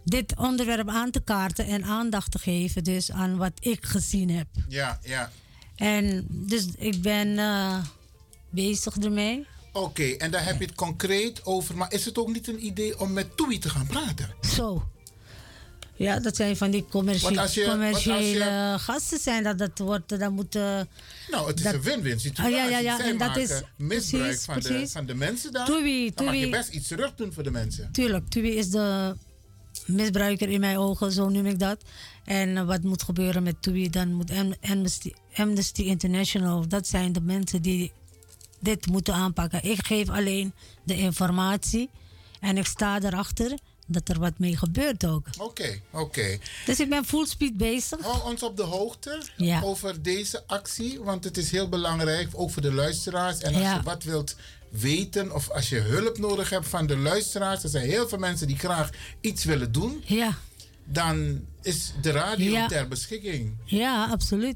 dit 0.10 0.36
onderwerp 0.38 0.90
aan 0.90 1.12
te 1.12 1.20
kaarten 1.20 1.66
en 1.66 1.84
aandacht 1.84 2.32
te 2.32 2.40
geven 2.40 2.84
dus 2.84 3.12
aan 3.12 3.38
wat 3.38 3.52
ik 3.60 3.86
gezien 3.86 4.30
heb. 4.30 4.48
Ja, 4.68 5.00
ja. 5.04 5.32
En 5.76 6.26
dus 6.30 6.66
ik 6.78 7.02
ben 7.02 7.38
eh, 7.40 7.78
bezig 8.50 8.98
ermee. 8.98 9.46
Oké, 9.74 10.04
en 10.04 10.32
daar 10.32 10.46
heb 10.46 10.60
je 10.60 10.66
het 10.66 10.76
concreet 10.76 11.46
over. 11.46 11.78
Maar 11.78 11.94
is 11.94 12.06
het 12.06 12.18
ook 12.18 12.34
niet 12.34 12.48
een 12.48 12.66
idee 12.66 13.00
om 13.00 13.14
met 13.14 13.38
TUI 13.38 13.60
te 13.60 13.70
gaan 13.70 13.88
praten? 13.88 14.30
Zo. 14.56 14.88
Ja, 15.96 16.20
dat 16.20 16.36
zijn 16.36 16.58
van 16.58 16.72
die 16.72 16.86
als 16.92 17.22
je- 17.22 17.40
als 17.42 17.54
je- 17.54 17.66
commerciële 17.66 18.76
gasten 18.80 19.20
zijn. 19.20 19.44
Dat, 19.44 19.58
dat 19.58 19.80
wordt, 19.80 20.20
dat 20.20 20.32
moet... 20.32 20.54
Nou, 20.54 20.88
het 21.48 21.58
is 21.58 21.64
dat- 21.64 21.74
een 21.74 21.82
win-win 21.82 22.20
situatie. 22.20 22.56
Ah, 22.56 22.62
ja, 22.64 22.70
ja, 22.70 22.80
ja, 22.80 22.98
Zij 22.98 23.10
en 23.10 23.18
dat 23.18 23.38
is 23.38 23.62
misbruik 23.76 24.24
precies, 24.24 24.46
van, 24.46 24.56
De, 24.60 24.62
precies. 24.68 24.92
van 24.92 25.06
de 25.06 25.14
mensen 25.14 25.52
daar. 25.52 25.66
Toei, 25.66 26.12
Dan 26.16 26.26
mag 26.26 26.34
je 26.34 26.40
toei. 26.40 26.52
best 26.52 26.70
iets 26.70 26.88
terug 26.88 27.16
doen 27.16 27.34
voor 27.34 27.44
de 27.44 27.52
mensen. 27.52 27.92
Tuurlijk, 27.92 28.28
Tui 28.30 28.48
is 28.56 28.70
de 28.70 29.16
misbruiker 29.88 30.50
in 30.50 30.60
mijn 30.60 30.78
ogen, 30.78 31.12
zo 31.12 31.30
noem 31.30 31.46
ik 31.46 31.60
dat. 31.60 31.78
En 32.26 32.58
eh, 32.58 32.66
wat 32.66 32.82
moet 32.84 33.04
gebeuren 33.04 33.44
met 33.44 33.62
Tui, 33.62 33.90
dan 33.90 34.14
moet 34.14 34.32
Am- 34.32 34.56
Amnesty, 34.62 35.14
Amnesty 35.36 35.82
International, 35.82 36.68
dat 36.68 36.88
zijn 36.88 37.14
de 37.14 37.22
mensen 37.22 37.62
die 37.62 37.92
dit 38.60 38.86
moeten 38.88 39.14
aanpakken. 39.14 39.64
Ik 39.64 39.86
geef 39.86 40.10
alleen 40.10 40.54
de 40.84 40.96
informatie 40.98 41.90
en 42.40 42.58
ik 42.58 42.66
sta 42.66 43.02
erachter 43.02 43.58
dat 43.90 44.10
er 44.10 44.20
wat 44.20 44.40
mee 44.40 44.58
gebeurt 44.58 45.06
ook. 45.06 45.28
Oké, 45.38 45.80
oké. 45.92 46.38
Dus 46.66 46.80
ik 46.80 46.90
ben 46.90 47.06
full 47.06 47.26
speed 47.26 47.58
bezig. 47.58 48.02
Hou 48.02 48.32
ons 48.32 48.44
op 48.44 48.58
de 48.58 48.64
hoogte 48.64 49.22
Ja. 49.38 49.62
over 49.62 50.02
deze 50.02 50.44
actie, 50.48 51.00
want 51.00 51.24
het 51.24 51.38
is 51.38 51.52
heel 51.52 51.70
belangrijk, 51.70 52.30
ook 52.34 52.52
voor 52.52 52.62
de 52.62 52.74
luisteraars. 52.74 53.38
En 53.40 53.54
als 53.54 53.64
Ja. 53.64 53.76
je 53.76 53.82
wat 53.82 54.04
wilt 54.04 54.36
weten 54.70 55.34
of 55.34 55.50
als 55.50 55.70
je 55.70 55.80
hulp 55.80 56.18
nodig 56.18 56.50
hebt 56.50 56.68
van 56.68 56.88
de 56.88 56.98
luisteraars, 56.98 57.64
er 57.64 57.70
zijn 57.70 57.86
heel 57.90 58.08
veel 58.08 58.18
mensen 58.18 58.48
die 58.48 58.58
graag 58.58 58.90
iets 59.22 59.44
willen 59.44 59.72
doen, 59.72 60.04
Ja, 60.06 60.38
dan 60.86 61.46
is 61.62 61.94
de 62.02 62.12
radio 62.12 62.52
Ja. 62.52 62.68
ter 62.68 62.88
beschikking. 62.88 63.56
ja 63.66 64.08
absoluut. 64.12 64.56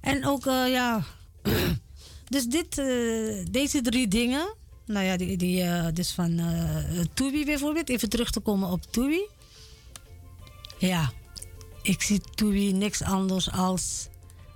En 0.00 0.26
ook, 0.26 0.46
eh, 0.46 0.68
ja. 0.70 1.04
dus 2.28 2.44
dit, 2.46 2.78
eh, 2.78 3.44
deze 3.50 3.80
drie 3.82 4.08
dingen. 4.08 4.54
Nou 4.86 5.04
ja, 5.04 5.16
die, 5.16 5.36
die, 5.36 5.62
eh, 5.62 5.86
dus 5.92 6.10
van 6.10 6.40
Toei 7.14 7.44
bijvoorbeeld. 7.44 7.88
Even 7.88 8.08
terug 8.08 8.30
te 8.30 8.40
komen 8.40 8.68
op 8.70 8.92
Toei. 8.92 9.20
Ja, 10.78 11.12
ik 11.82 12.02
zie 12.02 12.20
Toei 12.34 12.72
niks 12.72 13.02
anders 13.02 13.50
als 13.50 14.08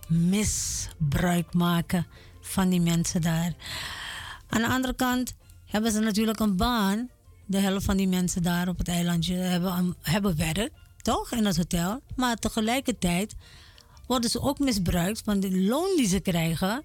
misbruik 0.09 1.53
maken 1.55 2.07
van 2.41 2.69
die 2.69 2.81
mensen 2.81 3.21
daar. 3.21 3.55
Aan 4.49 4.61
de 4.61 4.69
andere 4.69 4.95
kant 4.95 5.35
hebben 5.65 5.93
ze 5.93 5.99
natuurlijk 6.01 6.41
een 6.41 6.57
baan. 6.57 7.09
De 7.47 7.59
helft 7.59 7.85
van 7.85 7.97
die 7.97 8.09
mensen 8.09 8.43
daar 8.43 8.69
op 8.69 8.79
het 8.79 8.89
eilandje 8.89 9.35
hebben, 9.35 9.97
hebben 10.01 10.37
werk, 10.37 10.71
toch? 11.03 11.33
In 11.33 11.45
het 11.47 11.57
hotel. 11.57 12.01
Maar 12.17 12.37
tegelijkertijd 12.37 13.35
worden 14.07 14.31
ze 14.31 14.41
ook 14.41 14.59
misbruikt 14.59 15.23
van 15.25 15.41
de 15.41 15.61
loon 15.61 15.97
die 15.97 16.07
ze 16.09 16.21
krijgen. 16.21 16.83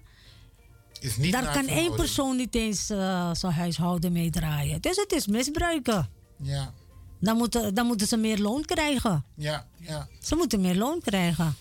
Is 1.00 1.16
niet 1.16 1.32
Daar 1.32 1.52
kan 1.52 1.66
één 1.66 1.94
persoon 1.94 2.36
niet 2.36 2.54
eens 2.54 2.90
eh, 2.90 3.30
zijn 3.34 3.52
huishouden 3.52 4.12
mee 4.12 4.30
draaien. 4.30 4.80
Dus 4.80 4.96
het 4.96 5.12
is 5.12 5.26
misbruiken. 5.26 6.08
Ja, 6.42 6.72
Dan 7.20 7.36
moeten, 7.36 7.74
dan 7.74 7.86
moeten 7.86 8.06
ze 8.06 8.16
meer 8.16 8.38
loon 8.38 8.64
krijgen. 8.64 9.24
ja, 9.36 9.66
ja. 9.80 10.08
Ze 10.20 10.34
moeten 10.34 10.60
meer 10.60 10.76
loon 10.76 11.00
krijgen. 11.00 11.54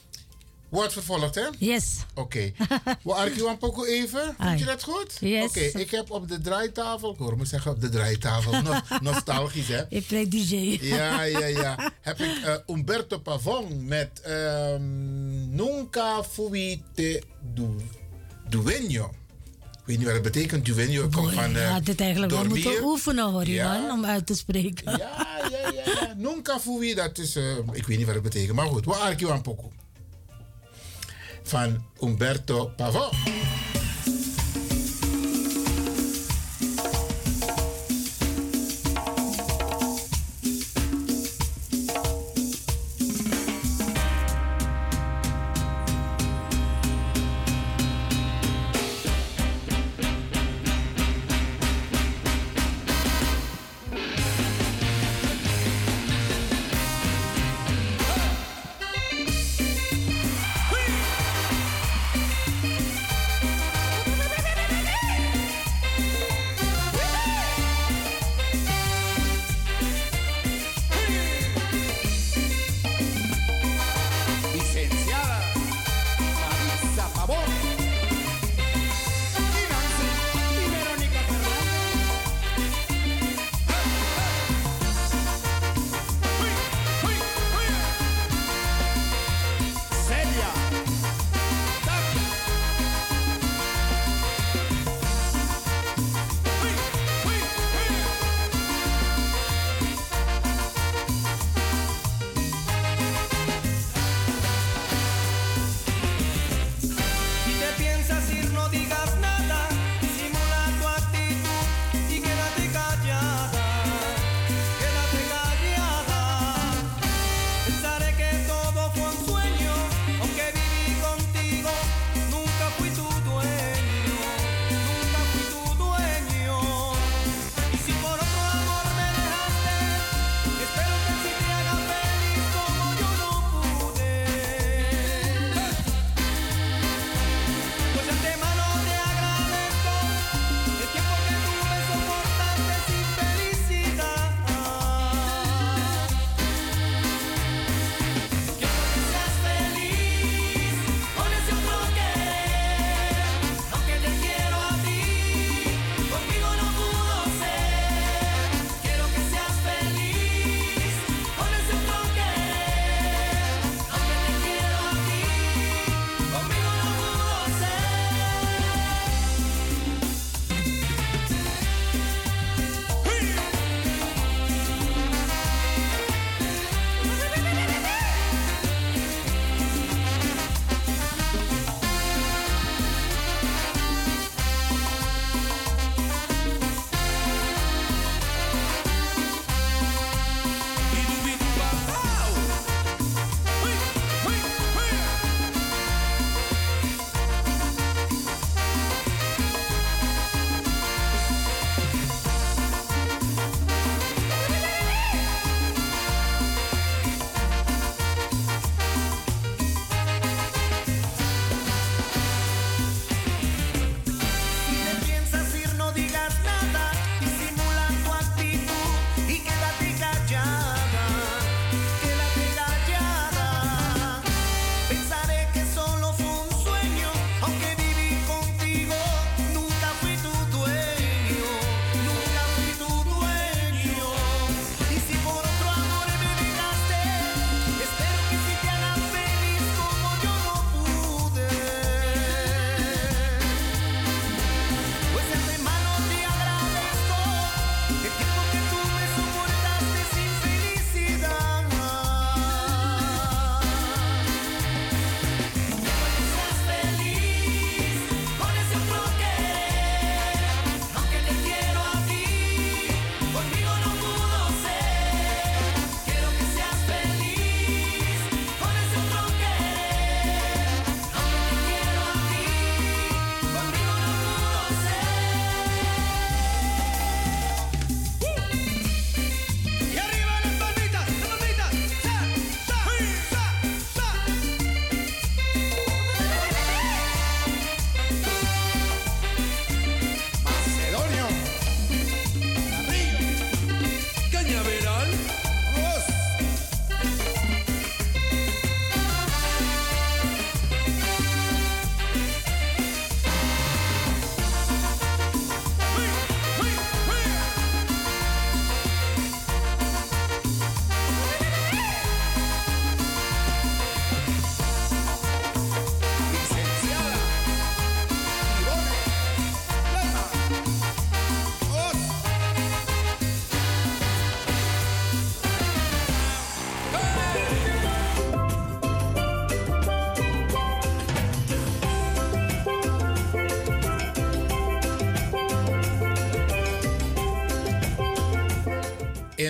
Wordt 0.74 0.94
vervolgd, 0.94 1.36
hè? 1.36 1.46
Yes. 1.58 1.86
Oké. 2.16 2.52
We 3.04 3.14
argueren 3.14 3.58
Poco 3.58 3.86
even. 3.86 4.36
Vind 4.40 4.60
je 4.60 4.66
dat 4.66 4.84
goed? 4.84 5.18
Yes. 5.20 5.44
Oké, 5.50 5.60
ik 5.60 5.92
heb 5.92 6.12
op 6.12 6.28
de 6.28 6.42
draaitafel, 6.42 7.12
ik 7.12 7.18
hoor 7.18 7.38
me 7.38 7.46
zeggen 7.46 7.72
op 7.72 7.82
de 7.82 7.90
draaitafel, 7.90 8.62
no- 8.62 8.80
nostalgisch 9.12 9.68
hè? 9.68 9.84
Ik 9.90 10.08
play 10.08 10.28
DJ. 10.28 10.78
Ja, 10.82 11.22
ja, 11.24 11.46
ja. 11.46 11.92
Heb 12.02 12.20
ik 12.20 12.38
eh, 12.44 12.54
Umberto 12.76 13.18
Pavon 13.20 13.86
met 13.88 14.22
ehm, 14.22 15.56
Nunca 15.56 16.24
fui 16.24 16.84
te 16.94 17.24
du, 17.54 17.68
dueño. 18.50 19.10
Ik 19.72 19.86
weet 19.86 19.98
niet 19.98 20.06
wat 20.06 20.14
het 20.14 20.24
betekent, 20.24 20.70
dueño. 20.70 21.04
Ik 21.04 21.12
kom 21.12 21.30
van 21.30 21.52
Je 21.52 21.60
eh 21.60 21.72
had 21.72 21.86
dit 21.86 22.00
eigenlijk 22.02 22.32
wel 22.32 22.46
moeten 22.46 22.84
oefenen 22.84 23.32
hoor, 23.32 23.48
Ja. 23.48 23.76
Ivan, 23.78 23.92
om 23.92 24.06
uit 24.06 24.26
te 24.26 24.36
spreken. 24.36 24.92
Ja, 24.98 25.28
ja, 25.52 25.58
ja. 25.74 25.84
ja. 25.86 26.14
Nunca 26.18 26.60
fui, 26.60 26.94
dat 26.96 27.18
is, 27.18 27.36
eh, 27.36 27.58
ik 27.72 27.86
weet 27.88 27.98
niet 27.98 28.06
wat 28.06 28.16
het 28.16 28.24
betekent. 28.24 28.56
Maar 28.56 28.68
goed, 28.68 28.86
we 28.86 28.94
argueren 28.94 29.42
Poco. 29.42 29.72
Van 31.44 31.86
Umberto 32.00 32.74
Pavon. 32.78 33.63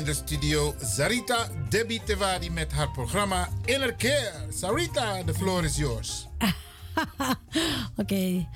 In 0.03 0.09
de 0.09 0.15
studio 0.15 0.75
Sarita 0.81 1.47
Debbie 1.69 2.01
met 2.51 2.71
haar 2.71 2.91
programma 2.91 3.49
Inner 3.65 3.95
Care. 3.95 4.47
Sarita, 4.49 5.23
the 5.25 5.34
floor 5.34 5.63
is 5.63 5.77
yours. 5.77 6.27
Oké. 8.01 8.47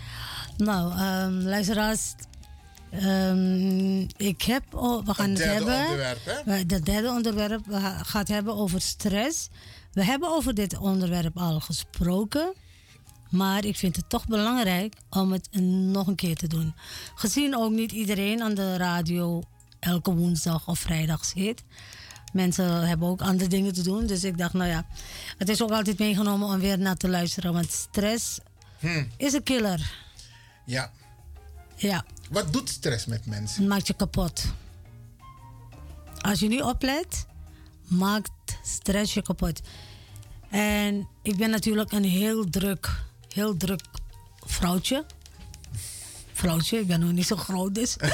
Nou, 0.57 0.99
um, 0.99 1.41
luisteraars. 1.41 2.15
Um, 3.03 4.07
ik 4.17 4.41
heb, 4.41 4.63
oh, 4.73 5.05
we 5.05 5.13
gaan 5.13 5.29
het, 5.29 5.37
derde 5.37 5.71
hebben. 5.71 5.79
onderwerp, 5.79 6.25
hè? 6.25 6.53
Het 6.53 6.85
derde 6.85 7.09
onderwerp 7.09 7.65
we 7.65 7.79
ga- 7.79 8.03
gaat 8.03 8.27
hebben 8.27 8.55
over 8.55 8.81
stress. 8.81 9.49
We 9.93 10.03
hebben 10.03 10.29
over 10.29 10.53
dit 10.53 10.77
onderwerp 10.77 11.37
al 11.37 11.59
gesproken. 11.59 12.53
Maar 13.29 13.65
ik 13.65 13.75
vind 13.75 13.95
het 13.95 14.09
toch 14.09 14.27
belangrijk 14.27 14.95
om 15.09 15.31
het 15.31 15.49
nog 15.91 16.07
een 16.07 16.15
keer 16.15 16.35
te 16.35 16.47
doen. 16.47 16.75
Gezien 17.15 17.55
ook 17.57 17.71
niet 17.71 17.91
iedereen 17.91 18.41
aan 18.41 18.53
de 18.53 18.77
radio 18.77 19.43
elke 19.79 20.13
woensdag 20.13 20.67
of 20.67 20.79
vrijdag 20.79 21.25
zit. 21.25 21.63
Mensen 22.33 22.87
hebben 22.87 23.07
ook 23.07 23.21
andere 23.21 23.49
dingen 23.49 23.73
te 23.73 23.83
doen. 23.83 24.05
Dus 24.05 24.23
ik 24.23 24.37
dacht, 24.37 24.53
nou 24.53 24.69
ja, 24.69 24.85
het 25.37 25.49
is 25.49 25.61
ook 25.61 25.71
altijd 25.71 25.99
meegenomen 25.99 26.47
om 26.47 26.59
weer 26.59 26.79
naar 26.79 26.95
te 26.97 27.09
luisteren. 27.09 27.53
Want 27.53 27.71
stress 27.71 28.39
Hm. 28.79 29.03
is 29.17 29.33
een 29.33 29.43
killer. 29.43 29.91
Ja. 30.65 30.91
Ja. 31.75 32.05
Wat 32.29 32.53
doet 32.53 32.69
stress 32.69 33.05
met 33.05 33.25
mensen? 33.25 33.59
Het 33.59 33.69
maakt 33.69 33.87
je 33.87 33.93
kapot. 33.93 34.43
Als 36.21 36.39
je 36.39 36.47
niet 36.47 36.61
oplet, 36.61 37.25
maakt 37.87 38.31
stress 38.63 39.13
je 39.13 39.21
kapot. 39.21 39.61
En 40.49 41.07
ik 41.21 41.37
ben 41.37 41.49
natuurlijk 41.49 41.91
een 41.91 42.03
heel 42.03 42.49
druk, 42.49 43.03
heel 43.33 43.57
druk 43.57 43.81
vrouwtje. 44.45 45.05
Vrouwtje, 46.37 46.79
ik 46.79 46.87
ben 46.87 46.99
nog 46.99 47.11
niet 47.11 47.27
zo 47.27 47.35
groot 47.35 47.75
dus. 47.75 47.95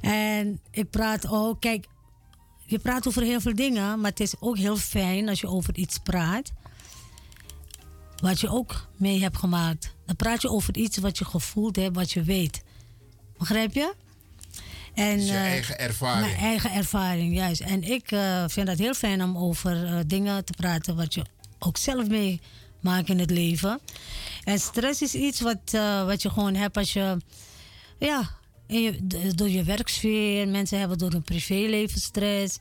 En 0.00 0.60
ik 0.70 0.90
praat 0.90 1.28
ook, 1.28 1.60
kijk, 1.60 1.86
je 2.64 2.78
praat 2.78 3.08
over 3.08 3.22
heel 3.22 3.40
veel 3.40 3.54
dingen, 3.54 4.00
maar 4.00 4.10
het 4.10 4.20
is 4.20 4.34
ook 4.40 4.56
heel 4.56 4.76
fijn 4.76 5.28
als 5.28 5.40
je 5.40 5.48
over 5.48 5.76
iets 5.76 5.98
praat. 5.98 6.52
Wat 8.16 8.40
je 8.40 8.48
ook 8.48 8.86
mee 8.96 9.20
hebt 9.22 9.36
gemaakt. 9.36 9.94
Dan 10.06 10.16
praat 10.16 10.42
je 10.42 10.50
over 10.50 10.76
iets 10.76 10.98
wat 10.98 11.18
je 11.18 11.24
gevoeld 11.24 11.76
hebt, 11.76 11.96
wat 11.96 12.12
je 12.12 12.22
weet. 12.22 12.62
Begrijp 13.38 13.74
je? 13.74 13.94
En, 14.94 15.16
Dus 15.16 15.26
je 15.26 15.32
eh, 15.32 15.40
eigen 15.40 15.78
ervaring. 15.78 16.26
Mijn 16.26 16.38
eigen 16.38 16.72
ervaring, 16.72 17.34
juist. 17.34 17.60
En 17.60 17.82
ik 17.82 18.10
eh, 18.10 18.44
vind 18.46 18.68
het 18.68 18.78
heel 18.78 18.94
fijn 18.94 19.22
om 19.22 19.38
over 19.38 19.84
eh, 19.84 19.98
dingen 20.06 20.44
te 20.44 20.52
praten 20.52 20.96
wat 20.96 21.14
je 21.14 21.22
ook 21.58 21.76
zelf 21.76 22.06
meemaakt 22.80 23.08
in 23.08 23.18
het 23.18 23.30
leven. 23.30 23.80
En 24.44 24.58
stress 24.58 25.02
is 25.02 25.14
iets 25.14 25.40
wat, 25.40 25.58
eh, 25.70 26.04
wat 26.04 26.22
je 26.22 26.30
gewoon 26.30 26.54
hebt 26.54 26.76
als 26.76 26.92
je, 26.92 27.16
ja, 27.98 28.30
door 29.34 29.48
je 29.48 29.62
werksfeer. 29.64 30.48
Mensen 30.48 30.78
hebben 30.78 30.98
door 30.98 31.10
hun 31.10 31.22
privéleven 31.22 32.00
stress. 32.00 32.58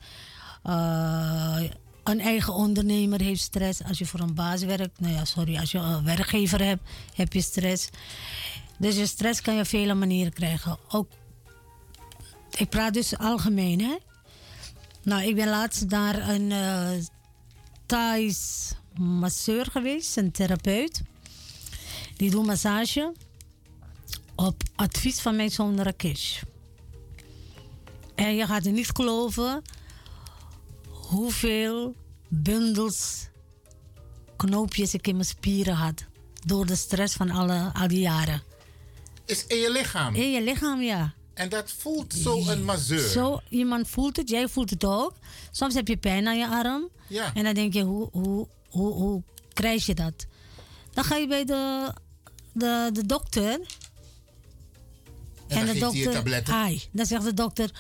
Eh, 0.63 1.63
een 2.03 2.19
eigen 2.19 2.53
ondernemer 2.53 3.21
heeft 3.21 3.41
stress. 3.41 3.83
Als 3.83 3.97
je 3.97 4.05
voor 4.05 4.19
een 4.19 4.35
baas 4.35 4.63
werkt, 4.63 4.99
nou 4.99 5.13
ja, 5.13 5.25
sorry, 5.25 5.57
als 5.57 5.71
je 5.71 5.77
een 5.77 6.03
werkgever 6.03 6.63
hebt, 6.63 6.89
heb 7.13 7.33
je 7.33 7.41
stress. 7.41 7.89
Dus 8.77 8.95
je 8.95 9.05
stress 9.05 9.41
kan 9.41 9.53
je 9.53 9.59
op 9.59 9.67
vele 9.67 9.93
manieren 9.93 10.33
krijgen. 10.33 10.77
Ook 10.89 11.07
ik 12.57 12.69
praat 12.69 12.93
dus 12.93 13.17
algemeen, 13.17 13.81
hè? 13.81 13.95
Nou, 15.03 15.23
ik 15.23 15.35
ben 15.35 15.47
laatst 15.47 15.89
naar 15.89 16.29
een 16.29 16.51
eh 16.51 16.89
Thais 17.85 18.71
masseur 18.99 19.65
geweest, 19.65 20.17
een 20.17 20.31
therapeut. 20.31 21.01
Die 22.15 22.29
doet 22.31 22.45
massage 22.45 23.13
op 24.35 24.63
advies 24.75 25.19
van 25.19 25.35
mijn 25.35 25.51
zoon 25.51 25.81
Rakesh. 25.81 26.41
En 28.15 28.35
je 28.35 28.45
gaat 28.45 28.63
niet 28.63 28.89
geloven 28.93 29.61
hoeveel 30.89 31.95
bundels 32.27 33.27
knoopjes 34.35 34.93
ik 34.93 35.07
in 35.07 35.13
mijn 35.13 35.25
spieren 35.25 35.73
had. 35.73 36.05
Door 36.45 36.65
de 36.65 36.75
stress 36.75 37.15
van 37.15 37.31
alle, 37.31 37.71
al 37.73 37.87
die 37.87 37.99
jaren. 37.99 38.41
Is 39.25 39.45
in 39.47 39.57
je 39.57 39.71
lichaam. 39.71 40.15
In 40.15 40.31
je 40.31 40.43
lichaam, 40.43 40.81
ja. 40.81 41.13
En 41.33 41.49
dat 41.49 41.71
voelt 41.71 42.13
zo 42.13 42.47
een 42.47 42.63
masseur. 42.63 43.09
Zo, 43.09 43.39
iemand 43.49 43.87
voelt 43.87 44.15
het, 44.15 44.29
jij 44.29 44.47
voelt 44.47 44.69
het 44.69 44.85
ook. 44.85 45.13
Soms 45.51 45.73
heb 45.73 45.87
je 45.87 45.97
pijn 45.97 46.27
aan 46.27 46.37
je 46.37 46.47
arm. 46.47 46.89
Ja. 47.07 47.33
En 47.33 47.43
dan 47.43 47.53
denk 47.53 47.73
je, 47.73 47.83
hoe, 47.83 48.09
hoe, 48.11 48.47
hoe, 48.75 48.93
hoe 48.93 49.23
krijg 49.53 49.85
je 49.85 49.93
dat? 49.93 50.25
Dan 50.93 51.03
ga 51.03 51.15
je 51.15 51.27
bij 51.27 51.45
de, 51.45 51.93
de, 52.53 52.89
de 52.93 53.05
dokter. 53.05 53.59
En 55.47 55.65
dan 55.65 55.75
de 55.75 55.79
geeft 55.81 55.93
je 55.93 56.09
tabletten. 56.09 56.53
Ai, 56.53 56.81
dan 56.91 57.05
zegt 57.05 57.23
de 57.23 57.33
dokter, 57.33 57.71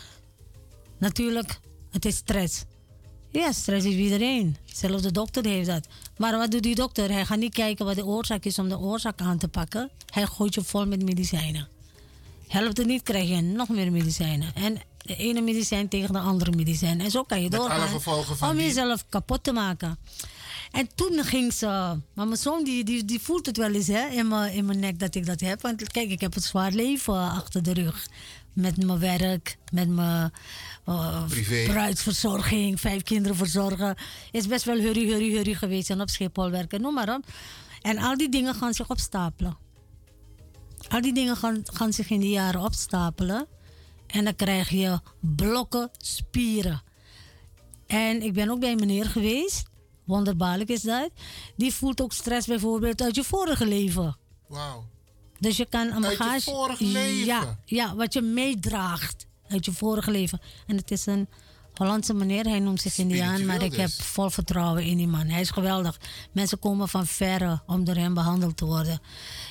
natuurlijk, 0.97 1.59
het 1.91 2.05
is 2.05 2.15
stress. 2.15 2.63
Ja, 3.31 3.51
stress 3.51 3.85
is 3.85 3.93
iedereen. 3.95 4.57
Zelfs 4.65 5.03
de 5.03 5.11
dokter 5.11 5.45
heeft 5.45 5.67
dat. 5.67 5.87
Maar 6.17 6.37
wat 6.37 6.51
doet 6.51 6.63
die 6.63 6.75
dokter? 6.75 7.11
Hij 7.11 7.25
gaat 7.25 7.37
niet 7.37 7.53
kijken 7.53 7.85
wat 7.85 7.95
de 7.95 8.05
oorzaak 8.05 8.45
is 8.45 8.59
om 8.59 8.69
de 8.69 8.77
oorzaak 8.79 9.21
aan 9.21 9.37
te 9.37 9.47
pakken. 9.47 9.89
Hij 10.13 10.25
gooit 10.25 10.53
je 10.53 10.63
vol 10.63 10.85
met 10.87 11.03
medicijnen. 11.03 11.67
Helpt 12.47 12.77
het 12.77 12.87
niet, 12.87 13.03
krijg 13.03 13.29
je 13.29 13.41
nog 13.41 13.69
meer 13.69 13.91
medicijnen. 13.91 14.53
En 14.55 14.77
de 14.97 15.15
ene 15.15 15.41
medicijn 15.41 15.87
tegen 15.87 16.13
de 16.13 16.19
andere 16.19 16.51
medicijn. 16.51 17.01
En 17.01 17.11
zo 17.11 17.23
kan 17.23 17.41
je 17.41 17.49
Met 17.49 17.59
doorgaan. 17.59 17.79
alle 17.79 17.87
gevolgen 17.87 18.37
van 18.37 18.49
om 18.49 18.55
die- 18.57 18.65
jezelf 18.65 19.05
kapot 19.09 19.43
te 19.43 19.51
maken. 19.51 19.97
En 20.75 20.95
toen 20.95 21.23
ging 21.23 21.53
ze... 21.53 21.67
Maar 22.13 22.27
mijn 22.27 22.37
zoon 22.37 22.63
die, 22.63 22.83
die, 22.83 23.05
die 23.05 23.19
voelt 23.19 23.45
het 23.45 23.57
wel 23.57 23.73
eens 23.73 23.87
hè, 23.87 24.07
in, 24.07 24.27
mijn, 24.27 24.53
in 24.53 24.65
mijn 24.65 24.79
nek 24.79 24.99
dat 24.99 25.15
ik 25.15 25.25
dat 25.25 25.39
heb. 25.39 25.61
Want 25.61 25.91
kijk, 25.91 26.09
ik 26.09 26.21
heb 26.21 26.35
een 26.35 26.41
zwaar 26.41 26.71
leven 26.71 27.13
achter 27.13 27.63
de 27.63 27.73
rug. 27.73 28.07
Met 28.53 28.85
mijn 28.85 28.99
werk, 28.99 29.57
met 29.71 29.89
mijn 29.89 30.31
uh, 30.89 31.25
Privé. 31.27 31.63
bruidsverzorging, 31.67 32.79
vijf 32.79 33.03
kinderen 33.03 33.37
verzorgen. 33.37 33.95
Is 34.31 34.47
best 34.47 34.65
wel 34.65 34.77
hurry, 34.77 35.07
hurry, 35.07 35.31
hurry 35.31 35.53
geweest. 35.53 35.89
En 35.89 36.01
op 36.01 36.09
Schiphol 36.09 36.49
werken, 36.49 36.81
noem 36.81 36.93
maar 36.93 37.15
op. 37.15 37.25
En 37.81 37.97
al 37.97 38.17
die 38.17 38.29
dingen 38.29 38.55
gaan 38.55 38.73
zich 38.73 38.89
opstapelen. 38.89 39.57
Al 40.87 41.01
die 41.01 41.13
dingen 41.13 41.37
gaan, 41.37 41.61
gaan 41.63 41.93
zich 41.93 42.09
in 42.09 42.19
die 42.19 42.31
jaren 42.31 42.61
opstapelen. 42.61 43.47
En 44.07 44.23
dan 44.23 44.35
krijg 44.35 44.69
je 44.69 44.99
blokken 45.19 45.89
spieren. 45.97 46.81
En 47.87 48.21
ik 48.21 48.33
ben 48.33 48.49
ook 48.49 48.59
bij 48.59 48.75
meneer 48.75 49.05
geweest. 49.05 49.73
Wonderbaarlijk 50.05 50.69
is 50.69 50.81
dat. 50.81 51.09
Die 51.55 51.73
voelt 51.73 52.01
ook 52.01 52.13
stress 52.13 52.47
bijvoorbeeld 52.47 53.01
uit 53.01 53.15
je 53.15 53.23
vorige 53.23 53.67
leven. 53.67 54.17
Wauw. 54.47 54.85
Dus 55.39 55.57
je 55.57 55.65
kan 55.65 55.87
een 55.87 56.05
Uit 56.05 56.11
je 56.11 56.17
bagage... 56.17 56.51
vorige 56.51 56.83
leven? 56.85 57.25
Ja, 57.25 57.59
ja, 57.65 57.95
wat 57.95 58.13
je 58.13 58.21
meedraagt 58.21 59.25
uit 59.47 59.65
je 59.65 59.71
vorige 59.71 60.11
leven. 60.11 60.41
En 60.67 60.77
het 60.77 60.91
is 60.91 61.05
een 61.05 61.27
Hollandse 61.73 62.13
meneer. 62.13 62.43
Hij 62.43 62.59
noemt 62.59 62.81
zich 62.81 62.97
Indiaan. 62.97 63.45
Maar 63.45 63.61
ik 63.63 63.75
heb 63.75 63.85
dus. 63.85 63.95
vol 63.95 64.29
vertrouwen 64.29 64.83
in 64.83 64.97
die 64.97 65.07
man. 65.07 65.27
Hij 65.27 65.41
is 65.41 65.49
geweldig. 65.49 65.99
Mensen 66.31 66.59
komen 66.59 66.89
van 66.89 67.07
verre 67.07 67.61
om 67.65 67.83
door 67.83 67.95
hem 67.95 68.13
behandeld 68.13 68.57
te 68.57 68.65
worden. 68.65 68.99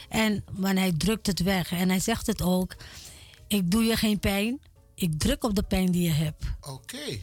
En 0.08 0.44
maar 0.58 0.74
hij 0.74 0.92
drukt 0.92 1.26
het 1.26 1.42
weg. 1.42 1.72
En 1.72 1.88
hij 1.88 2.00
zegt 2.00 2.26
het 2.26 2.42
ook. 2.42 2.76
Ik 3.48 3.70
doe 3.70 3.82
je 3.82 3.96
geen 3.96 4.18
pijn. 4.18 4.60
Ik 4.94 5.18
druk 5.18 5.44
op 5.44 5.54
de 5.54 5.62
pijn 5.62 5.90
die 5.90 6.02
je 6.02 6.10
hebt. 6.10 6.44
Oké. 6.60 7.18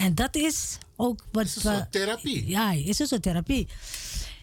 En 0.00 0.14
dat 0.14 0.36
is 0.36 0.78
ook 0.96 1.24
wat. 1.32 1.44
Is 1.44 1.60
soort 1.60 1.92
therapie. 1.92 2.48
Ja, 2.48 2.72
is 2.72 2.98
een 2.98 3.06
soort 3.06 3.22
therapie. 3.22 3.68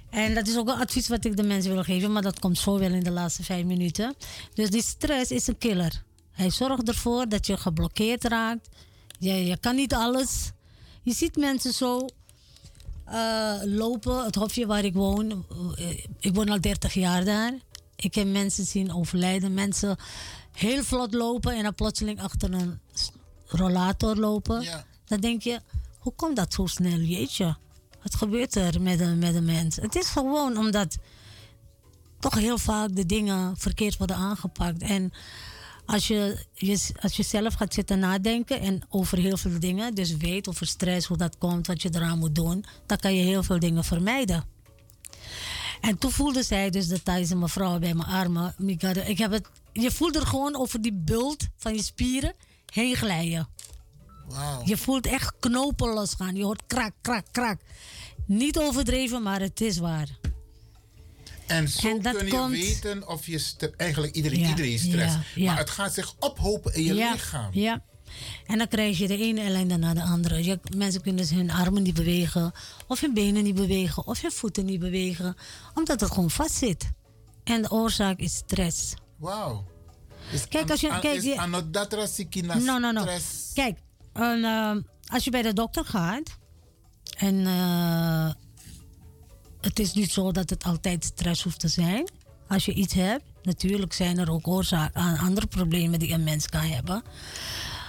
En 0.10 0.34
dat 0.34 0.48
is 0.48 0.58
ook 0.58 0.68
een 0.68 0.80
advies 0.80 1.08
wat 1.08 1.26
ik 1.26 1.38
de 1.38 1.44
mensen 1.44 1.74
wil 1.74 1.84
geven, 1.84 2.12
maar 2.12 2.22
dat 2.22 2.40
komt 2.40 2.58
zo 2.58 2.80
wel 2.80 2.92
in 2.92 3.04
de 3.04 3.12
laatste 3.12 3.44
vijf 3.44 3.66
minuten. 3.66 4.16
Dus 4.54 4.70
die 4.70 4.82
stress 4.84 5.32
is 5.32 5.48
een 5.48 5.58
killer. 5.58 6.04
Hij 6.32 6.50
zorgt 6.50 6.88
ervoor 6.88 7.30
dat 7.30 7.48
je 7.48 7.58
geblokkeerd 7.58 8.24
raakt. 8.24 8.70
Je, 9.20 9.46
je 9.46 9.58
kan 9.58 9.76
niet 9.76 9.94
alles. 9.94 10.52
Je 11.02 11.14
ziet 11.14 11.36
mensen 11.36 11.74
zo 11.74 12.06
eh, 13.06 13.54
lopen, 13.64 14.26
het 14.26 14.36
hofje 14.36 14.66
waar 14.66 14.84
ik 14.84 14.94
woon. 14.94 15.46
eh, 15.78 16.04
ik 16.20 16.36
woon 16.36 16.50
al 16.50 16.62
30 16.62 16.94
jaar 16.94 17.26
daar. 17.26 17.54
Ik 17.96 18.16
heb 18.16 18.28
mensen 18.28 18.66
zien 18.66 18.94
overlijden. 18.94 19.54
Mensen 19.54 19.98
heel 20.52 20.84
vlot 20.84 21.14
lopen 21.14 21.56
en 21.56 21.64
dan 21.64 21.76
plotseling 21.76 22.22
achter 22.22 22.54
een 22.54 22.80
rollator 23.48 24.16
lopen. 24.16 24.62
Dan 25.08 25.20
denk 25.20 25.42
je, 25.42 25.60
hoe 26.00 26.14
komt 26.16 26.36
dat 26.36 26.54
zo 26.54 26.66
snel? 26.66 27.00
Jeetje, 27.00 27.58
wat 28.04 28.16
gebeurt 28.16 28.56
er 28.56 28.82
met 28.82 29.00
een, 29.00 29.18
met 29.18 29.36
een 29.36 29.46
mens? 29.46 29.76
Het 29.76 29.96
is 29.96 30.08
gewoon 30.08 30.58
omdat 30.58 30.98
toch 32.20 32.36
heel 32.36 32.58
vaak 32.58 32.96
de 32.96 33.06
dingen 33.06 33.58
verkeerd 33.58 33.98
worden 33.98 34.16
aangepakt. 34.16 34.82
En 34.82 35.12
als 35.86 36.08
je, 36.08 36.46
je, 36.54 36.90
als 37.02 37.16
je 37.16 37.24
zelf 37.24 37.54
gaat 37.54 37.74
zitten 37.74 38.00
nadenken 38.00 38.60
en 38.60 38.82
over 38.90 39.18
heel 39.18 39.38
veel 39.38 39.60
dingen, 39.60 39.96
dus 39.96 40.18
weet 40.18 40.48
over 40.48 40.68
stress, 40.68 41.08
hoe 41.08 41.18
dat 41.18 41.38
komt, 41.38 41.68
wat 41.68 41.82
je 41.82 41.90
eraan 41.92 42.20
moet 42.20 42.36
doen, 42.36 42.66
dan 42.86 42.98
kan 42.98 43.16
je 43.16 43.24
heel 43.24 43.44
veel 43.44 43.60
dingen 43.60 43.84
vermijden. 43.84 44.46
En 45.82 45.98
toen 45.98 46.12
voelde 46.12 46.44
zij 46.44 46.70
dus 46.70 46.88
de 46.88 47.04
Thaise 47.04 47.36
mevrouw 47.36 47.80
bij 47.80 47.94
mijn 47.94 48.10
armen. 48.10 48.56
Ik 49.06 49.18
heb 49.18 49.32
het, 49.32 49.50
je 49.74 49.92
voelt 49.92 50.16
er 50.16 50.28
gewoon 50.28 50.56
over 50.56 50.82
die 50.82 50.94
bult 50.94 51.48
van 51.58 51.74
je 51.74 51.84
spieren 51.84 52.34
heen 52.74 52.96
glijden. 52.96 53.48
Je 54.64 54.78
voelt 54.78 55.06
echt 55.08 55.34
knopen 55.40 55.94
losgaan. 55.94 56.36
Je 56.36 56.44
hoort 56.44 56.64
krak, 56.68 56.92
krak, 57.02 57.26
krak. 57.32 57.60
Niet 58.26 58.58
overdreven, 58.58 59.24
maar 59.24 59.40
het 59.40 59.62
is 59.62 59.78
waar. 59.78 60.08
En 61.48 61.68
zo 61.70 61.88
En 61.90 62.02
dat 62.02 62.16
kun 62.18 62.26
je 62.26 62.32
komt- 62.32 62.52
weten 62.52 63.08
of 63.08 63.26
je 63.26 63.72
eigenlijk 63.78 64.16
iedereen, 64.16 64.40
Ja, 64.40 64.48
iedereen 64.50 64.80
stress. 64.80 65.14
ja, 65.14 65.22
ja. 65.36 65.46
Maar 65.50 65.58
het 65.58 65.70
gaat 65.70 65.94
zich 65.94 66.16
ophopen 66.20 66.74
in 66.74 66.84
je 66.84 66.94
lichaam. 66.94 67.50
Ja. 67.54 67.84
En 68.46 68.58
dan 68.58 68.68
krijg 68.68 68.98
je 68.98 69.08
de 69.08 69.18
ene 69.18 69.42
ellende 69.42 69.78
na 69.78 69.94
de 69.94 70.02
andere. 70.04 70.44
Je, 70.44 70.60
mensen 70.76 71.02
kunnen 71.02 71.22
dus 71.22 71.30
hun 71.32 71.52
armen 71.52 71.84
niet 71.84 71.94
bewegen, 71.94 72.52
of 72.88 73.00
hun 73.02 73.14
benen 73.14 73.44
niet 73.44 73.56
bewegen, 73.56 74.08
of 74.08 74.22
hun 74.22 74.32
voeten 74.32 74.66
niet 74.66 74.80
bewegen, 74.80 75.36
omdat 75.74 76.00
het 76.00 76.12
gewoon 76.12 76.30
vast 76.32 76.54
zit. 76.56 76.92
En 77.44 77.62
de 77.62 77.72
oorzaak 77.72 78.20
is 78.20 78.36
stress. 78.36 78.94
Wauw. 79.18 79.66
Kijk, 80.50 80.72
als 80.72 80.80
je- 80.82 81.00
kijk, 81.00 81.22
je- 81.22 81.36
No, 82.60 82.78
no, 82.78 82.92
no. 82.92 83.02
stress. 83.02 83.26
Kijk, 83.54 83.78
een, 84.18 84.44
eh, 84.44 84.76
als 85.08 85.24
je 85.24 85.32
bij 85.32 85.42
de 85.42 85.54
dokter 85.54 85.86
gaat 85.86 86.38
en 87.18 87.46
eh, 87.46 88.30
het 89.62 89.80
is 89.80 89.94
niet 89.94 90.12
zo 90.12 90.32
dat 90.32 90.50
het 90.50 90.64
altijd 90.64 91.04
stress 91.04 91.44
hoeft 91.44 91.60
te 91.60 91.68
zijn. 91.68 92.10
Als 92.48 92.66
je 92.66 92.74
iets 92.74 92.94
hebt, 92.94 93.24
natuurlijk 93.44 93.94
zijn 93.94 94.18
er 94.18 94.32
ook 94.32 94.48
oorzaken 94.48 95.02
aan 95.02 95.18
andere 95.18 95.48
problemen 95.48 96.00
die 96.00 96.14
een 96.14 96.24
mens 96.24 96.48
kan 96.48 96.62
hebben. 96.62 97.04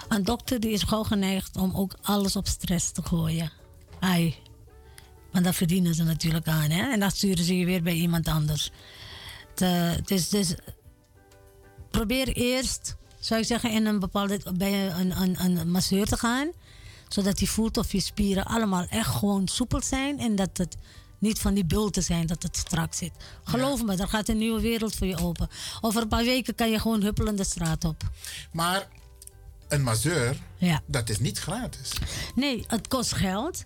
Een 0.09 0.25
dokter 0.25 0.61
die 0.61 0.71
is 0.71 0.83
gauw 0.83 1.03
geneigd 1.03 1.57
om 1.57 1.75
ook 1.75 1.97
alles 2.03 2.37
op 2.37 2.47
stress 2.47 2.91
te 2.91 3.03
gooien. 3.03 3.51
Ai. 4.01 4.35
Want 5.33 5.45
daar 5.45 5.55
verdienen 5.55 5.95
ze 5.95 6.05
natuurlijk 6.05 6.49
aan, 6.49 6.71
hè? 6.71 6.91
En 6.91 7.01
dan 7.01 7.11
sturen 7.11 7.45
ze 7.45 7.59
je 7.59 7.65
weer 7.65 7.83
bij 7.83 7.95
iemand 7.95 8.29
anders. 8.29 8.71
Het, 9.55 10.09
dus, 10.09 10.29
dus 10.29 10.55
probeer 11.91 12.29
eerst, 12.29 12.97
zou 13.29 13.41
ik 13.41 13.47
zeggen, 13.47 13.71
in 13.71 13.87
een 13.87 13.99
bepaalde, 13.99 14.41
bij 14.55 14.91
een, 14.91 15.21
een, 15.21 15.45
een 15.45 15.71
masseur 15.71 16.07
te 16.07 16.17
gaan. 16.17 16.51
Zodat 17.09 17.39
hij 17.39 17.49
voelt 17.49 17.77
of 17.77 17.93
je 17.93 18.01
spieren 18.01 18.45
allemaal 18.45 18.87
echt 18.89 19.11
gewoon 19.11 19.49
soepel 19.49 19.83
zijn. 19.83 20.19
En 20.19 20.37
dat 20.37 20.51
het 20.57 20.77
niet 21.19 21.39
van 21.39 21.55
die 21.55 21.65
bulten 21.65 22.03
zijn, 22.03 22.27
dat 22.27 22.43
het 22.43 22.57
strak 22.57 22.95
zit. 22.95 23.13
Geloof 23.45 23.85
me, 23.85 23.97
er 23.97 24.09
gaat 24.09 24.29
een 24.29 24.39
nieuwe 24.39 24.61
wereld 24.61 24.95
voor 24.95 25.07
je 25.07 25.19
open. 25.19 25.49
Over 25.81 26.03
een 26.03 26.09
paar 26.09 26.25
weken 26.25 26.55
kan 26.55 26.71
je 26.71 26.79
gewoon 26.79 27.03
huppelen 27.03 27.37
de 27.37 27.45
straat 27.45 27.85
op. 27.85 28.03
Maar 28.53 28.89
een 29.69 29.83
masseur, 29.83 30.37
Ja. 30.57 30.81
dat 30.87 31.09
is 31.09 31.19
niet 31.19 31.39
gratis. 31.39 31.93
Nee, 32.35 32.65
het 32.67 32.89
kost 32.89 33.13
geld. 33.13 33.65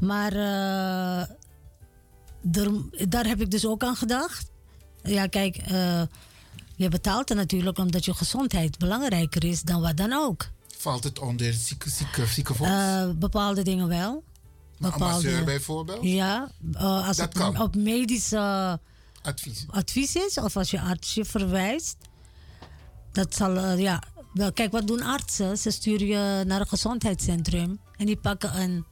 Maar 0.00 0.32
eh, 0.32 1.26
daar 3.08 3.26
heb 3.26 3.40
ik 3.40 3.50
dus 3.50 3.66
ook 3.66 3.82
aan 3.82 3.96
gedacht. 3.96 4.50
Ja, 5.02 5.26
kijk, 5.26 5.56
eh, 5.56 6.02
je 6.78 6.88
betaalt 6.88 7.30
er 7.30 7.36
natuurlijk 7.36 7.78
omdat 7.78 8.04
je 8.04 8.14
gezondheid 8.14 8.78
belangrijker 8.78 9.44
is 9.44 9.62
dan 9.62 9.80
wat 9.80 9.96
dan 9.96 10.12
ook. 10.12 10.46
Valt 10.76 11.04
het 11.04 11.18
onder 11.18 11.52
zieke, 11.52 11.90
zieke, 11.90 12.26
ziekenfonds? 12.26 12.72
Eh, 12.72 13.08
bepaalde 13.18 13.62
dingen 13.62 13.88
wel. 13.88 14.22
Een 14.80 14.92
masseur 14.98 15.44
bijvoorbeeld? 15.44 16.02
Ja, 16.04 16.50
eh, 16.74 17.06
als 17.06 17.16
Dat 17.16 17.28
het 17.34 17.38
kan. 17.38 17.60
op 17.60 17.74
medisch 17.76 18.32
Advies. 19.22 19.64
advies 19.70 20.14
is 20.14 20.38
of 20.38 20.56
als 20.56 20.70
je 20.70 20.80
arts 20.80 21.14
je 21.14 21.24
verwijst. 21.24 21.96
Dat 23.12 23.34
zal, 23.34 23.56
eh, 23.56 23.78
ja. 23.78 24.02
Kijk, 24.54 24.72
wat 24.72 24.86
doen 24.86 25.02
artsen? 25.02 25.58
Ze 25.58 25.70
sturen 25.70 26.06
je 26.06 26.44
naar 26.46 26.60
een 26.60 26.68
gezondheidscentrum 26.68 27.80
en 27.96 28.06
die 28.06 28.16
pakken 28.16 28.60
een 28.60 28.84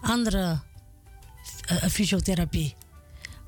andere 0.00 0.60
fysiotherapie. 1.90 2.74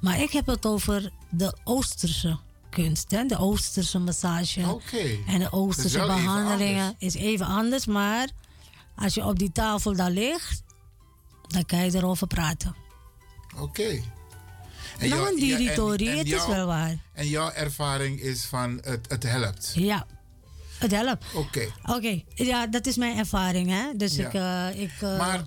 Maar 0.00 0.20
ik 0.20 0.30
heb 0.30 0.46
het 0.46 0.66
over 0.66 1.10
de 1.30 1.56
Oosterse 1.64 2.38
kunst, 2.74 3.10
hè? 3.10 3.24
de 3.26 3.38
Oosterse 3.38 3.98
massage. 3.98 4.60
En 5.26 5.38
de 5.38 5.44
is 5.44 5.50
Oosterse 5.50 5.96
even 6.02 6.14
behandelingen 6.14 6.94
is 6.98 7.14
even 7.14 7.46
anders, 7.46 7.86
maar 7.86 8.28
als 8.96 9.14
je 9.14 9.24
op 9.24 9.38
die 9.38 9.52
tafel 9.52 9.96
daar 9.96 10.10
ligt, 10.10 10.62
dan 11.48 11.64
kan 11.64 11.78
je 11.84 11.94
erover 11.96 12.26
praten. 12.26 12.74
Oké. 13.58 14.02
En 14.98 15.08
Nou, 15.08 15.28
een 15.28 15.36
diritori, 15.40 16.08
het 16.08 16.26
is 16.32 16.46
wel 16.46 16.66
waar. 16.66 16.96
En 17.12 17.28
jouw 17.28 17.50
ervaring 17.50 18.20
is 18.20 18.44
van 18.44 18.78
het, 18.82 19.06
het 19.08 19.22
helpt. 19.22 19.72
Ja, 19.74 20.06
het 20.78 20.90
helpt. 20.90 21.24
Oké. 21.34 21.68
Oké, 21.86 22.22
ja, 22.34 22.66
dat 22.66 22.86
is 22.86 22.96
mijn 22.96 23.18
ervaring, 23.18 23.70
hè. 23.70 23.96
Dus 23.96 24.14
Ja. 24.16 24.26
ik... 24.26 24.34
eh, 24.74 24.82
ik 24.82 24.92
eh, 25.00 25.18
Maar 25.18 25.44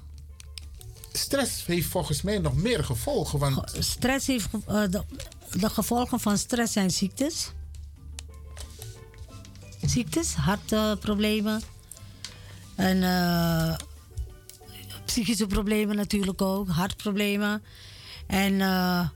stress 1.11 1.65
heeft 1.65 1.87
volgens 1.89 2.21
mij 2.21 2.37
nog 2.37 2.55
meer 2.55 2.83
gevolgen. 2.83 3.39
Want 3.39 3.75
stress 3.79 4.27
heeft... 4.27 4.47
eh, 4.67 4.83
de, 4.89 5.03
de 5.51 5.69
gevolgen 5.69 6.19
van 6.19 6.37
stress 6.37 6.73
zijn 6.73 6.91
ziektes. 6.91 7.51
Ziektes, 9.81 10.33
hartproblemen. 10.33 11.61
en 12.75 13.03
eh, 13.03 13.75
psychische 15.05 15.47
problemen 15.47 15.95
natuurlijk 15.95 16.41
ook. 16.41 16.69
Hartproblemen. 16.69 17.63
En 18.27 18.61
eh, 18.61 19.09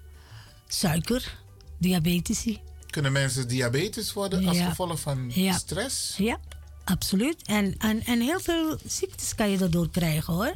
suiker, 0.68 1.38
diabetes. 1.78 2.45
kunnen 2.90 3.12
mensen 3.12 3.48
diabetes 3.48 4.14
worden 4.14 4.48
als 4.48 4.58
Ja. 4.58 4.70
gevolg 4.70 4.99
van 4.99 5.32
Ja. 5.34 5.53
stress? 5.58 6.18
Ja, 6.18 6.40
absoluut. 6.84 7.41
En, 7.45 7.76
en, 7.78 8.03
en 8.06 8.22
heel 8.22 8.40
veel 8.40 8.78
ziektes 8.86 9.36
kan 9.36 9.49
je 9.49 9.58
daardoor 9.58 9.90
krijgen 9.90 10.34
hoor. 10.34 10.52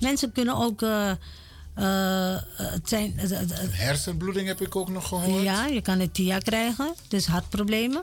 Mensen 0.00 0.32
kunnen 0.32 0.56
ook. 0.56 0.82
eh, 0.82 1.12
eh, 1.80 2.36
het 2.56 2.88
zijn, 2.88 3.12
het- 3.16 3.30
het- 3.30 3.76
Hersenbloeding 3.76 4.46
heb 4.46 4.60
ik 4.60 4.76
ook 4.76 4.88
nog 4.88 5.08
gehoord. 5.08 5.42
ja, 5.42 5.66
je 5.66 5.80
kan 5.82 5.98
het 5.98 6.14
TIA 6.14 6.38
krijgen, 6.38 6.94
dus 7.08 7.26
hartproblemen. 7.26 8.02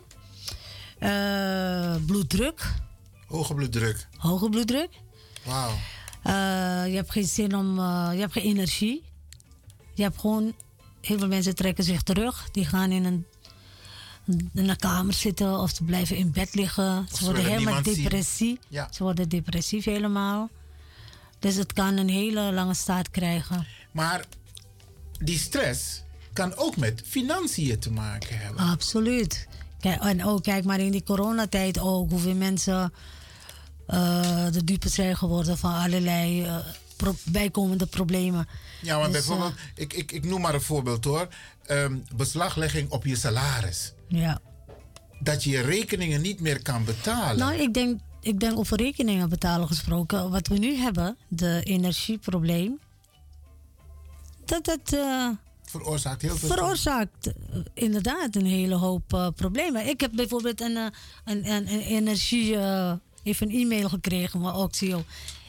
Eh, 0.99 1.95
bloeddruk, 2.05 2.73
Hoge 3.27 3.53
bloeddruk. 3.53 4.07
hoge 4.17 4.49
bloeddruk. 4.49 4.89
Wauw. 5.45 5.69
Eh, 6.23 6.33
je 6.89 6.95
hebt 6.95 7.11
geen 7.11 7.25
zin 7.27 7.55
om. 7.55 7.79
eh, 7.79 8.09
je 8.13 8.19
hebt 8.19 8.31
geen 8.33 8.43
energie. 8.43 9.03
Je 9.93 10.03
hebt 10.03 10.19
gewoon. 10.19 10.53
Heel 11.01 11.17
veel 11.19 11.27
mensen 11.27 11.55
trekken 11.55 11.83
zich 11.83 12.01
terug. 12.01 12.49
Die 12.51 12.65
gaan 12.65 12.91
in 12.91 13.05
een, 13.05 13.25
in 14.53 14.69
een 14.69 14.75
kamer 14.77 15.13
zitten 15.13 15.59
of 15.59 15.69
ze 15.75 15.83
blijven 15.83 16.15
in 16.15 16.31
bed 16.31 16.55
liggen. 16.55 17.07
Ze, 17.13 17.23
worden 17.25 17.45
helemaal 17.45 17.83
depressief. 17.83 18.57
Ja. 18.67 18.87
Ze 18.91 19.03
worden 19.03 19.29
depressief 19.29 19.85
helemaal. 19.85 20.49
Dus 21.39 21.55
het 21.55 21.73
kan 21.73 21.97
een 21.97 22.09
hele 22.09 22.51
lange 22.53 22.73
staat 22.73 23.09
krijgen. 23.09 23.65
Maar 23.91 24.23
die 25.19 25.37
stress 25.39 26.03
kan 26.33 26.55
ook 26.55 26.77
met 26.77 27.01
financiën 27.05 27.79
te 27.79 27.91
maken 27.91 28.39
hebben. 28.39 28.63
Absoluut. 28.69 29.47
Kijk, 29.79 30.01
en 30.01 30.25
ook 30.25 30.43
kijk 30.43 30.63
maar 30.65 30.79
in 30.79 30.91
die 30.91 31.03
coronatijd 31.03 31.79
ook 31.79 32.09
hoeveel 32.09 32.35
mensen 32.35 32.93
eh, 33.87 34.45
de 34.51 34.63
dupe 34.63 34.89
zijn 34.89 35.17
geworden 35.17 35.57
van 35.57 35.73
allerlei 35.73 36.43
eh, 36.43 36.55
pro- 36.95 37.15
bijkomende 37.23 37.85
problemen. 37.85 38.47
Ja, 38.81 38.99
want 38.99 39.13
Dus, 39.13 39.21
eh, 39.21 39.27
bijvoorbeeld, 39.27 39.59
ik, 39.75 39.93
ik, 39.93 40.11
ik 40.11 40.25
noem 40.25 40.41
maar 40.41 40.53
een 40.53 40.61
voorbeeld 40.61 41.03
hoor. 41.05 41.27
Ehm, 41.65 41.97
beslaglegging 42.15 42.89
op 42.89 43.05
je 43.05 43.15
salaris. 43.15 43.93
Ja. 44.07 44.39
Dat 45.19 45.43
je 45.43 45.49
je 45.49 45.61
rekeningen 45.61 46.21
niet 46.21 46.39
meer 46.39 46.61
kan 46.61 46.83
betalen. 46.85 47.37
Nou, 47.37 47.53
ik 47.61 47.73
denk, 47.73 47.99
ik 48.21 48.39
denk 48.39 48.57
over 48.57 48.77
rekeningen 48.77 49.29
betalen 49.29 49.67
gesproken. 49.67 50.31
Wat 50.31 50.47
we 50.47 50.57
nu 50.57 50.75
hebben, 50.75 51.17
de 51.27 51.61
energieprobleem. 51.63 52.79
Dat 54.45 54.65
dat 54.65 54.93
eh, 54.93 55.29
Veroorzaakt 55.63 56.21
heel 56.21 56.35
veel 56.37 56.49
veroorzaakt 56.49 57.27
eh, 57.27 57.33
inderdaad 57.73 58.35
een 58.35 58.45
hele 58.45 58.75
hoop 58.75 59.13
eh, 59.13 59.27
problemen. 59.35 59.87
Ik 59.87 59.99
heb 60.01 60.11
bijvoorbeeld 60.15 60.61
een, 60.61 60.75
een, 60.75 60.91
een, 61.25 61.49
een 61.51 61.79
energie, 61.81 62.57
even 63.23 63.49
een 63.49 63.55
e-mail 63.61 63.89
gekregen 63.89 64.41
van 64.41 64.55
Oxio. 64.55 65.03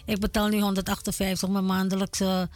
Ik 0.05 0.19
betaal 0.19 0.49
nu 0.49 0.61
158, 0.61 1.49
mijn 1.49 1.67
maandelijkse 1.67 2.49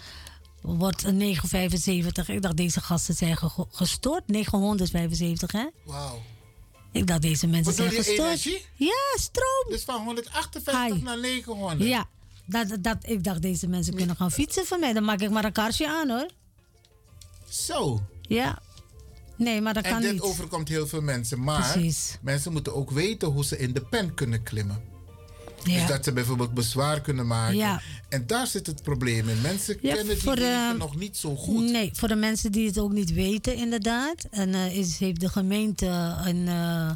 wordt 0.62 1.05
een 1.05 1.16
975. 1.16 2.28
Ik 2.28 2.43
dacht, 2.43 2.56
deze 2.56 2.80
gasten 2.80 3.14
zijn 3.14 3.36
ge- 3.36 3.66
gestoord. 3.70 4.26
975, 4.28 5.52
hè? 5.52 5.66
Wauw. 5.84 6.22
Ik 6.93 7.06
dacht, 7.06 7.23
deze 7.23 7.47
mensen 7.47 7.73
Bedoel 7.73 7.89
zijn 7.90 7.98
je 8.02 8.05
gestoord. 8.09 8.28
energie? 8.28 8.66
Ja, 8.74 9.19
stroom. 9.20 9.64
Dus 9.69 9.85
van 9.85 10.05
158 10.05 11.02
naar 11.02 11.20
900. 11.20 11.81
Ja, 11.89 12.06
dat, 12.47 12.77
dat, 12.81 12.97
ik 13.02 13.24
dacht, 13.24 13.43
deze 13.43 13.69
mensen 13.69 13.94
kunnen 13.94 14.16
gaan 14.16 14.31
fietsen 14.32 14.66
van 14.66 14.81
mij. 14.81 14.93
Dan 14.93 15.05
maak 15.05 15.20
ik 15.20 15.31
maar 15.31 15.44
een 15.44 15.52
kaarsje 15.52 15.89
aan, 15.89 16.09
hoor. 16.10 16.28
Zo. 17.48 18.02
Ja. 18.23 18.59
Nee, 19.36 19.60
maar 19.60 19.74
dat 19.74 19.85
en 19.85 19.90
kan 19.90 20.01
dit 20.01 20.12
niet. 20.12 20.20
overkomt 20.20 20.69
heel 20.69 20.86
veel 20.86 21.01
mensen. 21.01 21.43
Maar 21.43 21.73
Precies. 21.73 22.19
mensen 22.20 22.52
moeten 22.52 22.74
ook 22.74 22.90
weten 22.90 23.28
hoe 23.28 23.44
ze 23.44 23.59
in 23.59 23.73
de 23.73 23.81
pen 23.81 24.14
kunnen 24.14 24.43
klimmen. 24.43 24.82
Ja. 25.64 25.78
Dus 25.78 25.89
dat 25.89 26.05
ze 26.05 26.12
bijvoorbeeld 26.12 26.55
bezwaar 26.55 27.01
kunnen 27.01 27.26
maken. 27.26 27.56
Ja. 27.56 27.80
En 28.09 28.26
daar 28.26 28.47
zit 28.47 28.66
het 28.66 28.82
probleem 28.82 29.28
in. 29.28 29.40
Mensen 29.40 29.76
Ja, 29.80 29.94
kennen 29.94 30.18
die 30.18 30.24
wegen 30.24 30.70
eh, 30.70 30.78
nog 30.78 30.97
niet 30.97 31.16
zo 31.16 31.36
goed. 31.36 31.70
Nee, 31.70 31.90
voor 31.94 32.09
de 32.09 32.14
mensen 32.14 32.52
die 32.52 32.66
het 32.66 32.78
ook 32.78 32.93
niet 32.93 33.12
weten, 33.12 33.56
inderdaad. 33.56 34.24
En 34.30 34.55
eh, 34.55 34.76
is, 34.76 34.98
heeft 34.98 35.20
de 35.20 35.28
gemeente 35.28 35.86
een, 36.24 36.48
eh, 36.48 36.90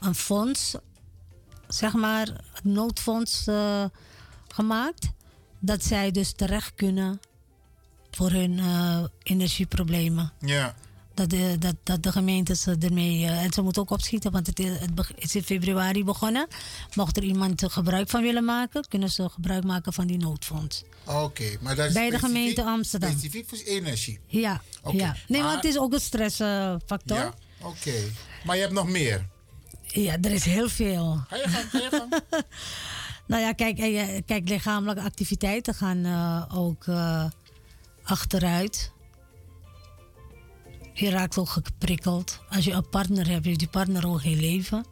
een 0.00 0.14
fonds, 0.14 0.74
zeg 1.68 1.92
maar, 1.92 2.28
een 2.28 2.72
noodfonds 2.72 3.44
gemaakt. 4.48 5.10
Dat 5.58 5.84
zij 5.84 6.10
dus 6.10 6.32
terecht 6.32 6.72
kunnen 6.74 7.20
voor 8.10 8.30
hun 8.30 8.60
energieproblemen. 9.22 10.32
Ja. 10.40 10.74
Dat 11.18 11.30
de, 11.30 11.56
dat, 11.58 11.74
dat 11.82 12.02
de 12.02 12.12
gemeentes 12.12 12.66
eh, 12.66 12.82
ermee. 12.82 13.24
eh, 13.24 13.42
en 13.42 13.52
ze 13.52 13.62
moeten 13.62 13.82
ook 13.82 13.90
opschieten, 13.90 14.30
want 14.32 14.46
het 14.46 14.58
is, 14.58 14.70
het 14.78 15.14
is 15.16 15.34
in 15.34 15.42
februari 15.42 16.04
begonnen. 16.04 16.46
Mocht 16.94 17.16
er 17.16 17.22
iemand 17.22 17.62
gebruik 17.72 18.08
van 18.08 18.22
willen 18.22 18.44
maken, 18.44 18.88
kunnen 18.88 19.10
ze 19.10 19.28
gebruik 19.28 19.64
maken 19.64 19.92
van 19.92 20.06
die 20.06 20.18
noodfonds. 20.18 20.82
Oké, 21.06 21.56
maar 21.60 21.76
dat 21.76 21.86
is 21.86 21.92
Bij 21.92 22.10
de 22.10 22.18
gemeente 22.18 22.64
Amsterdam. 22.64 23.10
Specifiek 23.10 23.48
voor 23.48 23.58
energie. 23.58 24.20
Ja, 24.26 24.62
Oké, 24.82 24.96
ja. 24.96 25.16
Nee, 25.28 25.40
maar- 25.40 25.50
want 25.50 25.62
het 25.62 25.72
is 25.72 25.78
ook 25.78 25.92
een 25.92 26.00
stressfactor. 26.00 27.16
Ja, 27.16 27.34
oké. 27.62 27.94
Maar 28.44 28.56
je 28.56 28.62
hebt 28.62 28.74
nog 28.74 28.88
meer. 28.88 29.26
Ja, 29.86 30.16
er 30.22 30.30
is 30.30 30.44
heel 30.44 30.68
veel. 30.68 31.24
Ga 31.28 31.36
je 31.36 31.48
gang, 31.48 31.70
ga 31.70 31.78
je 31.78 31.88
gang. 31.90 32.20
Nou 33.26 33.42
ja, 33.42 33.52
kijk, 33.52 33.76
je- 33.78 34.22
kijk 34.26 34.48
lichamelijke 34.48 35.02
activiteiten 35.02 35.74
gaan 35.74 36.04
eh, 36.04 36.58
ook 36.58 36.86
eh, 36.86 37.24
achteruit. 38.02 38.92
Je 40.98 41.10
raakt 41.10 41.38
ook 41.38 41.48
geprikkeld. 41.48 42.40
Als 42.50 42.64
je 42.64 42.72
een 42.72 42.88
partner 42.88 43.28
hebt, 43.28 43.44
heeft 43.44 43.58
die 43.58 43.68
partner 43.68 44.08
ook 44.08 44.20
geen 44.20 44.40
leven. 44.40 44.84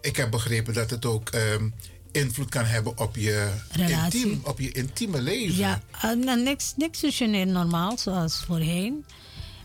Ik 0.00 0.16
heb 0.16 0.30
begrepen 0.30 0.74
dat 0.74 0.90
het 0.90 1.04
ook 1.04 1.28
ehm, 1.28 1.68
invloed 2.12 2.48
kan 2.48 2.64
hebben 2.64 2.98
op 2.98 3.16
je, 3.16 3.52
Relatie. 3.70 4.26
intiem, 4.26 4.40
op 4.44 4.60
je 4.60 4.72
intieme 4.72 5.20
leven. 5.20 5.56
Ja, 5.56 5.82
nou, 6.02 6.42
niks, 6.42 6.72
niks 6.76 6.98
functioneert 6.98 7.48
normaal 7.48 7.98
zoals 7.98 8.44
voorheen. 8.46 9.04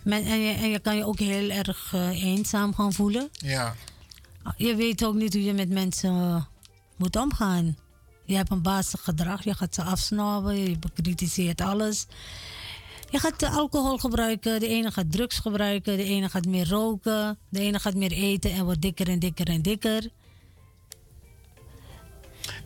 Men, 0.04 0.24
en, 0.26 0.40
je, 0.40 0.54
en 0.54 0.70
je 0.70 0.80
kan 0.80 0.96
je 0.96 1.06
ook 1.06 1.20
heel 1.20 1.50
erg 1.50 1.94
eh, 1.94 2.24
eenzaam 2.24 2.74
gaan 2.74 2.94
voelen. 2.94 3.30
Ja. 3.32 3.76
Je 4.58 4.76
weet 4.76 5.06
ook 5.06 5.16
niet 5.16 5.34
hoe 5.34 5.44
je 5.44 5.54
met 5.54 5.70
mensen 5.70 6.10
eh, 6.10 6.44
moet 6.96 7.16
omgaan. 7.16 7.78
Je 8.26 8.36
hebt 8.36 8.52
een 8.52 8.62
bazig 8.62 9.04
gedrag, 9.04 9.44
je 9.44 9.54
gaat 9.54 9.76
ze 9.76 9.84
afsnauwen, 9.84 10.70
je 10.70 10.80
bekritiseert 10.80 11.62
alles. 11.62 12.06
Je 13.12 13.20
gaat 13.20 13.44
alcohol 13.44 13.98
gebruiken, 13.98 14.60
de 14.60 14.68
ene 14.68 14.92
gaat 14.92 15.12
drugs 15.12 15.38
gebruiken, 15.40 15.98
de 15.98 16.04
ene 16.04 16.30
gaat 16.30 16.46
meer 16.46 16.70
roken, 16.70 17.38
de 17.50 17.60
ene 17.60 17.80
gaat 17.80 17.96
meer 17.96 18.12
eten 18.12 18.52
en 18.52 18.64
wordt 18.66 18.82
dikker 18.82 19.08
en 19.10 19.20
dikker 19.20 19.48
en 19.48 19.62
dikker. 19.62 20.10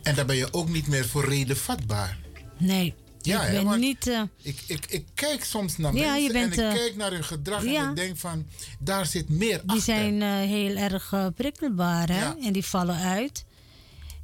En 0.04 0.16
dan 0.16 0.26
ben 0.26 0.36
je 0.36 0.54
ook 0.54 0.70
niet 0.70 0.88
meer 0.88 1.06
voor 1.06 1.26
reden 1.26 1.58
vatbaar. 1.58 2.18
Nee, 2.58 2.94
Ja, 3.22 3.44
ik 3.44 3.68
ben 3.68 3.80
niet... 3.80 4.08
eh, 4.08 4.22
Ik, 4.42 4.64
ik, 4.68 4.86
ik 4.86 5.06
kijk 5.14 5.44
soms 5.44 5.78
naar 5.78 5.94
Ja, 5.96 6.12
mensen 6.14 6.34
bent, 6.34 6.58
en 6.58 6.66
ik 6.68 6.74
eh, 6.74 6.80
kijk 6.80 6.96
naar 6.96 7.12
hun 7.12 7.24
gedrag 7.24 7.64
ja. 7.66 7.84
en 7.84 7.90
ik 7.90 7.96
denk 7.96 8.18
van, 8.18 8.46
daar 8.80 9.06
zit 9.06 9.30
meer 9.30 9.62
Die 9.62 9.70
achter. 9.70 9.82
zijn 9.84 10.22
eh, 10.22 10.30
heel 10.30 10.76
erg 10.76 11.14
prikkelbaar 11.36 12.10
hè? 12.10 12.32
en 12.46 12.54
die 12.54 12.66
vallen 12.66 12.96
uit. 12.98 13.46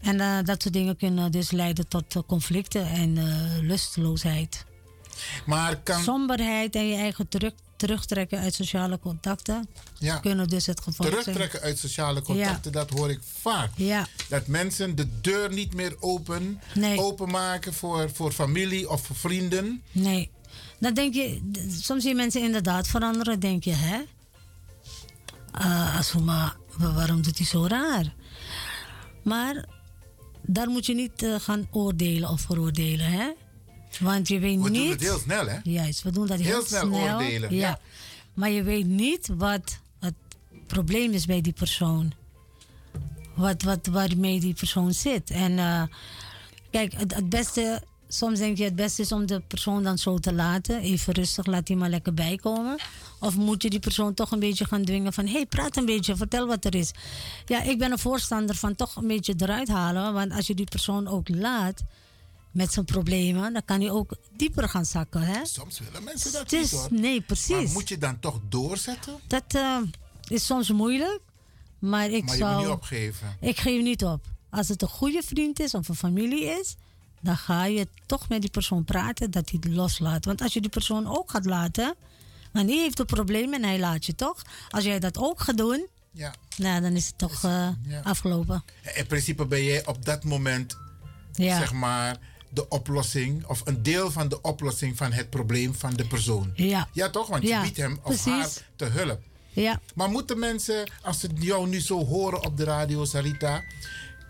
En 0.02 0.46
dat 0.46 0.62
soort 0.62 0.74
dingen 0.74 0.98
kunnen 0.98 1.32
dus 1.32 1.52
leiden 1.52 1.88
tot 1.88 2.24
conflicten 2.28 2.86
en 2.86 3.14
lusteloosheid. 3.68 4.66
Maar 5.46 5.76
kan... 5.78 6.04
Somberheid 6.04 6.76
en 6.76 6.88
je 6.88 6.96
eigen 6.96 7.28
terug, 7.28 7.54
terugtrekken 7.76 8.40
uit 8.40 8.54
sociale 8.54 9.00
contacten 9.00 9.70
Ja. 9.98 10.18
kunnen 10.18 10.48
dus 10.48 10.66
het 10.66 10.82
gevolg 10.82 11.10
zijn. 11.10 11.22
Terugtrekken 11.24 11.62
uit 11.62 11.78
sociale 11.80 12.22
contacten, 12.22 12.72
dat 12.72 12.90
hoor 12.90 13.10
ik 13.10 13.20
vaak. 13.42 13.70
Ja. 13.76 14.08
Dat 14.30 14.48
mensen 14.48 14.96
de 14.96 15.08
deur 15.22 15.54
niet 15.54 15.74
meer 15.74 15.96
open, 16.00 16.62
openmaken 16.96 17.74
voor, 17.74 18.10
voor 18.14 18.32
familie 18.32 18.90
of 18.90 19.06
voor 19.06 19.16
vrienden. 19.16 19.82
Nee. 19.92 20.30
Dan 20.80 20.94
denk 20.94 21.14
je, 21.14 21.52
soms 21.82 22.02
zie 22.02 22.10
je 22.12 22.16
mensen 22.16 22.42
inderdaad 22.42 22.88
veranderen, 22.88 23.40
denk 23.40 23.64
je, 23.64 23.74
hè? 23.74 23.98
Uh, 25.62 25.98
Asuma, 25.98 26.56
wa- 26.78 26.94
waarom 26.94 27.22
doet 27.22 27.38
hij 27.38 27.48
zo 27.48 27.66
raar? 27.68 28.14
Maar 29.24 29.66
daar 30.46 30.70
moet 30.70 30.86
je 30.86 30.94
niet 30.94 31.24
eh, 31.24 31.36
gaan 31.40 31.68
oordelen 31.72 32.30
of 32.30 32.42
veroordelen, 32.42 33.06
hè? 33.06 33.30
Want 34.00 34.28
je 34.28 34.40
weet 34.40 34.62
We 34.62 34.70
niet. 34.70 34.82
doen 34.82 34.90
het 34.90 35.02
heel 35.02 35.20
snel, 35.20 35.48
hè? 35.48 35.58
Juist, 35.64 36.04
we 36.04 36.12
doen 36.12 36.28
dat 36.28 36.40
heel, 36.40 36.48
Heel 36.48 36.66
snel 36.66 36.94
oordelen, 36.94 37.56
ja. 37.56 37.80
Maar 38.34 38.50
je 38.50 38.64
weet 38.64 38.86
niet 38.86 39.30
wat 39.38 39.80
het 40.00 40.14
probleem 40.68 41.12
is 41.12 41.26
bij 41.26 41.42
die 41.42 41.54
persoon. 41.54 42.14
Wat, 43.36 43.64
wat, 43.64 43.88
waarmee 43.88 44.40
die 44.40 44.54
persoon 44.54 44.94
zit. 44.94 45.30
En 45.30 45.60
eh, 45.60 45.84
kijk, 46.72 46.94
het, 46.94 47.16
het 47.16 47.30
beste, 47.30 47.82
soms 48.08 48.40
denk 48.40 48.58
je 48.58 48.64
het 48.64 48.76
beste 48.76 49.02
is 49.02 49.12
om 49.12 49.26
de 49.26 49.42
persoon 49.48 49.84
dan 49.84 49.98
zo 49.98 50.18
te 50.18 50.34
laten. 50.34 50.80
Even 50.80 51.14
rustig, 51.14 51.46
laat 51.46 51.68
die 51.68 51.76
maar 51.76 51.90
lekker 51.90 52.14
bijkomen. 52.14 52.78
Of 53.20 53.36
moet 53.36 53.64
je 53.64 53.70
die 53.70 53.80
persoon 53.80 54.14
toch 54.14 54.32
een 54.32 54.40
beetje 54.40 54.66
gaan 54.66 54.86
dwingen 54.86 55.14
van... 55.14 55.26
hé, 55.26 55.32
hey, 55.32 55.46
praat 55.46 55.78
een 55.78 55.86
beetje, 55.86 56.16
vertel 56.16 56.48
wat 56.48 56.66
er 56.66 56.76
is. 56.76 56.92
Ja, 57.46 57.62
ik 57.62 57.78
ben 57.78 57.92
een 57.92 58.00
voorstander 58.00 58.56
van 58.56 58.76
toch 58.76 58.96
een 58.96 59.08
beetje 59.08 59.34
eruit 59.38 59.68
halen. 59.68 60.14
Want 60.14 60.32
als 60.32 60.48
je 60.48 60.56
die 60.56 60.66
persoon 60.66 61.08
ook 61.08 61.30
laat 61.30 61.84
met 62.52 62.74
zijn 62.74 62.86
problemen... 62.86 63.54
dan 63.54 63.66
kan 63.66 63.80
hij 63.82 63.92
ook 63.92 64.16
dieper 64.36 64.70
gaan 64.70 64.86
zakken, 64.86 65.22
hè? 65.22 65.46
Soms 65.46 65.80
willen 65.80 66.04
mensen 66.04 66.32
dat 66.32 66.52
is- 66.52 66.62
niet, 66.62 66.80
hoor. 66.82 66.88
Nee, 66.92 67.22
precies. 67.22 67.50
Maar 67.56 67.72
moet 67.74 67.90
je 67.90 67.98
dan 67.98 68.20
toch 68.20 68.40
doorzetten? 68.50 69.20
Dat 69.28 69.44
eh, 69.48 69.78
is 70.28 70.46
soms 70.46 70.70
moeilijk, 70.72 71.20
maar 71.80 72.10
ik 72.10 72.24
maar 72.26 72.34
je 72.34 72.40
zou... 72.40 72.54
moet 72.56 72.64
niet 72.64 72.74
opgeven. 72.74 73.38
Ik 73.42 73.60
geef 73.60 73.82
niet 73.84 74.04
op. 74.06 74.26
Als 74.50 74.68
het 74.68 74.82
een 74.82 74.88
goede 74.88 75.22
vriend 75.26 75.60
is 75.60 75.74
of 75.74 75.90
een 75.90 75.96
familie 75.96 76.44
is, 76.46 76.76
dan 77.22 77.38
ga 77.38 77.66
je 77.66 77.88
toch 78.06 78.30
met 78.30 78.42
die 78.42 78.50
persoon 78.50 78.84
praten 78.84 79.32
dat 79.32 79.50
hij 79.50 79.60
het 79.64 79.72
loslaat. 79.74 80.26
Want 80.26 80.42
als 80.42 80.54
je 80.54 80.62
die 80.62 80.70
persoon 80.70 81.08
ook 81.08 81.32
gaat 81.32 81.46
laten, 81.46 81.96
maar 82.54 82.66
die 82.66 82.80
heeft 82.80 83.00
een 83.00 83.06
probleem 83.06 83.54
en 83.54 83.64
hij 83.64 83.80
laat 83.80 84.06
je 84.06 84.16
toch. 84.16 84.42
Als 84.70 84.84
jij 84.84 85.00
dat 85.00 85.18
ook 85.18 85.40
gaat 85.42 85.58
doen, 85.58 85.88
Ja. 86.12 86.34
nou, 86.58 86.82
dan 86.82 86.92
is 86.94 87.06
het 87.08 87.18
toch 87.18 87.44
eh, 87.44 87.68
ja. 87.88 88.00
afgelopen. 88.04 88.64
In 88.96 89.08
principe 89.08 89.46
ben 89.46 89.64
jij 89.64 89.86
op 89.86 90.06
dat 90.06 90.24
moment, 90.24 90.78
Ja. 91.34 91.58
zeg 91.58 91.74
maar, 91.74 92.18
de 92.54 92.68
oplossing 92.68 93.46
of 93.48 93.62
een 93.66 93.84
deel 93.84 94.12
van 94.12 94.28
de 94.28 94.42
oplossing 94.42 94.98
van 94.98 95.12
het 95.12 95.30
probleem 95.30 95.76
van 95.76 95.94
de 95.94 96.06
persoon. 96.08 96.52
Ja. 96.56 96.88
Ja, 96.94 97.10
toch? 97.10 97.28
Want 97.28 97.44
je 97.44 97.60
biedt 97.62 97.78
hem 97.78 98.00
of 98.04 98.24
precies. 98.24 98.26
haar 98.26 98.50
te 98.76 98.86
hulp. 98.86 99.20
Ja. 99.54 99.80
Maar 99.96 100.10
moeten 100.10 100.40
mensen, 100.40 100.92
als 101.02 101.20
ze 101.20 101.30
jou 101.36 101.68
nu 101.68 101.80
zo 101.80 102.06
horen 102.06 102.44
op 102.44 102.58
de 102.58 102.64
radio, 102.64 103.06
Sarita, 103.06 103.64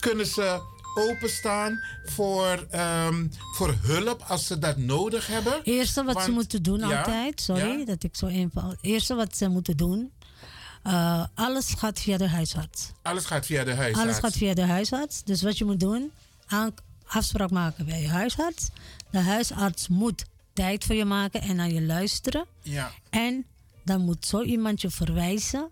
kunnen 0.00 0.26
ze 0.26 0.60
openstaan 0.94 1.80
voor, 2.04 2.66
ehm, 2.70 3.26
voor 3.54 3.74
hulp 3.82 4.24
als 4.28 4.46
ze 4.46 4.58
dat 4.58 4.76
nodig 4.76 5.26
hebben? 5.26 5.60
Eerste 5.62 6.04
wat 6.04 6.22
ze 6.22 6.30
moeten 6.30 6.62
doen 6.62 6.78
Ja, 6.78 6.98
altijd, 6.98 7.40
sorry 7.40 7.78
ja. 7.78 7.84
dat 7.84 8.02
ik 8.02 8.16
zo 8.16 8.26
inval. 8.26 8.68
Het 8.68 8.78
eerste 8.80 9.14
wat 9.14 9.36
ze 9.36 9.48
moeten 9.48 9.76
doen, 9.76 10.12
alles 11.34 11.74
gaat 11.78 12.00
via 12.00 12.16
de 12.16 12.28
huisarts. 12.28 12.90
Alles 13.02 13.24
gaat 13.24 13.46
via 13.46 13.64
de 13.64 13.74
huisarts. 13.74 14.00
Alles 14.00 14.18
gaat 14.18 14.32
via 14.32 14.54
de 14.54 14.66
huisarts. 14.66 15.22
Dus 15.24 15.42
wat 15.42 15.58
je 15.58 15.64
moet 15.64 15.80
doen, 15.80 16.10
aan, 16.46 16.74
afspraak 17.12 17.50
maken 17.50 17.86
bij 17.86 18.00
je 18.00 18.08
huisarts. 18.08 18.68
De 19.10 19.18
huisarts 19.18 19.88
moet 19.88 20.24
tijd 20.52 20.84
voor 20.84 20.94
je 20.94 21.04
maken 21.04 21.40
en 21.42 21.56
naar 21.56 21.70
je 21.70 21.82
luisteren. 21.82 22.44
Ja. 22.62 22.90
En 23.10 23.44
dan 23.84 24.00
moet 24.00 24.26
zo 24.26 24.42
iemand 24.42 24.80
je 24.80 24.90
verwijzen 24.90 25.68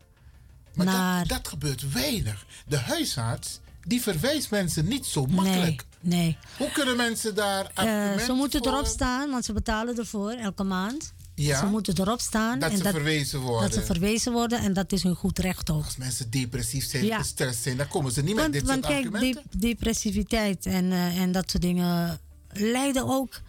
Maar 0.75 0.87
naar... 0.87 1.19
dat, 1.27 1.39
dat 1.39 1.49
gebeurt 1.49 1.93
weinig. 1.93 2.47
De 2.67 2.79
huisarts, 2.79 3.61
die 3.85 4.03
verwijst 4.03 4.51
mensen 4.51 4.89
niet 4.89 5.07
zo 5.07 5.27
makkelijk. 5.27 5.85
Nee, 6.01 6.21
nee. 6.23 6.39
Hoe 6.59 6.71
kunnen 6.73 6.97
mensen 6.97 7.35
daar 7.35 7.71
argumenten 7.75 8.27
ze 8.27 8.33
moeten 8.33 8.65
voor- 8.65 8.73
erop 8.73 8.87
staan, 8.87 9.31
want 9.31 9.45
ze 9.45 9.53
betalen 9.53 9.97
ervoor 9.99 10.31
elke 10.31 10.63
maand. 10.63 11.13
Ja. 11.47 11.59
Ze 11.59 11.67
moeten 11.67 11.99
erop 12.01 12.21
staan. 12.21 12.59
Dat 12.59 12.71
en 12.71 12.77
ze 12.77 12.83
verwezen 12.91 13.41
worden. 13.41 13.71
Dat 13.71 13.79
ze 13.79 13.85
verwezen 13.85 14.33
worden 14.33 14.59
en 14.59 14.73
dat 14.73 14.93
is 14.93 15.03
hun 15.03 15.15
goed 15.15 15.39
recht 15.39 15.71
ook. 15.71 15.85
Als 15.85 15.97
mensen 15.97 16.31
depressief 16.31 16.85
zijn, 16.85 17.05
Ja. 17.05 17.19
gestrest 17.19 17.63
zijn, 17.63 17.77
dan 17.77 17.89
komen 17.89 18.13
ze 18.13 18.23
niet 18.23 18.35
met 18.35 18.43
Want, 18.43 18.53
dit 18.53 18.63
want 18.67 18.85
soort 18.85 18.95
kijk, 18.95 19.15
argumenten. 19.15 19.61
depressiviteit 19.61 20.67
en, 20.67 20.93
eh, 20.93 21.21
en 21.21 21.33
dat 21.33 21.51
soort 21.51 21.63
dingen 21.63 22.21
leiden 22.53 23.09
ook 23.09 23.41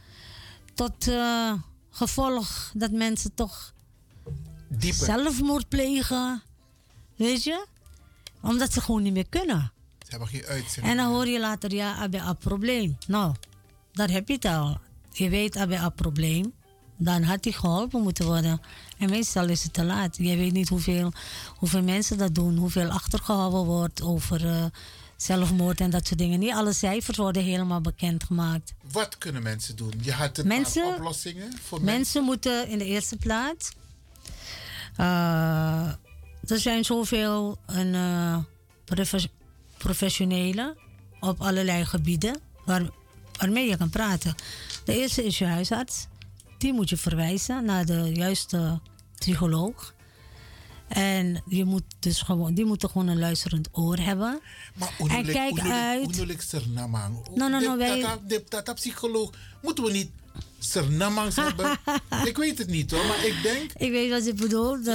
tot 0.74 1.08
eh, 1.08 1.54
gevolg 1.90 2.72
dat 2.74 2.92
mensen 2.92 3.34
toch 3.34 3.74
Dieper. 4.70 5.06
zelfmoord 5.06 5.68
plegen. 5.70 6.42
Weet 7.16 7.44
je? 7.44 7.66
Omdat 8.42 8.74
ze 8.74 8.82
gewoon 8.82 9.02
niet 9.04 9.14
meer 9.14 9.30
kunnen. 9.30 9.72
Ze 10.00 10.10
hebben 10.10 10.28
geen 10.28 10.46
uitzicht. 10.46 10.88
En 10.88 10.98
dan 10.98 11.08
hoor 11.14 11.28
je 11.28 11.40
later, 11.40 11.74
ja, 11.74 12.00
heb 12.02 12.14
je 12.14 12.20
een 12.20 12.38
probleem. 12.38 12.98
Nou, 13.08 13.36
daar 13.92 14.10
heb 14.10 14.28
je 14.28 14.34
het 14.34 14.46
al. 14.46 14.80
Je 15.12 15.30
weet, 15.30 15.54
heb 15.54 15.70
je 15.70 15.76
een 15.76 15.94
probleem. 15.94 16.54
Dan 17.04 17.24
had 17.24 17.44
hij 17.44 17.54
geholpen 17.54 18.02
moeten 18.02 18.26
worden. 18.26 18.62
En 18.98 19.10
meestal 19.10 19.48
is 19.50 19.64
het 19.64 19.74
te 19.74 19.84
laat. 19.84 20.18
Je 20.18 20.36
weet 20.38 20.52
niet 20.54 20.70
hoeveel, 20.70 21.12
hoeveel 21.56 21.84
mensen 21.84 22.18
dat 22.18 22.36
doen. 22.36 22.58
Hoeveel 22.58 22.90
achtergehouden 22.90 23.64
wordt 23.66 24.02
over 24.02 24.46
eh, 24.48 24.66
zelfmoord 25.18 25.82
en 25.82 25.90
dat 25.90 26.08
soort 26.08 26.20
dingen. 26.20 26.40
Niet 26.40 26.52
alle 26.54 26.74
cijfers 26.74 27.18
worden 27.18 27.44
helemaal 27.44 27.82
bekendgemaakt. 27.82 28.74
Wat 28.92 29.18
kunnen 29.18 29.44
mensen 29.44 29.76
doen? 29.76 29.94
Je 30.02 30.12
had 30.12 30.38
een 30.38 30.48
Mensen- 30.48 30.94
oplossingen 30.96 31.58
voor 31.64 31.82
Mensen 31.82 32.24
moeten 32.24 32.68
in 32.68 32.78
de 32.78 32.86
eerste 32.86 33.18
plaats. 33.18 33.72
eh, 34.96 35.88
er 36.48 36.60
zijn 36.60 36.86
zoveel 36.86 37.58
een, 37.66 37.96
eh, 37.96 38.38
profe- 38.86 39.30
professionelen 39.78 40.78
op 41.20 41.42
allerlei 41.42 41.86
gebieden 41.86 42.40
waar, 42.66 42.90
waarmee 43.38 43.70
je 43.70 43.78
kan 43.78 43.90
praten. 43.90 44.36
De 44.86 44.94
eerste 45.00 45.26
is 45.26 45.38
je 45.38 45.46
huisarts. 45.46 46.08
Die 46.62 46.74
moet 46.74 46.90
je 46.90 46.98
verwijzen 46.98 47.66
naar 47.66 47.86
de 47.86 48.12
juiste 48.14 48.80
psycholoog. 49.18 49.94
En 50.88 51.44
je 51.48 51.66
moet 51.66 51.84
dus 52.00 52.22
gewoon, 52.22 52.54
die 52.54 52.66
moeten 52.66 52.90
gewoon 52.90 53.08
een 53.08 53.20
luisterend 53.20 53.70
oor 53.72 53.98
hebben. 53.98 54.40
Maar 54.76 54.94
en 55.08 55.26
kijk 55.26 55.60
uit. 55.60 56.26
Sernamang? 56.38 57.28
No, 57.36 57.48
no, 57.48 57.60
no, 57.60 57.78
wij- 57.78 58.06
Dat, 58.50 58.76
psycholoog. 58.76 59.30
Moeten 59.62 59.84
we 59.84 59.92
niet 59.92 60.10
Sernamangs 60.60 61.36
hebben? 61.46 61.78
ik 62.26 62.38
weet 62.38 62.58
het 62.58 62.68
niet 62.70 62.92
hoor, 62.92 63.06
maar 63.06 63.26
ik 63.26 63.36
denk... 63.44 63.72
Ik 63.78 63.92
weet 63.92 64.10
wat 64.10 64.26
je 64.26 64.34
bedoelt. 64.34 64.86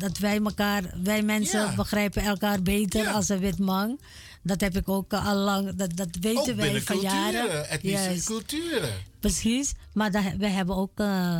dat 0.00 0.18
wij 0.18 0.38
elkaar, 0.44 0.82
wij 1.02 1.22
mensen 1.22 1.60
Ja. 1.60 1.74
begrijpen 1.74 2.22
elkaar 2.22 2.62
beter 2.62 3.08
als 3.08 3.28
een 3.28 3.38
wit 3.38 3.58
man. 3.58 3.98
Dat 4.42 4.60
heb 4.60 4.76
ik 4.76 4.88
ook 4.88 5.12
al 5.12 5.36
lang, 5.36 5.74
dat, 5.74 5.96
dat 5.96 6.08
weten 6.20 6.40
Ook 6.50 6.56
wij 6.56 6.80
van 6.80 7.00
jaren. 7.00 7.68
etnische 7.68 8.04
Juist, 8.04 8.26
culturen. 8.26 8.92
Precies, 9.20 9.72
maar 9.94 10.10
daar, 10.10 10.34
wij 10.38 10.50
hebben 10.50 10.76
ook 10.76 11.00
eh, 11.00 11.38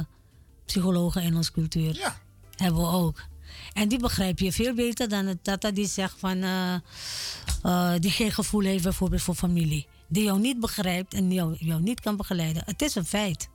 psychologen 0.67 1.23
in 1.23 1.37
onze 1.37 1.53
cultuur. 1.53 1.95
Ja. 1.97 2.21
Hebben 2.57 2.81
we 2.81 2.89
ook. 2.89 3.23
En 3.73 3.89
die 3.89 3.99
begrijp 3.99 4.39
je 4.39 4.53
veel 4.53 4.75
beter 4.75 5.09
dan 5.09 5.27
het 5.27 5.45
tata 5.45 5.71
die 5.71 5.87
zegt 5.87 6.15
van... 6.19 6.43
eh, 6.43 6.75
eh, 7.63 7.93
die 7.99 8.11
geen 8.11 8.33
gevoel 8.33 8.63
heeft 8.63 8.83
bijvoorbeeld 8.83 9.23
voor 9.23 9.35
familie. 9.35 9.87
die 10.09 10.25
jou 10.25 10.39
niet 10.41 10.61
begrijpt 10.61 11.15
en 11.15 11.33
jou, 11.33 11.57
jou 11.59 11.81
niet 11.83 12.01
kan 12.01 12.17
begeleiden. 12.17 12.63
Het 12.67 12.83
is 12.83 12.95
een 12.95 13.07
feit. 13.07 13.49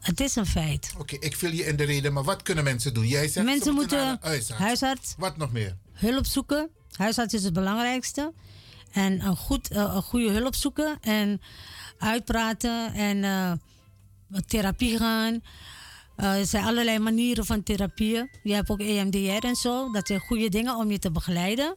Het 0.00 0.20
is 0.20 0.36
een 0.36 0.46
feit. 0.46 0.92
Oké, 0.98 1.16
ik 1.18 1.36
vul 1.36 1.50
je 1.50 1.64
in 1.66 1.76
de 1.76 1.84
reden, 1.84 2.12
maar 2.12 2.24
wat 2.24 2.42
kunnen 2.42 2.64
mensen 2.64 2.94
doen? 2.94 3.06
Jij 3.06 3.28
zegt 3.28 3.46
Mensen 3.46 3.74
moeten 3.74 4.18
huisarts. 4.20 4.62
huisarts. 4.62 5.14
Wat 5.18 5.36
nog 5.36 5.52
meer? 5.52 5.76
Hulp 5.92 6.26
zoeken. 6.26 6.68
Huisarts 6.96 7.34
is 7.34 7.44
het 7.44 7.52
belangrijkste. 7.52 8.32
En 8.92 9.26
een, 9.26 9.36
goed, 9.36 9.68
eh, 9.68 9.92
een 9.94 10.02
goede 10.02 10.30
hulp 10.30 10.54
zoeken. 10.54 10.98
En 11.00 11.40
uitpraten 11.98 12.94
en 12.94 13.24
eh, 13.24 13.52
therapie 14.46 14.96
gaan. 14.96 15.42
Eh, 16.16 16.38
er 16.38 16.46
zijn 16.46 16.64
allerlei 16.64 16.98
manieren 16.98 17.44
van 17.44 17.62
therapieën. 17.62 18.30
Je 18.42 18.54
hebt 18.54 18.70
ook 18.70 18.80
EMDR 18.80 19.46
en 19.46 19.56
zo. 19.56 19.92
Dat 19.92 20.06
zijn 20.06 20.20
goede 20.20 20.48
dingen 20.48 20.76
om 20.76 20.90
je 20.90 20.98
te 20.98 21.10
begeleiden. 21.10 21.76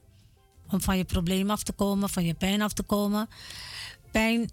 Om 0.70 0.82
van 0.82 0.98
je 0.98 1.06
probleem 1.06 1.50
af 1.50 1.64
te 1.64 1.72
komen, 1.72 2.10
van 2.10 2.26
je 2.26 2.34
pijn 2.34 2.62
af 2.62 2.74
te 2.74 2.84
komen. 2.84 3.30
Pijn, 4.12 4.52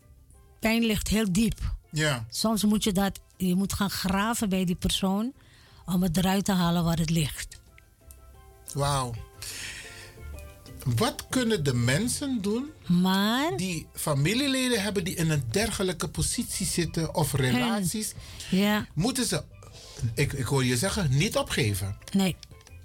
pijn 0.60 0.84
ligt 0.84 1.08
heel 1.08 1.32
diep. 1.32 1.58
Ja. 1.90 2.26
Soms 2.30 2.64
moet 2.64 2.84
je 2.84 2.92
dat, 2.92 3.20
je 3.36 3.54
moet 3.54 3.72
gaan 3.72 3.90
graven 3.90 4.48
bij 4.48 4.64
die 4.64 4.74
persoon 4.74 5.32
om 5.86 6.02
het 6.02 6.16
eruit 6.16 6.44
te 6.44 6.52
halen 6.52 6.84
waar 6.84 6.98
het 6.98 7.10
ligt. 7.10 7.60
Wauw. 8.74 9.14
Wat 10.84 11.26
kunnen 11.28 11.64
de 11.64 11.74
mensen 11.74 12.42
doen 12.42 12.70
maar, 12.86 13.56
die 13.56 13.86
familieleden 13.94 14.82
hebben 14.82 15.04
die 15.04 15.14
in 15.14 15.30
een 15.30 15.44
dergelijke 15.50 16.08
positie 16.08 16.66
zitten 16.66 17.14
of 17.14 17.32
relaties? 17.32 18.14
Ja. 18.50 18.86
Moeten 18.94 19.26
ze, 19.26 19.42
ik, 20.14 20.32
ik 20.32 20.44
hoor 20.44 20.64
je 20.64 20.76
zeggen, 20.76 21.16
niet 21.16 21.36
opgeven? 21.36 21.96
Nee, 22.12 22.36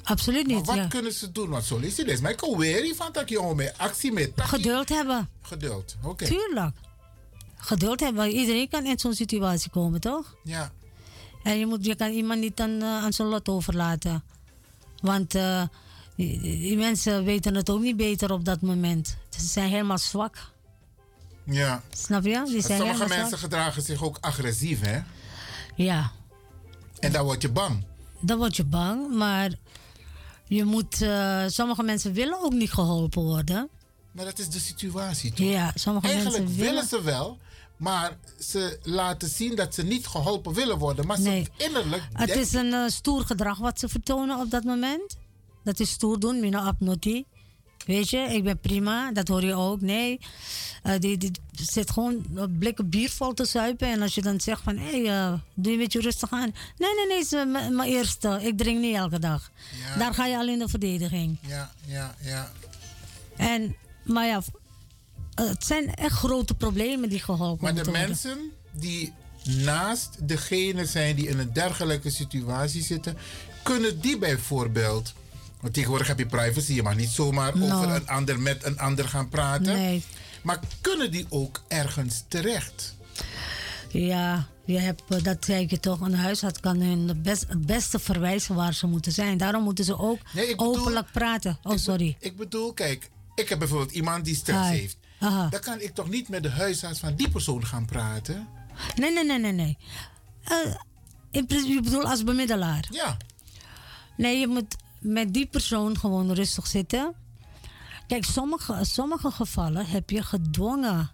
absoluut 0.04 0.48
niet. 0.48 0.56
Maar 0.56 0.66
wat 0.66 0.76
ja. 0.76 0.88
kunnen 0.88 1.14
ze 1.14 1.32
doen? 1.32 1.50
Want 1.50 1.64
zo 1.64 1.78
is 1.78 2.20
mijn 2.20 2.36
weer 2.58 2.96
van 2.96 3.10
dat 3.12 3.30
je 3.30 3.42
om 3.42 3.56
met 3.56 3.74
actie 3.78 4.12
met. 4.12 4.32
Geduld 4.36 4.90
hebben. 4.90 5.30
Geduld, 5.42 5.96
oké. 6.04 6.26
Tuurlijk. 6.26 6.76
Geduld 7.56 8.00
hebben. 8.00 8.32
Iedereen 8.32 8.70
kan 8.70 8.86
in 8.86 9.00
zo'n 9.00 9.14
situatie 9.14 9.70
komen, 9.70 10.02
toch? 10.02 10.36
Ja. 10.44 10.72
En 11.44 11.60
je, 11.60 11.66
moet, 11.66 11.86
je 11.86 11.96
kan 11.96 12.12
iemand 12.12 12.40
niet 12.40 12.60
aan, 12.60 12.82
eh, 12.82 13.04
aan 13.04 13.14
zijn 13.14 13.28
lot 13.28 13.50
overlaten. 13.50 14.24
Want 15.02 15.36
eh, 15.36 15.64
die, 16.16 16.40
die 16.42 16.78
mensen 16.78 17.24
weten 17.24 17.56
het 17.56 17.70
ook 17.70 17.82
niet 17.82 17.98
beter 17.98 18.32
op 18.32 18.46
dat 18.46 18.62
moment. 18.62 19.18
Ze 19.30 19.46
zijn 19.46 19.70
helemaal 19.70 19.98
zwak. 19.98 20.38
Ja. 21.44 21.84
Snap 21.96 22.24
je? 22.24 22.44
Die 22.46 22.62
zijn 22.62 22.78
Sommige 22.80 23.08
mensen 23.08 23.28
zwak. 23.28 23.40
gedragen 23.40 23.82
zich 23.82 24.04
ook 24.04 24.18
agressief, 24.22 24.82
hè? 24.82 25.00
Ja. 25.76 26.12
En 27.00 27.12
dan 27.12 27.24
word 27.26 27.42
je 27.42 27.50
bang. 27.50 27.84
Dan 28.20 28.38
word 28.38 28.56
je 28.56 28.64
bang, 28.64 29.16
maar 29.16 29.52
je 30.48 30.64
moet, 30.64 31.02
eh, 31.02 31.44
sommige 31.48 31.84
mensen 31.84 32.14
willen 32.14 32.42
ook 32.44 32.54
niet 32.54 32.72
geholpen 32.72 33.22
worden. 33.24 33.70
Maar 34.12 34.26
dat 34.26 34.40
is 34.40 34.50
de 34.50 34.60
situatie, 34.60 35.34
toch? 35.34 35.48
Ja, 35.48 35.72
sommige 35.76 36.08
Eigenlijk 36.08 36.38
mensen 36.38 36.58
willen 36.58 36.74
willen. 36.74 36.88
ze 36.90 37.02
wel, 37.04 37.38
maar 37.78 38.18
ze 38.40 38.80
laten 38.84 39.28
zien 39.30 39.56
dat 39.56 39.74
ze 39.74 39.84
niet 39.84 40.08
geholpen 40.08 40.54
willen 40.54 40.78
worden. 40.78 41.06
Maar 41.08 41.20
Nee. 41.20 41.44
ze 41.58 41.64
innerlijk. 41.66 42.04
Het 42.14 42.18
denken- 42.28 42.40
is 42.46 42.54
een 42.54 42.74
eh, 42.74 42.88
stoer 42.88 43.22
gedrag 43.26 43.58
wat 43.58 43.80
ze 43.80 43.88
vertonen 43.90 44.40
op 44.40 44.50
dat 44.52 44.64
moment. 44.64 45.16
Dat 45.66 45.80
is 45.80 45.90
stoer 45.90 46.20
doen, 46.20 46.40
mina 46.40 46.60
abnoti. 46.62 47.26
Weet 47.86 48.10
je, 48.10 48.18
ik 48.18 48.44
ben 48.44 48.60
prima, 48.60 49.12
dat 49.12 49.28
hoor 49.28 49.44
je 49.44 49.54
ook. 49.54 49.82
Nee, 49.82 50.20
Eh, 50.84 51.00
die, 51.00 51.18
die 51.18 51.32
zit 51.52 51.92
gewoon 51.92 52.26
een 52.36 52.58
blikken 52.58 52.90
bier 52.90 53.10
vol 53.10 53.34
te 53.34 53.46
zuipen. 53.46 53.88
En 53.88 54.02
als 54.02 54.16
je 54.16 54.22
dan 54.22 54.40
zegt 54.42 54.62
van, 54.62 54.78
hé, 54.78 55.02
hey, 55.06 55.18
eh, 55.26 55.34
doe 55.54 55.72
je 55.72 55.72
een 55.72 55.78
beetje 55.84 56.00
rustig 56.02 56.32
aan. 56.32 56.54
Nee, 56.78 56.90
nee, 56.96 57.08
nee, 57.08 57.20
is 57.20 57.30
mijn 57.76 57.90
eerste. 57.90 58.40
Ik 58.42 58.58
drink 58.58 58.80
niet 58.80 58.96
elke 58.96 59.20
dag. 59.20 59.52
Daar 59.98 60.14
ga 60.14 60.26
je 60.26 60.38
al 60.38 60.48
in 60.48 60.60
de 60.60 60.68
verdediging. 60.68 61.38
Ja, 61.48 61.72
ja, 61.86 62.16
ja. 62.22 62.52
En, 63.38 63.76
maar 64.04 64.26
ja, 64.26 64.42
het 65.36 65.66
zijn 65.66 65.94
echt 65.96 66.16
grote 66.16 66.54
problemen 66.54 67.10
die 67.10 67.20
geholpen 67.20 67.64
Maar 67.64 67.74
de 67.76 67.82
moeten 67.92 67.94
worden. 68.08 68.08
mensen 68.10 68.52
die 68.72 69.14
naast 69.64 70.28
degene 70.28 70.86
zijn 70.86 71.16
die 71.16 71.28
in 71.28 71.40
een 71.40 71.54
dergelijke 71.54 72.10
situatie 72.10 72.84
zitten, 72.84 73.18
kunnen 73.64 74.00
die 74.02 74.18
bijvoorbeeld. 74.18 75.14
Want 75.66 75.78
tegenwoordig 75.78 76.08
heb 76.08 76.20
je 76.20 76.26
privacy, 76.26 76.74
je 76.74 76.84
mag 76.84 76.96
niet 76.96 77.10
zomaar 77.10 77.58
No. 77.58 77.66
over 77.78 77.90
een 77.96 78.08
ander 78.08 78.40
met 78.40 78.64
een 78.66 78.80
ander 78.80 79.08
gaan 79.08 79.30
praten. 79.30 79.64
Nee. 79.74 80.04
Maar 80.44 80.60
kunnen 80.82 81.12
die 81.12 81.26
ook 81.30 81.64
ergens 81.68 82.24
terecht? 82.28 82.96
Ja, 83.90 84.48
je 84.66 84.80
hebt, 84.80 85.04
eh, 85.10 85.24
dat 85.24 85.46
zei 85.46 85.62
ik 85.64 85.70
je 85.70 85.80
toch, 85.80 86.00
een 86.00 86.14
huisarts 86.16 86.60
kan 86.60 86.80
hun 86.82 87.22
best, 87.22 87.46
het 87.48 87.66
beste 87.66 88.00
verwijzen 88.00 88.56
waar 88.56 88.74
ze 88.74 88.88
moeten 88.88 89.12
zijn. 89.12 89.38
Daarom 89.38 89.64
moeten 89.64 89.86
ze 89.86 89.98
ook 90.00 90.20
Nee, 90.34 90.48
ik 90.50 90.58
bedoel- 90.58 90.78
openlijk 90.80 91.12
praten. 91.12 91.58
Oh, 91.64 91.78
sorry. 91.78 92.18
Ik 92.20 92.38
bedoel, 92.38 92.74
kijk, 92.74 93.10
ik 93.36 93.50
heb 93.50 93.60
bijvoorbeeld 93.60 93.92
iemand 93.92 94.26
die 94.26 94.36
stress 94.36 94.70
Hi. 94.70 94.76
heeft. 94.76 94.98
Aha. 95.20 95.48
Dan 95.50 95.60
kan 95.60 95.82
ik 95.82 95.94
toch 95.94 96.10
niet 96.10 96.30
met 96.30 96.44
de 96.44 96.50
huisarts 96.50 97.00
van 97.00 97.16
die 97.16 97.30
persoon 97.30 97.66
gaan 97.66 97.86
praten? 97.86 98.48
Nee, 98.96 99.12
nee, 99.14 99.26
nee, 99.26 99.40
nee, 99.40 99.52
nee. 99.52 99.78
Eh, 100.44 100.58
in 101.32 101.46
principe, 101.46 101.74
je 101.74 101.82
bedoelt 101.82 102.06
als 102.06 102.24
bemiddelaar? 102.24 102.88
Ja. 102.92 103.18
Nee, 104.18 104.40
je 104.40 104.48
moet 104.48 104.76
met 105.06 105.34
die 105.34 105.46
persoon 105.46 105.98
gewoon 105.98 106.32
rustig 106.32 106.68
zitten. 106.68 107.14
Kijk, 108.08 108.26
sommige, 108.26 108.80
sommige 108.82 109.32
gevallen 109.32 109.86
heb 109.86 110.10
je 110.10 110.24
gedwongen, 110.24 111.12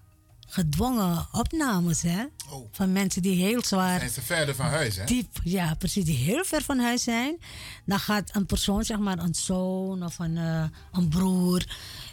gedwongen 0.48 1.28
opnames, 1.32 2.02
hè? 2.02 2.26
Van 2.72 2.92
mensen 2.92 3.22
die 3.22 3.46
heel 3.46 3.64
zwaar... 3.64 4.00
Zijn 4.00 4.12
ze 4.12 4.22
verder 4.22 4.56
van 4.56 4.66
huis, 4.66 4.96
hè? 4.96 5.06
Diep, 5.06 5.40
ja, 5.44 5.74
precies. 5.74 6.06
Die 6.06 6.18
heel 6.18 6.44
ver 6.44 6.62
van 6.62 6.80
huis 6.80 7.04
zijn. 7.04 7.38
Dan 7.86 8.00
gaat 8.00 8.36
een 8.36 8.46
persoon, 8.46 8.84
zeg 8.84 8.98
maar 8.98 9.20
een 9.20 9.36
zoon 9.36 10.04
of 10.04 10.20
een, 10.20 10.38
eh, 10.38 10.64
een 10.92 11.10
broer... 11.10 11.66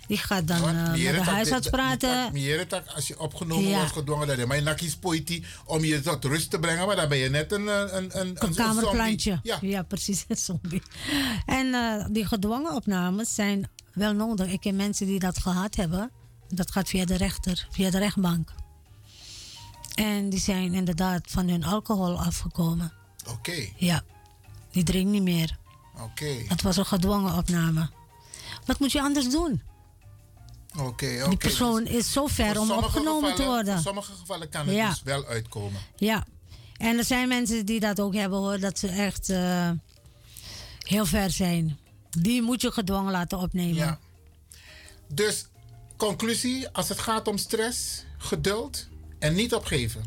Die 0.08 0.18
gaat 0.18 0.46
dan 0.46 0.64
eh, 0.68 0.90
met 0.90 1.24
de 1.24 1.30
huisarts 1.30 1.68
praten. 1.68 2.32
Meer 2.32 2.66
als 2.94 3.06
je 3.08 3.18
opgenomen 3.20 3.68
Ja. 3.68 3.76
wordt, 3.78 3.92
gedwongen 3.92 4.26
dat 4.26 4.46
maar 4.46 4.56
je 4.56 4.62
nakkies 4.62 4.96
poiti 4.96 5.44
om 5.64 5.84
je 5.84 6.00
tot 6.00 6.24
rust 6.24 6.50
te 6.50 6.58
brengen, 6.58 6.86
maar 6.86 6.96
dan 6.96 7.08
ben 7.08 7.18
je 7.18 7.28
net 7.28 7.52
een, 7.52 7.66
een, 7.66 7.96
een, 7.96 8.20
een, 8.20 8.36
Een 8.44 8.54
kamerplantje. 8.54 9.40
Ja. 9.42 9.58
Ja, 9.60 9.82
precies, 9.82 10.24
een 10.28 10.36
zombie. 10.36 10.82
En 11.46 11.74
eh, 11.74 12.04
die 12.10 12.26
gedwongen 12.26 12.74
opnames 12.74 13.34
zijn 13.34 13.68
wel 13.92 14.12
nodig. 14.12 14.50
Ik 14.52 14.60
ken 14.60 14.76
mensen 14.76 15.06
die 15.06 15.18
dat 15.18 15.38
gehad 15.38 15.74
hebben. 15.76 16.10
Dat 16.48 16.70
gaat 16.70 16.88
via 16.88 17.04
de 17.04 17.16
rechter, 17.16 17.66
via 17.70 17.90
de 17.90 17.98
rechtbank. 17.98 18.52
En 19.94 20.28
die 20.30 20.40
zijn 20.40 20.74
inderdaad 20.74 21.20
van 21.28 21.48
hun 21.48 21.64
alcohol 21.64 22.18
afgekomen. 22.20 22.92
Oké, 23.28 23.68
Ja, 23.76 24.02
die 24.70 24.84
drinken 24.84 25.10
niet 25.10 25.22
meer. 25.22 25.58
oké, 26.02 26.34
Het 26.48 26.62
was 26.62 26.76
een 26.76 26.86
gedwongen 26.86 27.34
opname. 27.36 27.90
Wat 28.66 28.78
moet 28.78 28.92
je 28.92 29.00
anders 29.02 29.30
doen? 29.30 29.62
Oké, 30.80 31.16
oké. 31.20 31.28
Die 31.28 31.36
persoon 31.38 31.86
is 31.86 32.12
zo 32.12 32.26
ver 32.26 32.60
om 32.60 32.70
opgenomen 32.70 33.34
te 33.34 33.44
worden. 33.44 33.74
Voor 33.74 33.82
sommige 33.82 34.12
gevallen 34.12 34.48
kan 34.48 34.66
het 34.66 34.74
Ja. 34.76 34.88
dus 34.88 35.02
wel 35.02 35.24
uitkomen. 35.26 35.80
Ja, 35.96 36.26
en 36.76 36.98
er 36.98 37.04
zijn 37.04 37.28
mensen 37.28 37.66
die 37.66 37.80
dat 37.80 38.00
ook 38.00 38.14
hebben 38.14 38.38
hoor, 38.38 38.58
dat 38.60 38.78
ze 38.78 38.88
echt 38.88 39.30
eh, 39.30 39.70
heel 40.78 41.06
ver 41.06 41.30
zijn. 41.30 41.78
Die 42.10 42.42
moet 42.42 42.60
je 42.60 42.72
gedwongen 42.72 43.12
laten 43.12 43.38
opnemen. 43.38 43.74
Ja. 43.74 43.98
Dus, 45.12 45.46
conclusie, 45.96 46.68
als 46.68 46.88
het 46.88 46.98
gaat 46.98 47.28
om 47.28 47.38
stress, 47.38 48.04
geduld 48.18 48.88
en 49.18 49.34
niet 49.34 49.54
opgeven. 49.54 50.04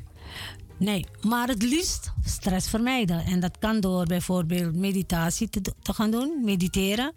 Nee, 0.77 1.05
maar 1.21 1.47
het 1.47 1.61
liefst 1.63 2.11
stress 2.25 2.69
vermijden. 2.69 3.25
En 3.25 3.39
dat 3.39 3.57
kan 3.59 3.79
door 3.79 4.05
bijvoorbeeld 4.05 4.75
meditatie 4.75 5.49
te, 5.49 5.61
te 5.81 5.93
gaan 5.93 6.11
doen, 6.11 6.41
mediteren, 6.43 7.13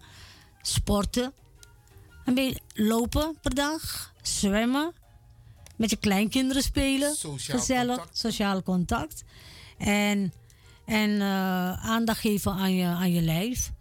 sporten, 0.62 1.32
een 2.24 2.34
beetje 2.34 2.60
lopen 2.74 3.36
per 3.42 3.54
dag, 3.54 4.12
zwemmen, 4.22 4.92
met 5.76 5.90
je 5.90 5.96
kleinkinderen 5.96 6.62
spelen, 6.62 7.14
Sociaal 7.14 7.58
gezellig, 7.58 7.96
contact. 7.96 8.18
sociaal 8.18 8.62
contact. 8.62 9.24
En, 9.78 10.32
en 10.84 11.20
eh, 11.20 11.84
aandacht 11.84 12.20
geven 12.20 12.52
aan 12.52 12.74
je, 12.74 12.86
aan 12.86 13.12
je 13.12 13.22
lijf. 13.22 13.72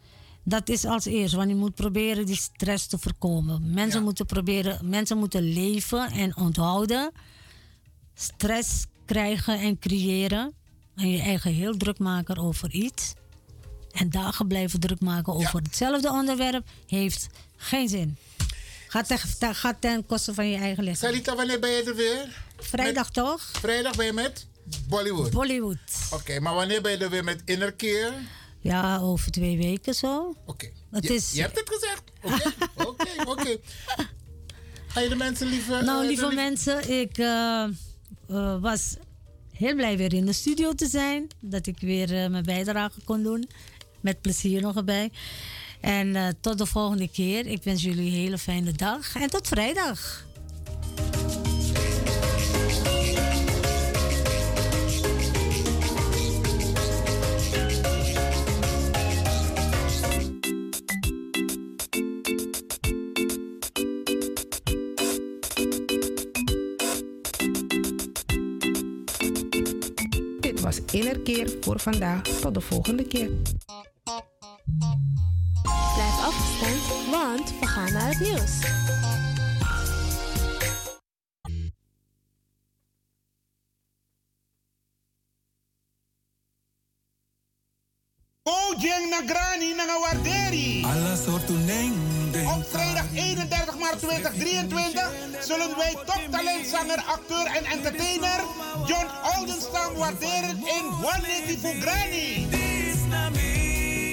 Dat 0.44 0.70
is 0.70 0.86
als 0.86 1.06
eerst, 1.06 1.34
want 1.34 1.50
je 1.50 1.56
moet 1.56 1.76
proberen 1.76 2.26
die 2.26 2.36
stress 2.36 2.88
te 2.88 2.98
voorkomen. 2.98 3.74
Mensen, 3.74 4.04
moeten, 4.04 4.26
proberen, 4.26 4.90
mensen 4.90 5.18
moeten 5.18 5.54
leven 5.54 6.12
en 6.12 6.38
onthouden 6.38 7.12
stress 8.14 8.86
krijgen 9.06 9.60
en 9.60 9.80
creëren. 9.80 10.54
En 10.96 11.10
je 11.10 11.22
eigen 11.22 11.54
heel 11.54 11.78
druk 11.78 12.00
maken 12.00 12.38
over 12.38 12.72
iets. 12.72 13.14
En 13.92 14.10
dagen 14.10 14.48
blijven 14.48 14.80
druk 14.80 15.00
maken 15.00 15.34
over 15.34 15.62
hetzelfde 15.62 16.12
onderwerp 16.12 16.68
heeft 16.88 17.28
geen 17.56 17.90
zin. 17.90 18.18
Gaat 18.94 19.08
ten, 19.40 19.56
gaat 19.56 19.82
ten 19.82 20.06
koste 20.06 20.34
van 20.34 20.50
je 20.50 20.58
eigen 20.58 20.84
lichaam. 20.84 21.10
Salita, 21.10 21.36
wanneer 21.36 21.60
ben 21.60 21.70
je 21.70 21.84
er 21.84 21.96
weer? 21.96 22.44
Vrijdag 22.58 23.10
toch? 23.10 23.42
Vrijdag 23.42 23.96
ben 23.96 24.06
je 24.06 24.14
met 24.14 24.48
Bollywood. 24.88 25.32
Bollywood. 25.32 25.78
Oké, 26.12 26.40
maar 26.40 26.54
wanneer 26.54 26.82
ben 26.82 26.92
je 26.92 26.98
er 26.98 27.10
weer 27.10 27.24
met 27.24 27.42
Inner 27.46 27.72
Keer? 27.72 28.14
Ja, 28.60 29.00
over 29.00 29.32
twee 29.32 29.58
weken 29.58 29.94
zo. 29.94 30.36
Oké. 30.46 30.70
Het 30.92 31.04
je, 31.04 31.14
is, 31.14 31.32
je 31.32 31.42
hebt 31.42 31.60
het 31.60 31.70
gezegd. 31.70 32.02
Oké, 32.22 32.54
oké, 32.90 33.30
oké. 33.30 33.58
Ga 34.88 35.00
je 35.00 35.10
de 35.10 35.16
mensen 35.16 35.48
liever... 35.48 35.84
nou, 35.84 36.02
eh, 36.02 36.08
lieve 36.08 36.34
mensen, 36.34 36.90
ik 36.90 37.18
eh, 37.18 37.64
eh, 38.28 38.62
was 38.62 38.96
heel 39.52 39.76
blij 39.76 39.98
weer 39.98 40.14
in 40.14 40.26
de 40.26 40.34
studio 40.34 40.74
te 40.74 40.88
zijn. 40.88 41.28
Dat 41.40 41.68
ik 41.68 41.80
weer 41.80 42.32
mijn 42.32 42.44
bijdrage 42.44 43.02
kon 43.04 43.24
doen. 43.24 43.50
Met 44.02 44.22
plezier 44.22 44.62
nog 44.62 44.76
erbij. 44.76 45.12
En 45.84 46.16
eh, 46.16 46.28
tot 46.42 46.58
de 46.58 46.66
volgende 46.66 47.08
keer. 47.08 47.48
Ik 47.48 47.64
wens 47.64 47.84
jullie 47.84 48.06
een 48.06 48.18
hele 48.18 48.38
fijne 48.38 48.72
dag 48.72 49.16
en 49.16 49.30
tot 49.30 49.48
vrijdag. 49.48 50.26
Dit 70.40 70.60
was 70.60 70.80
Innerkeer 70.92 71.58
voor 71.62 71.80
vandaag. 71.80 72.22
Tot 72.22 72.54
de 72.54 72.62
volgende 72.62 73.08
keer. 73.08 73.30
Blijf 75.64 76.26
afgestemd, 76.26 77.10
want 77.12 77.60
we 77.60 77.68
gaan 77.68 77.94
naar 77.94 78.08
het 78.08 78.20
nieuws. 78.20 78.60
Ojeng 88.44 89.10
Nagrani 89.10 89.74
Nangawarderi. 89.76 90.84
Alla 90.86 91.16
soorten 91.16 91.66
Op 92.58 92.66
vrijdag 92.70 93.06
31 93.14 93.78
maart 93.78 94.00
2023 94.00 95.12
zullen 95.40 95.78
wij 95.78 95.96
toptalentzanger, 96.06 97.04
acteur 97.08 97.46
en 97.46 97.66
entertainer 97.66 98.44
John 98.86 99.08
Oldenstam 99.38 99.94
waarderen 99.96 100.58
in 100.58 100.86
One 100.86 101.58
Fugrani. 101.60 103.53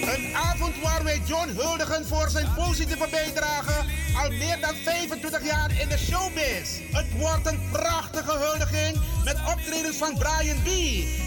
Een 0.00 0.34
avond 0.34 0.80
waar 0.82 1.04
wij 1.04 1.20
John 1.26 1.48
huldigen 1.48 2.06
voor 2.06 2.28
zijn 2.28 2.54
positieve 2.54 3.08
bijdrage 3.10 3.84
al 4.22 4.30
meer 4.30 4.60
dan 4.60 4.74
25 4.84 5.44
jaar 5.44 5.80
in 5.80 5.88
de 5.88 5.98
showbiz. 5.98 6.80
Het 6.92 7.06
wordt 7.18 7.46
een 7.46 7.60
prachtige 7.72 8.38
huldiging 8.38 9.00
met 9.24 9.36
optredens 9.52 9.96
van 9.96 10.18
Brian 10.18 10.62
B., 10.62 10.68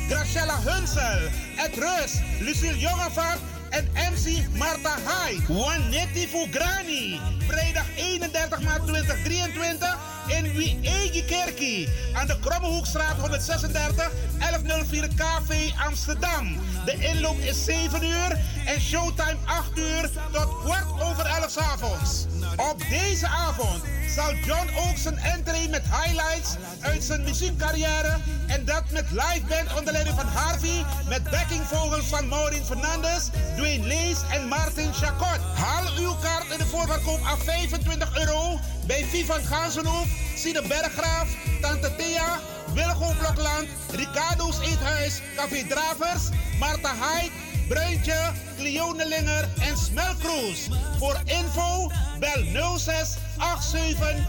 Graciela 0.10 0.60
Hunsel, 0.66 1.30
Ed 1.58 1.76
Rus, 1.76 2.14
Lucille 2.40 2.80
Jongevaart 2.80 3.40
en 3.70 3.90
MC 3.94 4.58
Marta 4.58 4.98
Hai. 5.04 5.42
Juanetti 5.48 6.28
Fugrani. 6.28 7.20
Vrijdag 7.48 7.86
31 7.96 8.62
maart 8.62 8.88
2023 8.88 10.13
in 10.28 10.44
Wiegi 10.54 11.24
Kerkie. 11.26 11.90
Aan 12.14 12.28
de 12.28 12.40
Krommehoekstraat 12.40 13.18
136 13.20 14.12
1104 14.40 15.08
KV 15.08 15.72
Amsterdam. 15.86 16.58
De 16.86 16.96
inloop 17.00 17.40
is 17.40 17.64
7 17.64 18.04
uur 18.04 18.40
en 18.66 18.82
showtime 18.82 19.38
8 19.46 19.78
uur 19.78 20.10
tot 20.32 20.62
kwart 20.64 21.02
over 21.02 21.26
11 21.26 21.50
s 21.50 21.58
avonds. 21.58 22.33
Op 22.58 22.84
deze 22.90 23.28
avond 23.28 23.84
zal 24.08 24.34
John 24.36 24.70
ook 24.78 24.98
zijn 24.98 25.18
entree 25.18 25.70
met 25.70 25.84
highlights 25.84 26.56
uit 26.80 27.04
zijn 27.04 27.24
muziekcarrière 27.24 28.18
en 28.48 28.66
dat 28.66 28.84
met 28.92 29.12
live 29.12 29.42
band 29.48 29.78
onder 29.78 29.94
leiding 29.94 30.16
van 30.16 30.26
Harvey 30.28 30.86
met 31.10 31.24
backingvogels 31.24 32.06
van 32.06 32.28
Maureen 32.28 32.66
Fernandes, 32.66 33.30
Dwayne 33.56 33.88
Lees 33.88 34.18
en 34.32 34.48
Martin 34.48 34.94
Chacot. 34.94 35.40
Haal 35.54 35.84
uw 35.98 36.16
kaart 36.22 36.52
in 36.52 36.58
de 36.58 36.66
voorverkoop 36.66 37.20
af 37.26 37.44
25 37.44 38.18
euro 38.18 38.60
bij 38.86 39.06
Vivan 39.06 39.42
Gansenhoef, 39.42 40.08
Sine 40.36 40.62
Berggraaf, 40.62 41.28
Tante 41.62 41.96
Thea, 41.96 42.40
Wilgo 42.74 43.14
Blokland, 43.20 43.68
Ricardo's 43.92 44.60
Eethuis, 44.60 45.22
Café 45.36 45.64
Dravers, 45.68 46.30
Marta 46.60 46.96
Haid, 46.96 47.32
Bruintje, 47.68 48.32
Cleonelinger 48.58 49.50
en 49.62 49.78
Smelkroes. 49.78 50.68
Voor 50.98 51.22
info 51.26 51.92
bel 52.20 52.78
06 52.78 53.18
87 53.60 54.26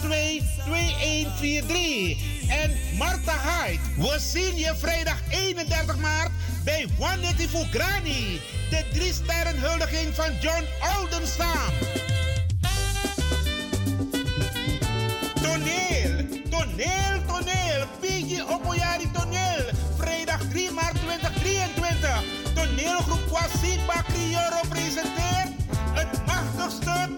02 0.00 0.42
2143. 0.64 2.48
En 2.48 2.96
Marta 2.98 3.32
Haid, 3.32 3.80
we 3.96 4.16
zien 4.18 4.56
je 4.56 4.74
vrijdag 4.76 5.18
31 5.30 5.96
maart 5.96 6.30
bij 6.64 6.88
One 6.98 7.48
for 7.48 7.66
Granny. 7.70 8.40
De 8.70 8.84
drie 8.92 9.12
sterren 9.12 9.58
huldiging 9.58 10.14
van 10.14 10.30
John 10.40 10.64
Oldenstam. 10.98 11.72
Toneel, 15.42 16.26
toneel, 16.50 17.24
toneel. 17.26 17.86
Piggy 18.00 18.40
Opoyari 18.40 19.10
toneel. 19.12 19.53
Vrijdag 20.24 20.48
3 20.48 20.70
maart 20.70 20.94
2023. 20.94 22.22
Toneelgroep 22.54 23.26
Kwasiba 23.28 24.02
Crioro 24.08 24.60
presenteert 24.68 25.50
het 25.92 26.26
machtigste. 26.26 27.08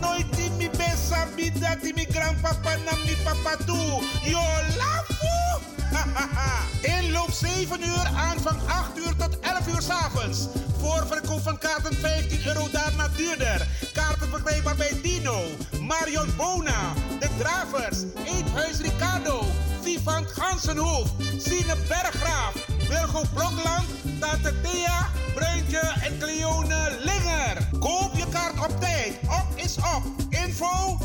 Nooit 0.00 0.32
timi 0.32 0.70
besa 0.70 1.26
bida 1.36 1.76
timi 1.82 2.06
grandpapa 2.10 2.76
na 2.84 2.92
mi 3.04 3.16
papa 3.24 3.56
toe. 3.64 4.02
Yo 4.22 4.42
lafu! 4.78 5.60
Inloop 6.98 7.30
7 7.30 7.82
uur, 7.82 8.06
aanvang 8.16 8.58
8 8.68 8.98
uur 8.98 9.16
tot 9.16 9.38
11 9.40 9.68
uur 9.68 9.82
s'avonds. 9.82 10.48
Voorverkoop 10.78 11.42
van 11.42 11.58
kaarten 11.58 11.94
15 11.94 12.46
euro, 12.46 12.68
daarna 12.72 13.08
duurder. 13.16 13.66
Kaarten 13.92 14.28
verkrijgbaar 14.28 14.76
bij 14.76 14.92
Dino, 15.02 15.42
Marion 15.80 16.30
Bona, 16.36 16.92
De 17.18 17.28
Dravers, 17.38 17.98
Eethuis 18.24 18.80
Ricardo, 18.80 19.44
Vivant 19.86 20.26
Gansenhoef, 20.34 21.08
Sine 21.38 21.76
Berggraaf, 21.88 22.54
Wilgo 22.88 23.22
Blokland, 23.34 23.86
Tante 24.18 24.52
Thea, 24.62 25.08
Bruintje 25.34 25.78
en 26.02 26.18
Cleone 26.18 26.98
Linger. 27.04 27.68
Koop 27.78 28.10
je 28.14 28.24
kaart 28.30 28.58
op 28.66 28.80
tijd. 28.80 29.18
Op 29.22 29.46
is 29.54 29.76
op. 29.76 30.02
Info 30.30 30.98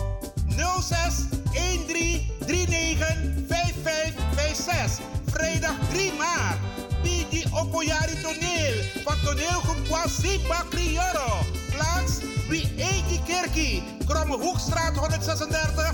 06 0.82 1.14
13 1.52 2.28
39 2.48 3.18
5556. 3.48 5.06
Vrijdag 5.26 5.76
3 5.90 6.14
maart. 6.14 6.58
Pigi 7.02 7.46
Opoyari 7.54 8.22
Toneel 8.22 8.74
van 9.04 9.16
toneelgroep 9.24 9.88
Kwasiba 9.88 10.66
Crioro. 10.70 11.46
Plaats 11.72 12.20
Wie 12.48 12.74
Eetje 12.78 13.20
Kerkie. 13.28 13.84
Kromme 14.06 14.38
Hoekstraat 14.38 14.96
136 14.96 15.94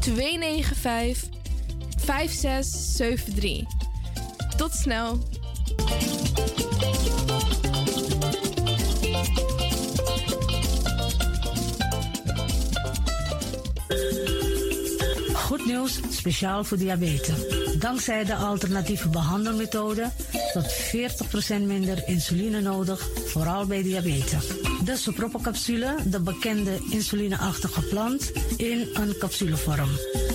295 0.00 1.28
5673. 1.96 3.64
Tot 4.56 4.72
snel. 4.72 5.18
Goed 15.32 15.66
nieuws, 15.66 16.00
speciaal 16.10 16.64
voor 16.64 16.78
diabetes. 16.78 17.48
Dankzij 17.78 18.24
de 18.24 18.34
alternatieve 18.34 19.08
behandelmethode 19.08 20.10
tot 20.52 20.72
40% 20.72 21.62
minder 21.66 22.02
insuline 22.06 22.60
nodig, 22.60 23.08
vooral 23.26 23.66
bij 23.66 23.82
diabetes. 23.82 24.69
De 24.90 24.96
soproppencapsule, 24.96 25.94
de 26.06 26.20
bekende 26.20 26.78
insulineachtige 26.88 27.82
plant, 27.82 28.32
in 28.56 28.88
een 28.94 29.14
capsulevorm. 29.18 29.88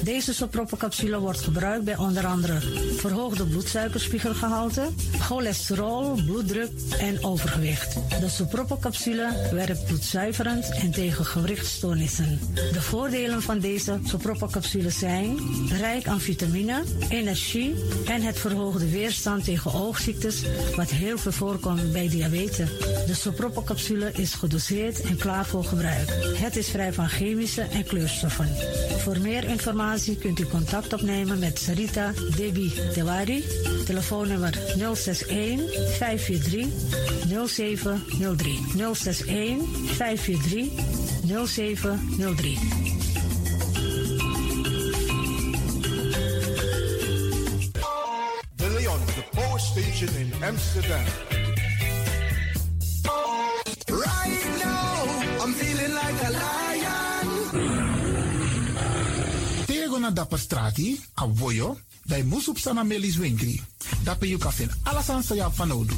Deze 0.06 0.34
soproppencapsule 0.34 1.20
wordt 1.20 1.42
gebruikt 1.42 1.86
bij 1.86 1.98
onder 1.98 2.26
andere 2.26 2.60
verhoogde 2.98 3.46
bloedsuikerspiegelgehalte, 3.46 4.88
cholesterol, 5.20 6.14
bloeddruk 6.26 6.72
en 7.00 7.24
overgewicht. 7.24 7.94
De 8.20 8.30
soproppencapsule 8.30 9.50
werkt 9.52 9.86
bloedzuiverend 9.86 10.70
en 10.70 10.92
tegen 10.92 11.26
gewrichtstoornissen. 11.26 12.40
De 12.54 12.82
voordelen 12.82 13.42
van 13.42 13.60
deze 13.60 14.00
soproppencapsules 14.04 15.00
zijn 15.00 15.38
rijk 15.70 16.08
aan 16.08 16.22
vitamine, 16.22 16.84
energie 17.10 17.76
en 18.08 18.22
het 18.22 18.40
verhoogde 18.40 18.90
weerstand 18.90 19.44
tegen 19.44 19.74
oogziektes, 19.74 20.42
wat 20.76 20.90
heel 20.90 21.18
veel 21.18 21.32
voorkomt 21.32 21.92
bij 21.92 22.10
diabetes. 22.10 22.70
De 23.08 23.14
soproppencapsule 23.14 24.12
is 24.12 24.34
gedoseerd 24.34 25.02
en 25.02 25.18
klaar 25.18 25.46
voor 25.46 25.64
gebruik. 25.64 26.10
Het 26.38 26.56
is 26.56 26.68
vrij 26.68 26.94
van 26.94 27.10
chemische 27.10 27.62
en 27.62 27.84
kleurstoffen. 27.84 28.50
Voor 28.98 29.20
meer 29.20 29.44
informatie 29.44 29.94
kunt 30.04 30.40
u 30.40 30.46
contact 30.46 30.94
opnemen 30.94 31.40
met 31.40 31.60
Sarita 31.60 32.14
Debi 32.38 32.74
Tewari. 32.94 33.44
Telefoonnummer 33.86 34.54
061 34.94 35.60
543 35.98 36.68
0703. 37.48 38.60
061 38.94 39.68
543 39.86 40.72
0703. 41.46 42.58
De 48.56 48.70
Leon, 48.70 49.00
the 49.06 49.24
power 49.32 49.60
station 49.60 50.10
in 50.18 50.34
Amsterdam. 50.44 51.04
Tego 60.06 60.14
na 60.14 60.22
dapper 60.22 60.40
strati, 60.40 61.02
a 61.16 61.26
voyo, 61.26 61.78
dai 62.06 62.22
musup 62.24 62.60
sana 62.60 62.84
melis 62.84 63.18
winkri. 63.18 63.58
Dapper 64.04 64.30
you 64.30 64.38
kafin 64.38 64.70
alasan 64.86 65.24
sa 65.24 65.34
ya 65.34 65.50
fanodu. 65.50 65.98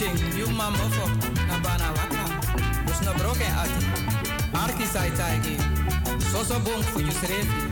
Ching 0.00 0.16
you 0.38 0.46
mama 0.56 0.78
fo 0.96 1.04
na 1.48 1.56
bana 1.64 1.88
waka. 1.96 2.24
Dus 2.86 3.00
na 3.04 3.12
broken 3.20 3.52
ati. 3.62 3.80
Arki 4.62 4.86
sai 4.92 5.10
tai 5.18 5.36
gi. 5.44 5.56
So 6.30 6.42
so 6.42 6.58
bong 6.64 6.82
fu 6.90 7.00
you 7.00 7.69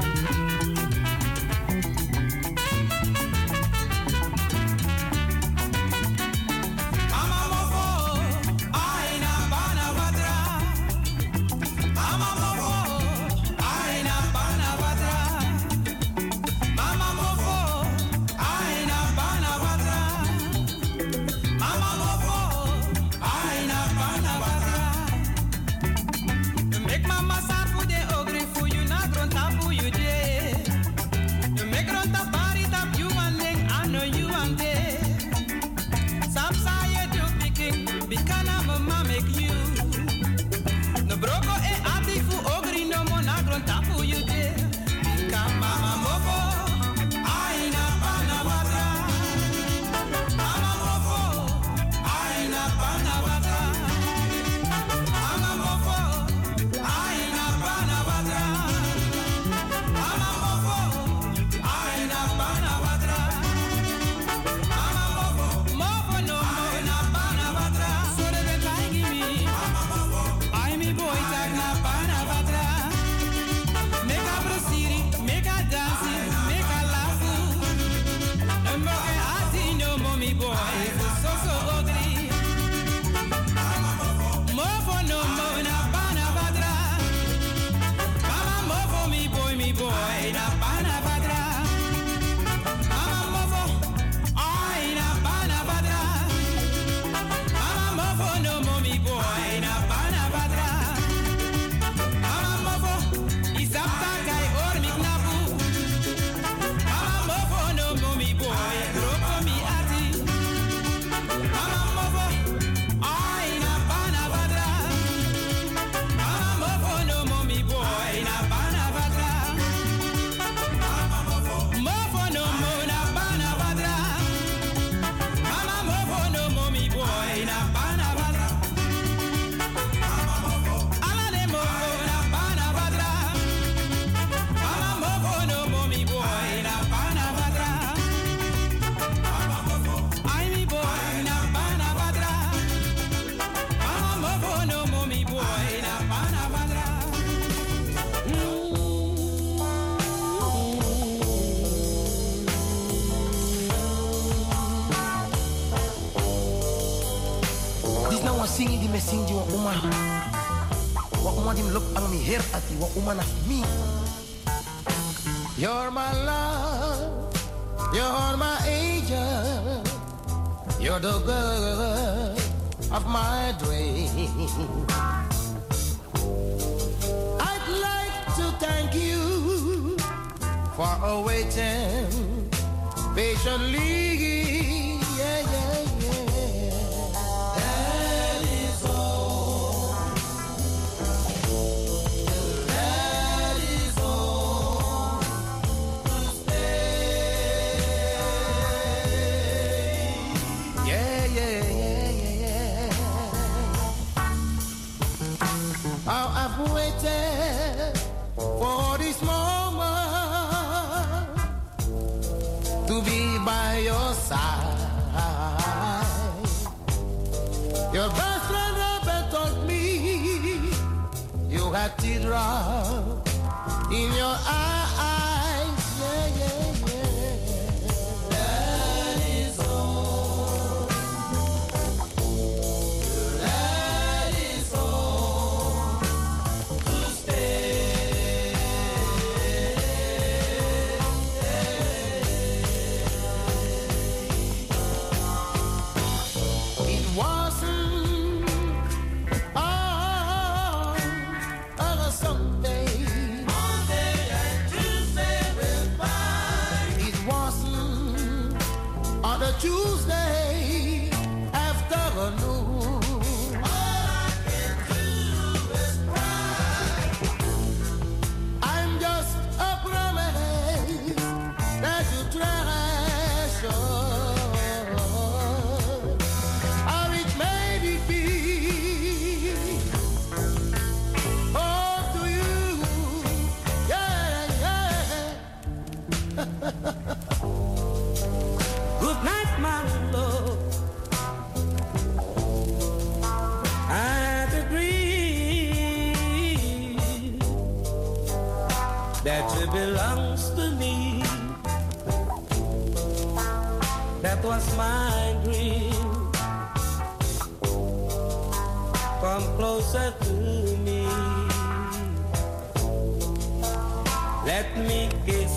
Let 314.49 314.75
me 314.79 315.11
kiss 315.27 315.53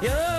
your 0.00 0.37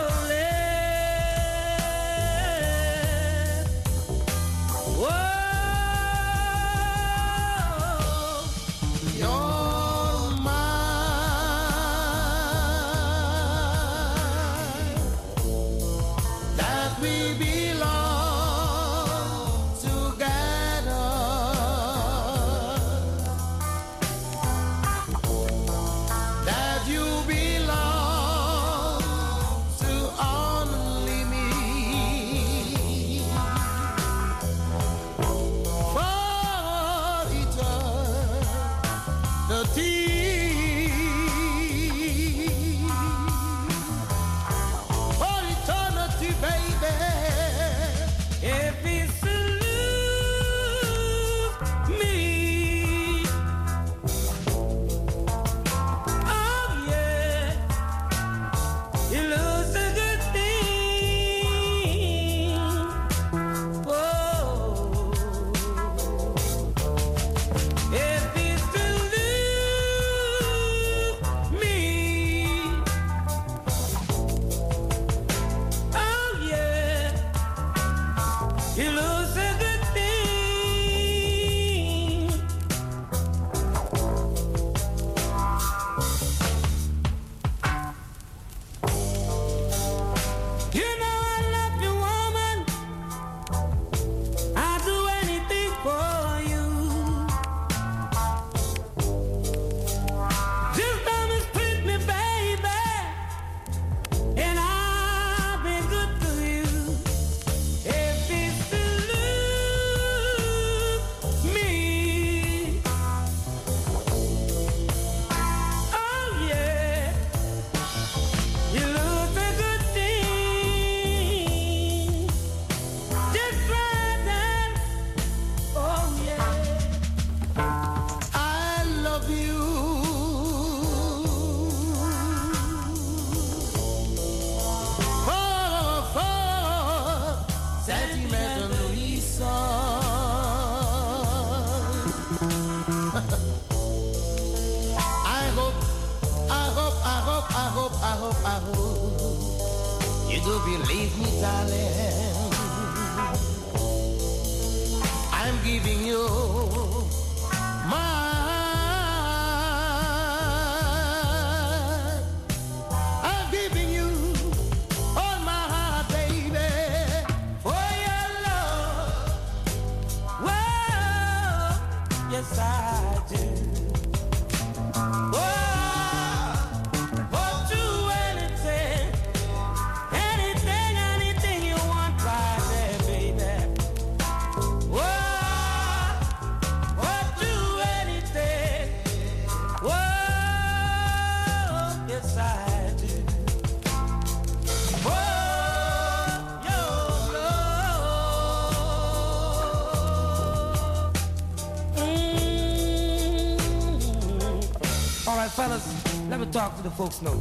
talk 206.70 206.78
to 206.78 206.84
the 206.86 206.94
folks 206.94 207.22
now. 207.26 207.34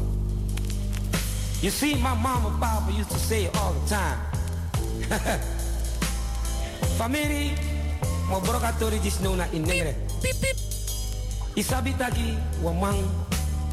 You 1.60 1.68
see, 1.68 2.00
my 2.00 2.14
mama 2.16 2.56
papa 2.56 2.88
used 2.92 3.10
to 3.10 3.20
say 3.20 3.44
it 3.44 3.52
all 3.56 3.76
the 3.76 3.84
time. 3.84 4.18
Family, 6.98 7.52
mo 8.30 8.40
brokatori 8.40 8.96
dis 9.04 9.20
no 9.20 9.36
na 9.36 9.44
inegre. 9.52 9.92
Isabi 11.58 11.92
tagi, 11.98 12.38
wa 12.62 12.72
mang, 12.72 13.00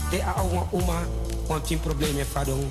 te 0.10 0.20
a 0.20 0.34
wa 0.44 0.66
uma, 0.74 1.00
wan 1.48 1.62
tin 1.64 1.80
probleme 1.80 2.26
fadong. 2.26 2.66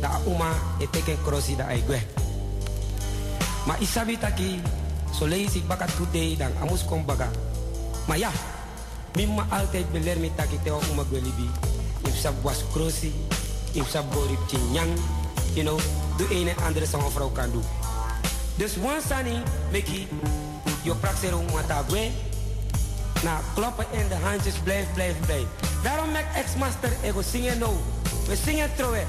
Da 0.00 0.18
uma, 0.26 0.50
e 0.80 0.88
teken 0.90 1.20
crossi 1.22 1.54
da 1.54 1.70
ai 1.70 1.84
gwe. 1.86 2.00
Ma 3.68 3.78
isabi 3.78 4.18
taki, 4.18 4.58
so 5.12 5.28
lees 5.28 5.54
ik 5.54 5.68
bakat 5.68 5.92
today 5.94 6.34
dan 6.34 6.50
amus 6.64 6.82
kom 6.82 7.04
baga. 7.04 7.28
Maar 8.08 8.18
ja, 8.18 8.32
mimma 9.14 9.46
altijd 9.52 9.92
beler 9.92 10.18
mi 10.18 10.32
taki 10.34 10.58
te 10.64 10.72
uma 10.72 11.04
gwelibi. 11.04 11.61
If 12.04 12.16
sab 12.16 12.34
was 12.42 12.64
crossi, 12.72 13.12
if 13.72 13.88
sab 13.90 14.04
borip 14.12 14.48
chinyang, 14.48 14.98
you 15.54 15.64
know, 15.64 15.78
de 16.16 16.26
een 16.30 16.48
en 16.48 16.64
andere 16.64 16.86
zo'n 16.86 17.10
vrouw 17.10 17.30
kan 17.30 17.50
doen. 17.50 17.64
Dus 18.56 18.76
one 18.76 19.00
sani, 19.08 19.42
Mickey, 19.70 20.08
je 20.82 20.94
praxero 20.94 21.42
mata 21.52 21.84
gwe. 21.88 22.10
Na 23.22 23.40
kloppen 23.54 23.86
in 23.90 24.08
de 24.08 24.14
handjes, 24.14 24.54
blijf, 24.54 24.86
blijf, 24.94 25.14
blijf. 25.26 25.44
Daarom 25.82 26.10
maak 26.10 26.34
ex-master 26.34 26.92
ego 27.02 27.22
zingen 27.22 27.58
nou. 27.58 27.74
We 28.26 28.36
zingen 28.44 28.70
terug. 28.76 29.06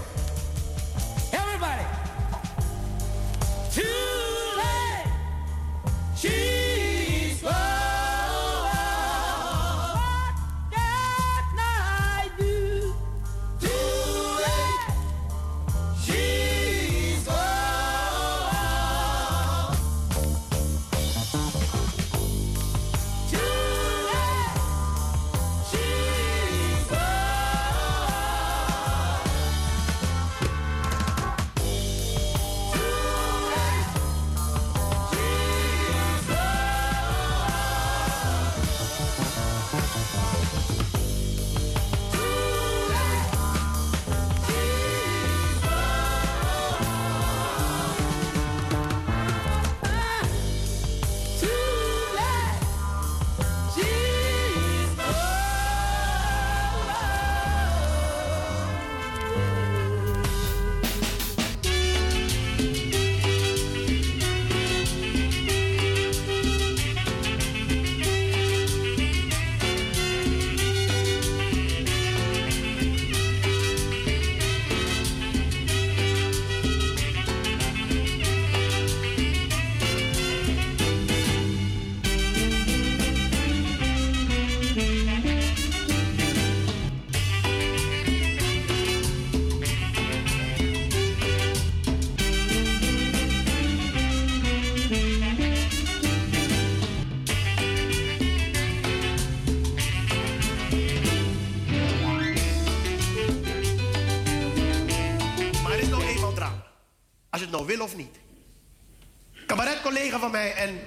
Cabaret-collega 110.43 110.51
van 110.51 110.51
mij 110.51 110.53
en 110.53 110.79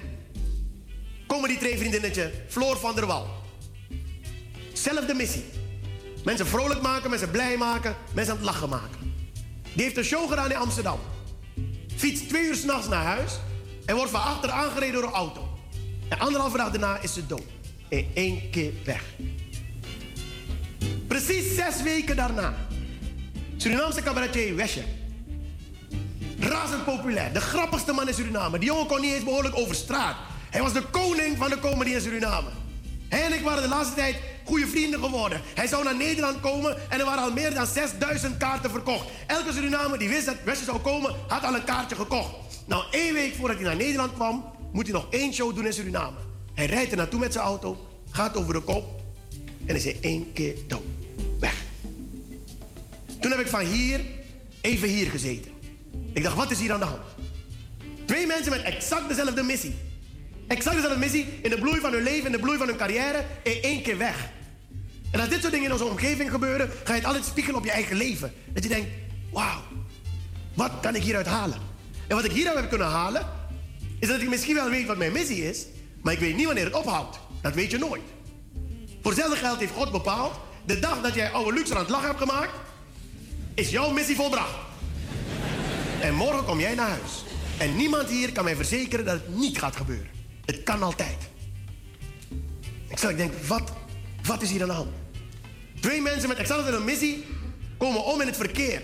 comedy-vriendinnetje 1.27 2.31
Floor 2.47 2.77
van 2.77 2.95
der 2.95 3.05
Wal. 3.05 3.27
Zelfde 4.73 5.13
missie. 5.13 5.45
Mensen 6.23 6.47
vrolijk 6.47 6.81
maken, 6.81 7.09
mensen 7.09 7.31
blij 7.31 7.57
maken, 7.57 7.95
mensen 8.13 8.33
aan 8.33 8.39
het 8.39 8.47
lachen 8.47 8.69
maken. 8.69 9.15
Die 9.73 9.83
heeft 9.83 9.97
een 9.97 10.03
show 10.03 10.29
gedaan 10.29 10.51
in 10.51 10.57
Amsterdam. 10.57 10.99
Fietst 11.95 12.29
twee 12.29 12.47
uur 12.47 12.55
s'nachts 12.55 12.87
naar 12.87 13.03
huis 13.03 13.31
en 13.85 13.95
wordt 13.95 14.11
van 14.11 14.21
achter 14.21 14.49
aangereden 14.49 14.93
door 14.93 15.03
een 15.03 15.15
auto. 15.15 15.47
En 16.09 16.19
anderhalve 16.19 16.57
dag 16.57 16.71
daarna 16.71 16.99
is 17.01 17.13
ze 17.13 17.25
dood. 17.25 17.43
In 17.89 18.07
één 18.13 18.49
keer 18.49 18.71
weg. 18.85 19.03
Precies 21.07 21.55
zes 21.55 21.81
weken 21.81 22.15
daarna. 22.15 22.55
Surinaamse 23.57 24.01
cabaretier 24.01 24.55
Wesje. 24.55 24.96
Razend 26.39 26.85
populair. 26.85 27.33
De 27.33 27.41
grappigste 27.41 27.93
man 27.93 28.07
in 28.07 28.13
Suriname. 28.13 28.59
Die 28.59 28.69
jongen 28.69 28.87
kon 28.87 29.01
niet 29.01 29.13
eens 29.13 29.23
behoorlijk 29.23 29.57
over 29.57 29.75
straat. 29.75 30.15
Hij 30.49 30.61
was 30.61 30.73
de 30.73 30.81
koning 30.81 31.37
van 31.37 31.49
de 31.49 31.59
comedy 31.59 31.89
in 31.89 32.01
Suriname. 32.01 32.49
Hij 33.09 33.25
en 33.25 33.33
ik 33.33 33.41
waren 33.41 33.61
de 33.61 33.69
laatste 33.69 33.95
tijd 33.95 34.15
goede 34.43 34.67
vrienden 34.67 34.99
geworden. 34.99 35.41
Hij 35.53 35.67
zou 35.67 35.83
naar 35.83 35.95
Nederland 35.95 36.39
komen 36.39 36.91
en 36.91 36.99
er 36.99 37.05
waren 37.05 37.23
al 37.23 37.31
meer 37.31 37.53
dan 37.53 37.67
6000 37.67 38.37
kaarten 38.37 38.69
verkocht. 38.69 39.05
Elke 39.27 39.53
Surinamer 39.53 39.99
die 39.99 40.09
wist 40.09 40.25
dat 40.25 40.35
Wesje 40.43 40.63
zou 40.63 40.79
komen, 40.79 41.15
had 41.27 41.43
al 41.43 41.55
een 41.55 41.63
kaartje 41.63 41.95
gekocht. 41.95 42.29
Nou, 42.65 42.83
één 42.91 43.13
week 43.13 43.35
voordat 43.35 43.57
hij 43.57 43.65
naar 43.65 43.75
Nederland 43.75 44.13
kwam, 44.13 44.45
moet 44.71 44.83
hij 44.83 44.93
nog 44.93 45.07
één 45.09 45.33
show 45.33 45.55
doen 45.55 45.65
in 45.65 45.73
Suriname. 45.73 46.17
Hij 46.53 46.65
rijdt 46.65 46.91
er 46.91 46.97
naartoe 46.97 47.19
met 47.19 47.33
zijn 47.33 47.45
auto, 47.45 47.87
gaat 48.11 48.37
over 48.37 48.53
de 48.53 48.61
kop 48.61 49.01
en 49.65 49.75
is 49.75 49.85
in 49.85 49.97
één 50.01 50.33
keer 50.33 50.55
dood. 50.67 50.81
Weg. 51.39 51.55
Toen 53.19 53.31
heb 53.31 53.39
ik 53.39 53.47
van 53.47 53.65
hier 53.65 54.01
even 54.61 54.87
hier 54.87 55.09
gezeten. 55.09 55.56
Ik 56.13 56.23
dacht, 56.23 56.35
wat 56.35 56.51
is 56.51 56.59
hier 56.59 56.73
aan 56.73 56.79
de 56.79 56.85
hand? 56.85 57.01
Twee 58.05 58.25
mensen 58.25 58.51
met 58.51 58.61
exact 58.61 59.07
dezelfde 59.07 59.43
missie. 59.43 59.75
Exact 60.47 60.75
dezelfde 60.75 60.99
missie 60.99 61.39
in 61.41 61.49
de 61.49 61.59
bloei 61.59 61.79
van 61.79 61.93
hun 61.93 62.03
leven, 62.03 62.25
in 62.25 62.31
de 62.31 62.39
bloei 62.39 62.57
van 62.57 62.67
hun 62.67 62.77
carrière, 62.77 63.25
in 63.43 63.61
één 63.61 63.81
keer 63.81 63.97
weg. 63.97 64.29
En 65.11 65.19
als 65.19 65.29
dit 65.29 65.39
soort 65.39 65.51
dingen 65.51 65.65
in 65.65 65.71
onze 65.71 65.85
omgeving 65.85 66.31
gebeuren, 66.31 66.69
ga 66.83 66.91
je 66.93 66.99
het 66.99 67.05
altijd 67.05 67.25
spiegelen 67.25 67.59
op 67.59 67.65
je 67.65 67.71
eigen 67.71 67.97
leven. 67.97 68.33
Dat 68.53 68.63
je 68.63 68.69
denkt, 68.69 68.89
wauw, 69.31 69.61
wat 70.53 70.71
kan 70.81 70.95
ik 70.95 71.03
hieruit 71.03 71.27
halen? 71.27 71.57
En 72.07 72.15
wat 72.15 72.25
ik 72.25 72.31
hieruit 72.31 72.59
heb 72.59 72.69
kunnen 72.69 72.87
halen, 72.87 73.25
is 73.99 74.07
dat 74.07 74.21
ik 74.21 74.29
misschien 74.29 74.55
wel 74.55 74.69
weet 74.69 74.87
wat 74.87 74.97
mijn 74.97 75.11
missie 75.11 75.49
is, 75.49 75.65
maar 76.01 76.13
ik 76.13 76.19
weet 76.19 76.35
niet 76.35 76.45
wanneer 76.45 76.65
het 76.65 76.73
ophoudt. 76.73 77.19
Dat 77.41 77.53
weet 77.53 77.71
je 77.71 77.77
nooit. 77.77 78.01
Voor 79.01 79.11
hetzelfde 79.11 79.37
geld 79.37 79.59
heeft 79.59 79.73
God 79.73 79.91
bepaald, 79.91 80.33
de 80.65 80.79
dag 80.79 81.01
dat 81.01 81.13
jij 81.13 81.31
oude 81.31 81.53
luxe 81.53 81.73
aan 81.73 81.79
het 81.79 81.89
lachen 81.89 82.07
hebt 82.07 82.19
gemaakt, 82.19 82.51
is 83.53 83.69
jouw 83.69 83.91
missie 83.91 84.15
volbracht. 84.15 84.66
En 86.01 86.13
morgen 86.13 86.45
kom 86.45 86.59
jij 86.59 86.75
naar 86.75 86.89
huis. 86.89 87.23
En 87.57 87.75
niemand 87.75 88.09
hier 88.09 88.31
kan 88.31 88.43
mij 88.43 88.55
verzekeren 88.55 89.05
dat 89.05 89.13
het 89.13 89.35
niet 89.35 89.57
gaat 89.57 89.75
gebeuren. 89.75 90.07
Het 90.45 90.63
kan 90.63 90.83
altijd. 90.83 91.17
Ik 92.87 92.97
zal 92.97 93.09
ik 93.09 93.17
denk, 93.17 93.33
wat, 93.47 93.71
wat 94.23 94.41
is 94.41 94.51
hier 94.51 94.61
aan 94.61 94.67
de 94.67 94.73
hand? 94.73 94.89
Twee 95.79 96.01
mensen 96.01 96.27
met 96.27 96.37
exact 96.37 96.67
een 96.67 96.83
missie 96.83 97.25
komen 97.77 98.05
om 98.05 98.21
in 98.21 98.27
het 98.27 98.35
verkeer. 98.35 98.81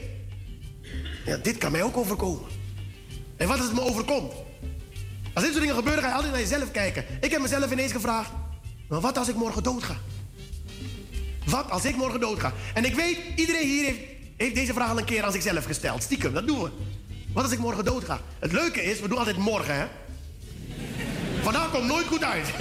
Ja, 1.25 1.37
dit 1.37 1.57
kan 1.57 1.71
mij 1.71 1.83
ook 1.83 1.97
overkomen. 1.97 2.45
En 3.37 3.47
wat 3.47 3.57
als 3.57 3.65
het 3.65 3.75
me 3.75 3.81
overkomt? 3.81 4.33
Als 5.33 5.43
dit 5.43 5.53
soort 5.53 5.59
dingen 5.59 5.75
gebeuren, 5.75 6.03
ga 6.03 6.09
je 6.09 6.15
altijd 6.15 6.31
naar 6.31 6.41
jezelf 6.41 6.71
kijken. 6.71 7.05
Ik 7.21 7.31
heb 7.31 7.41
mezelf 7.41 7.71
ineens 7.71 7.91
gevraagd: 7.91 8.31
maar 8.87 8.99
wat 8.99 9.17
als 9.17 9.27
ik 9.27 9.35
morgen 9.35 9.63
dood 9.63 9.83
ga? 9.83 9.97
Wat 11.45 11.69
als 11.69 11.85
ik 11.85 11.95
morgen 11.95 12.19
dood 12.19 12.39
ga? 12.39 12.53
En 12.73 12.85
ik 12.85 12.95
weet, 12.95 13.17
iedereen 13.35 13.67
hier 13.67 13.95
heeft 14.37 14.55
deze 14.55 14.73
vraag 14.73 14.89
al 14.89 14.97
een 14.97 15.05
keer 15.05 15.23
aan 15.23 15.31
zichzelf 15.31 15.65
gesteld. 15.65 16.03
Stiekem, 16.03 16.33
dat 16.33 16.47
doen 16.47 16.61
we. 16.63 16.69
Wat 17.33 17.43
als 17.43 17.51
ik 17.51 17.59
morgen 17.59 17.85
dood 17.85 18.03
ga? 18.03 18.19
Het 18.39 18.51
leuke 18.51 18.83
is, 18.83 18.99
we 18.99 19.07
doen 19.07 19.17
altijd 19.17 19.37
morgen, 19.37 19.75
hè? 19.75 19.85
Vandaag 21.41 21.71
komt 21.71 21.85
nooit 21.85 22.07
goed 22.07 22.23
uit. 22.23 22.53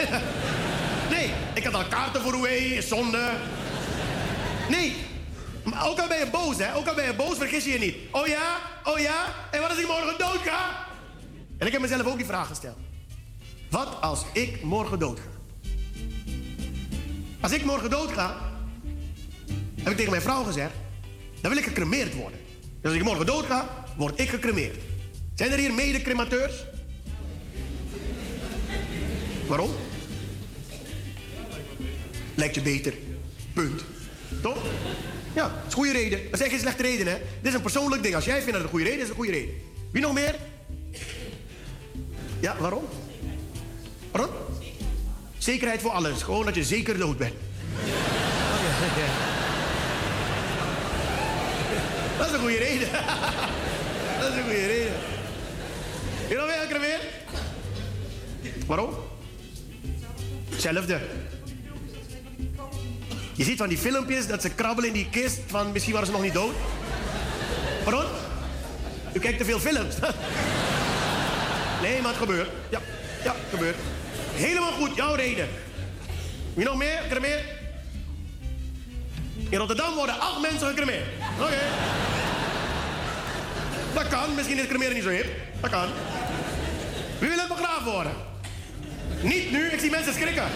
nee, 1.15 1.31
ik 1.55 1.65
had 1.65 1.75
al 1.75 1.84
kaarten 1.84 2.23
voor 2.23 2.33
Roué, 2.33 2.81
zonde. 2.81 3.31
Nee, 4.70 4.97
maar 5.65 5.89
ook 5.89 5.99
al 5.99 6.09
ben 6.09 6.18
je 6.18 6.31
boos, 6.31 6.57
hè? 6.59 6.76
Ook 6.76 6.86
al 6.86 6.94
ben 6.94 7.05
je 7.05 7.15
boos, 7.15 7.36
vergis 7.36 7.65
je 7.65 7.70
je 7.70 7.78
niet. 7.78 7.97
Oh 8.10 8.26
ja? 8.26 8.59
Oh 8.84 8.99
ja? 8.99 9.25
En 9.51 9.60
wat 9.60 9.70
als 9.70 9.78
ik 9.78 9.86
morgen 9.86 10.18
dood 10.18 10.41
ga? 10.44 10.86
En 11.59 11.67
ik 11.67 11.73
heb 11.73 11.81
mezelf 11.81 12.07
ook 12.07 12.17
die 12.17 12.26
vraag 12.26 12.47
gesteld. 12.47 12.76
Wat 13.70 14.01
als 14.01 14.25
ik 14.33 14.62
morgen 14.62 14.99
dood 14.99 15.18
ga? 15.20 15.31
Als 17.41 17.52
ik 17.52 17.65
morgen 17.65 17.91
dood 17.91 18.12
ga, 18.12 18.36
heb 19.76 19.91
ik 19.91 19.97
tegen 19.97 20.10
mijn 20.10 20.23
vrouw 20.23 20.42
gezegd, 20.42 20.73
dan 21.41 21.51
wil 21.51 21.60
ik 21.60 21.67
gecremeerd 21.67 22.15
worden. 22.15 22.39
Dus 22.81 22.91
als 22.91 23.01
ik 23.01 23.05
morgen 23.05 23.26
dood 23.26 23.47
ga, 23.47 23.81
word 24.02 24.20
ik 24.20 24.28
gecremeerd. 24.28 24.76
Zijn 25.34 25.52
er 25.52 25.58
hier 25.58 25.72
mede-cremateurs? 25.72 26.64
Waarom? 29.47 29.70
Lijkt 32.34 32.55
je 32.55 32.60
beter. 32.60 32.94
Punt. 33.52 33.84
Toch? 34.42 34.62
Ja, 35.34 35.42
dat 35.42 35.66
is 35.68 35.74
goede 35.74 35.92
reden. 35.92 36.20
Dat 36.31 36.39
zijn 36.39 36.50
geen 36.50 36.58
slechte 36.60 36.82
reden, 36.82 37.06
hè? 37.06 37.12
Dit 37.12 37.50
is 37.50 37.55
een 37.55 37.62
persoonlijk 37.62 38.02
ding. 38.02 38.14
Als 38.14 38.24
jij 38.24 38.42
vindt 38.42 38.52
dat 38.52 38.62
het 38.62 38.64
een 38.64 38.70
goede 38.70 38.84
reden 38.84 38.98
is, 38.98 39.05
is 39.05 39.10
een 39.10 39.16
goede 39.16 39.32
reden. 39.32 39.55
Wie 39.90 40.02
nog 40.02 40.12
meer? 40.12 40.34
Ja, 42.40 42.56
waarom? 42.58 42.84
Waarom? 44.10 44.31
Zekerheid 45.39 45.81
voor 45.81 45.90
alles. 45.90 46.22
Gewoon 46.22 46.44
dat 46.44 46.55
je 46.55 46.64
zeker 46.64 46.98
dood 46.98 47.18
bent. 47.18 47.34
Dat 52.18 52.26
is 52.26 52.32
een 52.32 52.40
goede 52.40 52.58
reden. 52.58 52.89
Dat 54.23 54.31
is 54.31 54.36
een 54.36 54.42
goede 54.42 54.67
reden. 54.67 54.92
Je 56.28 56.34
nog 56.70 56.81
weer? 56.81 57.01
Waarom? 58.67 58.94
Hetzelfde. 60.51 61.01
Je 63.33 63.44
ziet 63.44 63.59
van 63.59 63.68
die 63.68 63.78
filmpjes 63.78 64.26
dat 64.26 64.42
ze 64.42 64.51
krabbelen 64.51 64.89
in 64.89 64.94
die 64.94 65.09
kist 65.10 65.41
van 65.47 65.73
misschien 65.73 65.92
waren 65.92 66.07
ze 66.07 66.12
nog 66.12 66.23
niet 66.23 66.33
dood. 66.33 66.55
Pardon? 67.84 68.05
U 69.12 69.18
kijkt 69.18 69.39
te 69.39 69.44
veel 69.44 69.59
films. 69.59 69.94
nee, 71.83 72.01
maar 72.01 72.10
het 72.10 72.20
gebeurt. 72.20 72.49
Ja, 72.70 72.81
ja, 73.25 73.34
het 73.34 73.51
gebeurt. 73.51 73.76
Helemaal 74.33 74.73
goed, 74.73 74.97
jouw 74.97 75.15
reden. 75.15 75.49
Wie 76.55 76.65
nog 76.65 76.76
meer? 76.76 77.01
In 79.49 79.59
Rotterdam 79.59 79.94
worden 79.94 80.20
acht 80.20 80.41
mensen 80.41 80.68
gecremeerd. 80.68 81.07
Oké. 81.41 81.59
Dat 83.94 84.08
kan. 84.08 84.34
Misschien 84.34 84.58
is 84.58 84.66
cremeren 84.66 84.94
niet 84.94 85.02
zo 85.02 85.08
hip. 85.08 85.26
Dat 85.60 85.70
kan. 85.70 85.88
Wie 87.18 87.28
wil 87.28 87.38
het 87.38 87.48
begraven 87.48 87.92
worden? 87.92 88.12
Niet 89.20 89.50
nu. 89.50 89.66
Ik 89.66 89.80
zie 89.80 89.90
mensen 89.90 90.14
schrikken. 90.14 90.46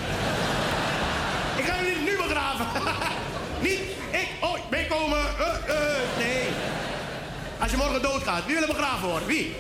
Ik 1.57 1.65
ga 1.65 1.77
jullie 1.83 2.03
nu 2.03 2.17
begraven. 2.17 2.67
niet 3.67 3.81
ik. 4.11 4.29
Oh, 4.41 4.59
meekomen. 4.71 5.19
Uh, 5.19 5.47
uh, 5.69 5.75
nee. 6.19 6.45
Als 7.59 7.71
je 7.71 7.77
morgen 7.77 8.03
doodgaat, 8.03 8.47
wie 8.47 8.59
wil 8.59 8.67
begraven 8.67 9.09
worden? 9.09 9.29
Wie? 9.29 9.55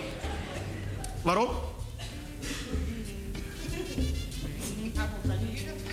Waarom? 1.23 1.49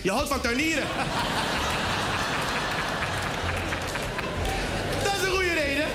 Je 0.02 0.10
houdt 0.10 0.28
van 0.28 0.40
tuinieren. 0.40 0.86
Dat 5.04 5.12
is 5.12 5.22
een 5.22 5.30
goede 5.30 5.54
reden. 5.54 5.86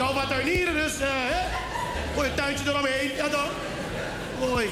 Hou 0.00 0.14
van 0.14 0.28
tuinieren, 0.28 0.74
dus... 0.74 0.94
Uh, 0.94 1.08
hè? 1.08 1.58
Gooi 2.14 2.34
tuintje 2.34 2.70
eromheen. 2.70 3.14
Ja, 3.16 3.28
dan. 3.28 3.48
Mooi. 4.40 4.68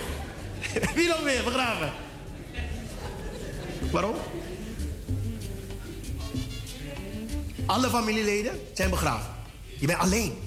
Wie 0.95 1.09
dan 1.09 1.23
weer 1.23 1.45
begraven? 1.45 1.93
Waarom? 3.91 4.15
Alle 7.67 7.89
familieleden 7.89 8.61
zijn 8.75 8.91
begraven. 8.91 9.35
Je 9.79 9.87
bent 9.87 9.99
alleen. 9.99 10.39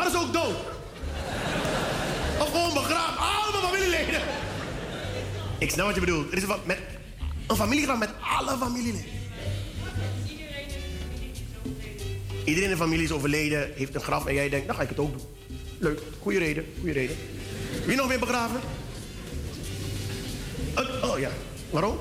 Waar 0.00 0.08
is 0.08 0.16
ook 0.16 0.32
dood? 0.32 0.56
Of 2.40 2.50
gewoon 2.50 2.74
begraven. 2.74 3.16
Allemaal 3.16 3.70
familieleden. 3.70 4.20
Ik 5.58 5.70
snap 5.70 5.86
wat 5.86 5.94
je 5.94 6.00
bedoelt. 6.00 6.30
Er 6.30 6.36
is 6.36 6.42
een, 6.42 6.54
met, 6.64 6.78
een 7.46 7.56
familiegraf 7.56 7.98
met 7.98 8.10
alle 8.20 8.56
familieleden. 8.58 9.04
Iedereen 12.44 12.70
in 12.70 12.76
de 12.76 12.82
familie 12.82 13.04
is 13.04 13.12
overleden, 13.12 13.72
heeft 13.74 13.94
een 13.94 14.00
graf 14.00 14.26
en 14.26 14.34
jij 14.34 14.48
denkt, 14.48 14.66
dan 14.66 14.76
ga 14.76 14.82
ik 14.82 14.88
het 14.88 14.98
ook 14.98 15.12
doen. 15.12 15.26
Leuk, 15.78 16.00
goede 16.20 16.38
reden, 16.38 16.64
goede 16.78 16.92
reden. 16.92 17.16
Wie 17.84 17.96
nog 17.96 18.08
weer 18.08 18.18
begraven? 18.18 18.60
Oh, 20.76 21.10
oh 21.10 21.18
ja, 21.18 21.30
waarom? 21.70 21.98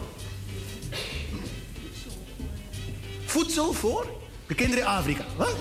Voedsel 3.26 3.74
voor 3.74 4.08
de 4.48 4.56
kinderen 4.56 4.84
in 4.84 4.90
Afrika. 4.90 5.26
Wat? 5.38 5.56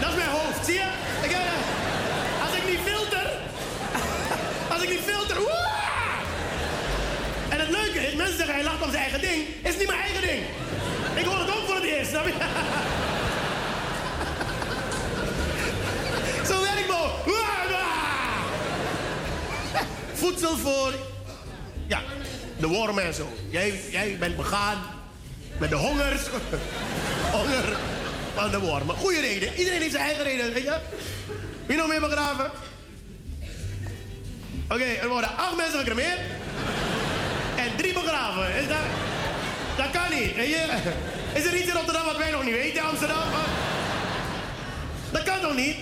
Dat 0.00 0.08
is 0.08 0.16
mijn 0.16 0.28
hoofd, 0.28 0.66
zie 0.66 0.74
je? 0.74 0.88
Ik, 1.22 1.30
eh, 1.30 2.46
als 2.46 2.56
ik 2.56 2.68
niet 2.70 2.78
filter... 2.84 3.30
Als 4.72 4.82
ik 4.82 4.88
niet 4.88 5.00
filter... 5.00 5.36
woah! 5.40 6.18
En 7.48 7.60
het 7.60 7.68
leuke 7.68 7.98
is, 8.06 8.14
mensen 8.14 8.36
zeggen 8.36 8.54
hij 8.54 8.64
lacht 8.64 8.82
om 8.82 8.90
zijn 8.90 9.02
eigen 9.02 9.20
ding. 9.20 9.44
Is 9.62 9.76
niet 9.78 9.86
mijn 9.86 10.00
eigen 10.00 10.22
ding. 10.22 10.42
Ik 11.14 11.24
hoor 11.24 11.38
het 11.38 11.50
ook 11.56 11.66
voor 11.66 11.74
het 11.74 11.84
eerst, 11.84 12.09
Zo 16.46 16.60
werkt 16.60 16.88
me. 16.88 17.08
Voedsel 20.12 20.56
voor... 20.56 20.92
Ja, 21.86 22.00
de 22.58 22.66
wormen 22.66 23.04
en 23.04 23.14
zo. 23.14 23.32
Jij, 23.50 23.80
jij 23.90 24.16
bent 24.18 24.36
begaan 24.36 24.78
met 25.58 25.70
de 25.70 25.76
hongers. 25.76 26.20
Honger 27.36 27.76
van 28.34 28.50
de 28.50 28.58
wormen. 28.60 28.96
Goeie 28.96 29.20
reden. 29.20 29.54
Iedereen 29.54 29.80
heeft 29.80 29.92
zijn 29.92 30.04
eigen 30.04 30.24
reden, 30.24 30.52
weet 30.52 30.62
je? 30.62 30.76
Wie 31.66 31.76
nog 31.76 31.88
meer 31.88 32.00
begraven? 32.00 32.50
Oké, 34.68 34.84
er 34.84 35.08
worden 35.08 35.36
acht 35.36 35.56
mensen 35.56 35.78
gecremeerd. 35.78 36.18
En 37.56 37.76
drie 37.76 37.92
begraven. 37.92 38.54
Is 38.54 38.68
dat... 38.68 38.76
Dat 39.76 39.90
kan 39.90 40.18
niet, 40.18 40.34
weet 40.34 40.48
je? 40.48 40.66
Is 41.34 41.44
er 41.44 41.56
iets 41.56 41.68
in 41.68 41.74
Rotterdam 41.74 42.04
wat 42.04 42.16
wij 42.16 42.30
nog 42.30 42.44
niet 42.44 42.54
weten, 42.54 42.82
Amsterdam? 42.82 43.28
Dat 45.12 45.22
kan 45.22 45.40
toch 45.40 45.56
niet? 45.56 45.76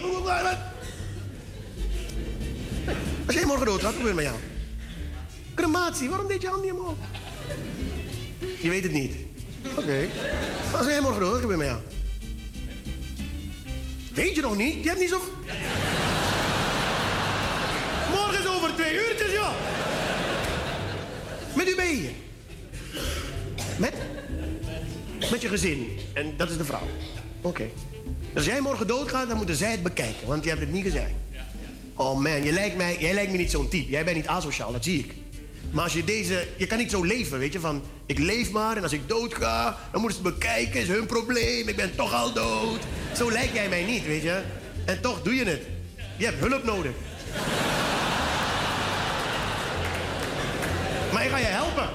Als 3.26 3.36
jij 3.36 3.44
morgen 3.44 3.66
dood 3.66 3.80
gaat, 3.80 3.90
wat 3.90 3.94
gebeurt 3.94 4.14
met 4.14 4.24
jou? 4.24 4.36
Crematie, 5.54 6.08
waarom 6.08 6.28
deed 6.28 6.42
je 6.42 6.48
hand 6.48 6.62
niet 6.62 6.72
omhoog? 6.72 6.96
Je 8.60 8.68
weet 8.68 8.82
het 8.82 8.92
niet. 8.92 9.14
Oké. 9.76 10.08
Als 10.72 10.86
jij 10.86 11.00
morgen 11.00 11.20
dood, 11.20 11.30
wat 11.30 11.40
gebeurt 11.40 11.58
met 11.58 11.66
jou? 11.66 11.80
Weet 14.14 14.34
je 14.34 14.40
nog 14.40 14.56
niet? 14.56 14.82
Je 14.82 14.88
hebt 14.88 15.00
niet 15.00 15.08
zo... 15.08 15.20
Morgen 18.10 18.38
is 18.38 18.46
over 18.46 18.74
twee 18.74 18.94
uurtjes, 18.94 19.32
joh. 19.32 19.52
Met 21.54 21.66
je 21.66 21.82
hier? 21.82 22.10
Met? 23.76 23.94
Met 25.30 25.40
je 25.40 25.48
gezin. 25.48 25.98
En 26.14 26.34
dat 26.36 26.50
is 26.50 26.56
de 26.56 26.64
vrouw. 26.64 26.86
Oké. 27.40 27.68
Als 28.34 28.44
jij 28.44 28.60
morgen 28.60 28.86
doodgaat, 28.86 29.28
dan 29.28 29.36
moeten 29.36 29.56
zij 29.56 29.70
het 29.70 29.82
bekijken, 29.82 30.26
want 30.26 30.42
je 30.42 30.48
hebt 30.48 30.60
het 30.60 30.72
niet 30.72 30.84
gezegd. 30.84 31.10
Oh 31.94 32.18
man, 32.18 32.44
je 32.44 32.52
lijkt 32.52 32.76
mij, 32.76 32.96
jij 32.98 33.14
lijkt 33.14 33.30
me 33.30 33.36
niet 33.36 33.50
zo'n 33.50 33.68
type. 33.68 33.90
Jij 33.90 34.04
bent 34.04 34.16
niet 34.16 34.26
asociaal, 34.26 34.72
dat 34.72 34.84
zie 34.84 34.98
ik. 34.98 35.14
Maar 35.70 35.84
als 35.84 35.92
je 35.92 36.04
deze... 36.04 36.46
Je 36.56 36.66
kan 36.66 36.78
niet 36.78 36.90
zo 36.90 37.02
leven, 37.02 37.38
weet 37.38 37.52
je, 37.52 37.60
van... 37.60 37.82
Ik 38.06 38.18
leef 38.18 38.50
maar 38.50 38.76
en 38.76 38.82
als 38.82 38.92
ik 38.92 39.08
dood 39.08 39.34
ga, 39.34 39.78
dan 39.92 40.00
moeten 40.00 40.20
ze 40.20 40.28
het 40.28 40.38
bekijken. 40.38 40.80
Is 40.80 40.88
hun 40.88 41.06
probleem, 41.06 41.68
ik 41.68 41.76
ben 41.76 41.96
toch 41.96 42.14
al 42.14 42.32
dood. 42.32 42.80
Zo 43.16 43.30
lijkt 43.30 43.54
jij 43.54 43.68
mij 43.68 43.84
niet, 43.84 44.06
weet 44.06 44.22
je. 44.22 44.42
En 44.84 45.00
toch 45.00 45.22
doe 45.22 45.34
je 45.34 45.44
het. 45.44 45.62
Je 46.16 46.24
hebt 46.24 46.48
hulp 46.48 46.64
nodig. 46.64 46.92
Maar 51.12 51.24
ik 51.24 51.30
ga 51.30 51.38
je 51.38 51.44
helpen. 51.44 51.88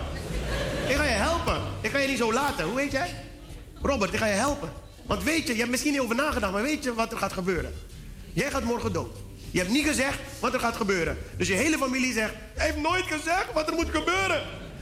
Ik 0.87 0.95
ga 0.95 1.03
je 1.03 1.09
helpen. 1.09 1.61
Ik 1.81 1.91
ga 1.91 1.97
je 1.97 2.07
niet 2.07 2.17
zo 2.17 2.33
laten. 2.33 2.65
Hoe 2.65 2.79
heet 2.79 2.91
jij? 2.91 3.15
Robert, 3.81 4.13
ik 4.13 4.19
ga 4.19 4.25
je 4.25 4.33
helpen. 4.33 4.71
Want 5.05 5.23
weet 5.23 5.47
je, 5.47 5.53
je 5.53 5.59
hebt 5.59 5.71
misschien 5.71 5.91
niet 5.91 6.01
over 6.01 6.15
nagedacht, 6.15 6.53
maar 6.53 6.61
weet 6.61 6.83
je 6.83 6.93
wat 6.93 7.11
er 7.11 7.17
gaat 7.17 7.33
gebeuren? 7.33 7.73
Jij 8.33 8.51
gaat 8.51 8.63
morgen 8.63 8.93
dood. 8.93 9.17
Je 9.51 9.59
hebt 9.59 9.71
niet 9.71 9.85
gezegd 9.85 10.19
wat 10.39 10.53
er 10.53 10.59
gaat 10.59 10.75
gebeuren. 10.75 11.17
Dus 11.37 11.47
je 11.47 11.53
hele 11.53 11.77
familie 11.77 12.13
zegt, 12.13 12.33
hij 12.53 12.65
heeft 12.65 12.77
nooit 12.77 13.05
gezegd 13.05 13.53
wat 13.53 13.67
er 13.67 13.73
moet 13.73 13.89
gebeuren. 13.89 14.41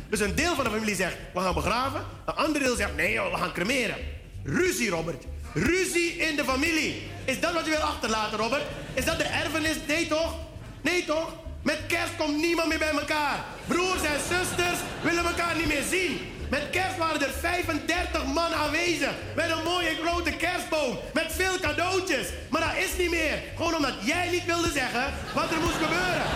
Dus 0.09 0.19
een 0.19 0.35
deel 0.35 0.55
van 0.55 0.63
de 0.63 0.69
familie 0.69 0.95
zegt, 0.95 1.15
we 1.33 1.39
gaan 1.39 1.53
begraven. 1.53 2.01
Een 2.25 2.33
ander 2.33 2.61
deel 2.61 2.75
zegt, 2.75 2.95
nee 2.95 3.21
we 3.21 3.37
gaan 3.37 3.53
cremeren. 3.53 3.95
Ruzie, 4.43 4.89
Robert. 4.89 5.23
Ruzie 5.53 6.11
in 6.11 6.35
de 6.35 6.43
familie. 6.43 7.01
Is 7.25 7.39
dat 7.39 7.53
wat 7.53 7.65
je 7.65 7.71
wil 7.71 7.79
achterlaten, 7.79 8.37
Robert? 8.37 8.63
Is 8.93 9.05
dat 9.05 9.17
de 9.17 9.23
erfenis? 9.23 9.75
Nee 9.87 10.07
toch? 10.07 10.35
Nee 10.81 11.05
toch? 11.05 11.33
Met 11.61 11.79
kerst 11.87 12.15
komt 12.17 12.37
niemand 12.37 12.67
meer 12.67 12.79
bij 12.79 12.91
elkaar. 12.91 13.43
Broers 13.67 14.03
en 14.03 14.19
zusters 14.29 14.79
willen 15.01 15.25
elkaar 15.25 15.55
niet 15.55 15.67
meer 15.67 15.83
zien. 15.89 16.31
Met 16.49 16.69
kerst 16.69 16.97
waren 16.97 17.21
er 17.21 17.33
35 17.39 18.25
man 18.25 18.53
aanwezig. 18.53 19.11
Met 19.35 19.49
een 19.49 19.63
mooie 19.63 19.95
grote 20.03 20.31
kerstboom. 20.31 20.97
Met 21.13 21.25
veel 21.29 21.59
cadeautjes. 21.59 22.27
Maar 22.49 22.61
dat 22.61 22.83
is 22.83 22.97
niet 22.97 23.09
meer. 23.09 23.43
Gewoon 23.55 23.75
omdat 23.75 23.93
jij 24.01 24.29
niet 24.29 24.45
wilde 24.45 24.71
zeggen 24.71 25.13
wat 25.33 25.51
er 25.51 25.59
moest 25.59 25.81
gebeuren. 25.81 26.27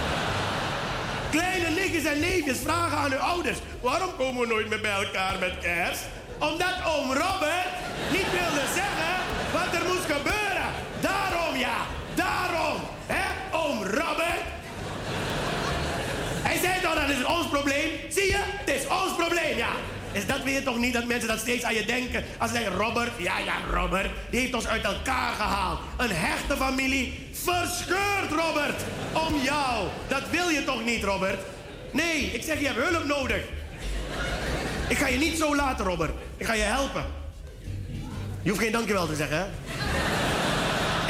Kleine 1.32 1.70
nichtjes 1.70 2.04
en 2.04 2.20
neefjes 2.20 2.58
vragen 2.60 2.98
aan 2.98 3.12
hun 3.12 3.20
ouders... 3.20 3.58
waarom 3.82 4.16
komen 4.18 4.42
we 4.42 4.48
nooit 4.48 4.70
meer 4.70 4.82
bij 4.82 5.04
elkaar 5.04 5.40
met 5.40 5.60
kerst? 5.60 6.04
Omdat 6.40 6.76
oom 6.86 7.08
Robert 7.08 7.72
niet 8.12 8.32
wilde 8.32 8.66
zeggen 8.80 9.14
wat 9.54 9.82
er 9.82 9.88
moest 9.88 10.06
gebeuren. 10.16 10.70
Daarom 11.02 11.56
ja, 11.58 11.78
daarom. 12.16 12.80
Hè, 13.06 13.26
oom 13.52 13.84
Robert? 13.84 14.44
Hij 16.48 16.58
zei 16.58 16.82
toch, 16.82 16.94
dat 16.94 17.10
is 17.10 17.26
ons 17.26 17.48
probleem. 17.48 17.90
Zie 18.10 18.26
je, 18.26 18.40
het 18.40 18.76
is 18.76 18.88
ons 18.88 19.16
probleem, 19.18 19.58
ja. 19.58 19.72
Is 20.12 20.26
dat 20.26 20.44
weer 20.44 20.64
toch 20.64 20.78
niet 20.78 20.94
dat 20.94 21.06
mensen 21.06 21.28
dat 21.28 21.40
steeds 21.40 21.64
aan 21.64 21.74
je 21.74 21.86
denken? 21.86 22.24
Als 22.38 22.52
ze 22.52 22.58
zeggen, 22.58 22.76
Robert, 22.76 23.12
ja, 23.18 23.38
ja, 23.40 23.54
Robert, 23.72 24.10
die 24.30 24.40
heeft 24.40 24.54
ons 24.54 24.68
uit 24.68 24.84
elkaar 24.84 25.34
gehaald. 25.34 25.80
Een 25.98 26.12
hechte 26.12 26.56
familie 26.58 27.30
verscheurd, 27.32 28.30
Robert. 28.30 28.82
Om 29.14 29.42
jou. 29.42 29.88
Dat 30.08 30.30
wil 30.30 30.50
je 30.50 30.64
toch 30.64 30.86
niet, 30.86 31.04
Robert? 31.04 31.40
Nee, 31.92 32.32
ik 32.34 32.44
zeg, 32.44 32.60
je 32.60 32.66
hebt 32.66 32.90
hulp 32.90 33.06
nodig. 33.06 33.44
Ik 34.90 34.98
ga 34.98 35.08
je 35.08 35.18
niet 35.18 35.38
zo 35.38 35.56
laten, 35.56 35.86
Robert. 35.86 36.12
Ik 36.38 36.46
ga 36.46 36.54
je 36.54 36.62
helpen. 36.62 37.06
Je 38.42 38.50
hoeft 38.50 38.62
geen 38.62 38.72
dankjewel 38.72 39.08
te 39.08 39.16
zeggen, 39.16 39.38
hè? 39.38 39.46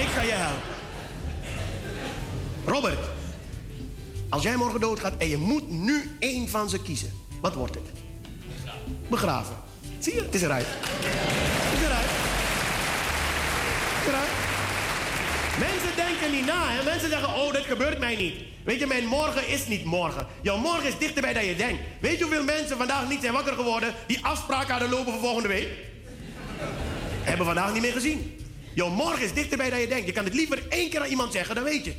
Ik 0.01 0.07
ga 0.07 0.21
je 0.21 0.31
helpen. 0.31 0.73
Robert, 2.65 3.14
als 4.35 4.43
jij 4.43 4.55
morgen 4.55 4.79
doodgaat 4.79 5.17
en 5.17 5.27
je 5.27 5.37
moet 5.37 5.69
nu 5.69 6.15
één 6.19 6.49
van 6.49 6.69
ze 6.69 6.81
kiezen, 6.81 7.11
wat 7.41 7.53
wordt 7.53 7.75
het? 7.75 7.89
Begraven. 9.09 9.55
Zie 9.99 10.13
je, 10.13 10.21
het 10.21 10.35
is 10.35 10.41
eruit. 10.41 10.65
Het 10.67 11.79
is 11.79 11.85
eruit. 11.85 12.05
Het 13.93 14.01
is 14.01 14.07
eruit. 14.07 14.29
Mensen 15.59 15.95
denken 15.95 16.31
niet 16.31 16.45
na, 16.45 16.71
hè? 16.71 16.83
Mensen 16.83 17.09
zeggen, 17.09 17.29
oh, 17.29 17.53
dat 17.53 17.65
gebeurt 17.65 17.99
mij 17.99 18.15
niet. 18.15 18.35
Weet 18.63 18.79
je, 18.79 18.87
mijn 18.87 19.05
morgen 19.05 19.47
is 19.47 19.67
niet 19.67 19.83
morgen. 19.83 20.27
Jouw 20.41 20.57
morgen 20.57 20.87
is 20.87 20.97
dichterbij 20.97 21.33
dan 21.33 21.45
je 21.45 21.55
denkt. 21.55 21.81
Weet 22.01 22.17
je 22.17 22.23
hoeveel 22.23 22.43
mensen 22.43 22.77
vandaag 22.77 23.09
niet 23.09 23.21
zijn 23.21 23.33
wakker 23.33 23.53
geworden... 23.53 23.93
die 24.07 24.25
afspraken 24.25 24.71
hadden 24.71 24.89
lopen 24.89 25.11
voor 25.11 25.21
volgende 25.21 25.47
week? 25.47 25.67
Hebben 27.23 27.45
vandaag 27.45 27.73
niet 27.73 27.81
meer 27.81 27.93
gezien. 27.93 28.47
Jouw 28.73 28.89
morgen 28.89 29.23
is 29.23 29.33
dichterbij 29.33 29.69
dan 29.69 29.79
je 29.79 29.87
denkt. 29.87 30.05
Je 30.05 30.13
kan 30.13 30.23
het 30.23 30.33
liever 30.33 30.63
één 30.69 30.89
keer 30.89 31.01
aan 31.01 31.09
iemand 31.09 31.31
zeggen, 31.31 31.55
dan 31.55 31.63
weet 31.63 31.85
je. 31.85 31.93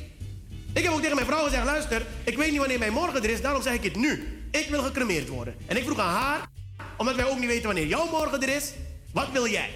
Ik 0.77 0.83
heb 0.83 0.91
ook 0.91 0.99
tegen 1.01 1.15
mijn 1.15 1.27
vrouw 1.27 1.43
gezegd, 1.43 1.65
luister... 1.65 2.05
ik 2.23 2.37
weet 2.37 2.49
niet 2.49 2.59
wanneer 2.59 2.79
mijn 2.79 2.93
morgen 2.93 3.23
er 3.23 3.29
is, 3.29 3.41
daarom 3.41 3.61
zeg 3.61 3.73
ik 3.73 3.83
het 3.83 3.95
nu. 3.95 4.41
Ik 4.51 4.67
wil 4.69 4.83
gecremeerd 4.83 5.27
worden. 5.27 5.55
En 5.65 5.77
ik 5.77 5.83
vroeg 5.83 5.99
aan 5.99 6.13
haar, 6.13 6.49
omdat 6.97 7.15
wij 7.15 7.29
ook 7.29 7.39
niet 7.39 7.47
weten 7.47 7.65
wanneer 7.65 7.85
jouw 7.85 8.09
morgen 8.09 8.41
er 8.41 8.55
is... 8.55 8.71
wat 9.13 9.31
wil 9.31 9.47
jij? 9.47 9.69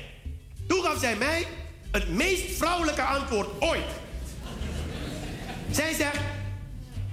Toen 0.68 0.84
gaf 0.84 1.00
zij 1.00 1.16
mij 1.16 1.48
het 1.92 2.10
meest 2.10 2.58
vrouwelijke 2.58 3.02
antwoord 3.02 3.50
ooit. 3.60 3.90
Zij 5.72 5.94
zegt, 5.94 6.20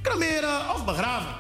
cremeren 0.02 0.75
of 0.75 0.84
begraven. 0.84 1.34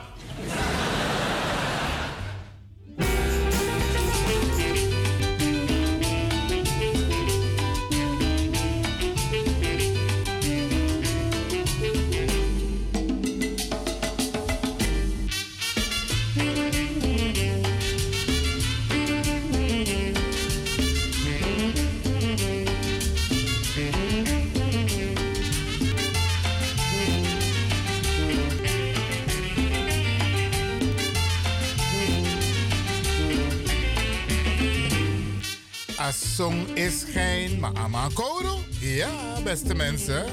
Song 36.12 36.66
is 36.74 37.04
geen, 37.12 37.60
maar 37.60 37.74
amakoro. 37.74 38.58
Ja, 38.80 39.40
beste 39.44 39.74
mensen. 39.74 40.24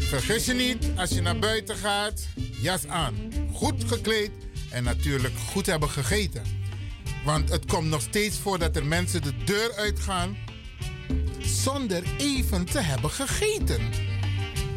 Vergis 0.00 0.44
je 0.44 0.52
niet, 0.52 0.86
als 0.96 1.10
je 1.10 1.20
naar 1.20 1.38
buiten 1.38 1.76
gaat, 1.76 2.26
jas 2.60 2.86
aan. 2.86 3.14
Goed 3.52 3.84
gekleed 3.86 4.30
en 4.70 4.84
natuurlijk 4.84 5.34
goed 5.50 5.66
hebben 5.66 5.88
gegeten. 5.88 6.42
Want 7.24 7.48
het 7.48 7.66
komt 7.66 7.88
nog 7.88 8.00
steeds 8.00 8.38
voor 8.38 8.58
dat 8.58 8.76
er 8.76 8.86
mensen 8.86 9.22
de 9.22 9.44
deur 9.44 9.74
uitgaan 9.74 10.36
zonder 11.38 12.02
even 12.18 12.64
te 12.64 12.80
hebben 12.80 13.10
gegeten. 13.10 13.80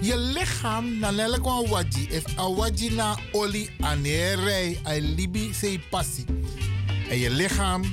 Je 0.02 0.18
lichaam 0.18 1.00
na 1.00 1.12
lelekwan 1.12 1.68
waji 1.68 2.08
is 2.10 2.24
awaji 2.36 2.90
na 2.90 3.18
oli 3.32 3.70
anerei 3.80 4.80
libi 5.16 5.54
sei 5.54 5.80
passi. 5.90 6.26
En 7.10 7.18
je 7.18 7.30
lichaam 7.30 7.84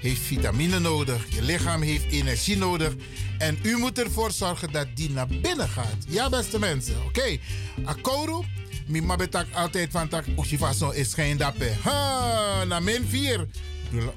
heeft 0.00 0.20
vitamine 0.20 0.78
nodig. 0.78 1.26
Je 1.28 1.42
lichaam 1.42 1.82
heeft 1.82 2.10
energie 2.10 2.56
nodig. 2.56 2.94
En 3.38 3.58
u 3.62 3.76
moet 3.76 3.98
ervoor 3.98 4.32
zorgen 4.32 4.72
dat 4.72 4.86
die 4.94 5.10
naar 5.10 5.26
binnen 5.26 5.68
gaat. 5.68 5.96
Ja, 6.08 6.28
beste 6.28 6.58
mensen. 6.58 6.96
Oké. 6.96 7.06
Okay. 7.06 7.40
Akoro. 7.84 8.44
Mi 8.86 9.02
mabetak 9.02 9.46
altijd 9.52 9.90
van 9.90 10.08
tak. 10.08 10.24
Ochifason 10.34 10.94
is 10.94 11.14
geen 11.14 11.36
dappe. 11.36 11.72
Ha, 11.82 12.64
na 12.64 12.80
min 12.80 13.06
4. 13.08 13.46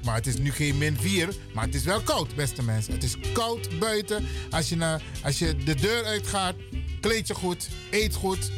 Maar 0.04 0.14
het 0.14 0.26
is 0.26 0.36
nu 0.36 0.52
geen 0.52 0.78
min 0.78 0.96
4. 1.00 1.28
Maar 1.54 1.64
het 1.64 1.74
is 1.74 1.84
wel 1.84 2.00
koud, 2.00 2.34
beste 2.34 2.62
mensen. 2.62 2.92
Het 2.92 3.02
is 3.02 3.16
koud 3.32 3.78
buiten. 3.78 4.26
Als 4.50 4.68
je, 4.68 4.76
naar, 4.76 5.02
als 5.22 5.38
je 5.38 5.56
de 5.56 5.74
deur 5.74 6.04
uitgaat, 6.04 6.54
kleed 7.00 7.26
je 7.26 7.34
goed, 7.34 7.68
eet 7.90 8.14
goed. 8.14 8.50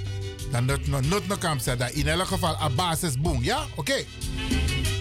Dan 0.51 0.65
not 0.65 0.87
no 0.87 1.01
not 1.01 1.27
no 1.27 1.87
in 1.93 2.09
elk 2.09 2.27
geval 2.27 2.57
a 2.61 2.71
basis 2.71 3.21
boom. 3.21 3.43
Ja, 3.43 3.67
oké. 3.77 3.81
Okay. 3.81 4.07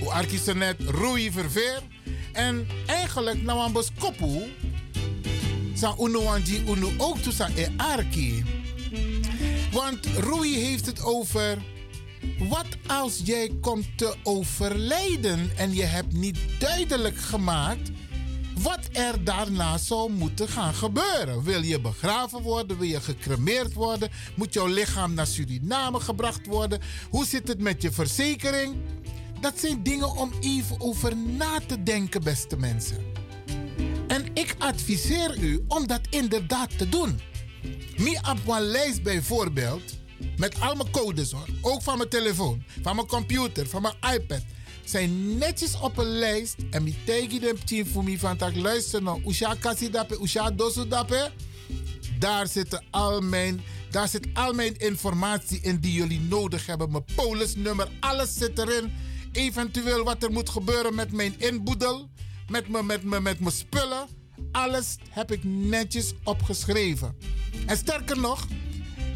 Arkis 0.09 0.45
net 0.53 0.75
roei 0.79 1.31
verveer. 1.31 1.81
En 2.33 2.67
eigenlijk, 2.85 3.41
nou 3.41 3.59
aan 3.59 3.71
boskopu, 3.71 4.53
sa 5.73 5.95
uno 5.99 6.23
wanji 6.23 6.63
uno 6.67 6.91
ook 6.97 7.17
to 7.17 7.31
sa 7.31 7.49
e 7.55 7.67
arki. 7.77 8.43
Want 9.71 10.05
Rui 10.05 10.55
heeft 10.55 10.85
het 10.85 11.03
over. 11.03 11.57
Wat 12.49 12.67
als 12.87 13.21
jij 13.23 13.51
komt 13.61 13.97
te 13.97 14.15
overlijden 14.23 15.51
en 15.57 15.73
je 15.73 15.83
hebt 15.83 16.13
niet 16.13 16.37
duidelijk 16.59 17.17
gemaakt 17.17 17.91
wat 18.61 18.79
er 18.91 19.23
daarna 19.23 19.77
zou 19.77 20.11
moeten 20.11 20.47
gaan 20.47 20.73
gebeuren? 20.73 21.43
Wil 21.43 21.61
je 21.61 21.81
begraven 21.81 22.41
worden? 22.41 22.77
Wil 22.77 22.87
je 22.87 23.01
gecremeerd 23.01 23.73
worden? 23.73 24.09
Moet 24.35 24.53
jouw 24.53 24.67
lichaam 24.67 25.13
naar 25.13 25.27
Suriname 25.27 25.99
gebracht 25.99 26.45
worden? 26.45 26.79
Hoe 27.09 27.25
zit 27.25 27.47
het 27.47 27.59
met 27.59 27.81
je 27.81 27.91
verzekering? 27.91 28.75
Dat 29.43 29.59
zijn 29.59 29.83
dingen 29.83 30.15
om 30.15 30.31
even 30.39 30.81
over 30.81 31.17
na 31.17 31.59
te 31.67 31.83
denken, 31.83 32.23
beste 32.23 32.57
mensen. 32.57 32.97
En 34.07 34.25
ik 34.33 34.55
adviseer 34.57 35.37
u 35.39 35.63
om 35.67 35.87
dat 35.87 36.01
inderdaad 36.09 36.77
te 36.77 36.89
doen. 36.89 37.19
Mi 37.97 38.17
op 38.17 38.47
een 38.47 38.61
lijst 38.61 39.03
bijvoorbeeld, 39.03 39.83
met 40.37 40.61
al 40.61 40.75
mijn 40.75 40.91
codes 40.91 41.31
hoor. 41.31 41.47
Ook 41.61 41.81
van 41.81 41.97
mijn 41.97 42.09
telefoon, 42.09 42.63
van 42.81 42.95
mijn 42.95 43.07
computer, 43.07 43.67
van 43.67 43.81
mijn 43.81 43.95
iPad. 44.13 44.43
zijn 44.83 45.37
netjes 45.37 45.79
op 45.79 45.97
een 45.97 46.17
lijst. 46.17 46.55
En 46.69 46.83
mi 46.83 46.95
tegi 47.05 47.39
dem 47.39 47.65
team 47.65 47.87
voor 47.87 48.03
me 48.03 48.19
van 48.19 48.37
tak 48.37 48.55
luister 48.55 49.03
nou. 49.03 49.21
Usha 49.25 49.55
kasi 49.59 49.89
dape, 49.89 50.21
usha 50.21 50.51
dosu 50.51 50.87
dape. 50.87 51.31
Daar 52.19 52.47
zitten 52.47 52.83
al 52.91 53.21
mijn, 53.21 53.61
daar 53.89 54.07
zit 54.07 54.27
al 54.33 54.53
mijn 54.53 54.77
informatie 54.77 55.59
in 55.61 55.79
die 55.79 55.93
jullie 55.93 56.21
nodig 56.21 56.65
hebben. 56.65 56.91
Mijn 56.91 57.05
polisnummer, 57.15 57.87
alles 57.99 58.33
zit 58.33 58.59
erin. 58.59 59.11
Eventueel 59.33 60.03
wat 60.03 60.23
er 60.23 60.31
moet 60.31 60.49
gebeuren 60.49 60.95
met 60.95 61.11
mijn 61.11 61.33
inboedel. 61.37 62.09
Met 62.47 62.67
met 62.67 63.03
me, 63.03 63.21
met 63.21 63.39
mijn 63.39 63.51
spullen. 63.51 64.07
Alles 64.51 64.97
heb 65.09 65.31
ik 65.31 65.43
netjes 65.43 66.13
opgeschreven. 66.23 67.17
En 67.65 67.77
sterker 67.77 68.19
nog, 68.19 68.47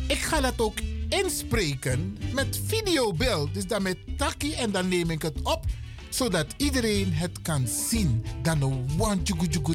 ik 0.08 0.18
ga 0.18 0.42
dat 0.42 0.60
ook 0.62 0.78
inspreken 1.10 2.18
met 2.34 2.62
videobeeld. 2.66 3.54
Dus 3.54 3.68
dan 3.68 3.82
met 3.82 3.98
takkie 4.18 4.56
en 4.56 4.72
dan 4.72 4.88
neem 4.88 5.10
ik 5.10 5.22
het 5.22 5.42
op 5.42 5.66
zodat 6.10 6.54
iedereen 6.58 7.14
het 7.14 7.42
kan 7.42 7.68
zien. 7.68 8.26
Dan 8.42 8.62
een 8.62 8.86
one 8.98 9.22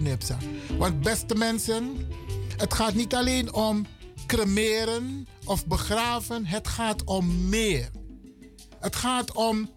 nepsa. 0.00 0.38
Want 0.78 1.00
beste 1.00 1.34
mensen, 1.34 2.08
het 2.56 2.74
gaat 2.74 2.94
niet 2.94 3.14
alleen 3.14 3.52
om 3.52 3.86
cremeren 4.26 5.26
of 5.44 5.66
begraven. 5.66 6.46
Het 6.46 6.68
gaat 6.68 7.04
om 7.04 7.48
meer. 7.48 7.90
Het 8.80 8.96
gaat 8.96 9.32
om 9.32 9.70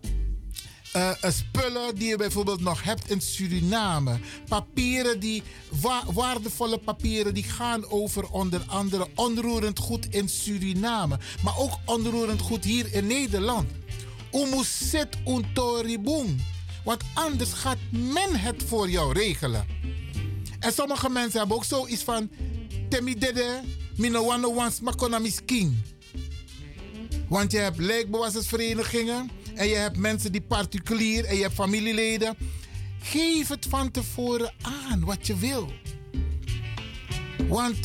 uh, 0.96 1.12
spullen 1.22 1.96
die 1.96 2.08
je 2.08 2.16
bijvoorbeeld 2.16 2.62
nog 2.62 2.84
hebt 2.84 3.10
in 3.10 3.22
Suriname. 3.22 4.20
Papieren 4.48 5.20
die, 5.20 5.44
wa 5.82 6.04
waardevolle 6.14 6.78
papieren 6.78 7.34
die 7.34 7.44
gaan 7.44 7.90
over 7.90 8.30
onder 8.30 8.62
andere 8.68 9.08
onroerend 9.16 9.80
goed 9.80 10.08
in 10.10 10.30
Suriname. 10.30 11.20
Maar 11.44 11.58
ook 11.58 11.74
onroerend 11.86 12.42
goed 12.42 12.64
hier 12.64 12.94
in 12.94 13.08
Nederland. 13.08 13.70
Umusit 14.32 15.08
untoribung. 15.28 16.42
Want 16.84 17.04
anders 17.14 17.54
gaat 17.54 17.78
men 17.92 18.40
het 18.40 18.64
voor 18.64 18.90
jou 18.90 19.14
regelen. 19.14 19.66
En 20.60 20.74
sommige 20.74 21.10
mensen 21.10 21.40
hebben 21.40 21.58
ook 21.58 21.66
zoiets 21.66 22.04
van... 22.04 22.30
Temi 22.90 23.18
dede, 23.18 23.62
mino 23.98 24.26
wano 24.26 24.54
wans 24.54 24.80
misking. 25.22 25.76
Want 27.30 27.52
je 27.52 27.58
hebt 27.58 27.78
lijkbewassersverenigingen 27.78 29.30
en 29.56 29.68
je 29.68 29.76
hebt 29.76 29.98
mensen 29.98 30.32
die 30.32 30.42
particulier 30.42 31.26
en 31.26 31.36
je 31.36 31.42
hebt 31.42 31.54
familieleden. 31.54 32.38
Geef 33.02 33.48
het 33.48 33.66
van 33.70 33.92
tevoren 33.92 34.54
aan 34.62 35.04
wat 35.06 35.28
je 35.28 35.38
wil. 35.38 35.72
Want 37.48 37.78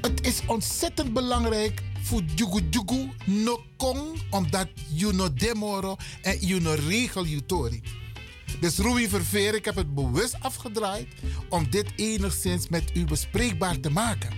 het 0.00 0.26
is 0.26 0.42
ontzettend 0.46 1.12
belangrijk 1.12 1.82
voor 2.02 2.22
Jugu 2.34 2.60
Jugu 2.70 3.10
no 3.24 3.64
kong, 3.76 4.22
omdat 4.30 4.68
je 4.94 5.12
no 5.12 5.32
demoro 5.32 5.96
en 6.22 6.46
je 6.46 6.60
no 6.60 6.74
regel 6.88 7.24
je 7.24 7.46
tori. 7.46 7.82
Dus 8.60 8.78
Rui 8.78 9.08
Verveer, 9.08 9.54
ik 9.54 9.64
heb 9.64 9.76
het 9.76 9.94
bewust 9.94 10.36
afgedraaid 10.40 11.08
om 11.48 11.70
dit 11.70 11.86
enigszins 11.96 12.68
met 12.68 12.90
u 12.94 13.04
bespreekbaar 13.04 13.80
te 13.80 13.90
maken. 13.90 14.30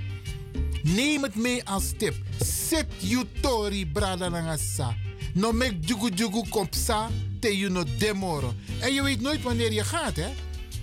Neem 0.82 1.22
het 1.22 1.34
mee 1.34 1.64
als 1.64 1.92
tip. 1.96 2.14
Zet 2.38 2.86
je 2.98 3.26
tori 3.40 3.86
bradanangasa. 3.86 4.96
No 5.34 5.52
mek 5.52 5.74
jugu 5.80 6.10
jugu 6.14 6.48
kompsa 6.48 7.08
te 7.40 7.58
you 7.58 7.84
demoro. 7.98 8.54
En 8.80 8.92
je 8.92 9.02
weet 9.02 9.20
nooit 9.20 9.42
wanneer 9.42 9.72
je 9.72 9.84
gaat, 9.84 10.16
hè? 10.16 10.28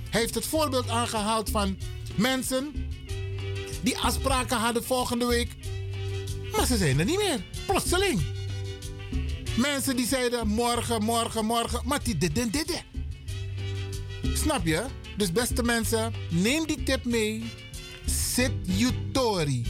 Hij 0.10 0.22
heeft 0.22 0.36
het 0.36 0.46
voorbeeld 0.46 0.90
aangehaald 0.90 1.50
van 1.50 1.78
mensen 2.16 2.72
die 3.82 3.98
afspraken 3.98 4.58
hadden 4.58 4.84
volgende 4.84 5.26
week. 5.26 5.56
Maar 6.52 6.66
ze 6.66 6.78
zijn 6.78 7.00
er 7.00 7.06
niet 7.06 7.18
meer. 7.18 7.46
Plotseling. 7.66 8.22
Mensen 9.58 9.96
die 9.96 10.08
zeiden 10.08 10.48
morgen, 10.48 11.04
morgen, 11.04 11.46
morgen. 11.46 11.82
Maar 11.86 12.04
die 12.04 12.18
dit, 12.18 12.36
dit, 12.36 12.54
dit. 12.54 12.84
Snap 14.34 14.66
je? 14.66 14.86
Dus 15.18 15.32
beste 15.32 15.64
mensen, 15.64 16.14
neem 16.30 16.68
die 16.68 16.84
tip 16.84 17.06
mee. 17.06 17.52
Zit 18.06 18.52
you 18.64 18.92
tori. 19.12 19.66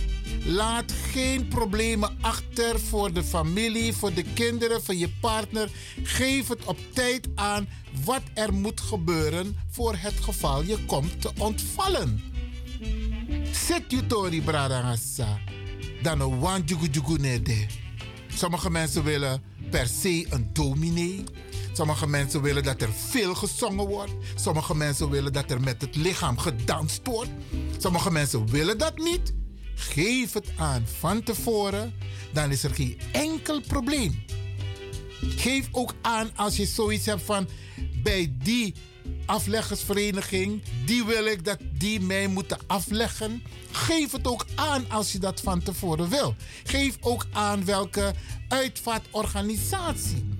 Laat 0.47 0.91
geen 1.11 1.47
problemen 1.47 2.17
achter 2.21 2.79
voor 2.79 3.13
de 3.13 3.23
familie, 3.23 3.93
voor 3.93 4.13
de 4.13 4.23
kinderen, 4.33 4.83
voor 4.83 4.95
je 4.95 5.09
partner. 5.09 5.69
Geef 6.03 6.47
het 6.47 6.65
op 6.65 6.77
tijd 6.93 7.27
aan 7.35 7.67
wat 8.05 8.21
er 8.33 8.53
moet 8.53 8.81
gebeuren 8.81 9.57
voor 9.69 9.95
het 9.97 10.13
geval 10.21 10.63
je 10.63 10.85
komt 10.85 11.21
te 11.21 11.31
ontvallen. 11.37 12.21
Zet 13.51 13.83
je 13.87 14.07
tori 14.07 14.41
bradangasa. 14.41 15.39
Dan 16.01 16.21
een 16.21 16.39
wanjugujugu 16.39 17.17
nede. 17.17 17.65
Sommige 18.27 18.69
mensen 18.69 19.03
willen 19.03 19.43
per 19.69 19.87
se 19.87 20.25
een 20.29 20.49
dominee. 20.53 21.23
Sommige 21.73 22.07
mensen 22.07 22.41
willen 22.41 22.63
dat 22.63 22.81
er 22.81 22.93
veel 22.93 23.35
gezongen 23.35 23.87
wordt. 23.87 24.11
Sommige 24.35 24.75
mensen 24.75 25.09
willen 25.09 25.33
dat 25.33 25.51
er 25.51 25.61
met 25.61 25.81
het 25.81 25.95
lichaam 25.95 26.37
gedanst 26.37 26.99
wordt. 27.03 27.31
Sommige 27.77 28.11
mensen 28.11 28.47
willen 28.47 28.77
dat 28.77 28.97
niet. 28.97 29.33
Geef 29.79 30.33
het 30.33 30.51
aan 30.57 30.85
van 30.99 31.23
tevoren, 31.23 31.93
dan 32.33 32.51
is 32.51 32.63
er 32.63 32.73
geen 32.73 32.99
enkel 33.11 33.61
probleem. 33.61 34.23
Geef 35.21 35.67
ook 35.71 35.93
aan 36.01 36.29
als 36.35 36.57
je 36.57 36.65
zoiets 36.65 37.05
hebt 37.05 37.21
van 37.21 37.47
bij 38.03 38.33
die 38.43 38.73
afleggersvereniging, 39.25 40.61
die 40.85 41.05
wil 41.05 41.25
ik 41.25 41.45
dat 41.45 41.57
die 41.73 41.99
mij 41.99 42.27
moeten 42.27 42.57
afleggen. 42.67 43.43
Geef 43.71 44.11
het 44.11 44.27
ook 44.27 44.45
aan 44.55 44.89
als 44.89 45.11
je 45.11 45.19
dat 45.19 45.41
van 45.41 45.63
tevoren 45.63 46.09
wil. 46.09 46.35
Geef 46.63 46.97
ook 47.01 47.25
aan 47.31 47.65
welke 47.65 48.13
uitvaartorganisatie 48.47 50.37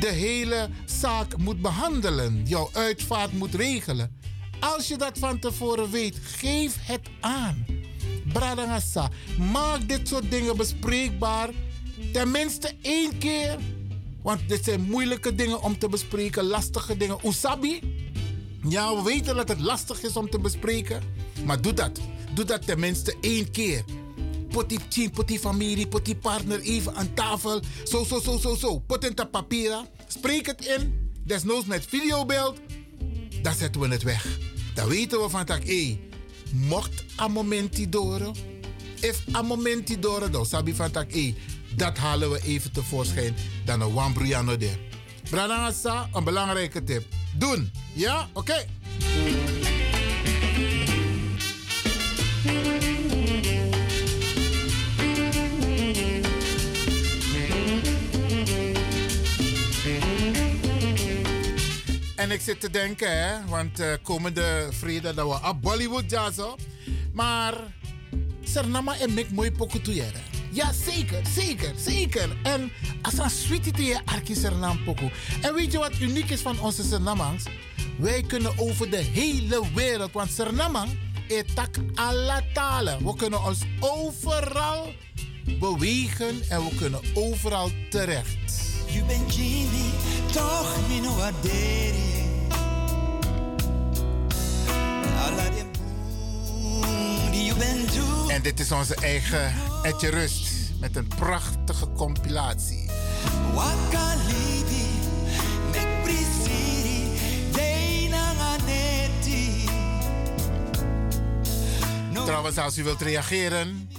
de 0.00 0.08
hele 0.12 0.68
zaak 0.84 1.36
moet 1.36 1.60
behandelen, 1.60 2.42
jouw 2.44 2.70
uitvaart 2.72 3.32
moet 3.32 3.54
regelen. 3.54 4.16
Als 4.60 4.88
je 4.88 4.96
dat 4.96 5.18
van 5.18 5.38
tevoren 5.38 5.90
weet, 5.90 6.18
geef 6.22 6.76
het 6.80 7.08
aan. 7.20 7.66
Bradangasa, 8.32 9.10
maak 9.52 9.88
dit 9.88 10.08
soort 10.08 10.30
dingen 10.30 10.56
bespreekbaar. 10.56 11.50
Tenminste 12.12 12.72
één 12.82 13.18
keer. 13.18 13.58
Want 14.22 14.48
dit 14.48 14.64
zijn 14.64 14.80
moeilijke 14.80 15.34
dingen 15.34 15.62
om 15.62 15.78
te 15.78 15.88
bespreken, 15.88 16.44
lastige 16.44 16.96
dingen. 16.96 17.18
Usabi? 17.24 17.80
Ja, 18.68 18.94
we 18.96 19.02
weten 19.02 19.36
dat 19.36 19.48
het 19.48 19.60
lastig 19.60 20.02
is 20.02 20.16
om 20.16 20.30
te 20.30 20.38
bespreken. 20.38 21.02
Maar 21.44 21.60
doe 21.60 21.72
dat. 21.72 22.00
Doe 22.34 22.44
dat 22.44 22.66
tenminste 22.66 23.14
één 23.20 23.50
keer. 23.50 23.84
Pot 24.48 24.68
die 24.68 24.88
team, 24.88 25.10
pot 25.10 25.28
die 25.28 25.38
familie, 25.38 25.88
pot 25.88 26.04
die 26.04 26.16
partner 26.16 26.60
even 26.60 26.94
aan 26.94 27.14
tafel. 27.14 27.60
Zo, 27.84 28.04
zo, 28.04 28.20
zo, 28.20 28.38
zo, 28.38 28.54
zo. 28.54 28.78
Pot 28.78 29.04
in 29.04 29.14
de 29.14 29.26
papieren. 29.26 29.86
Spreek 30.06 30.46
het 30.46 30.66
in. 30.66 31.10
Desnoods 31.24 31.66
met 31.66 31.86
videobeeld. 31.88 32.58
Dan 33.42 33.54
zetten 33.54 33.80
we 33.80 33.88
het 33.88 34.02
weg. 34.02 34.38
Dan 34.74 34.88
weten 34.88 35.22
we 35.22 35.28
van 35.28 35.44
dat, 35.44 35.62
hé, 35.64 35.98
mocht 36.52 37.04
a 37.20 37.28
momenti 37.28 37.88
door. 37.88 38.20
If 39.00 39.22
a 39.34 39.42
momenti 39.42 39.98
door, 39.98 40.30
dan 40.30 40.46
sabi 40.46 40.74
van 40.74 40.90
tak, 40.90 41.10
dat 41.76 41.98
halen 41.98 42.30
we 42.30 42.42
even 42.42 42.72
tevoorschijn. 42.72 43.34
Dan 43.64 43.80
een 43.80 43.92
wambruyano 43.92 44.56
de. 44.56 44.70
Branasa, 45.30 46.08
een 46.12 46.24
belangrijke 46.24 46.84
tip. 46.84 47.04
Doen. 47.38 47.72
Ja? 47.94 48.28
Oké. 48.32 48.66
En 62.18 62.30
ik 62.30 62.40
zit 62.40 62.60
te 62.60 62.70
denken, 62.70 63.10
hè, 63.10 63.46
want 63.46 63.80
uh, 63.80 63.92
komende 64.02 64.68
vrede 64.70 65.14
dat 65.14 65.26
we 65.26 65.48
op 65.48 65.62
Bollywood 65.62 66.10
jazzen. 66.10 66.54
Maar 67.12 67.54
Sernama 68.42 68.98
en 68.98 69.14
Mick 69.14 69.30
mooi 69.30 69.52
pokoe 69.52 70.04
Ja, 70.50 70.72
zeker, 70.72 71.26
zeker, 71.34 71.72
zeker. 71.76 72.36
En 72.42 72.72
als 73.02 73.18
een 73.18 73.30
sweetie 73.30 73.72
te 73.72 73.84
je 73.84 74.00
arki 74.04 74.34
Sernam 74.34 74.84
pokoe. 74.84 75.10
En 75.42 75.54
weet 75.54 75.72
je 75.72 75.78
wat 75.78 75.98
uniek 76.00 76.30
is 76.30 76.40
van 76.40 76.60
onze 76.60 76.82
Sernamangs? 76.82 77.44
Wij 77.98 78.22
kunnen 78.22 78.58
over 78.58 78.90
de 78.90 78.96
hele 78.96 79.62
wereld, 79.74 80.12
want 80.12 80.30
Sernamang 80.30 80.90
is 81.28 81.42
tak 81.54 81.76
alle 81.94 82.42
talen. 82.52 83.04
We 83.04 83.16
kunnen 83.16 83.44
ons 83.44 83.60
overal 83.80 84.92
bewegen 85.58 86.42
en 86.48 86.64
we 86.64 86.74
kunnen 86.78 87.00
overal 87.14 87.70
terecht. 87.90 88.36
Bent 89.06 89.34
Jimmy, 89.34 89.97
toch. 90.38 90.76
En 98.28 98.42
dit 98.42 98.60
is 98.60 98.72
onze 98.72 98.94
eigen 98.94 99.54
Etje 99.82 100.08
Rust 100.08 100.48
met 100.80 100.96
een 100.96 101.08
prachtige 101.16 101.92
compilatie. 101.92 102.86
Trouwens, 112.24 112.58
als 112.58 112.78
u 112.78 112.84
wilt 112.84 113.00
reageren 113.00 113.90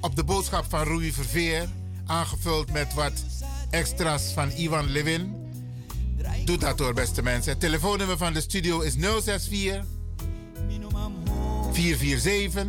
op 0.00 0.16
de 0.16 0.24
boodschap 0.24 0.64
van 0.68 0.82
Rui 0.82 1.12
Verveer, 1.12 1.68
aangevuld 2.06 2.72
met 2.72 2.94
wat 2.94 3.12
extra's 3.70 4.32
van 4.32 4.50
Ivan 4.50 4.90
Levin, 4.90 5.39
Doe 6.44 6.58
dat 6.58 6.78
hoor, 6.78 6.94
beste 6.94 7.22
mensen. 7.22 7.52
Het 7.52 7.60
telefoonnummer 7.60 8.16
van 8.16 8.32
de 8.32 8.40
studio 8.40 8.80
is 8.80 8.94
064 8.94 9.84
447 11.72 12.64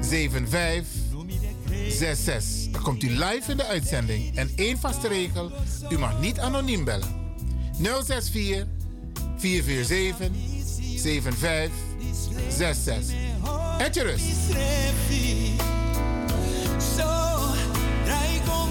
7566. 0.00 2.72
Dan 2.72 2.82
komt 2.82 3.02
u 3.02 3.10
live 3.10 3.50
in 3.50 3.56
de 3.56 3.64
uitzending. 3.64 4.36
En 4.36 4.50
één 4.56 4.78
vaste 4.78 5.08
regel: 5.08 5.52
u 5.90 5.98
mag 5.98 6.20
niet 6.20 6.38
anoniem 6.38 6.84
bellen. 6.84 7.20
064 7.80 8.66
447 9.36 10.30
7566. 10.96 13.14
Het 13.78 13.94
je 13.94 14.02
rust. 14.02 14.24
Zo, 16.96 17.38
draai 18.04 18.40
kom 18.46 18.70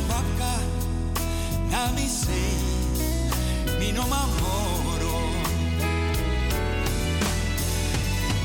mi 3.82 3.92
non 3.92 4.08
m'ammoro. 4.08 5.14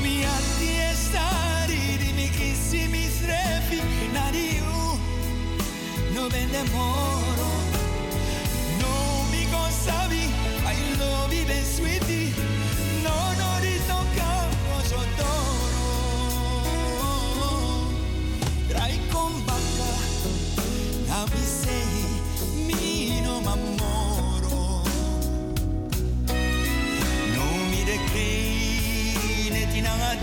Mi 0.01 0.25
addiestari 0.25 1.97
di 1.97 2.11
mi 2.13 2.27
chisi 2.31 2.87
mi 2.87 3.07
strefi, 3.07 3.79
nadiu, 4.11 4.65
no 6.13 6.27
benemoro. 6.27 7.49
No 8.79 9.23
mi 9.29 9.47
consavi, 9.51 10.23
I 10.73 10.97
love 10.97 11.31
you, 11.35 11.45
ben 11.45 11.63
sweetie, 11.63 12.33
no, 13.03 13.17
no, 13.39 13.59
riso 13.59 13.85
toccavo 13.93 14.81
sottoro. 14.91 15.85
Tra 18.69 18.87
i 18.87 18.99
combatta, 19.11 19.89
la 21.07 21.25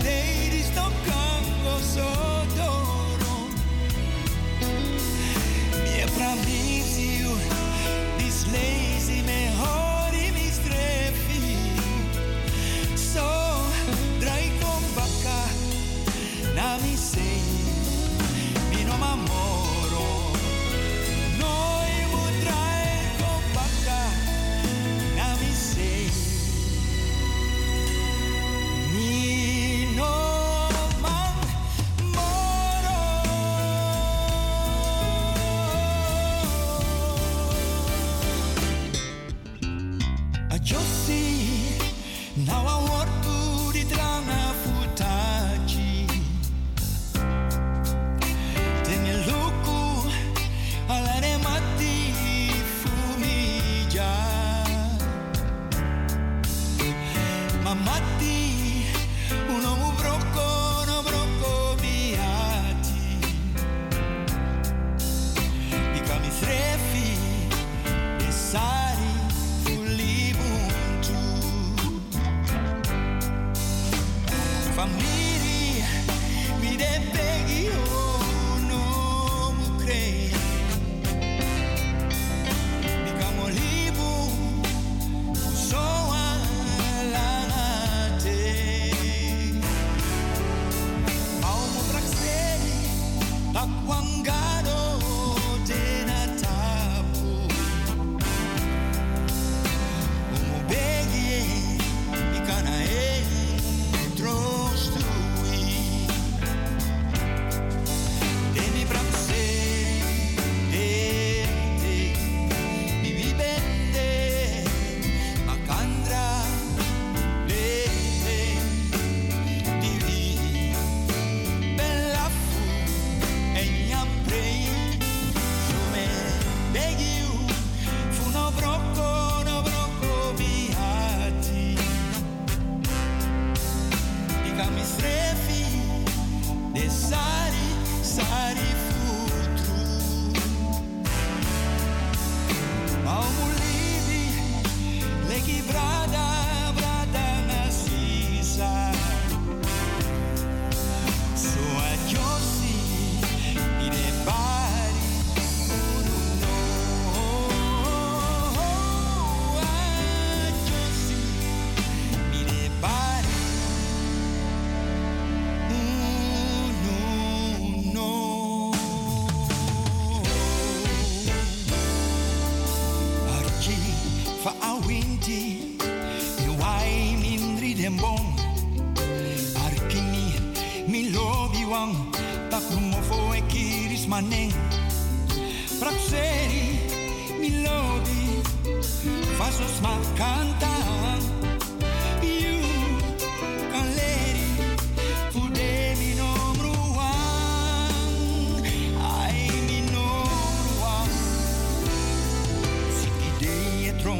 day. 0.03 0.34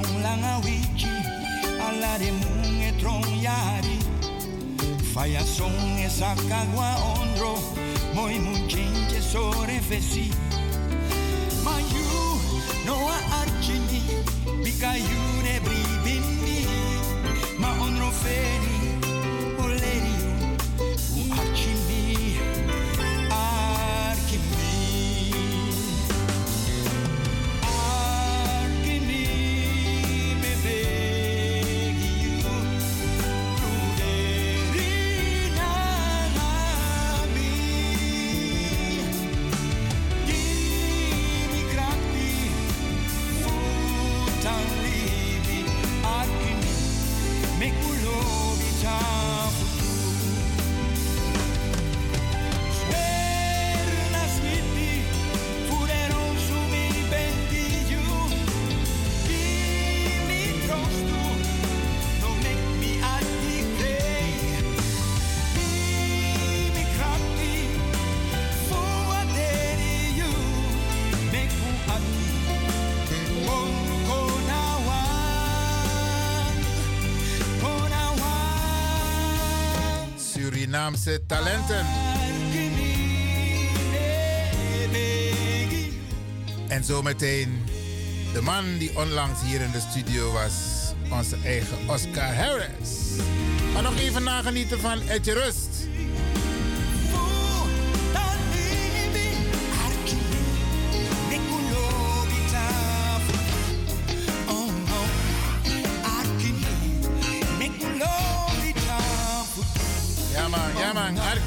trong 0.03 0.23
langa 0.23 0.59
wiki 0.65 1.07
ala 1.79 2.17
de 2.17 2.31
munge 2.31 2.91
trong 3.01 3.23
yari. 3.41 3.99
Faya 5.13 5.41
son 5.41 5.71
esa 5.99 6.35
cagua 6.49 6.95
ondro 7.19 7.55
moi 8.13 8.39
munchinche 8.39 9.21
sore 9.21 9.79
fesi. 9.89 10.31
Ma 11.63 11.77
you 11.77 12.39
no 12.85 12.95
a 13.07 13.17
archini 13.41 14.01
because 14.63 14.99
you 15.09 15.24
Talenten. 81.27 81.85
En 86.67 86.83
zometeen 86.83 87.63
de 88.33 88.41
man 88.41 88.77
die 88.77 88.97
onlangs 88.97 89.41
hier 89.41 89.61
in 89.61 89.71
de 89.71 89.79
studio 89.89 90.31
was, 90.31 90.53
onze 91.11 91.37
eigen 91.43 91.77
Oscar 91.87 92.35
Harris. 92.35 92.89
Maar 93.73 93.83
nog 93.83 93.99
even 93.99 94.23
nagenieten 94.23 94.79
van 94.79 95.01
Etje 95.01 95.33
Rust. 95.33 95.74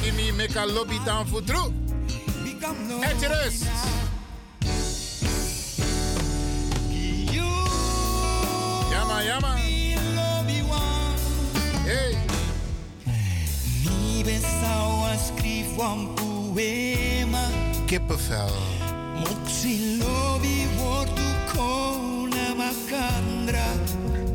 Arkimi 0.08 0.32
meka 0.32 0.64
lobby 0.64 0.98
dan 1.04 1.26
futru. 1.26 1.72
Etje 3.02 3.28
Rust. 3.28 3.64
Ja 8.90 9.04
man, 9.04 9.24
ja 9.24 9.38
man. 9.40 9.58
Hey. 11.84 12.16
Mi 13.84 14.24
besawa 14.24 15.16
scrivo 15.16 15.92
un 15.92 16.14
poema. 16.14 17.44
Kippenvel. 17.86 18.56
Moxie 19.14 19.98
lobby 19.98 20.66
wordt 20.76 21.20
kona 21.52 22.54
makandra. 22.56 23.68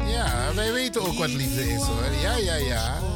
Ja, 0.06 0.54
wij 0.56 0.74
weten 0.74 1.02
ook 1.02 1.18
wat 1.18 1.34
liefde 1.34 1.70
is 1.70 1.82
hoor. 1.82 2.22
Ja, 2.22 2.36
ja, 2.38 2.56
ja. 2.56 3.13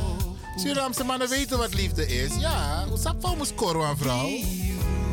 Surinaamse 0.58 1.04
mannen 1.04 1.30
weten 1.30 1.58
wat 1.58 1.74
liefde 1.74 2.08
is. 2.08 2.32
Ja, 2.40 2.86
hoe 2.90 2.98
sap 2.98 3.16
van 3.22 3.38
moest 3.38 3.56
korwa 3.56 3.88
aan 3.88 3.98
vrouw. 3.98 4.30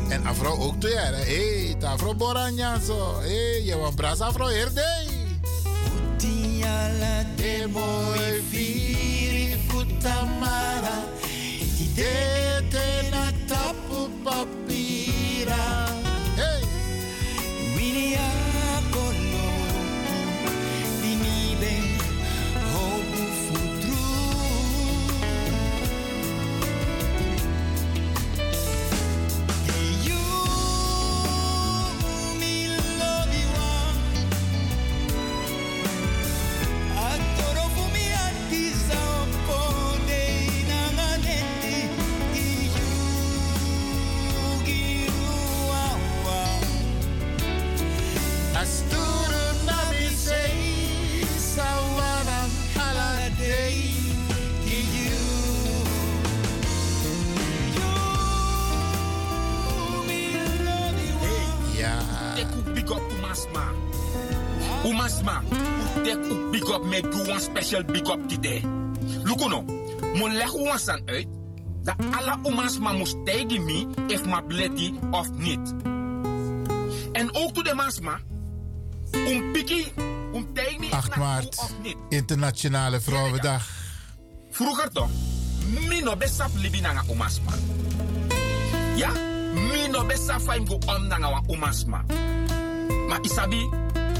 En 0.09 0.35
vrouw 0.35 0.59
ook 0.59 0.79
toe, 0.79 0.89
ja. 0.89 1.11
Hé, 1.11 1.75
hey, 1.97 2.15
boranja 2.17 2.79
zo. 2.79 3.19
Hé, 3.19 3.61
je 3.63 3.77
was 3.77 3.93
bras 3.93 4.19
vrouw 4.33 4.47
herde. 4.47 5.05
Tiala 6.17 7.25
de 7.35 7.67
mooi 7.71 8.43
viri 8.49 9.57
kutamara. 9.67 11.03
De 11.95 12.61
te 12.69 13.07
na 13.11 13.31
tapu 13.47 14.09
papira. 14.23 14.64
Tek 66.03 66.17
ook 66.31 66.51
big 66.51 66.69
up 66.69 66.83
me 66.83 67.01
do 67.01 67.31
one 67.31 67.39
special 67.39 67.83
big 67.83 68.07
up 68.09 68.29
today. 68.29 68.63
Lukuno, 69.23 69.63
mo 70.13 70.29
leg 70.29 70.53
one 70.53 70.77
san 70.77 71.01
uit 71.05 71.27
dat 71.83 71.95
alle 72.11 72.37
Umasma 72.49 72.91
moest 72.91 73.25
tegen 73.25 73.63
me 73.65 73.87
if 74.07 74.25
ma 74.25 74.41
bleti 74.41 74.93
of 75.11 75.31
niet. 75.31 75.73
En 77.11 77.35
ook 77.35 77.53
to 77.53 77.61
de 77.61 77.73
Masma, 77.73 78.19
um 79.11 79.51
piki, 79.51 79.91
um 80.33 80.53
tegen 80.53 80.79
me 80.79 80.91
8 80.91 81.15
maart, 81.15 81.75
Internationale 82.09 83.01
Vrouwendag. 83.01 83.67
Vroeger 84.51 84.91
toch, 84.91 85.09
mi 85.87 86.01
no 86.01 86.15
besap 86.15 86.49
libi 86.55 86.81
nanga 86.81 87.03
Umasma. 87.11 87.51
Ja, 88.95 89.11
mi 89.53 89.87
no 89.87 90.05
besap 90.05 90.41
faim 90.41 90.67
go 90.67 90.77
om 90.85 91.07
nanga 91.07 91.29
wa 91.29 91.41
Umasma. 91.47 92.03
Maar 93.07 93.19
isabi, 93.21 93.69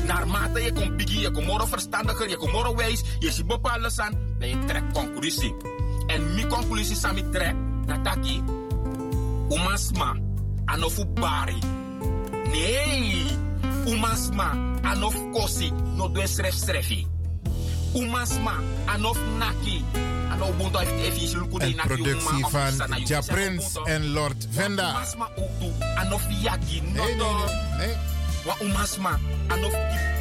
naarmate 0.06 0.62
je 0.62 0.74
komt 0.74 0.98
pigi, 0.98 1.20
je 1.20 1.32
komt 1.32 1.46
moro 1.46 1.66
verstandiger, 1.66 2.30
je 2.30 2.38
komt 2.38 2.52
moro 2.52 2.76
wijs, 2.76 3.04
je 3.20 3.32
ziet 3.32 3.48
bepaalde 3.48 3.90
san, 3.90 4.18
dan 4.40 4.50
je 4.50 4.66
trekt 4.66 4.94
conclusie. 4.94 5.56
En 6.08 6.34
mi 6.34 6.48
conclusie 6.48 6.96
sami 6.96 7.30
trek, 7.30 7.56
dat 7.86 8.04
taki, 8.04 8.44
umasma, 9.50 10.16
anofu 10.66 11.06
bari. 11.06 11.60
Nee, 12.52 13.26
umasma, 13.88 14.52
anof 14.82 15.16
kosi, 15.32 15.72
no 15.96 16.12
doe 16.12 16.28
sref 16.28 16.54
srefi. 16.54 17.08
Umasma, 17.94 18.54
anof 18.86 19.18
naki, 19.38 19.86
Een 21.62 21.76
productie 21.88 22.46
van 22.48 23.02
Ja 23.04 23.22
Prins 23.22 23.80
en 23.84 24.12
Lord 24.12 24.48
Venda. 24.50 24.92
Nee, 26.94 27.16
nee, 27.16 27.16
nee, 27.16 27.88
nee. 27.88 28.15
Wa 28.46 28.56
umasma, 28.62 29.20
anof 29.50 29.74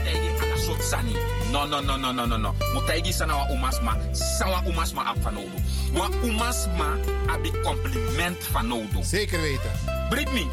tegi 0.05 0.29
ana 0.43 0.57
sot 0.59 0.81
sani. 0.83 1.13
No, 1.53 1.67
no, 1.67 1.81
no, 1.81 1.97
no, 1.97 2.13
no, 2.13 2.25
no, 2.27 2.37
no. 2.37 2.55
Mutaigi 2.75 3.13
sana 3.13 3.37
wa 3.37 3.45
umasma, 3.51 3.97
sawa 4.15 4.63
umasma 4.67 5.07
ap 5.07 5.19
fanodo. 5.23 5.59
Wa 5.99 6.09
umasma 6.25 6.99
abi 7.29 7.51
compliment 7.63 8.41
fanodo. 8.53 9.03
Zeker 9.03 9.41
weten. 9.41 9.73
Britney, 10.11 10.49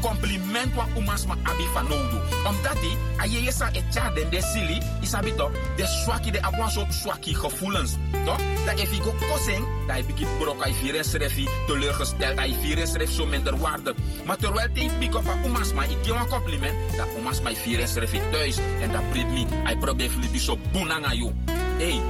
compliment 0.00 0.74
wa 0.74 0.86
umasma 0.96 1.36
abi 1.42 1.66
fanodo. 1.74 2.20
Omdat 2.46 2.76
die, 2.80 2.96
aye 3.16 3.42
yesa 3.42 3.70
etja 3.72 4.10
den 4.14 4.30
de 4.30 4.42
sili, 4.42 4.80
isabi 5.00 5.34
toch, 5.34 5.50
de 5.76 5.86
swaki 5.86 6.30
de 6.30 6.42
abwan 6.42 6.70
soort 6.70 6.94
swaki 6.94 7.34
gevoelens. 7.34 7.96
Toch? 8.24 8.40
Dat 8.66 8.78
if 8.80 8.90
go 9.02 9.14
kosing, 9.30 9.64
dat 9.86 9.96
je 9.96 10.04
begint 10.04 10.38
brok, 10.38 10.64
hij 10.64 10.72
vier 10.72 10.94
is 10.94 11.12
refi, 11.12 11.48
teleurgesteld, 11.66 12.38
hij 12.38 12.56
vier 12.60 12.78
is 12.78 12.92
ref 12.92 13.10
zo 13.10 13.26
minder 13.26 13.58
waarde. 13.58 13.94
Maar 14.24 14.36
terwijl 14.36 14.68
hij 14.72 14.90
pick 14.98 15.14
up 15.14 15.28
aan 15.28 15.44
umasma, 15.44 15.82
ik 15.82 16.06
een 16.06 16.28
compliment, 16.28 16.74
dat 16.96 17.06
umasma 17.18 17.50
hij 17.50 17.58
vier 17.58 17.78
is 17.78 17.94
refi 17.94 18.20
thuis. 18.30 18.56
En 18.80 18.92
dat 18.92 19.10
Britney, 19.10 19.46
hij 19.64 19.76
probeert 19.76 20.12
jullie 20.12 20.40
zo 20.40 20.58
boenang 20.72 21.04
aan 21.04 21.16
jou. 21.16 21.32
Hey, 21.78 22.00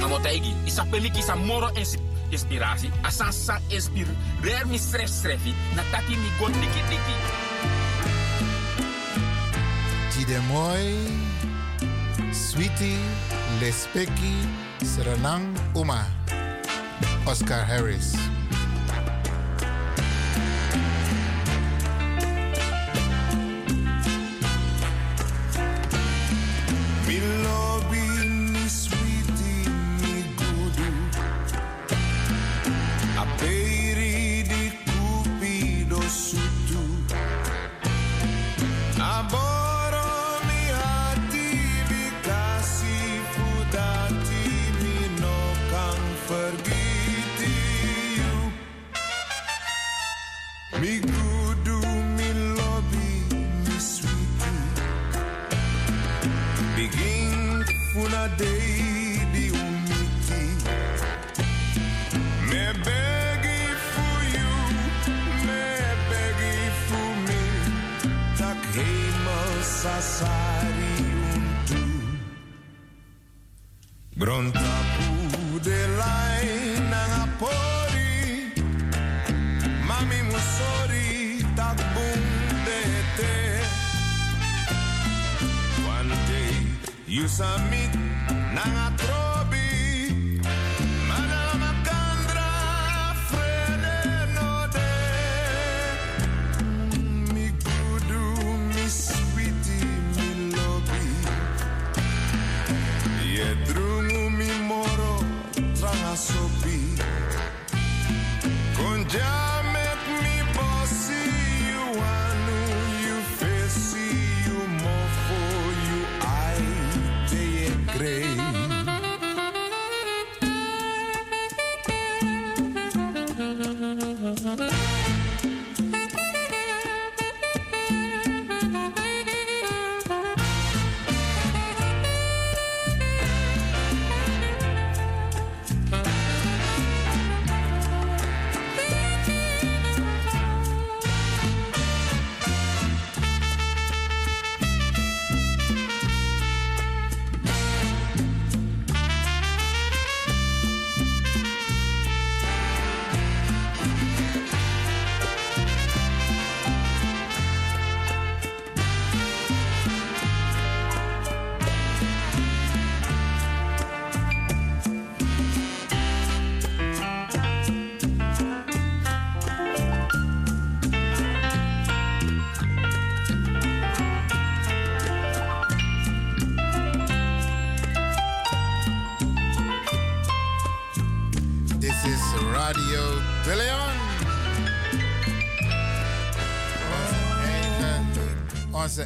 na 0.00 0.06
motaigi, 0.06 0.54
isa 0.64 0.84
peliki 0.90 1.18
isa 1.18 1.34
moro 1.34 1.68
insi- 1.72 1.98
inspiratie. 2.32 2.90
Asa 3.04 3.30
sa 3.30 3.60
inspireer 3.68 4.64
mi 4.66 4.80
stress 4.80 5.20
strefi, 5.20 5.52
na 5.76 5.84
taki 5.92 6.16
mi 6.16 6.30
god 6.40 6.52
diki 6.58 6.82
diki. 6.88 7.16
Jide 10.16 10.38
Mooi, 10.48 10.96
Sweetie, 12.32 12.98
Lespeki, 13.60 14.34
Serenang 14.82 15.44
Uma, 15.76 16.08
Oscar 17.28 17.62
Harris. 17.68 18.16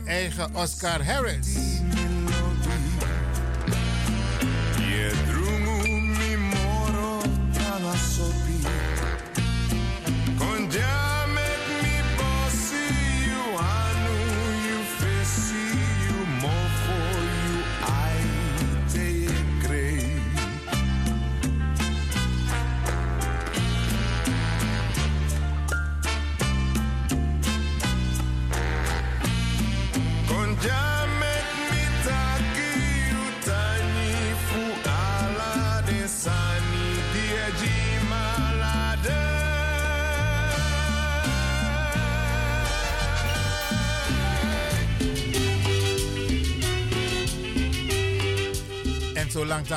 Eigen 0.07 0.55
Oscar 0.57 1.05
Harris. 1.05 1.66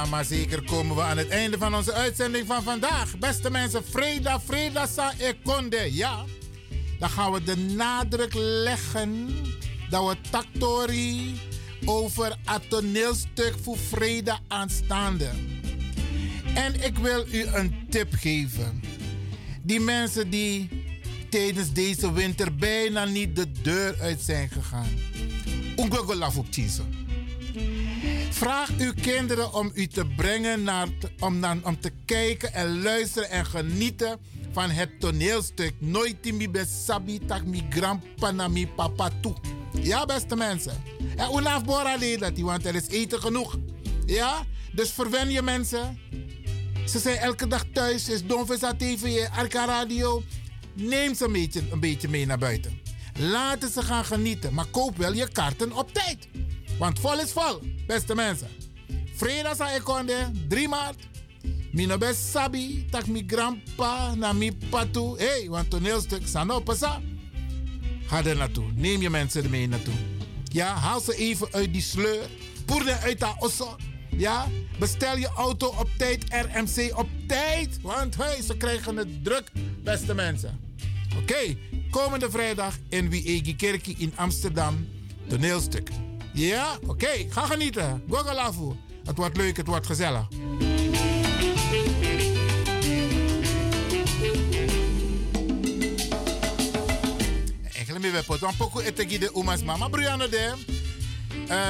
Maar 0.06 0.26
zeker 0.26 0.64
komen 0.64 0.96
we 0.96 1.02
aan 1.02 1.18
het 1.18 1.30
einde 1.30 1.58
van 1.58 1.76
onze 1.76 1.94
uitzending 1.94 2.48
van 2.48 2.64
vandaag. 2.64 3.18
Beste 3.18 3.52
mensen, 3.52 3.84
Freda, 3.84 4.40
Freda 4.40 4.88
sa 4.88 5.14
ekonde. 5.18 5.96
Ja, 5.96 6.26
dan 7.00 7.10
gaan 7.10 7.32
we 7.32 7.44
de 7.44 7.58
nadruk 7.58 8.34
leggen 8.34 9.28
dat 9.90 10.08
we 10.08 10.16
Taktori 10.30 11.40
over 11.86 12.38
het 12.46 12.70
toneelstuk 12.70 13.56
voor 13.62 13.78
Freda 13.78 14.40
aanstaande. 14.48 15.30
En 16.54 16.84
ik 16.84 16.98
wil 16.98 17.26
u 17.32 17.46
een 17.46 17.86
tip 17.90 18.14
geven. 18.14 18.82
Die 19.62 19.80
mensen 19.80 20.30
die 20.30 20.70
tijdens 21.30 21.74
deze 21.74 22.14
winter 22.14 22.56
bijna 22.56 23.06
niet 23.06 23.36
de 23.36 23.52
deur 23.62 23.96
uit 24.02 24.22
zijn 24.22 24.50
gegaan. 24.50 24.90
Ungogolaf 25.78 26.38
op 26.38 26.52
Tiezen. 26.52 27.08
Vraag 28.40 28.70
uw 28.78 28.94
kinderen 29.02 29.54
om 29.54 29.72
u 29.74 29.88
te 29.88 30.06
brengen 30.06 30.64
naar, 30.64 30.88
om, 31.20 31.40
naar, 31.40 31.58
om 31.64 31.80
te 31.80 31.92
kijken 32.06 32.54
en 32.54 32.82
luisteren 32.82 33.30
en 33.30 33.46
genieten 33.46 34.20
van 34.52 34.70
het 34.70 35.00
toneelstuk 35.00 35.74
Nooit 35.80 36.34
mi 36.34 36.50
besabi 36.50 37.20
tak 37.26 37.46
mi 37.46 37.66
grandpa 37.70 38.32
na 38.32 38.48
mi 38.48 38.68
papa 38.68 39.10
toe. 39.22 39.36
Ja, 39.82 40.06
beste 40.06 40.36
mensen. 40.36 40.84
En 41.16 41.38
unaf 41.38 41.64
bora 41.64 41.98
dat 41.98 42.40
want 42.40 42.66
er 42.66 42.76
is 42.76 42.88
eten 42.88 43.20
genoeg. 43.20 43.58
Ja, 44.06 44.46
dus 44.74 44.92
verwen 44.92 45.32
je 45.32 45.42
mensen. 45.42 46.00
Ze 46.86 47.00
zijn 47.00 47.18
elke 47.18 47.48
dag 47.48 47.64
thuis, 47.74 48.10
is 48.10 48.26
Donvisa 48.26 48.74
TV, 48.74 49.28
Arca 49.36 49.66
Radio. 49.66 50.24
Neem 50.74 51.16
ze 51.16 51.26
een 51.26 51.32
beetje, 51.32 51.62
een 51.72 51.80
beetje 51.80 52.10
mee 52.10 52.26
naar 52.26 52.38
buiten. 52.38 52.82
Laten 53.18 53.70
ze 53.70 53.82
gaan 53.82 54.06
genieten, 54.06 54.54
maar 54.54 54.66
koop 54.66 54.98
wel 54.98 55.14
je 55.14 55.32
kaarten 55.32 55.72
op 55.72 55.94
tijd. 55.94 56.28
Want 56.80 57.00
vol 57.00 57.20
is 57.20 57.32
vol, 57.32 57.60
beste 57.88 58.16
mensen. 58.16 58.48
Vrijdag 59.14 59.56
sa 59.56 59.74
ekonde, 59.76 60.32
3 60.48 60.68
maart. 60.68 61.08
Mino 61.72 61.98
best 61.98 62.32
sabi, 62.32 62.86
tak 62.90 63.08
mi 63.08 63.24
grandpa 63.28 64.16
na 64.16 64.34
mi 64.34 64.52
patu. 64.70 65.18
hey, 65.18 65.50
want 65.50 65.70
toneelstuk 65.70 66.28
sano 66.28 66.60
pasa. 66.60 67.02
Ga 68.08 68.24
er 68.24 68.36
naartoe. 68.36 68.72
Neem 68.76 69.02
je 69.02 69.10
mensen 69.10 69.44
ermee 69.44 69.68
naartoe. 69.68 69.94
Ja, 70.44 70.74
haal 70.74 71.00
ze 71.00 71.16
even 71.16 71.48
uit 71.52 71.74
die 71.74 71.82
sleur. 71.82 72.30
Poer 72.66 72.88
er 72.88 72.98
uit 72.98 73.20
dat 73.20 73.36
osso. 73.40 73.76
Ja, 74.10 74.48
bestel 74.80 75.18
je 75.18 75.28
auto 75.28 75.68
op 75.68 75.90
tijd, 75.98 76.24
RMC 76.30 76.98
op 76.98 77.08
tijd. 77.28 77.82
Want 77.82 78.16
hey, 78.16 78.42
ze 78.42 78.58
krijgen 78.58 78.98
het 78.98 79.24
druk, 79.24 79.52
beste 79.84 80.14
mensen. 80.14 80.60
Oké, 81.22 81.58
komende 81.90 82.32
vrijdag 82.32 82.76
in 82.90 83.10
Wiegi 83.10 83.56
Kerkie 83.56 83.96
in 83.98 84.14
Amsterdam. 84.16 84.88
Toneelstuk. 85.28 85.90
Ja, 86.34 86.78
oké, 86.88 87.26
ga 87.30 87.46
genieten. 87.46 88.04
Gogolafu. 88.10 88.76
Het 89.06 89.18
wordt 89.18 89.38
leuk, 89.38 89.58
het 89.58 89.68
wordt 89.68 89.86
gezellig. 89.86 90.28
Enkele 97.74 98.00
meer 98.00 98.12
weppen. 98.12 98.40
Dan 98.40 98.56
poco 98.58 98.80
etegi 98.80 99.20
de 99.20 99.32
umas 99.36 99.64
mama 99.64 99.88
Brianna 99.88 100.28
de. 100.28 100.54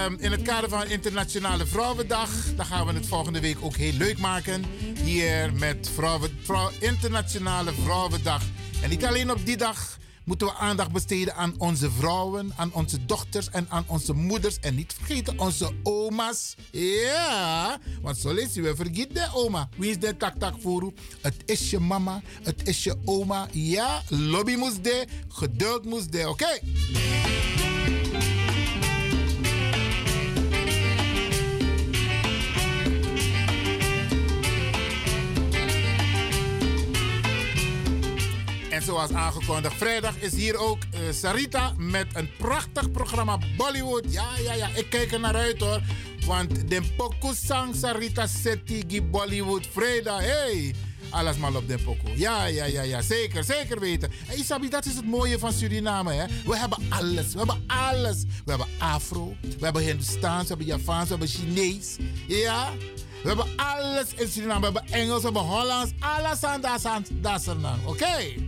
Um, 0.05 0.17
in 0.19 0.31
het 0.31 0.41
kader 0.41 0.69
van 0.69 0.87
Internationale 0.87 1.65
Vrouwendag. 1.65 2.29
Dan 2.55 2.65
gaan 2.65 2.85
we 2.87 2.93
het 2.93 3.07
volgende 3.07 3.39
week 3.39 3.57
ook 3.61 3.75
heel 3.75 3.93
leuk 3.93 4.17
maken. 4.17 4.65
Hier 5.03 5.53
met 5.53 5.89
vrouwen, 5.93 6.39
vrouw, 6.43 6.71
Internationale 6.79 7.71
Vrouwendag. 7.83 8.41
En 8.81 8.89
niet 8.89 9.05
alleen 9.05 9.31
op 9.31 9.45
die 9.45 9.57
dag 9.57 9.97
moeten 10.29 10.47
we 10.47 10.53
aandacht 10.53 10.91
besteden 10.91 11.35
aan 11.35 11.53
onze 11.57 11.91
vrouwen, 11.91 12.51
aan 12.55 12.73
onze 12.73 13.05
dochters 13.05 13.49
en 13.49 13.65
aan 13.69 13.83
onze 13.87 14.13
moeders. 14.13 14.59
En 14.59 14.75
niet 14.75 14.93
vergeten 14.93 15.39
onze 15.39 15.71
oma's. 15.83 16.55
Ja, 16.71 17.79
want 18.01 18.17
zo 18.17 18.33
lezen 18.33 18.63
we 18.63 18.75
vergeet 18.75 19.13
de 19.13 19.27
oma. 19.33 19.69
Wie 19.77 19.89
is 19.89 19.99
de 19.99 20.17
tak 20.17 20.35
tak 20.39 20.53
voor 20.61 20.93
Het 21.21 21.35
is 21.45 21.69
je 21.69 21.79
mama, 21.79 22.21
het 22.43 22.67
is 22.67 22.83
je 22.83 22.95
oma. 23.05 23.47
Ja, 23.51 24.01
lobby 24.07 24.55
moest 24.55 24.83
de, 24.83 25.07
geduld 25.27 25.85
moest 25.85 26.11
de, 26.11 26.29
oké? 26.29 26.59
En 38.79 38.85
zoals 38.85 39.11
aangekondigd, 39.11 39.75
vrijdag 39.75 40.15
is 40.17 40.33
hier 40.33 40.57
ook 40.57 40.77
eh, 40.91 40.99
Sarita 41.11 41.73
met 41.77 42.07
een 42.13 42.29
prachtig 42.37 42.91
programma 42.91 43.37
Bollywood. 43.57 44.03
Ja, 44.13 44.27
ja, 44.43 44.53
ja, 44.53 44.67
ik 44.75 44.89
kijk 44.89 45.11
er 45.11 45.19
naar 45.19 45.35
uit 45.35 45.59
hoor. 45.59 45.81
Want 46.25 46.69
de 46.69 46.81
pokoe 46.97 47.35
sang 47.35 47.75
Sarita 47.75 48.27
Setigi 48.27 49.01
Bollywood 49.01 49.67
vrijdag. 49.71 50.19
Hey! 50.19 50.75
Alles 51.09 51.37
maar 51.37 51.55
op 51.55 51.67
de 51.67 51.77
pokoe. 51.77 52.17
Ja, 52.17 52.45
ja, 52.45 52.65
ja, 52.65 52.81
ja, 52.81 53.01
zeker, 53.01 53.43
zeker 53.43 53.79
weten. 53.79 54.11
En 54.27 54.37
Isabi, 54.37 54.69
dat 54.69 54.85
is 54.85 54.95
het 54.95 55.05
mooie 55.05 55.39
van 55.39 55.53
Suriname. 55.53 56.13
Hè? 56.13 56.25
We 56.45 56.57
hebben 56.57 56.77
alles, 56.89 57.33
we 57.33 57.37
hebben 57.37 57.63
alles. 57.67 58.23
We 58.23 58.49
hebben 58.49 58.67
Afro, 58.77 59.35
we 59.41 59.63
hebben 59.63 59.81
Hindustaans, 59.83 60.41
we 60.41 60.47
hebben 60.47 60.65
Javaans, 60.65 61.03
we 61.03 61.09
hebben 61.09 61.27
Chinees. 61.27 61.95
Ja? 62.27 62.71
We 63.21 63.27
hebben 63.27 63.47
alles 63.55 64.13
in 64.15 64.27
Suriname. 64.27 64.59
We 64.59 64.65
hebben 64.65 64.99
Engels, 64.99 65.17
we 65.17 65.25
hebben 65.25 65.41
Hollands. 65.41 65.91
Alles 65.99 66.43
aan, 66.43 66.61
dat 66.61 66.85
aan, 66.85 67.61
dan. 67.61 67.79
Oké? 67.85 68.47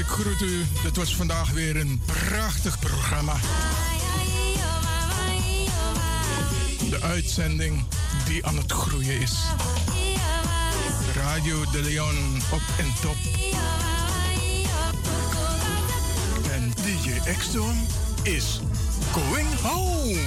Ik 0.00 0.06
groet 0.06 0.40
u. 0.40 0.64
Het 0.82 0.96
was 0.96 1.16
vandaag 1.16 1.50
weer 1.50 1.76
een 1.76 2.02
prachtig 2.06 2.78
programma. 2.78 3.34
De 6.90 7.00
uitzending 7.02 7.84
die 8.24 8.46
aan 8.46 8.56
het 8.56 8.72
groeien 8.72 9.20
is. 9.20 9.34
Radio 11.14 11.64
de 11.72 11.82
Leon 11.82 12.42
op 12.52 12.60
en 12.78 12.92
top. 13.00 13.16
En 16.50 16.72
DJ 16.74 17.32
X-Don 17.38 17.86
is 18.22 18.60
going 19.12 19.60
home. 19.60 20.18